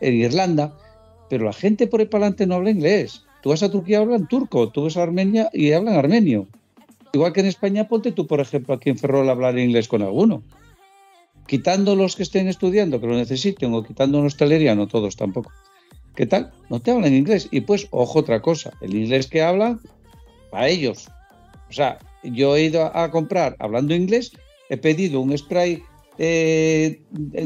en 0.00 0.14
Irlanda, 0.14 0.74
pero 1.28 1.44
la 1.44 1.52
gente 1.52 1.86
por 1.86 2.00
para 2.08 2.24
adelante 2.24 2.46
no 2.46 2.56
habla 2.56 2.70
inglés. 2.70 3.22
Tú 3.42 3.50
vas 3.50 3.62
a 3.62 3.70
Turquía 3.70 3.98
y 3.98 4.02
hablan 4.02 4.28
turco, 4.28 4.68
tú 4.68 4.84
vas 4.84 4.96
a 4.96 5.02
Armenia 5.02 5.48
y 5.52 5.72
hablan 5.72 5.94
armenio. 5.94 6.46
Igual 7.12 7.32
que 7.32 7.40
en 7.40 7.46
España, 7.46 7.88
ponte 7.88 8.12
tú, 8.12 8.26
por 8.26 8.40
ejemplo, 8.40 8.74
aquí 8.74 8.90
en 8.90 8.98
Ferrol 8.98 9.28
a 9.28 9.32
hablar 9.32 9.58
inglés 9.58 9.88
con 9.88 10.02
alguno. 10.02 10.42
Quitando 11.46 11.96
los 11.96 12.14
que 12.14 12.22
estén 12.22 12.46
estudiando, 12.48 13.00
que 13.00 13.06
lo 13.06 13.16
necesiten, 13.16 13.74
o 13.74 13.82
quitando 13.82 14.18
en 14.18 14.26
hostelería, 14.26 14.74
no 14.74 14.86
todos 14.86 15.16
tampoco. 15.16 15.50
¿Qué 16.14 16.26
tal? 16.26 16.52
No 16.68 16.80
te 16.80 16.92
hablan 16.92 17.14
inglés. 17.14 17.48
Y 17.50 17.62
pues, 17.62 17.88
ojo, 17.90 18.20
otra 18.20 18.42
cosa, 18.42 18.72
el 18.80 18.94
inglés 18.94 19.26
que 19.26 19.42
hablan, 19.42 19.80
para 20.50 20.68
ellos. 20.68 21.08
O 21.68 21.72
sea, 21.72 21.98
yo 22.22 22.56
he 22.56 22.64
ido 22.64 22.84
a, 22.84 23.04
a 23.04 23.10
comprar 23.10 23.56
hablando 23.58 23.94
inglés, 23.94 24.32
he 24.68 24.76
pedido 24.76 25.20
un 25.20 25.36
spray 25.36 25.82
eh, 26.18 27.00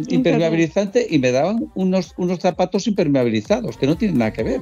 impermeabilizante 0.09 1.07
y 1.09 1.19
me 1.19 1.31
daban 1.31 1.71
unos, 1.75 2.13
unos 2.17 2.41
zapatos 2.41 2.87
impermeabilizados, 2.87 3.77
que 3.77 3.87
no 3.87 3.97
tienen 3.97 4.19
nada 4.19 4.33
que 4.33 4.43
ver. 4.43 4.61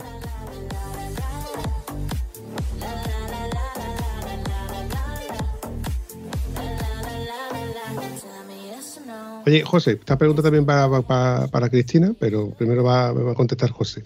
Oye, 9.45 9.63
José, 9.65 9.93
esta 9.93 10.17
pregunta 10.17 10.41
también 10.43 10.65
va, 10.69 10.87
va- 10.87 11.01
va- 11.01 11.49
para 11.49 11.69
Cristina, 11.69 12.15
pero 12.19 12.51
primero 12.51 12.85
va, 12.85 13.13
me 13.13 13.23
va 13.25 13.33
a 13.33 13.35
contestar 13.35 13.71
José. 13.71 14.03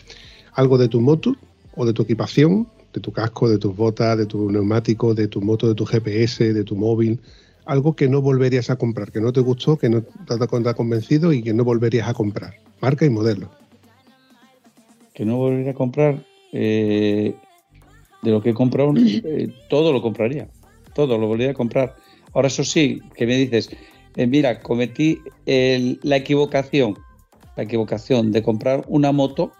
¿Algo 0.55 0.79
de 0.79 0.89
tu 0.89 1.01
moto 1.01 1.37
o 1.75 1.85
de 1.85 1.93
tu 1.93 2.03
equipación, 2.03 2.67
de 2.97 3.01
tu 3.03 3.13
casco, 3.13 3.47
de 3.47 3.59
tus 3.59 3.77
botas, 3.77 4.17
de 4.17 4.25
tu 4.25 4.51
neumático, 4.51 5.15
de 5.15 5.29
tu 5.29 5.43
moto, 5.43 5.69
de 5.69 5.75
tu 5.75 5.85
GPS, 5.85 6.55
de 6.55 6.65
tu 6.65 6.75
móvil? 6.77 7.21
Algo 7.67 7.95
que 7.95 8.09
no 8.09 8.23
volverías 8.23 8.71
a 8.71 8.77
comprar, 8.77 9.13
que 9.13 9.21
no 9.21 9.35
te 9.35 9.41
gustó, 9.41 9.77
que 9.77 9.91
no 9.91 10.01
te 10.03 10.69
ha 10.71 10.75
convencido 10.75 11.31
y 11.33 11.43
que 11.43 11.53
no 11.53 11.63
volverías 11.63 12.09
a 12.09 12.15
comprar. 12.15 12.55
Marca 12.81 13.05
y 13.05 13.11
modelo. 13.11 13.49
que 15.15 15.25
no 15.25 15.39
volvería 15.39 15.71
a 15.71 15.75
comprar 15.75 16.23
eh, 16.53 17.35
de 18.23 18.31
lo 18.31 18.43
que 18.43 18.51
he 18.51 18.55
comprado, 18.55 18.93
eh, 18.97 19.49
todo 19.71 19.91
lo 19.91 20.03
compraría, 20.03 20.47
todo 20.95 21.17
lo 21.17 21.27
volvería 21.27 21.53
a 21.53 21.55
comprar. 21.55 21.97
Ahora 22.35 22.49
eso 22.49 22.65
sí, 22.65 23.01
que 23.15 23.27
me 23.27 23.35
dices, 23.37 23.71
eh, 24.17 24.27
mira, 24.27 24.61
cometí 24.61 25.19
el- 25.47 25.99
la 26.03 26.17
equivocación, 26.17 26.99
la 27.57 27.63
equivocación 27.63 28.31
de 28.31 28.43
comprar 28.43 28.85
una 28.89 29.11
moto 29.11 29.53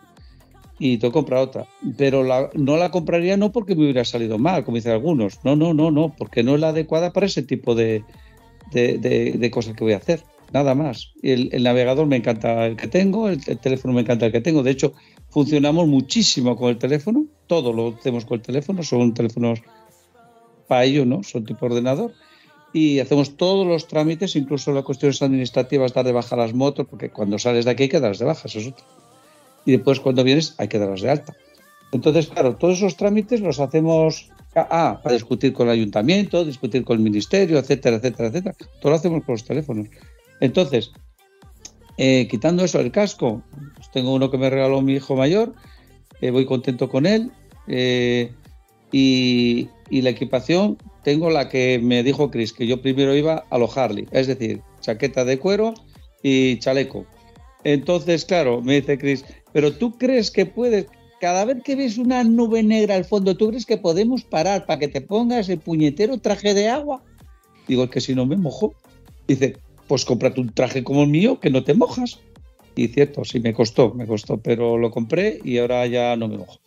y 0.79 0.99
tengo 0.99 1.13
que 1.13 1.17
comprar 1.19 1.41
otra, 1.41 1.67
pero 1.97 2.23
la- 2.23 2.51
no 2.55 2.77
la 2.77 2.91
compraría 2.91 3.37
no 3.37 3.51
porque 3.53 3.75
me 3.75 3.83
hubiera 3.85 4.05
salido 4.05 4.39
mal, 4.39 4.65
como 4.65 4.77
dicen 4.77 4.93
algunos, 4.93 5.39
no, 5.45 5.57
no, 5.57 5.73
no, 5.75 5.91
no, 5.91 6.15
porque 6.17 6.43
no 6.43 6.55
es 6.55 6.61
la 6.61 6.69
adecuada 6.69 7.13
para 7.13 7.27
ese 7.27 7.43
tipo 7.43 7.75
de, 7.75 8.03
de, 8.73 8.99
de- 8.99 9.51
cosas 9.51 9.75
que 9.75 9.85
voy 9.85 9.93
a 9.95 9.99
hacer. 9.99 10.25
Nada 10.53 10.75
más. 10.75 11.13
El, 11.23 11.49
el 11.53 11.63
navegador 11.65 12.07
me 12.07 12.17
encanta 12.17 12.67
el 12.67 12.77
que 12.77 12.87
tengo, 12.87 13.29
el, 13.29 13.41
el 13.47 13.59
teléfono 13.59 13.95
me 13.95 14.03
encanta 14.03 14.27
el 14.27 14.33
que 14.33 14.41
tengo. 14.41 14.63
De 14.63 14.71
hecho, 14.71 14.93
funcionamos 15.31 15.89
muchísimo 15.89 16.57
con 16.57 16.69
el 16.71 16.79
teléfono, 16.79 17.27
todo 17.49 17.73
lo 17.73 17.89
hacemos 17.99 18.25
con 18.25 18.37
el 18.37 18.43
teléfono, 18.43 18.83
son 18.85 19.13
teléfonos 19.13 19.61
para 20.69 20.85
ello, 20.85 21.05
¿no? 21.05 21.23
Son 21.23 21.45
tipo 21.45 21.67
ordenador. 21.67 22.13
Y 22.73 22.99
hacemos 23.01 23.37
todos 23.37 23.67
los 23.67 23.89
trámites, 23.89 24.37
incluso 24.37 24.73
las 24.73 24.85
cuestiones 24.85 25.21
administrativas, 25.23 25.95
dar 25.95 26.05
de 26.05 26.13
baja 26.13 26.37
las 26.37 26.53
motos, 26.55 26.87
porque 26.89 27.11
cuando 27.11 27.39
sales 27.39 27.65
de 27.65 27.71
aquí 27.71 27.85
hay 27.85 27.89
que 27.89 28.01
darlas 28.01 28.19
de 28.19 28.27
baja, 28.27 28.43
eso 28.47 28.59
es 28.59 28.69
otro. 28.69 28.85
Y 29.67 29.73
después 29.73 30.01
cuando 30.01 30.25
vienes 30.25 30.55
hay 30.57 30.69
que 30.69 30.79
darlas 30.79 31.03
de 31.03 31.11
alta. 31.11 31.37
Entonces, 31.93 32.29
claro, 32.29 32.57
todos 32.57 32.79
esos 32.79 32.97
trámites 32.97 33.41
los 33.41 33.61
hacemos 33.61 34.31
ah, 34.55 35.01
para 35.03 35.15
discutir 35.15 35.53
con 35.53 35.67
el 35.67 35.75
ayuntamiento, 35.75 36.45
discutir 36.45 36.85
con 36.85 36.97
el 36.97 37.03
ministerio, 37.03 37.59
etcétera, 37.59 37.97
etcétera, 37.97 38.29
etcétera. 38.29 38.55
Todo 38.81 38.91
lo 38.91 38.97
hacemos 38.97 39.21
por 39.25 39.35
los 39.35 39.45
teléfonos. 39.45 39.89
Entonces, 40.41 40.93
eh, 41.99 42.27
quitando 42.31 42.65
eso, 42.65 42.81
el 42.81 42.91
casco, 42.91 43.43
pues 43.75 43.91
tengo 43.91 44.15
uno 44.15 44.31
que 44.31 44.39
me 44.39 44.49
regaló 44.51 44.81
mi 44.83 44.95
hijo 44.95 45.17
mayor, 45.17 45.55
eh, 46.21 46.31
voy 46.31 46.47
contento 46.47 46.89
con 46.89 47.07
él. 47.07 47.31
eh, 47.67 48.33
y, 48.93 49.69
y 49.91 50.03
la 50.03 50.11
equipación, 50.11 50.79
tengo 51.03 51.31
la 51.31 51.49
que 51.49 51.79
me 51.83 52.03
dijo 52.03 52.31
Chris, 52.31 52.53
que 52.53 52.67
yo 52.67 52.81
primero 52.81 53.15
iba 53.15 53.45
a 53.51 53.59
lo 53.59 53.69
Harley, 53.73 54.07
es 54.11 54.27
decir, 54.27 54.63
chaqueta 54.81 55.25
de 55.25 55.39
cuero 55.39 55.75
y 56.23 56.59
chaleco. 56.59 57.07
Entonces, 57.65 58.25
claro, 58.25 58.63
me 58.63 58.81
dice 58.81 58.97
Chris, 58.99 59.25
pero 59.53 59.73
tú 59.73 59.93
crees 59.99 60.31
que 60.31 60.47
puedes, 60.47 60.87
cada 61.21 61.45
vez 61.45 61.63
que 61.63 61.77
ves 61.77 61.99
una 61.99 62.23
nube 62.25 62.63
negra 62.63 62.95
al 62.97 63.05
fondo, 63.05 63.37
¿tú 63.37 63.49
crees 63.49 63.67
que 63.67 63.79
podemos 63.79 64.23
parar 64.25 64.67
para 64.67 64.79
que 64.81 64.89
te 64.89 65.01
pongas 65.01 65.49
el 65.49 65.59
puñetero 65.61 66.19
traje 66.19 66.55
de 66.55 66.69
agua? 66.69 67.03
Digo, 67.69 67.85
es 67.85 67.91
que 67.91 68.01
si 68.01 68.15
no 68.15 68.27
me 68.27 68.37
mojo. 68.37 68.75
Dice, 69.27 69.57
pues 69.89 70.05
cómprate 70.05 70.41
un 70.41 70.53
traje 70.53 70.85
como 70.85 71.03
el 71.03 71.09
mío 71.09 71.41
que 71.41 71.51
no 71.51 71.65
te 71.65 71.75
mojas. 71.75 72.21
Y 72.77 72.89
cierto, 72.89 73.25
sí, 73.25 73.41
me 73.41 73.55
costó, 73.55 73.95
me 73.95 74.07
costó, 74.07 74.37
pero 74.39 74.77
lo 74.77 74.91
compré 74.91 75.41
y 75.43 75.59
ahora 75.59 75.87
ya 75.87 76.15
no 76.17 76.29
me 76.29 76.37
mojo. 76.39 76.59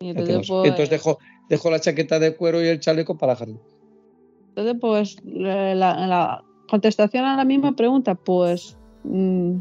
Entonces, 0.00 0.36
eso. 0.44 0.54
pues, 0.60 0.70
Entonces 0.70 0.90
dejo, 0.90 1.18
dejo 1.48 1.70
la 1.70 1.80
chaqueta 1.80 2.18
de 2.18 2.34
cuero 2.36 2.62
y 2.62 2.66
el 2.66 2.80
chaleco 2.80 3.16
para 3.16 3.34
Harley. 3.34 3.56
entonces, 4.48 4.76
pues, 4.80 5.16
la, 5.24 5.74
la- 5.74 6.06
la 6.06 6.44
contestación 6.68 7.24
a 7.24 7.36
la 7.36 7.44
misma 7.44 7.74
pregunta, 7.76 8.14
pues, 8.16 8.76
mm, 9.04 9.54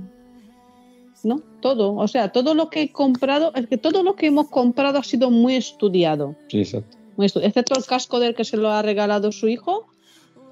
no, 1.24 1.42
todo. 1.62 1.96
O 1.96 2.08
sea, 2.08 2.32
todo 2.32 2.54
lo 2.54 2.70
que 2.70 2.82
he 2.82 2.92
comprado, 2.92 3.54
es 3.56 3.68
que 3.68 3.78
todo 3.78 4.04
lo 4.04 4.16
que 4.16 4.28
hemos 4.28 4.50
comprado 4.50 5.00
ha 5.00 5.04
sido 5.04 5.32
muy 5.32 5.56
estudiado. 5.56 6.36
Sí, 6.50 6.60
exacto. 6.60 6.98
muy 7.16 7.28
excepto 7.28 7.78
el 7.78 7.86
casco 7.86 8.20
del 8.20 8.36
que 8.36 8.44
se 8.44 8.58
lo 8.58 8.70
ha 8.70 8.82
regalado 8.82 9.32
su 9.32 9.48
hijo. 9.48 9.86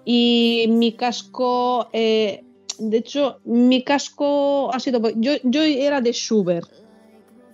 Y 0.05 0.65
mi 0.69 0.93
casco, 0.93 1.89
eh, 1.93 2.43
de 2.77 2.97
hecho, 2.97 3.39
mi 3.43 3.83
casco 3.83 4.73
ha 4.73 4.79
sido. 4.79 5.01
Yo, 5.15 5.33
yo 5.43 5.61
era 5.61 5.99
de 5.99 6.13
Schubert. 6.13 6.69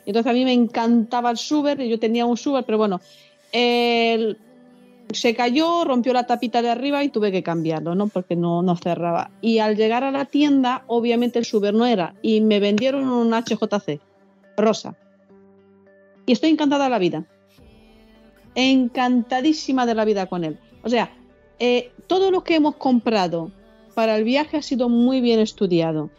Entonces 0.05 0.29
a 0.29 0.33
mí 0.33 0.45
me 0.45 0.53
encantaba 0.53 1.31
el 1.31 1.37
Schubert 1.37 1.81
y 1.81 1.89
yo 1.89 1.99
tenía 1.99 2.25
un 2.27 2.35
Schubert, 2.37 2.65
pero 2.65 2.77
bueno, 2.77 3.01
el- 3.51 4.37
se 5.15 5.35
cayó, 5.35 5.83
rompió 5.83 6.13
la 6.13 6.27
tapita 6.27 6.61
de 6.61 6.69
arriba 6.69 7.03
y 7.03 7.09
tuve 7.09 7.31
que 7.31 7.43
cambiarlo, 7.43 7.95
¿no? 7.95 8.07
Porque 8.07 8.35
no, 8.35 8.61
no 8.61 8.75
cerraba. 8.75 9.31
Y 9.41 9.59
al 9.59 9.75
llegar 9.75 10.03
a 10.03 10.11
la 10.11 10.25
tienda, 10.25 10.83
obviamente 10.87 11.39
el 11.39 11.45
Schubert 11.45 11.75
no 11.75 11.85
era. 11.85 12.15
Y 12.21 12.41
me 12.41 12.59
vendieron 12.59 13.09
un 13.09 13.33
HJC 13.33 13.99
rosa. 14.57 14.95
Y 16.25 16.31
estoy 16.31 16.49
encantada 16.51 16.85
de 16.85 16.89
la 16.89 16.99
vida 16.99 17.25
encantadísima 18.55 19.85
de 19.85 19.93
la 19.93 20.05
vida 20.05 20.25
con 20.25 20.43
él. 20.43 20.57
O 20.83 20.89
sea, 20.89 21.13
eh, 21.59 21.91
todo 22.07 22.31
lo 22.31 22.43
que 22.43 22.55
hemos 22.55 22.75
comprado 22.75 23.51
para 23.93 24.15
el 24.17 24.23
viaje 24.23 24.57
ha 24.57 24.61
sido 24.61 24.89
muy 24.89 25.21
bien 25.21 25.39
estudiado. 25.39 26.09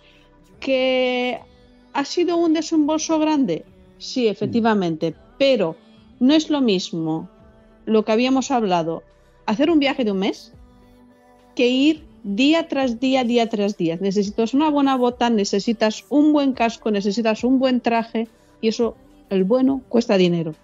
¿Que 0.60 1.40
ha 1.93 2.05
sido 2.05 2.36
un 2.36 2.52
desembolso 2.52 3.18
grande? 3.18 3.64
Sí, 3.98 4.28
efectivamente, 4.28 5.14
pero 5.39 5.77
no 6.20 6.35
es 6.35 6.51
lo 6.51 6.60
mismo 6.60 7.28
lo 7.87 8.05
que 8.05 8.13
habíamos 8.13 8.51
hablado, 8.51 9.03
hacer 9.47 9.71
un 9.71 9.79
viaje 9.79 10.05
de 10.05 10.13
un 10.13 10.19
mes, 10.19 10.53
que 11.55 11.69
ir 11.69 12.05
día 12.23 12.69
tras 12.69 13.01
día, 13.01 13.25
día 13.25 13.49
tras 13.49 13.77
día. 13.77 13.97
Necesitas 14.01 14.53
una 14.53 14.69
buena 14.69 14.97
bota, 14.97 15.31
necesitas 15.31 16.05
un 16.11 16.33
buen 16.33 16.53
casco, 16.53 16.91
necesitas 16.91 17.45
un 17.45 17.59
buen 17.59 17.81
traje 17.81 18.29
y 18.61 18.69
eso, 18.69 18.97
el 19.31 19.45
bueno, 19.45 19.81
cuesta 19.89 20.19
dinero. 20.19 20.55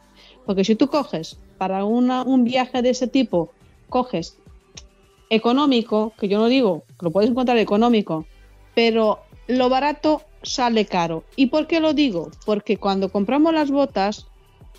Porque 0.44 0.64
si 0.64 0.74
tú 0.74 0.88
coges 0.88 1.38
para 1.56 1.84
una- 1.84 2.24
un 2.24 2.44
viaje 2.44 2.82
de 2.82 2.90
ese 2.90 3.06
tipo, 3.06 3.52
coges 3.88 4.36
económico, 5.30 6.12
que 6.18 6.28
yo 6.28 6.38
no 6.38 6.48
digo, 6.48 6.82
que 6.98 7.06
lo 7.06 7.10
puedes 7.10 7.30
encontrar 7.30 7.56
económico, 7.58 8.26
pero 8.74 9.20
lo 9.46 9.68
barato 9.68 10.22
sale 10.42 10.84
caro. 10.86 11.24
¿Y 11.36 11.46
por 11.46 11.66
qué 11.66 11.80
lo 11.80 11.94
digo? 11.94 12.30
Porque 12.44 12.76
cuando 12.76 13.10
compramos 13.10 13.54
las 13.54 13.70
botas, 13.70 14.26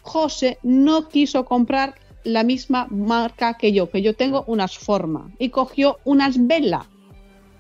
José 0.02 0.60
no 0.64 1.08
quiso 1.08 1.46
comprar 1.46 1.96
la 2.24 2.44
misma 2.44 2.88
marca 2.90 3.56
que 3.58 3.72
yo, 3.74 3.90
que 3.90 4.02
yo 4.02 4.16
tengo 4.16 4.44
unas 4.48 4.78
forma, 4.78 5.32
y 5.40 5.50
cogió 5.50 6.00
unas 6.06 6.48
vela, 6.48 6.88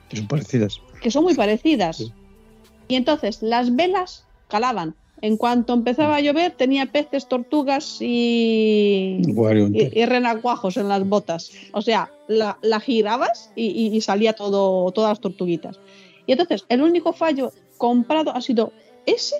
Que 0.09 0.17
son 0.17 0.27
parecidas. 0.27 0.81
que 1.01 1.11
son 1.11 1.23
muy 1.23 1.33
parecidas. 1.35 1.97
Sí. 1.97 2.11
Y 2.87 2.95
entonces 2.95 3.41
las 3.41 3.75
velas 3.75 4.25
calaban. 4.47 4.95
En 5.21 5.37
cuanto 5.37 5.73
empezaba 5.73 6.17
a 6.17 6.19
llover, 6.21 6.51
tenía 6.51 6.85
peces, 6.87 7.29
tortugas 7.29 8.01
y, 8.01 9.21
y, 9.93 10.05
renacuajos 10.05 10.75
en 10.75 10.89
las 10.89 11.07
botas. 11.07 11.51
O 11.71 11.81
sea, 11.81 12.11
la, 12.27 12.57
la 12.61 12.79
girabas 12.81 13.49
y, 13.55 13.67
y- 13.67 13.95
y 13.95 14.01
salía 14.01 14.33
todo, 14.33 14.91
todas 14.91 15.11
las 15.11 15.19
tortuguitas. 15.21 15.79
Y 16.25 16.33
entonces, 16.33 16.65
el 16.67 16.81
único 16.81 17.13
fallo 17.13 17.53
comprado 17.77 18.35
ha 18.35 18.41
sido 18.41 18.73
ese 19.05 19.35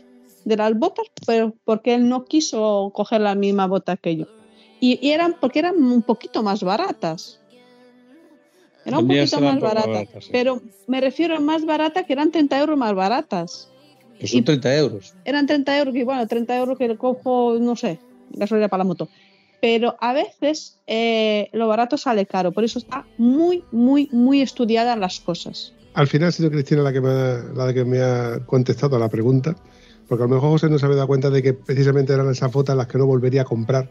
de 0.46 0.56
las 0.58 0.78
botas, 0.78 1.08
pero 1.26 1.54
porque 1.66 1.96
él 1.96 2.08
no 2.08 2.24
quiso 2.26 2.92
coger 2.94 3.20
la 3.22 3.36
misma 3.36 3.68
bota 3.68 3.98
que 3.98 4.16
yo. 4.16 4.26
Y, 4.86 5.00
y 5.02 5.12
eran 5.12 5.38
porque 5.40 5.60
eran 5.60 5.82
un 5.82 6.02
poquito 6.02 6.44
más 6.44 6.62
baratas. 6.62 7.40
Eran 8.86 9.00
un 9.00 9.08
poquito 9.08 9.38
eran 9.38 9.54
más 9.54 9.62
baratas. 9.62 9.88
baratas, 9.88 10.24
sí. 10.26 10.30
Pero 10.34 10.62
me 10.88 11.00
refiero 11.00 11.38
a 11.38 11.40
más 11.40 11.64
barata 11.66 12.04
que 12.04 12.12
eran 12.12 12.32
30 12.32 12.60
euros 12.60 12.78
más 12.78 12.94
baratas 12.94 13.70
Que 14.20 14.28
son 14.28 14.40
y- 14.40 14.44
30 14.44 14.76
euros. 14.76 15.14
eran 15.24 15.48
30 15.48 15.78
euros, 15.80 15.94
que 15.94 16.04
bueno, 16.04 16.28
30 16.28 16.58
euros 16.58 16.78
que 16.78 16.90
le 16.90 16.98
cojo, 16.98 17.58
no 17.62 17.78
sé, 17.78 17.98
gasolina 18.32 18.68
para 18.68 18.80
la 18.84 18.88
moto. 18.90 19.08
Pero 19.62 19.96
a 20.02 20.12
veces 20.12 20.76
eh, 20.86 21.48
lo 21.54 21.70
barato 21.70 21.98
sale 21.98 22.26
caro, 22.26 22.52
por 22.52 22.66
eso 22.66 22.78
está 22.80 23.08
muy, 23.18 23.64
muy, 23.72 24.10
muy 24.12 24.42
estudiadas 24.42 24.98
las 25.00 25.22
cosas. 25.22 25.72
Al 25.94 26.08
final 26.08 26.28
ha 26.28 26.32
sido 26.34 26.52
Cristina 26.52 26.82
la 26.82 26.92
que 26.92 27.00
me 27.00 27.10
ha, 27.10 27.44
la 27.56 27.74
que 27.74 27.86
me 27.86 28.02
ha 28.02 28.40
contestado 28.46 28.98
a 28.98 29.00
la 29.00 29.08
pregunta, 29.08 29.56
Porque 30.10 30.26
a 30.26 30.28
lo 30.28 30.36
mejor 30.36 30.50
José 30.50 30.70
no 30.70 30.78
se 30.78 30.86
había 30.86 30.98
dado 30.98 31.08
cuenta 31.08 31.30
de 31.30 31.42
que 31.42 31.54
precisamente 31.54 32.12
eran 32.12 32.30
esas 32.30 32.52
botas 32.52 32.76
las 32.76 32.88
que 32.88 32.98
no 32.98 33.06
volvería 33.06 33.44
a 33.44 33.46
comprar. 33.46 33.90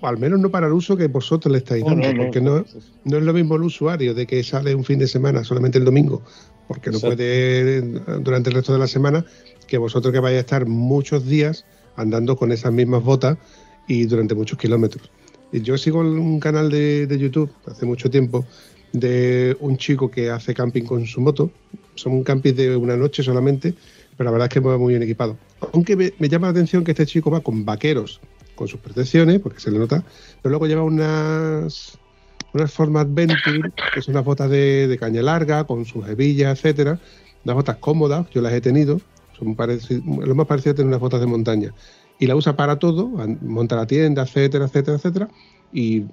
O 0.00 0.06
al 0.06 0.18
menos 0.18 0.38
no 0.40 0.50
para 0.50 0.66
el 0.66 0.72
uso 0.72 0.96
que 0.96 1.08
vosotros 1.08 1.50
le 1.50 1.58
estáis 1.58 1.84
dando. 1.84 2.06
no, 2.06 2.12
no. 2.12 2.22
porque 2.24 2.40
no, 2.40 2.64
no 3.04 3.16
es 3.16 3.22
lo 3.22 3.32
mismo 3.32 3.56
el 3.56 3.62
usuario 3.62 4.14
de 4.14 4.26
que 4.26 4.42
sale 4.44 4.74
un 4.74 4.84
fin 4.84 4.98
de 4.98 5.08
semana 5.08 5.42
solamente 5.44 5.78
el 5.78 5.84
domingo, 5.84 6.22
porque 6.68 6.90
no 6.90 6.98
Exacto. 6.98 7.16
puede 7.16 7.82
durante 8.20 8.50
el 8.50 8.56
resto 8.56 8.72
de 8.72 8.78
la 8.78 8.86
semana, 8.86 9.24
que 9.66 9.78
vosotros 9.78 10.12
que 10.12 10.20
vais 10.20 10.36
a 10.36 10.40
estar 10.40 10.66
muchos 10.66 11.26
días 11.26 11.64
andando 11.96 12.36
con 12.36 12.52
esas 12.52 12.72
mismas 12.72 13.02
botas 13.02 13.38
y 13.88 14.04
durante 14.04 14.34
muchos 14.34 14.58
kilómetros. 14.58 15.10
Y 15.50 15.62
yo 15.62 15.76
sigo 15.78 16.00
un 16.00 16.38
canal 16.40 16.70
de, 16.70 17.06
de 17.06 17.18
YouTube 17.18 17.50
hace 17.66 17.86
mucho 17.86 18.10
tiempo 18.10 18.44
de 18.92 19.56
un 19.60 19.76
chico 19.76 20.10
que 20.10 20.30
hace 20.30 20.54
camping 20.54 20.84
con 20.84 21.06
su 21.06 21.20
moto. 21.20 21.50
Son 21.94 22.22
campings 22.22 22.56
de 22.56 22.76
una 22.76 22.96
noche 22.96 23.22
solamente, 23.22 23.74
pero 24.16 24.26
la 24.26 24.30
verdad 24.30 24.48
es 24.48 24.54
que 24.54 24.60
va 24.60 24.78
muy 24.78 24.92
bien 24.92 25.02
equipado. 25.02 25.36
Aunque 25.72 25.96
me, 25.96 26.12
me 26.18 26.28
llama 26.28 26.46
la 26.46 26.52
atención 26.52 26.84
que 26.84 26.92
este 26.92 27.06
chico 27.06 27.30
va 27.30 27.40
con 27.40 27.64
vaqueros, 27.64 28.20
con 28.58 28.66
sus 28.66 28.80
protecciones, 28.80 29.38
porque 29.38 29.60
se 29.60 29.70
le 29.70 29.78
nota, 29.78 30.02
pero 30.42 30.50
luego 30.50 30.66
lleva 30.66 30.82
unas 30.82 31.96
unas 32.52 32.72
Format 32.72 33.06
Venture, 33.08 33.70
que 33.94 34.02
son 34.02 34.14
unas 34.14 34.24
botas 34.24 34.50
de, 34.50 34.88
de 34.88 34.98
caña 34.98 35.22
larga, 35.22 35.64
con 35.64 35.84
sus 35.84 36.08
hebillas, 36.08 36.58
etcétera. 36.58 36.98
Unas 37.44 37.56
botas 37.56 37.76
cómodas, 37.76 38.26
yo 38.30 38.42
las 38.42 38.52
he 38.52 38.60
tenido. 38.60 39.00
Son 39.38 39.56
lo 39.56 40.34
más 40.34 40.46
parecido 40.46 40.72
a 40.72 40.74
tener 40.74 40.88
unas 40.88 40.98
botas 40.98 41.20
de 41.20 41.26
montaña. 41.26 41.72
Y 42.18 42.26
la 42.26 42.34
usa 42.34 42.56
para 42.56 42.80
todo, 42.80 43.06
monta 43.42 43.76
la 43.76 43.86
tienda, 43.86 44.22
etcétera, 44.22 44.64
etcétera, 44.64 44.96
etcétera. 44.96 45.28
Y, 45.72 46.06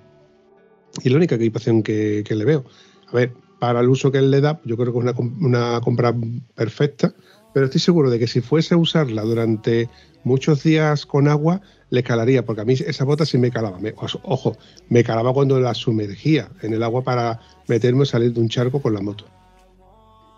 y 1.04 1.10
la 1.10 1.18
única 1.18 1.36
equipación 1.36 1.82
que, 1.82 2.24
que 2.26 2.36
le 2.36 2.46
veo. 2.46 2.66
A 3.08 3.16
ver, 3.16 3.34
para 3.60 3.80
el 3.80 3.90
uso 3.90 4.12
que 4.12 4.20
él 4.20 4.30
le 4.30 4.42
da, 4.42 4.62
yo 4.66 4.78
creo 4.78 4.94
que 4.94 5.00
es 5.00 5.06
una, 5.06 5.14
una 5.42 5.82
compra 5.82 6.14
perfecta, 6.54 7.16
pero 7.54 7.66
estoy 7.66 7.82
seguro 7.82 8.12
de 8.12 8.20
que 8.20 8.28
si 8.28 8.42
fuese 8.42 8.76
a 8.76 8.78
usarla 8.78 9.24
durante 9.24 9.90
muchos 10.24 10.62
días 10.64 11.06
con 11.06 11.28
agua, 11.28 11.62
le 11.90 12.04
calaría, 12.04 12.44
porque 12.46 12.62
a 12.62 12.66
mí 12.66 12.74
esa 12.74 13.04
bota 13.06 13.26
sí 13.26 13.38
me 13.38 13.52
calaba. 13.52 13.80
Me- 13.80 13.94
ojo, 14.24 14.58
me 14.90 15.04
calaba 15.04 15.34
cuando 15.34 15.60
la 15.60 15.74
sumergía 15.74 16.50
en 16.62 16.74
el 16.74 16.84
agua 16.84 17.04
para 17.04 17.40
meterme 17.68 18.04
o 18.04 18.06
salir 18.06 18.34
de 18.34 18.40
un 18.40 18.50
charco 18.50 18.82
con 18.82 18.94
la 18.94 19.02
moto. 19.02 19.26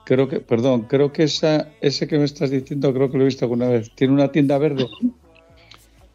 Creo 0.05 0.29
que, 0.29 0.39
perdón, 0.39 0.83
creo 0.83 1.11
que 1.11 1.23
esa, 1.23 1.69
ese 1.81 2.07
que 2.07 2.17
me 2.17 2.23
estás 2.25 2.49
diciendo, 2.49 2.93
creo 2.93 3.11
que 3.11 3.17
lo 3.17 3.23
he 3.23 3.27
visto 3.27 3.45
alguna 3.45 3.67
vez. 3.67 3.91
Tiene 3.95 4.13
una 4.13 4.31
tienda 4.31 4.57
verde. 4.57 4.87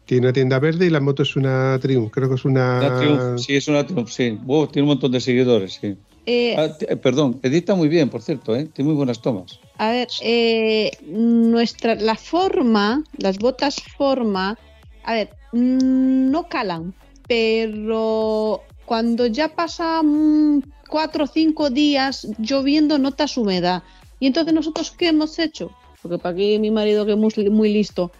Tiene 0.05 0.27
una 0.27 0.33
tienda 0.33 0.59
verde 0.59 0.87
y 0.87 0.89
la 0.89 0.99
moto 0.99 1.23
es 1.23 1.35
una 1.35 1.79
Triumph, 1.81 2.11
creo 2.11 2.27
que 2.27 2.35
es 2.35 2.43
una... 2.45 2.95
Triumph, 2.97 3.39
sí, 3.39 3.55
es 3.55 3.67
una 3.67 3.85
Triumph, 3.85 4.09
sí. 4.09 4.37
Wow, 4.43 4.67
tiene 4.67 4.83
un 4.83 4.89
montón 4.89 5.11
de 5.11 5.21
seguidores, 5.21 5.79
sí. 5.79 5.95
Eh, 6.25 6.55
Ah, 6.57 6.75
eh, 6.87 6.95
perdón, 6.97 7.39
edita 7.43 7.75
muy 7.75 7.87
bien, 7.87 8.09
por 8.09 8.21
cierto, 8.21 8.55
¿eh? 8.55 8.65
Tiene 8.65 8.89
muy 8.89 8.97
buenas 8.97 9.21
tomas. 9.21 9.59
A 9.77 9.91
ver, 9.91 10.07
eh, 10.21 10.91
nuestra, 11.05 11.95
la 11.95 12.15
forma, 12.15 13.03
las 13.17 13.39
botas 13.39 13.81
forma, 13.97 14.57
a 15.03 15.13
ver, 15.13 15.29
mm, 15.51 16.31
no 16.31 16.47
calan, 16.47 16.93
pero 17.27 18.61
cuando 18.85 19.27
ya 19.27 19.49
pasan 19.49 20.63
cuatro 20.89 21.25
o 21.25 21.27
cinco 21.27 21.69
días 21.69 22.27
lloviendo 22.37 22.97
notas 22.97 23.37
humedad. 23.37 23.83
Y 24.19 24.27
entonces 24.27 24.53
nosotros, 24.53 24.91
¿qué 24.91 25.09
hemos 25.09 25.39
hecho? 25.39 25.71
Porque 26.01 26.17
para 26.17 26.33
aquí 26.33 26.59
mi 26.59 26.71
marido 26.71 27.05
que 27.05 27.13
es 27.13 27.17
muy, 27.17 27.49
muy 27.49 27.73
listo, 27.73 28.11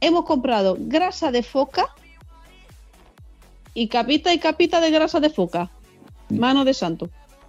hemos 0.00 0.24
comprado 0.24 0.76
grasa 0.78 1.30
de 1.30 1.42
foca 1.42 1.86
y 3.74 3.88
capita 3.88 4.32
y 4.32 4.38
capita 4.38 4.80
de 4.80 4.90
grasa 4.90 5.20
de 5.20 5.30
foca. 5.30 5.70
Mano 6.28 6.64
de 6.64 6.74
santo. 6.74 7.08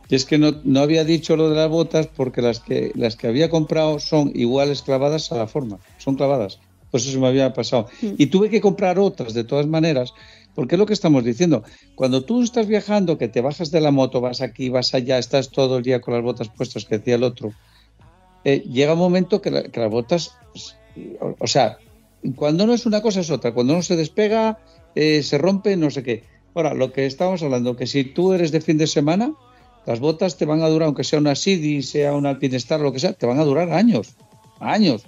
Y 0.10 0.16
es 0.16 0.26
que 0.26 0.38
no, 0.38 0.54
no 0.64 0.82
había 0.82 1.04
dicho 1.04 1.36
lo 1.36 1.50
de 1.50 1.56
las 1.56 1.70
botas 1.70 2.08
porque 2.08 2.42
las 2.42 2.60
que, 2.60 2.92
las 2.96 3.16
que 3.16 3.28
había 3.28 3.50
comprado 3.50 4.00
son 4.00 4.32
iguales 4.36 4.82
clavadas 4.82 5.32
a 5.32 5.38
la 5.38 5.48
forma. 5.48 5.80
Son 5.98 6.16
clavadas. 6.16 6.60
Pues 6.92 7.04
eso 7.04 7.14
se 7.14 7.20
me 7.20 7.28
había 7.28 7.54
pasado. 7.54 7.88
Mm. 8.02 8.08
Y 8.18 8.28
tuve 8.28 8.50
que 8.50 8.62
comprar 8.62 8.98
otras 9.00 9.34
de 9.34 9.44
todas 9.44 9.68
maneras, 9.68 10.14
porque 10.56 10.76
es 10.76 10.80
lo 10.80 10.86
que 10.86 10.94
estamos 10.94 11.24
diciendo. 11.24 11.64
Cuando 11.96 12.24
tú 12.24 12.42
estás 12.42 12.68
viajando, 12.68 13.18
que 13.18 13.28
te 13.28 13.42
bajas 13.42 13.72
de 13.72 13.82
la 13.82 13.92
moto, 13.92 14.22
vas 14.22 14.42
aquí, 14.42 14.70
vas 14.70 14.94
allá, 14.94 15.18
estás 15.18 15.50
todo 15.50 15.78
el 15.78 15.84
día 15.84 16.02
con 16.02 16.14
las 16.14 16.24
botas 16.24 16.50
puestas, 16.50 16.86
que 16.86 16.98
decía 16.98 17.16
el 17.16 17.24
otro, 17.24 17.54
eh, 18.44 18.64
llega 18.72 18.94
un 18.94 19.00
momento 19.00 19.42
que, 19.42 19.52
la- 19.52 19.64
que 19.64 19.80
las 19.80 19.92
botas, 19.92 20.32
pues, 20.54 20.76
o, 21.20 21.36
o 21.40 21.48
sea, 21.48 21.78
cuando 22.36 22.66
no 22.66 22.74
es 22.74 22.86
una 22.86 23.02
cosa 23.02 23.20
es 23.20 23.30
otra. 23.30 23.54
Cuando 23.54 23.74
no 23.74 23.82
se 23.82 23.96
despega, 23.96 24.58
eh, 24.96 25.22
se 25.24 25.38
rompe, 25.38 25.76
no 25.78 25.90
sé 25.92 26.02
qué. 26.04 26.24
Ahora, 26.56 26.74
lo 26.74 26.92
que 26.92 27.06
estábamos 27.06 27.44
hablando, 27.44 27.76
que 27.76 27.86
si 27.86 28.04
tú 28.04 28.34
eres 28.34 28.52
de 28.52 28.62
fin 28.62 28.78
de 28.80 28.88
semana, 28.88 29.34
las 29.86 30.00
botas 30.00 30.38
te 30.38 30.46
van 30.46 30.62
a 30.64 30.68
durar, 30.70 30.88
aunque 30.88 31.04
sea 31.04 31.20
una 31.20 31.36
Sidi, 31.36 31.84
sea 31.84 32.14
una 32.16 32.30
Alpinestar, 32.30 32.80
lo 32.80 32.92
que 32.92 33.00
sea, 33.00 33.14
te 33.14 33.26
van 33.28 33.40
a 33.40 33.44
durar 33.46 33.72
años, 33.72 34.16
años. 34.60 35.04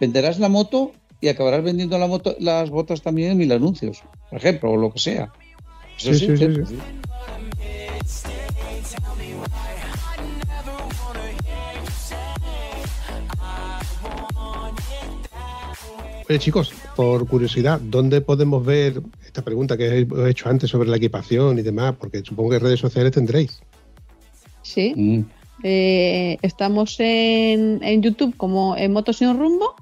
Venderás 0.00 0.38
la 0.38 0.48
moto 0.48 0.92
y 1.20 1.28
acabarás 1.28 1.62
vendiendo 1.62 1.98
la 1.98 2.06
moto, 2.06 2.36
las 2.38 2.70
botas 2.70 3.02
también 3.02 3.32
en 3.32 3.38
mil 3.38 3.52
anuncios, 3.52 4.02
por 4.30 4.38
ejemplo, 4.38 4.72
o 4.72 4.76
lo 4.76 4.92
que 4.92 4.98
sea. 4.98 5.32
Eso 5.96 6.12
Sí, 6.12 6.18
sí, 6.18 6.26
sí, 6.26 6.26
sí, 6.26 6.36
cierto, 6.36 6.66
sí. 6.66 6.76
sí. 6.76 6.82
Oye, 16.26 16.38
chicos, 16.38 16.72
por 16.96 17.26
curiosidad, 17.26 17.78
¿dónde 17.80 18.22
podemos 18.22 18.64
ver 18.64 19.02
esta 19.26 19.42
pregunta 19.42 19.76
que 19.76 20.06
he 20.08 20.30
hecho 20.30 20.48
antes 20.48 20.70
sobre 20.70 20.88
la 20.88 20.96
equipación 20.96 21.58
y 21.58 21.62
demás? 21.62 21.96
Porque 21.98 22.22
supongo 22.24 22.50
que 22.50 22.58
redes 22.60 22.80
sociales 22.80 23.12
tendréis. 23.12 23.60
Sí. 24.62 24.94
Mm. 24.96 25.20
Eh, 25.62 26.38
estamos 26.40 26.98
en, 26.98 27.80
en 27.82 28.02
YouTube 28.02 28.36
como 28.36 28.74
en 28.76 28.92
Motos 28.92 29.18
sin 29.18 29.38
rumbo 29.38 29.76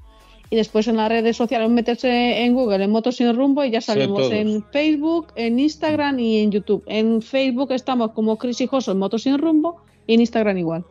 y 0.53 0.57
después 0.57 0.87
en 0.87 0.99
las 0.99 1.09
redes 1.09 1.35
sociales 1.35 1.70
meterse 1.70 2.45
en 2.45 2.53
Google 2.53 2.85
en 2.85 2.91
Motos 2.91 3.16
sin 3.16 3.35
rumbo 3.35 3.65
y 3.65 3.70
ya 3.70 3.81
salimos 3.81 4.31
en 4.31 4.62
Facebook, 4.70 5.29
en 5.35 5.59
Instagram 5.59 6.19
y 6.19 6.41
en 6.41 6.51
YouTube. 6.51 6.83
En 6.85 7.23
Facebook 7.23 7.73
estamos 7.73 8.11
como 8.11 8.37
Chris 8.37 8.61
y 8.61 8.66
Joso 8.66 8.93
en 8.93 8.99
Motos 8.99 9.23
sin 9.23 9.39
rumbo 9.39 9.81
y 10.07 10.12
en 10.12 10.20
Instagram 10.20 10.59
igual. 10.59 10.85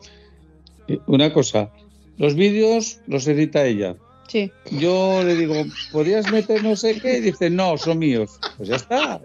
Eh, 0.88 0.98
Una 1.06 1.32
cosa, 1.32 1.70
los 2.18 2.34
vídeos 2.34 2.98
los 3.06 3.24
edita 3.28 3.64
ella. 3.64 3.94
Sí. 4.26 4.50
Yo 4.80 5.22
le 5.22 5.36
digo, 5.36 5.54
¿podrías 5.92 6.28
meter 6.32 6.64
no 6.64 6.74
sé 6.74 7.00
qué? 7.00 7.18
Y 7.18 7.20
dice, 7.20 7.48
no, 7.48 7.78
son 7.78 8.00
míos. 8.00 8.40
Pues 8.56 8.68
ya 8.68 8.74
está. 8.74 9.20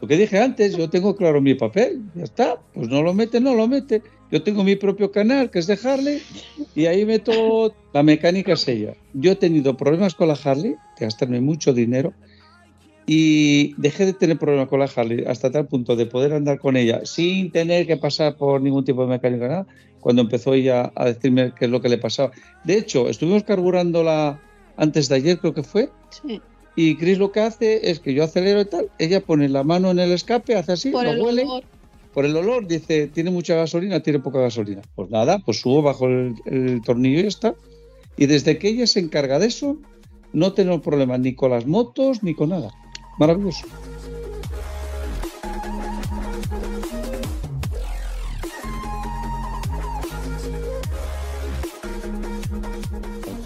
Lo 0.00 0.08
que 0.08 0.16
dije 0.16 0.38
antes, 0.38 0.76
yo 0.76 0.90
tengo 0.90 1.16
claro 1.16 1.40
mi 1.40 1.54
papel, 1.54 2.02
ya 2.14 2.24
está. 2.24 2.58
Pues 2.74 2.88
no 2.88 3.02
lo 3.02 3.14
mete, 3.14 3.40
no 3.40 3.54
lo 3.54 3.66
mete. 3.66 4.02
Yo 4.30 4.42
tengo 4.42 4.64
mi 4.64 4.76
propio 4.76 5.12
canal, 5.12 5.50
que 5.50 5.60
es 5.60 5.66
de 5.66 5.78
Harley, 5.82 6.20
y 6.74 6.86
ahí 6.86 7.06
meto 7.06 7.74
la 7.92 8.02
mecánica 8.02 8.54
es 8.54 8.66
ella. 8.66 8.94
Yo 9.12 9.32
he 9.32 9.36
tenido 9.36 9.76
problemas 9.76 10.14
con 10.14 10.28
la 10.28 10.38
Harley, 10.42 10.72
de 10.98 11.04
gastarme 11.06 11.40
mucho 11.40 11.72
dinero, 11.72 12.12
y 13.06 13.74
dejé 13.80 14.06
de 14.06 14.12
tener 14.14 14.38
problemas 14.38 14.68
con 14.68 14.80
la 14.80 14.90
Harley 14.94 15.24
hasta 15.26 15.50
tal 15.50 15.66
punto 15.66 15.94
de 15.94 16.06
poder 16.06 16.32
andar 16.32 16.58
con 16.58 16.76
ella 16.76 17.02
sin 17.04 17.50
tener 17.52 17.86
que 17.86 17.96
pasar 17.96 18.36
por 18.36 18.60
ningún 18.62 18.84
tipo 18.84 19.02
de 19.02 19.08
mecánica, 19.08 19.46
nada, 19.46 19.66
cuando 20.00 20.22
empezó 20.22 20.54
ella 20.54 20.90
a 20.94 21.06
decirme 21.06 21.52
qué 21.58 21.66
es 21.66 21.70
lo 21.70 21.80
que 21.80 21.88
le 21.88 21.98
pasaba. 21.98 22.32
De 22.64 22.76
hecho, 22.76 23.08
estuvimos 23.08 23.44
carburándola 23.44 24.40
antes 24.76 25.08
de 25.08 25.16
ayer, 25.16 25.38
creo 25.38 25.54
que 25.54 25.62
fue, 25.62 25.90
sí. 26.10 26.40
Y 26.76 26.96
Chris 26.96 27.18
lo 27.18 27.30
que 27.32 27.40
hace 27.40 27.90
es 27.90 28.00
que 28.00 28.14
yo 28.14 28.24
acelero 28.24 28.60
y 28.60 28.64
tal, 28.64 28.90
ella 28.98 29.20
pone 29.20 29.48
la 29.48 29.62
mano 29.62 29.90
en 29.90 29.98
el 29.98 30.12
escape, 30.12 30.56
hace 30.56 30.72
así, 30.72 30.90
Por 30.90 31.04
lo 31.04 31.10
el 31.12 31.20
huele, 31.22 31.42
olor. 31.44 31.64
por 32.12 32.24
el 32.24 32.36
olor, 32.36 32.66
dice, 32.66 33.06
tiene 33.08 33.30
mucha 33.30 33.54
gasolina, 33.54 34.00
tiene 34.00 34.18
poca 34.18 34.40
gasolina. 34.40 34.82
Pues 34.94 35.10
nada, 35.10 35.38
pues 35.38 35.60
subo 35.60 35.82
bajo 35.82 36.06
el, 36.06 36.34
el 36.46 36.82
tornillo 36.82 37.20
y 37.20 37.22
ya 37.22 37.28
está. 37.28 37.54
Y 38.16 38.26
desde 38.26 38.58
que 38.58 38.68
ella 38.68 38.86
se 38.86 39.00
encarga 39.00 39.38
de 39.38 39.46
eso, 39.46 39.76
no 40.32 40.52
tenemos 40.52 40.80
problemas 40.82 41.20
ni 41.20 41.34
con 41.34 41.50
las 41.50 41.66
motos 41.66 42.22
ni 42.22 42.34
con 42.34 42.50
nada. 42.50 42.70
Maravilloso. 43.18 43.66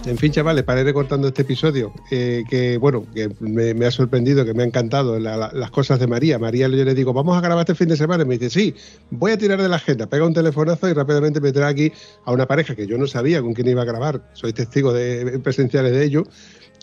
En 0.09 0.17
fin, 0.17 0.33
chavales, 0.33 0.65
para 0.65 0.81
ir 0.81 0.87
recortando 0.87 1.29
este 1.29 1.43
episodio, 1.43 1.93
eh, 2.11 2.43
que 2.49 2.79
bueno, 2.79 3.05
que 3.15 3.29
me, 3.41 3.85
ha 3.85 3.91
sorprendido, 3.91 4.43
que 4.47 4.55
me 4.55 4.63
ha 4.63 4.67
encantado 4.67 5.19
la- 5.19 5.37
la- 5.37 5.53
las 5.53 5.71
cosas 5.71 6.01
de 6.01 6.07
María. 6.07 6.39
María, 6.39 6.67
yo 6.67 6.83
le 6.83 6.95
digo, 6.95 7.13
vamos 7.13 7.37
a 7.37 7.43
grabar 7.43 7.61
este 7.61 7.75
fin 7.75 7.89
de 7.89 7.97
semana. 7.99 8.23
Y 8.23 8.27
me 8.27 8.39
dice, 8.39 8.49
sí, 8.49 8.75
voy 9.11 9.33
a 9.33 9.37
tirar 9.39 9.61
de 9.61 9.69
la 9.69 9.77
agenda. 9.77 10.07
Pega 10.07 10.25
un 10.25 10.33
telefonazo 10.33 10.89
y 10.89 10.95
rápidamente 10.95 11.43
me 11.43 11.53
trae 11.53 11.71
aquí 11.71 11.93
a 12.25 12.33
una 12.33 12.47
pareja 12.47 12.75
que 12.75 12.87
yo 12.87 12.97
no 12.97 13.07
sabía 13.07 13.43
con 13.43 13.53
quién 13.53 13.69
iba 13.69 13.83
a 13.83 13.85
grabar. 13.85 14.23
Soy 14.33 14.55
testigo 14.55 14.95
de, 14.95 15.39
presenciales 15.41 15.93
de 15.93 16.03
ello. 16.03 16.23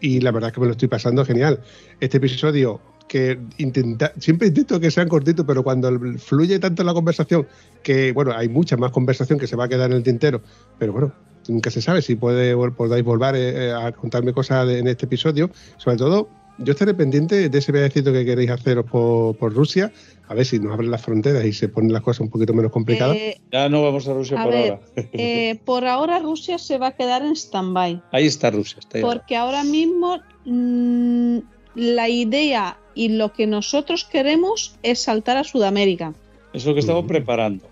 Y 0.01 0.19
la 0.21 0.29
verdad 0.29 0.49
es 0.49 0.53
que 0.53 0.59
me 0.61 0.67
lo 0.67 0.73
estoy 0.73 0.87
pasando 0.87 1.25
genial. 1.25 1.61
Este 1.99 2.17
episodio 2.17 2.79
que 3.07 3.39
intenta, 3.57 4.13
siempre 4.19 4.49
intento 4.49 4.79
que 4.79 4.91
sean 4.91 5.09
cortitos, 5.09 5.45
pero 5.47 5.63
cuando 5.63 5.91
fluye 6.19 6.59
tanto 6.59 6.83
la 6.83 6.93
conversación, 6.93 7.47
que 7.81 8.11
bueno, 8.11 8.33
hay 8.35 8.49
mucha 8.49 8.77
más 8.77 8.91
conversación 8.91 9.39
que 9.39 9.47
se 9.47 9.55
va 9.55 9.65
a 9.65 9.67
quedar 9.67 9.89
en 9.89 9.97
el 9.97 10.03
tintero, 10.03 10.41
pero 10.77 10.91
bueno, 10.93 11.13
nunca 11.47 11.69
se 11.71 11.81
sabe 11.81 12.01
si 12.01 12.15
puede, 12.15 12.55
podáis 12.71 13.03
volver 13.03 13.35
eh, 13.35 13.71
a 13.73 13.91
contarme 13.91 14.33
cosas 14.33 14.67
de- 14.67 14.79
en 14.79 14.87
este 14.87 15.05
episodio, 15.05 15.49
sobre 15.77 15.97
todo 15.97 16.29
yo 16.57 16.71
estaré 16.71 16.93
pendiente 16.93 17.49
de 17.49 17.57
ese 17.57 17.73
viajecito 17.73 18.13
que 18.13 18.23
queréis 18.23 18.49
haceros 18.49 18.85
por, 18.85 19.35
por 19.35 19.53
Rusia, 19.53 19.91
a 20.29 20.33
ver 20.33 20.45
si 20.45 20.57
nos 20.57 20.71
abren 20.71 20.89
las 20.89 21.01
fronteras 21.01 21.43
y 21.43 21.51
se 21.51 21.67
ponen 21.67 21.91
las 21.91 22.01
cosas 22.01 22.21
un 22.21 22.29
poquito 22.29 22.53
menos 22.53 22.71
complicadas. 22.71 23.17
Eh, 23.17 23.41
Ya 23.51 23.67
no 23.67 23.83
vamos 23.83 24.07
a 24.07 24.13
Rusia 24.13 24.39
a 24.39 24.43
por 24.45 24.53
ver, 24.53 24.71
ahora. 24.71 24.81
eh, 25.13 25.59
por 25.65 25.85
ahora 25.85 26.19
Rusia 26.19 26.57
se 26.57 26.77
va 26.77 26.87
a 26.87 26.91
quedar 26.95 27.23
en 27.25 27.33
stand-by. 27.35 28.01
Ahí 28.13 28.25
está 28.25 28.51
Rusia. 28.51 28.77
Está 28.79 28.99
ahí. 28.99 29.03
Porque 29.03 29.35
ahora 29.35 29.65
mismo 29.65 30.17
mm, 30.45 31.39
la 31.75 32.07
idea 32.07 32.77
y 32.93 33.09
lo 33.09 33.33
que 33.33 33.47
nosotros 33.47 34.05
queremos 34.05 34.75
es 34.81 34.99
saltar 34.99 35.35
a 35.35 35.43
Sudamérica. 35.43 36.13
Eso 36.53 36.57
es 36.61 36.65
lo 36.67 36.73
que 36.73 36.79
estamos 36.79 37.03
Mm. 37.03 37.07
preparando. 37.07 37.67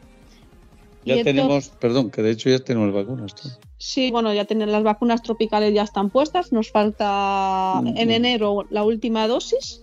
Ya 1.06 1.16
Y 1.18 1.24
tenemos, 1.24 1.70
perdón, 1.70 2.12
que 2.12 2.22
de 2.22 2.32
hecho 2.32 2.50
ya 2.50 2.60
tenemos 2.60 2.94
vacunas. 2.94 3.36
tú. 3.36 3.50
Sí, 3.78 4.12
bueno, 4.12 4.34
ya 4.34 4.46
tienen 4.46 4.72
las 4.72 4.84
vacunas 4.84 5.22
tropicales 5.22 5.74
ya 5.74 5.84
están 5.84 6.10
puestas. 6.10 6.52
Nos 6.52 6.72
falta 6.72 7.82
Mm, 7.84 7.98
en 7.98 8.12
enero 8.12 8.66
la 8.70 8.84
última 8.84 9.28
dosis. 9.28 9.82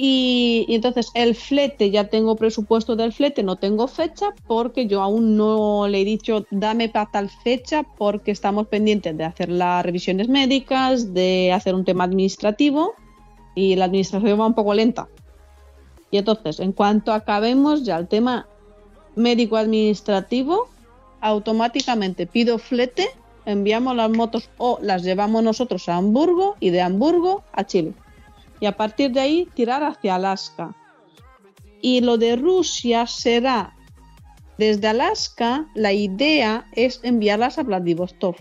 Y, 0.00 0.64
y 0.68 0.76
entonces 0.76 1.10
el 1.14 1.34
flete, 1.34 1.90
ya 1.90 2.08
tengo 2.08 2.36
presupuesto 2.36 2.94
del 2.94 3.12
flete, 3.12 3.42
no 3.42 3.56
tengo 3.56 3.88
fecha 3.88 4.26
porque 4.46 4.86
yo 4.86 5.02
aún 5.02 5.36
no 5.36 5.88
le 5.88 6.00
he 6.00 6.04
dicho 6.04 6.46
dame 6.52 6.88
para 6.88 7.10
tal 7.10 7.28
fecha 7.28 7.82
porque 7.96 8.30
estamos 8.30 8.68
pendientes 8.68 9.16
de 9.18 9.24
hacer 9.24 9.48
las 9.48 9.84
revisiones 9.84 10.28
médicas, 10.28 11.12
de 11.14 11.52
hacer 11.52 11.74
un 11.74 11.84
tema 11.84 12.04
administrativo 12.04 12.94
y 13.56 13.74
la 13.74 13.86
administración 13.86 14.38
va 14.40 14.46
un 14.46 14.54
poco 14.54 14.72
lenta. 14.72 15.08
Y 16.12 16.18
entonces, 16.18 16.60
en 16.60 16.72
cuanto 16.72 17.12
acabemos 17.12 17.82
ya 17.82 17.98
el 17.98 18.06
tema 18.06 18.46
médico-administrativo, 19.18 20.68
automáticamente 21.20 22.26
pido 22.26 22.58
flete, 22.58 23.08
enviamos 23.44 23.94
las 23.96 24.10
motos 24.10 24.50
o 24.58 24.78
las 24.80 25.02
llevamos 25.02 25.42
nosotros 25.42 25.88
a 25.88 25.96
Hamburgo 25.96 26.56
y 26.60 26.70
de 26.70 26.80
Hamburgo 26.80 27.42
a 27.52 27.64
Chile. 27.64 27.92
Y 28.60 28.66
a 28.66 28.76
partir 28.76 29.12
de 29.12 29.20
ahí 29.20 29.48
tirar 29.54 29.84
hacia 29.84 30.14
Alaska. 30.14 30.74
Y 31.80 32.00
lo 32.00 32.18
de 32.18 32.36
Rusia 32.36 33.06
será 33.06 33.74
desde 34.58 34.88
Alaska, 34.88 35.68
la 35.76 35.92
idea 35.92 36.66
es 36.72 36.98
enviarlas 37.04 37.58
a 37.58 37.62
Vladivostok. 37.62 38.36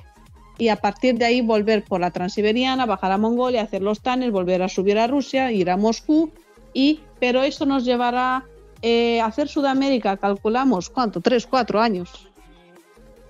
Y 0.57 0.69
a 0.69 0.77
partir 0.77 1.19
de 1.19 1.25
ahí 1.25 1.41
volver 1.41 1.83
por 1.83 2.01
la 2.01 2.09
Transiberiana, 2.09 2.87
bajar 2.87 3.11
a 3.11 3.19
Mongolia, 3.19 3.61
hacer 3.61 3.83
los 3.83 4.01
tanes, 4.01 4.31
volver 4.31 4.63
a 4.63 4.69
subir 4.69 4.97
a 4.97 5.05
Rusia, 5.05 5.51
ir 5.51 5.69
a 5.69 5.77
Moscú. 5.77 6.31
Y, 6.73 7.01
pero 7.19 7.43
eso 7.43 7.67
nos 7.67 7.85
llevará 7.85 8.45
eh, 8.81 9.19
hacer 9.21 9.47
Sudamérica, 9.47 10.17
calculamos, 10.17 10.89
¿cuánto? 10.89 11.21
¿Tres, 11.21 11.45
cuatro 11.47 11.79
años? 11.79 12.27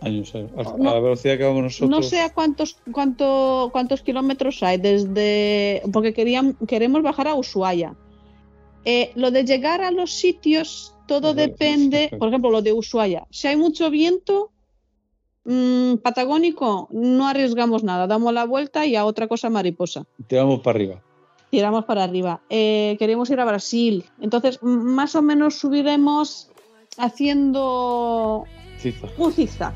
Años, 0.01 0.33
a, 0.35 0.39
a 0.39 0.77
No- 0.77 0.93
la 0.93 0.99
velocidad 0.99 1.37
que 1.37 1.43
vamos 1.43 1.63
nosotros. 1.63 1.89
No 1.89 2.03
sé 2.03 2.21
a 2.21 2.31
cuántos, 2.33 2.77
cuánto, 2.91 3.69
cuántos 3.71 4.01
kilómetros 4.01 4.61
hay 4.61 4.77
desde. 4.77 5.81
Porque 5.91 6.13
querían, 6.13 6.53
queremos 6.67 7.01
bajar 7.01 7.27
a 7.27 7.33
Ushuaia. 7.35 7.95
Eh, 8.85 9.11
lo 9.15 9.31
de 9.31 9.43
llegar 9.43 9.81
a 9.81 9.91
los 9.91 10.11
sitios, 10.11 10.93
todo 11.07 11.33
depende. 11.33 12.11
Por 12.17 12.27
ejemplo, 12.29 12.51
lo 12.51 12.61
de 12.61 12.73
Ushuaia. 12.73 13.25
Si 13.31 13.47
hay 13.47 13.55
mucho 13.57 13.89
viento 13.89 14.51
mm, 15.45 15.95
patagónico, 15.95 16.87
no 16.91 17.27
arriesgamos 17.27 17.83
nada. 17.83 18.05
Damos 18.07 18.33
la 18.33 18.45
vuelta 18.45 18.85
y 18.85 18.95
a 18.95 19.03
otra 19.03 19.27
cosa 19.27 19.49
mariposa. 19.49 20.05
Te 20.27 20.37
vamos 20.37 20.59
para 20.59 20.77
arriba. 20.77 21.03
Tiramos 21.49 21.85
para 21.85 22.03
arriba. 22.03 22.41
Eh, 22.49 22.95
queremos 22.99 23.29
ir 23.29 23.39
a 23.39 23.45
Brasil. 23.45 24.05
Entonces, 24.19 24.59
más 24.61 25.15
o 25.15 25.21
menos 25.21 25.55
subiremos 25.55 26.49
haciendo 26.97 28.45
un 29.17 29.33
zigzag. 29.33 29.73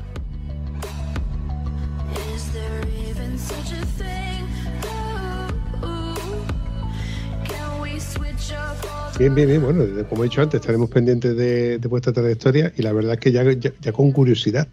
Bien, 9.18 9.34
bien, 9.34 9.46
bien. 9.46 9.62
Bueno, 9.62 9.84
como 10.08 10.24
he 10.24 10.28
dicho 10.28 10.42
antes, 10.42 10.60
estaremos 10.60 10.90
pendientes 10.90 11.36
de, 11.36 11.78
de 11.78 11.88
vuestra 11.88 12.12
trayectoria 12.12 12.72
y 12.76 12.82
la 12.82 12.92
verdad 12.92 13.14
es 13.14 13.20
que 13.20 13.30
ya, 13.30 13.44
ya, 13.52 13.72
ya 13.80 13.92
con 13.92 14.10
curiosidad, 14.10 14.68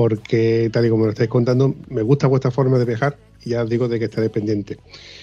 porque 0.00 0.70
tal 0.72 0.86
y 0.86 0.88
como 0.88 1.04
lo 1.04 1.10
estáis 1.10 1.28
contando, 1.28 1.74
me 1.90 2.00
gusta 2.00 2.26
vuestra 2.26 2.50
forma 2.50 2.78
de 2.78 2.86
viajar 2.86 3.18
y 3.44 3.50
ya 3.50 3.62
os 3.62 3.68
digo 3.68 3.86
de 3.86 3.98
que 3.98 4.06
estaré 4.06 4.30
pendiente. 4.30 4.78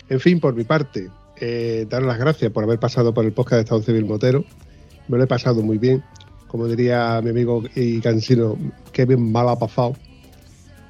En 0.07 0.19
fin, 0.19 0.39
por 0.39 0.53
mi 0.53 0.65
parte, 0.65 1.09
eh, 1.37 1.87
daros 1.89 2.07
las 2.07 2.19
gracias 2.19 2.51
por 2.51 2.63
haber 2.63 2.77
pasado 2.77 3.11
por 3.11 3.25
el 3.25 3.31
podcast 3.31 3.53
de 3.53 3.61
Estado 3.61 3.81
Civil 3.81 4.05
Motero. 4.05 4.45
Me 5.07 5.17
lo 5.17 5.23
he 5.23 5.25
pasado 5.25 5.63
muy 5.63 5.79
bien. 5.79 6.03
Como 6.45 6.67
diría 6.67 7.19
mi 7.23 7.31
amigo 7.31 7.63
y 7.73 8.01
cansino, 8.01 8.55
qué 8.91 9.05
bien 9.05 9.31
mal 9.31 9.49
ha. 9.49 9.57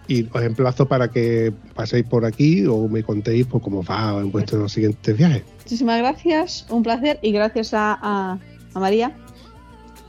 Y 0.09 0.27
os 0.33 0.43
emplazo 0.43 0.85
para 0.85 1.09
que 1.09 1.53
paséis 1.73 2.05
por 2.05 2.25
aquí 2.25 2.65
o 2.65 2.89
me 2.89 3.03
contéis 3.03 3.45
pues, 3.45 3.63
cómo 3.63 3.85
va 3.85 4.19
en 4.19 4.33
vuestros 4.33 4.73
siguientes 4.73 5.17
viajes. 5.17 5.43
Muchísimas 5.59 5.99
gracias, 5.99 6.65
un 6.69 6.83
placer 6.83 7.19
y 7.21 7.31
gracias 7.31 7.69
a 7.73 8.37
María. 8.73 9.15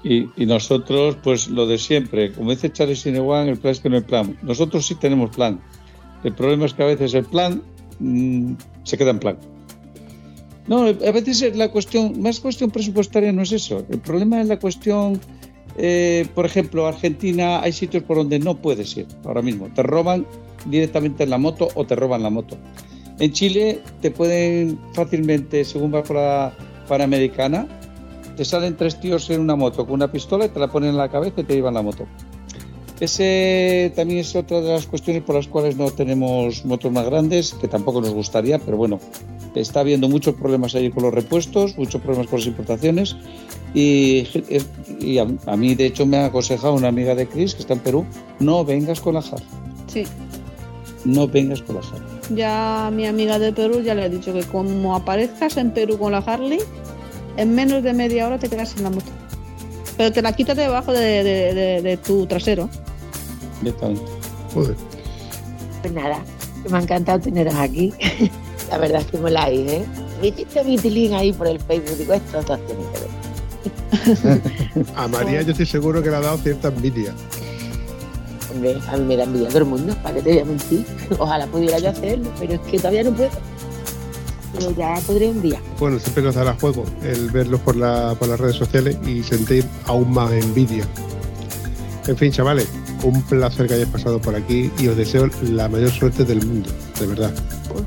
Y, 0.04 0.28
nosotros, 0.46 1.16
pues 1.22 1.48
lo 1.48 1.66
de 1.66 1.76
siempre, 1.76 2.32
como 2.32 2.50
dice 2.50 2.72
Charlie 2.72 2.96
Sinewan, 2.96 3.48
el 3.48 3.58
plan 3.58 3.72
es 3.72 3.80
que 3.80 3.88
no 3.88 3.96
hay 3.96 4.02
plan. 4.02 4.38
Nosotros 4.42 4.86
sí 4.86 4.94
tenemos 4.94 5.30
plan. 5.30 5.60
El 6.24 6.34
problema 6.34 6.66
es 6.66 6.74
que 6.74 6.82
a 6.82 6.86
veces 6.86 7.14
el 7.14 7.24
plan 7.24 7.62
mm, 7.98 8.52
se 8.84 8.96
queda 8.96 9.10
en 9.10 9.18
plan. 9.18 9.38
No, 10.68 10.82
a 10.82 11.12
veces 11.12 11.42
es 11.42 11.56
la 11.56 11.70
cuestión, 11.70 12.20
más 12.20 12.40
cuestión 12.40 12.70
presupuestaria 12.70 13.32
no 13.32 13.42
es 13.42 13.52
eso. 13.52 13.84
El 13.88 14.00
problema 14.00 14.40
es 14.40 14.48
la 14.48 14.58
cuestión, 14.58 15.18
eh, 15.78 16.26
por 16.34 16.44
ejemplo, 16.44 16.86
Argentina 16.86 17.60
hay 17.60 17.72
sitios 17.72 18.02
por 18.02 18.18
donde 18.18 18.38
no 18.38 18.56
puedes 18.56 18.96
ir 18.96 19.06
ahora 19.24 19.42
mismo. 19.42 19.68
Te 19.74 19.82
roban 19.82 20.26
directamente 20.66 21.24
en 21.24 21.30
la 21.30 21.38
moto 21.38 21.68
o 21.74 21.86
te 21.86 21.96
roban 21.96 22.22
la 22.22 22.30
moto. 22.30 22.56
En 23.18 23.32
Chile 23.32 23.80
te 24.00 24.10
pueden 24.10 24.78
fácilmente, 24.92 25.64
según 25.64 25.90
vas 25.90 26.06
por 26.06 26.16
la 26.16 26.54
Panamericana, 26.86 27.66
te 28.38 28.44
salen 28.44 28.76
tres 28.76 29.00
tíos 29.00 29.28
en 29.30 29.40
una 29.40 29.56
moto 29.56 29.84
con 29.84 29.94
una 29.94 30.12
pistola 30.12 30.44
y 30.44 30.48
te 30.48 30.60
la 30.60 30.68
ponen 30.68 30.90
en 30.90 30.96
la 30.96 31.08
cabeza 31.08 31.40
y 31.40 31.44
te 31.44 31.54
llevan 31.54 31.74
la 31.74 31.82
moto. 31.82 32.06
Ese 33.00 33.92
también 33.96 34.20
es 34.20 34.34
otra 34.36 34.60
de 34.60 34.72
las 34.72 34.86
cuestiones 34.86 35.22
por 35.24 35.34
las 35.34 35.48
cuales 35.48 35.76
no 35.76 35.90
tenemos 35.90 36.64
motos 36.64 36.92
más 36.92 37.04
grandes, 37.06 37.52
que 37.54 37.66
tampoco 37.66 38.00
nos 38.00 38.10
gustaría, 38.14 38.60
pero 38.60 38.76
bueno, 38.76 39.00
está 39.56 39.80
habiendo 39.80 40.08
muchos 40.08 40.36
problemas 40.36 40.76
ahí 40.76 40.88
con 40.90 41.02
los 41.02 41.12
repuestos, 41.12 41.76
muchos 41.76 42.00
problemas 42.00 42.28
con 42.28 42.38
las 42.38 42.46
importaciones 42.46 43.16
y, 43.74 44.24
a, 45.18 45.52
a 45.52 45.56
mí 45.56 45.74
de 45.74 45.86
hecho 45.86 46.06
me 46.06 46.18
ha 46.18 46.26
aconsejado 46.26 46.74
una 46.74 46.88
amiga 46.88 47.16
de 47.16 47.26
Chris 47.26 47.54
que 47.56 47.62
está 47.62 47.74
en 47.74 47.80
Perú, 47.80 48.04
no 48.38 48.64
vengas 48.64 49.00
con 49.00 49.14
la 49.14 49.20
Harley, 49.20 49.46
Sí, 49.88 50.04
no 51.04 51.26
vengas 51.26 51.60
con 51.62 51.76
la 51.76 51.82
Harley. 51.82 52.36
ya 52.36 52.90
mi 52.92 53.06
amiga 53.06 53.38
de 53.40 53.52
Perú 53.52 53.80
ya 53.80 53.94
le 53.96 54.06
he 54.06 54.10
dicho 54.10 54.32
que 54.32 54.42
como 54.44 54.94
aparezcas 54.94 55.56
en 55.56 55.72
Perú 55.72 55.98
con 55.98 56.12
la 56.12 56.18
Harley, 56.18 56.58
en 57.38 57.54
menos 57.54 57.82
de 57.82 57.92
media 57.94 58.26
hora 58.26 58.38
te 58.38 58.48
quedas 58.48 58.68
sin 58.70 58.82
la 58.82 58.90
moto. 58.90 59.10
Pero 59.96 60.12
te 60.12 60.20
la 60.22 60.32
quitas 60.32 60.56
de 60.56 60.62
debajo 60.64 60.92
de, 60.92 61.24
de- 61.24 61.54
de- 61.54 61.82
de 61.82 61.96
tu 61.96 62.26
trasero. 62.26 62.68
Directamente. 63.60 64.02
Joder. 64.54 64.76
Pues 65.82 65.92
nada, 65.94 66.22
que 66.62 66.68
me 66.68 66.78
ha 66.78 66.82
encantado 66.82 67.18
teneros 67.20 67.54
aquí. 67.54 67.92
La 68.70 68.76
verdad 68.78 69.00
es 69.00 69.06
que 69.06 69.16
moláis, 69.18 69.60
¿eh? 69.70 69.84
Me 70.20 70.28
hiciste 70.28 70.62
mi 70.62 70.76
tilín 70.76 71.14
ahí 71.14 71.32
por 71.32 71.46
el 71.46 71.58
Facebook. 71.58 71.96
Digo, 71.96 72.12
estos 72.12 72.44
dos 72.44 72.60
tienen 72.66 72.84
que 72.92 73.00
ver. 73.00 73.08
A 74.96 75.08
María 75.08 75.40
yo 75.42 75.52
estoy 75.52 75.64
seguro 75.66 76.02
que 76.02 76.10
le 76.10 76.16
ha 76.16 76.20
dado 76.20 76.36
cierta 76.38 76.68
envidia. 76.68 77.14
Hombre, 78.52 78.76
a 78.88 78.96
mí 78.96 79.04
me 79.04 79.16
da 79.16 79.24
envidia 79.24 79.48
todo 79.48 79.58
el 79.58 79.64
mundo, 79.64 79.94
¿para 80.02 80.16
qué 80.16 80.22
te 80.22 80.30
voy 80.32 80.38
a 80.40 80.44
mentir? 80.44 80.84
Ojalá 81.18 81.46
pudiera 81.46 81.78
yo 81.78 81.90
hacerlo, 81.90 82.30
pero 82.38 82.54
es 82.54 82.60
que 82.60 82.76
todavía 82.78 83.04
no 83.04 83.12
puedo. 83.12 83.30
Pero 84.58 84.70
ya 84.76 84.94
podré 85.06 85.28
un 85.28 85.42
día. 85.42 85.60
Bueno, 85.78 85.98
siempre 85.98 86.22
nos 86.22 86.34
dará 86.34 86.54
juego 86.54 86.84
el 87.02 87.30
verlos 87.30 87.60
por, 87.60 87.76
la, 87.76 88.14
por 88.18 88.28
las 88.28 88.38
redes 88.38 88.56
sociales 88.56 88.98
y 89.06 89.22
sentir 89.22 89.64
aún 89.86 90.12
más 90.12 90.32
envidia. 90.32 90.84
En 92.06 92.16
fin, 92.16 92.32
chavales, 92.32 92.68
un 93.02 93.22
placer 93.22 93.66
que 93.66 93.74
hayáis 93.74 93.88
pasado 93.90 94.20
por 94.20 94.34
aquí 94.34 94.70
y 94.78 94.88
os 94.88 94.96
deseo 94.96 95.28
la 95.42 95.68
mayor 95.68 95.90
suerte 95.90 96.24
del 96.24 96.44
mundo, 96.44 96.70
de 96.98 97.06
verdad. 97.06 97.32
Pues, 97.72 97.84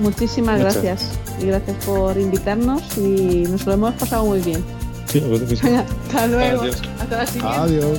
muchísimas 0.00 0.58
Muchas. 0.58 0.82
gracias. 0.82 1.10
Y 1.42 1.46
gracias 1.46 1.76
por 1.84 2.16
invitarnos 2.16 2.82
y 2.96 3.44
nos 3.48 3.66
lo 3.66 3.72
hemos 3.72 3.94
pasado 3.94 4.24
muy 4.24 4.40
bien. 4.40 4.64
Sí. 5.06 5.20
Hasta 6.08 6.26
luego. 6.26 6.62
Adiós. 6.62 6.82
Hasta 7.00 7.16
la 7.16 7.26
siguiente. 7.26 7.58
Adiós. 7.58 7.98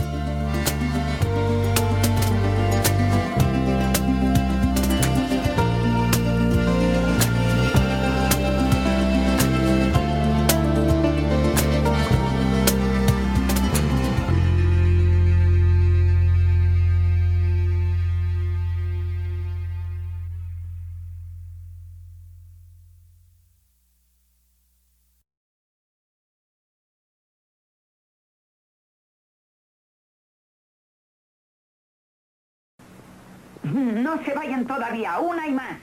No 34.05 34.23
se 34.23 34.33
vayan 34.33 34.67
todavía, 34.67 35.19
una 35.19 35.47
y 35.47 35.51
más. 35.51 35.79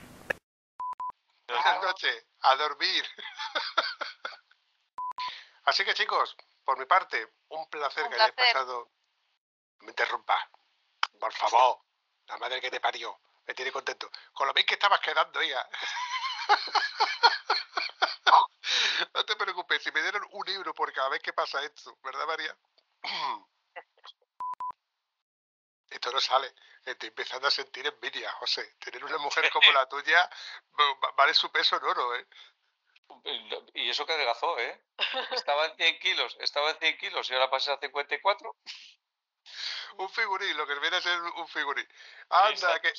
Buenas 1.46 1.82
noches, 1.82 2.26
a 2.40 2.56
dormir. 2.56 3.04
Así 5.64 5.84
que 5.84 5.94
chicos, 5.94 6.36
por 6.64 6.78
mi 6.78 6.84
parte, 6.84 7.32
un 7.48 7.68
placer 7.70 8.04
Un 8.04 8.10
que 8.10 8.16
hayáis 8.16 8.34
placer. 8.34 8.52
pasado. 8.54 8.90
No 9.78 9.84
me 9.84 9.90
interrumpa, 9.90 10.50
por 11.18 11.32
favor. 11.32 11.80
La 12.26 12.36
madre 12.36 12.60
que 12.60 12.70
te 12.70 12.80
parió, 12.80 13.18
me 13.46 13.54
tiene 13.54 13.72
contento. 13.72 14.10
Con 14.32 14.46
lo 14.46 14.52
bien 14.52 14.66
que 14.66 14.74
estabas 14.74 15.00
quedando, 15.00 15.42
hija. 15.42 15.66
No 19.14 19.24
te 19.24 19.36
preocupes, 19.36 19.82
si 19.82 19.90
me 19.92 20.02
dieron 20.02 20.26
un 20.32 20.48
euro 20.48 20.74
por 20.74 20.92
cada 20.92 21.08
vez 21.08 21.22
que 21.22 21.32
pasa 21.32 21.62
esto, 21.62 21.96
¿verdad, 22.02 22.26
María? 22.26 22.56
Esto 25.90 26.12
no 26.12 26.20
sale. 26.20 26.52
Estoy 26.84 27.08
empezando 27.08 27.48
a 27.48 27.50
sentir 27.50 27.86
envidia, 27.86 28.30
José. 28.32 28.74
Tener 28.78 29.04
una 29.04 29.18
mujer 29.18 29.50
como 29.52 29.70
la 29.72 29.86
tuya 29.88 30.28
va- 30.78 31.10
vale 31.16 31.34
su 31.34 31.50
peso 31.50 31.76
en 31.76 31.84
oro, 31.84 32.14
¿eh? 32.16 32.26
Y 33.74 33.88
eso 33.90 34.04
que 34.06 34.12
adelgazó, 34.12 34.58
¿eh? 34.58 34.84
Estaba 35.32 35.66
en 35.66 35.76
100 35.76 35.98
kilos, 35.98 36.36
estaba 36.40 36.70
en 36.70 36.78
100 36.78 36.98
kilos 36.98 37.30
y 37.30 37.34
ahora 37.34 37.50
pasa 37.50 37.72
a 37.74 37.78
54. 37.78 38.56
Un 39.96 40.10
figurín, 40.10 40.56
lo 40.56 40.66
que 40.66 40.78
viene 40.78 40.98
a 40.98 41.00
ser 41.00 41.20
un 41.20 41.48
figurín. 41.48 41.88
Anda, 42.28 42.78
que. 42.80 42.92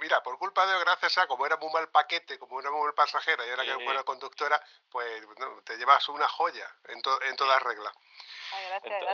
Mira, 0.00 0.22
por 0.22 0.38
culpa 0.38 0.64
de 0.66 0.78
gracias 0.78 1.18
a 1.18 1.26
como 1.26 1.44
era 1.44 1.56
muy 1.56 1.70
mal 1.72 1.90
paquete, 1.90 2.38
como 2.38 2.60
era 2.60 2.70
muy 2.70 2.82
mal 2.82 2.94
pasajera 2.94 3.44
y 3.44 3.50
ahora 3.50 3.64
que 3.64 3.70
es 3.70 3.84
buena 3.84 4.04
conductora, 4.04 4.64
pues 4.88 5.26
no, 5.38 5.60
te 5.62 5.76
llevas 5.76 6.08
una 6.08 6.28
joya 6.28 6.72
en, 6.84 7.02
to- 7.02 7.20
en 7.22 7.36
todas 7.36 7.60
reglas. 7.62 7.92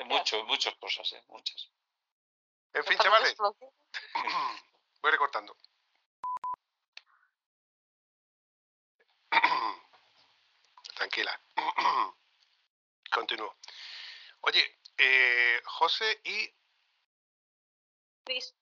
Mucho, 0.04 0.44
muchas 0.44 0.74
cosas, 0.74 1.10
¿eh? 1.12 1.22
Muchas. 1.28 1.68
En 2.72 2.84
fin, 2.84 2.98
chavales, 2.98 3.34
voy 5.02 5.10
recortando. 5.10 5.56
Tranquila. 10.94 11.40
Continúo. 13.10 13.56
Oye, 14.42 14.78
eh, 14.96 15.60
José 15.64 16.20
y 16.24 16.54
Cris, 18.24 18.54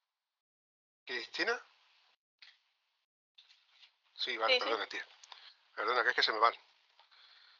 Cristina. 1.04 1.60
Sí, 4.14 4.36
vale, 4.36 4.54
Sí, 4.54 4.60
sí. 4.60 4.64
perdona, 4.64 4.86
tía. 4.88 5.06
Perdona, 5.76 6.02
que 6.02 6.08
es 6.10 6.14
que 6.16 6.22
se 6.22 6.32
me 6.32 6.38
van. 6.38 6.54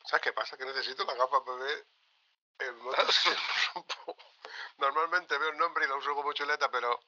¿Sabes 0.04 0.22
qué 0.22 0.32
pasa? 0.32 0.56
Que 0.56 0.64
necesito 0.64 1.04
las 1.04 1.16
gafas 1.16 1.42
para 1.44 1.58
ver 1.58 1.86
el 2.60 2.74
moto. 2.76 2.96
Normalmente 4.78 5.36
veo 5.38 5.50
el 5.50 5.58
nombre 5.58 5.84
y 5.84 5.88
lo 5.88 5.96
uso 5.98 6.14
como 6.14 6.32
chuleta, 6.32 6.70
pero... 6.70 6.98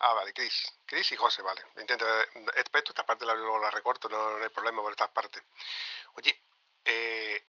Ah, 0.00 0.12
vale, 0.12 0.32
Cris. 0.32 0.72
Cris 0.86 1.12
y 1.12 1.16
José, 1.16 1.42
vale. 1.42 1.62
Intento... 1.76 2.06
Esto, 2.54 2.78
esta 2.78 3.04
parte 3.06 3.24
la, 3.24 3.34
luego 3.34 3.58
la 3.58 3.70
recorto, 3.70 4.08
no, 4.08 4.38
no 4.38 4.42
hay 4.42 4.50
problema 4.50 4.82
por 4.82 4.92
estas 4.92 5.10
partes. 5.10 5.42
Oye, 6.14 6.44
eh, 6.84 7.46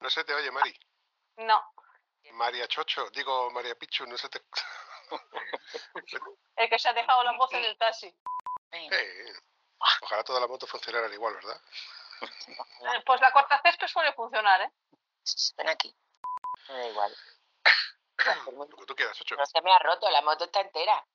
no 0.00 0.08
se 0.10 0.24
te 0.24 0.34
oye, 0.34 0.50
Mari. 0.50 0.78
no. 1.36 1.72
María 2.32 2.66
Chocho, 2.66 3.08
digo 3.10 3.50
María 3.50 3.76
Pichu, 3.76 4.04
no 4.04 4.18
se 4.18 4.28
te... 4.28 4.42
El 6.56 6.68
que 6.68 6.78
se 6.78 6.88
ha 6.88 6.92
dejado 6.92 7.22
la 7.22 7.32
voz 7.32 7.52
en 7.52 7.64
el 7.64 7.78
taxi. 7.78 8.14
Eh, 8.72 9.32
ojalá 10.02 10.24
toda 10.24 10.40
la 10.40 10.48
moto 10.48 10.66
funcionara 10.66 11.06
igual, 11.14 11.34
¿verdad? 11.34 11.60
Eh, 12.20 13.02
Pues 13.06 13.20
la 13.20 13.30
corta 13.30 13.60
césped 13.62 13.86
suele 13.86 14.12
funcionar, 14.14 14.60
¿eh? 14.60 14.72
Ven 15.56 15.68
aquí. 15.68 15.94
Me 16.68 16.74
da 16.74 16.88
igual. 16.88 17.16
Lo 18.34 18.66
que 18.68 18.86
tú 18.86 18.94
quieras, 18.94 19.16
Chocho. 19.16 19.36
No 19.36 19.46
se 19.46 19.60
me 19.62 19.72
ha 19.72 19.78
roto, 19.78 20.08
la 20.10 20.22
moto 20.22 20.44
está 20.44 20.60
entera. 20.60 21.06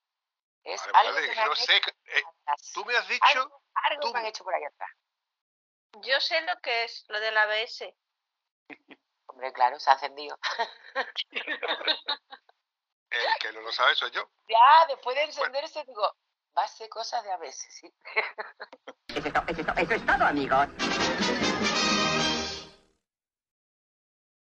Es 0.64 0.80
Vale, 0.92 0.98
algo 0.98 1.14
vale, 1.14 1.28
que 1.28 1.48
me 1.48 1.56
sé. 1.56 1.76
hecho 1.76 1.90
eh, 2.04 2.22
tú 2.72 2.84
me 2.84 2.96
has 2.96 3.08
dicho... 3.08 3.24
Algo, 3.26 3.62
algo 3.74 4.00
tú- 4.02 4.12
me 4.12 4.20
han 4.20 4.26
hecho 4.26 4.44
por 4.44 4.54
aquí 4.54 4.64
atrás. 4.64 4.90
Yo 6.02 6.20
sé 6.20 6.40
lo 6.42 6.56
que 6.60 6.84
es 6.84 7.04
lo 7.08 7.18
del 7.20 7.36
ABS. 7.36 7.94
Hombre, 9.26 9.52
claro, 9.52 9.78
se 9.80 9.90
ha 9.90 9.94
encendido. 9.94 10.38
El 13.10 13.34
que 13.40 13.52
no 13.52 13.60
lo 13.60 13.72
sabe 13.72 13.94
soy 13.94 14.10
yo. 14.10 14.30
ya, 14.48 14.86
después 14.88 15.14
de 15.16 15.24
encenderse, 15.24 15.84
digo, 15.84 16.16
va 16.56 16.62
a 16.64 16.68
ser 16.68 16.88
cosas 16.88 17.22
de 17.24 17.32
a 17.32 17.36
veces, 17.36 17.74
sí. 17.74 17.92
Eso 19.14 19.28
es 19.28 19.32
to- 19.34 19.44
eso 19.46 19.60
es 19.60 19.66
to- 19.66 19.74
eso 19.76 19.94
es 19.94 20.04
todo, 20.04 20.24
amigos. 20.26 20.68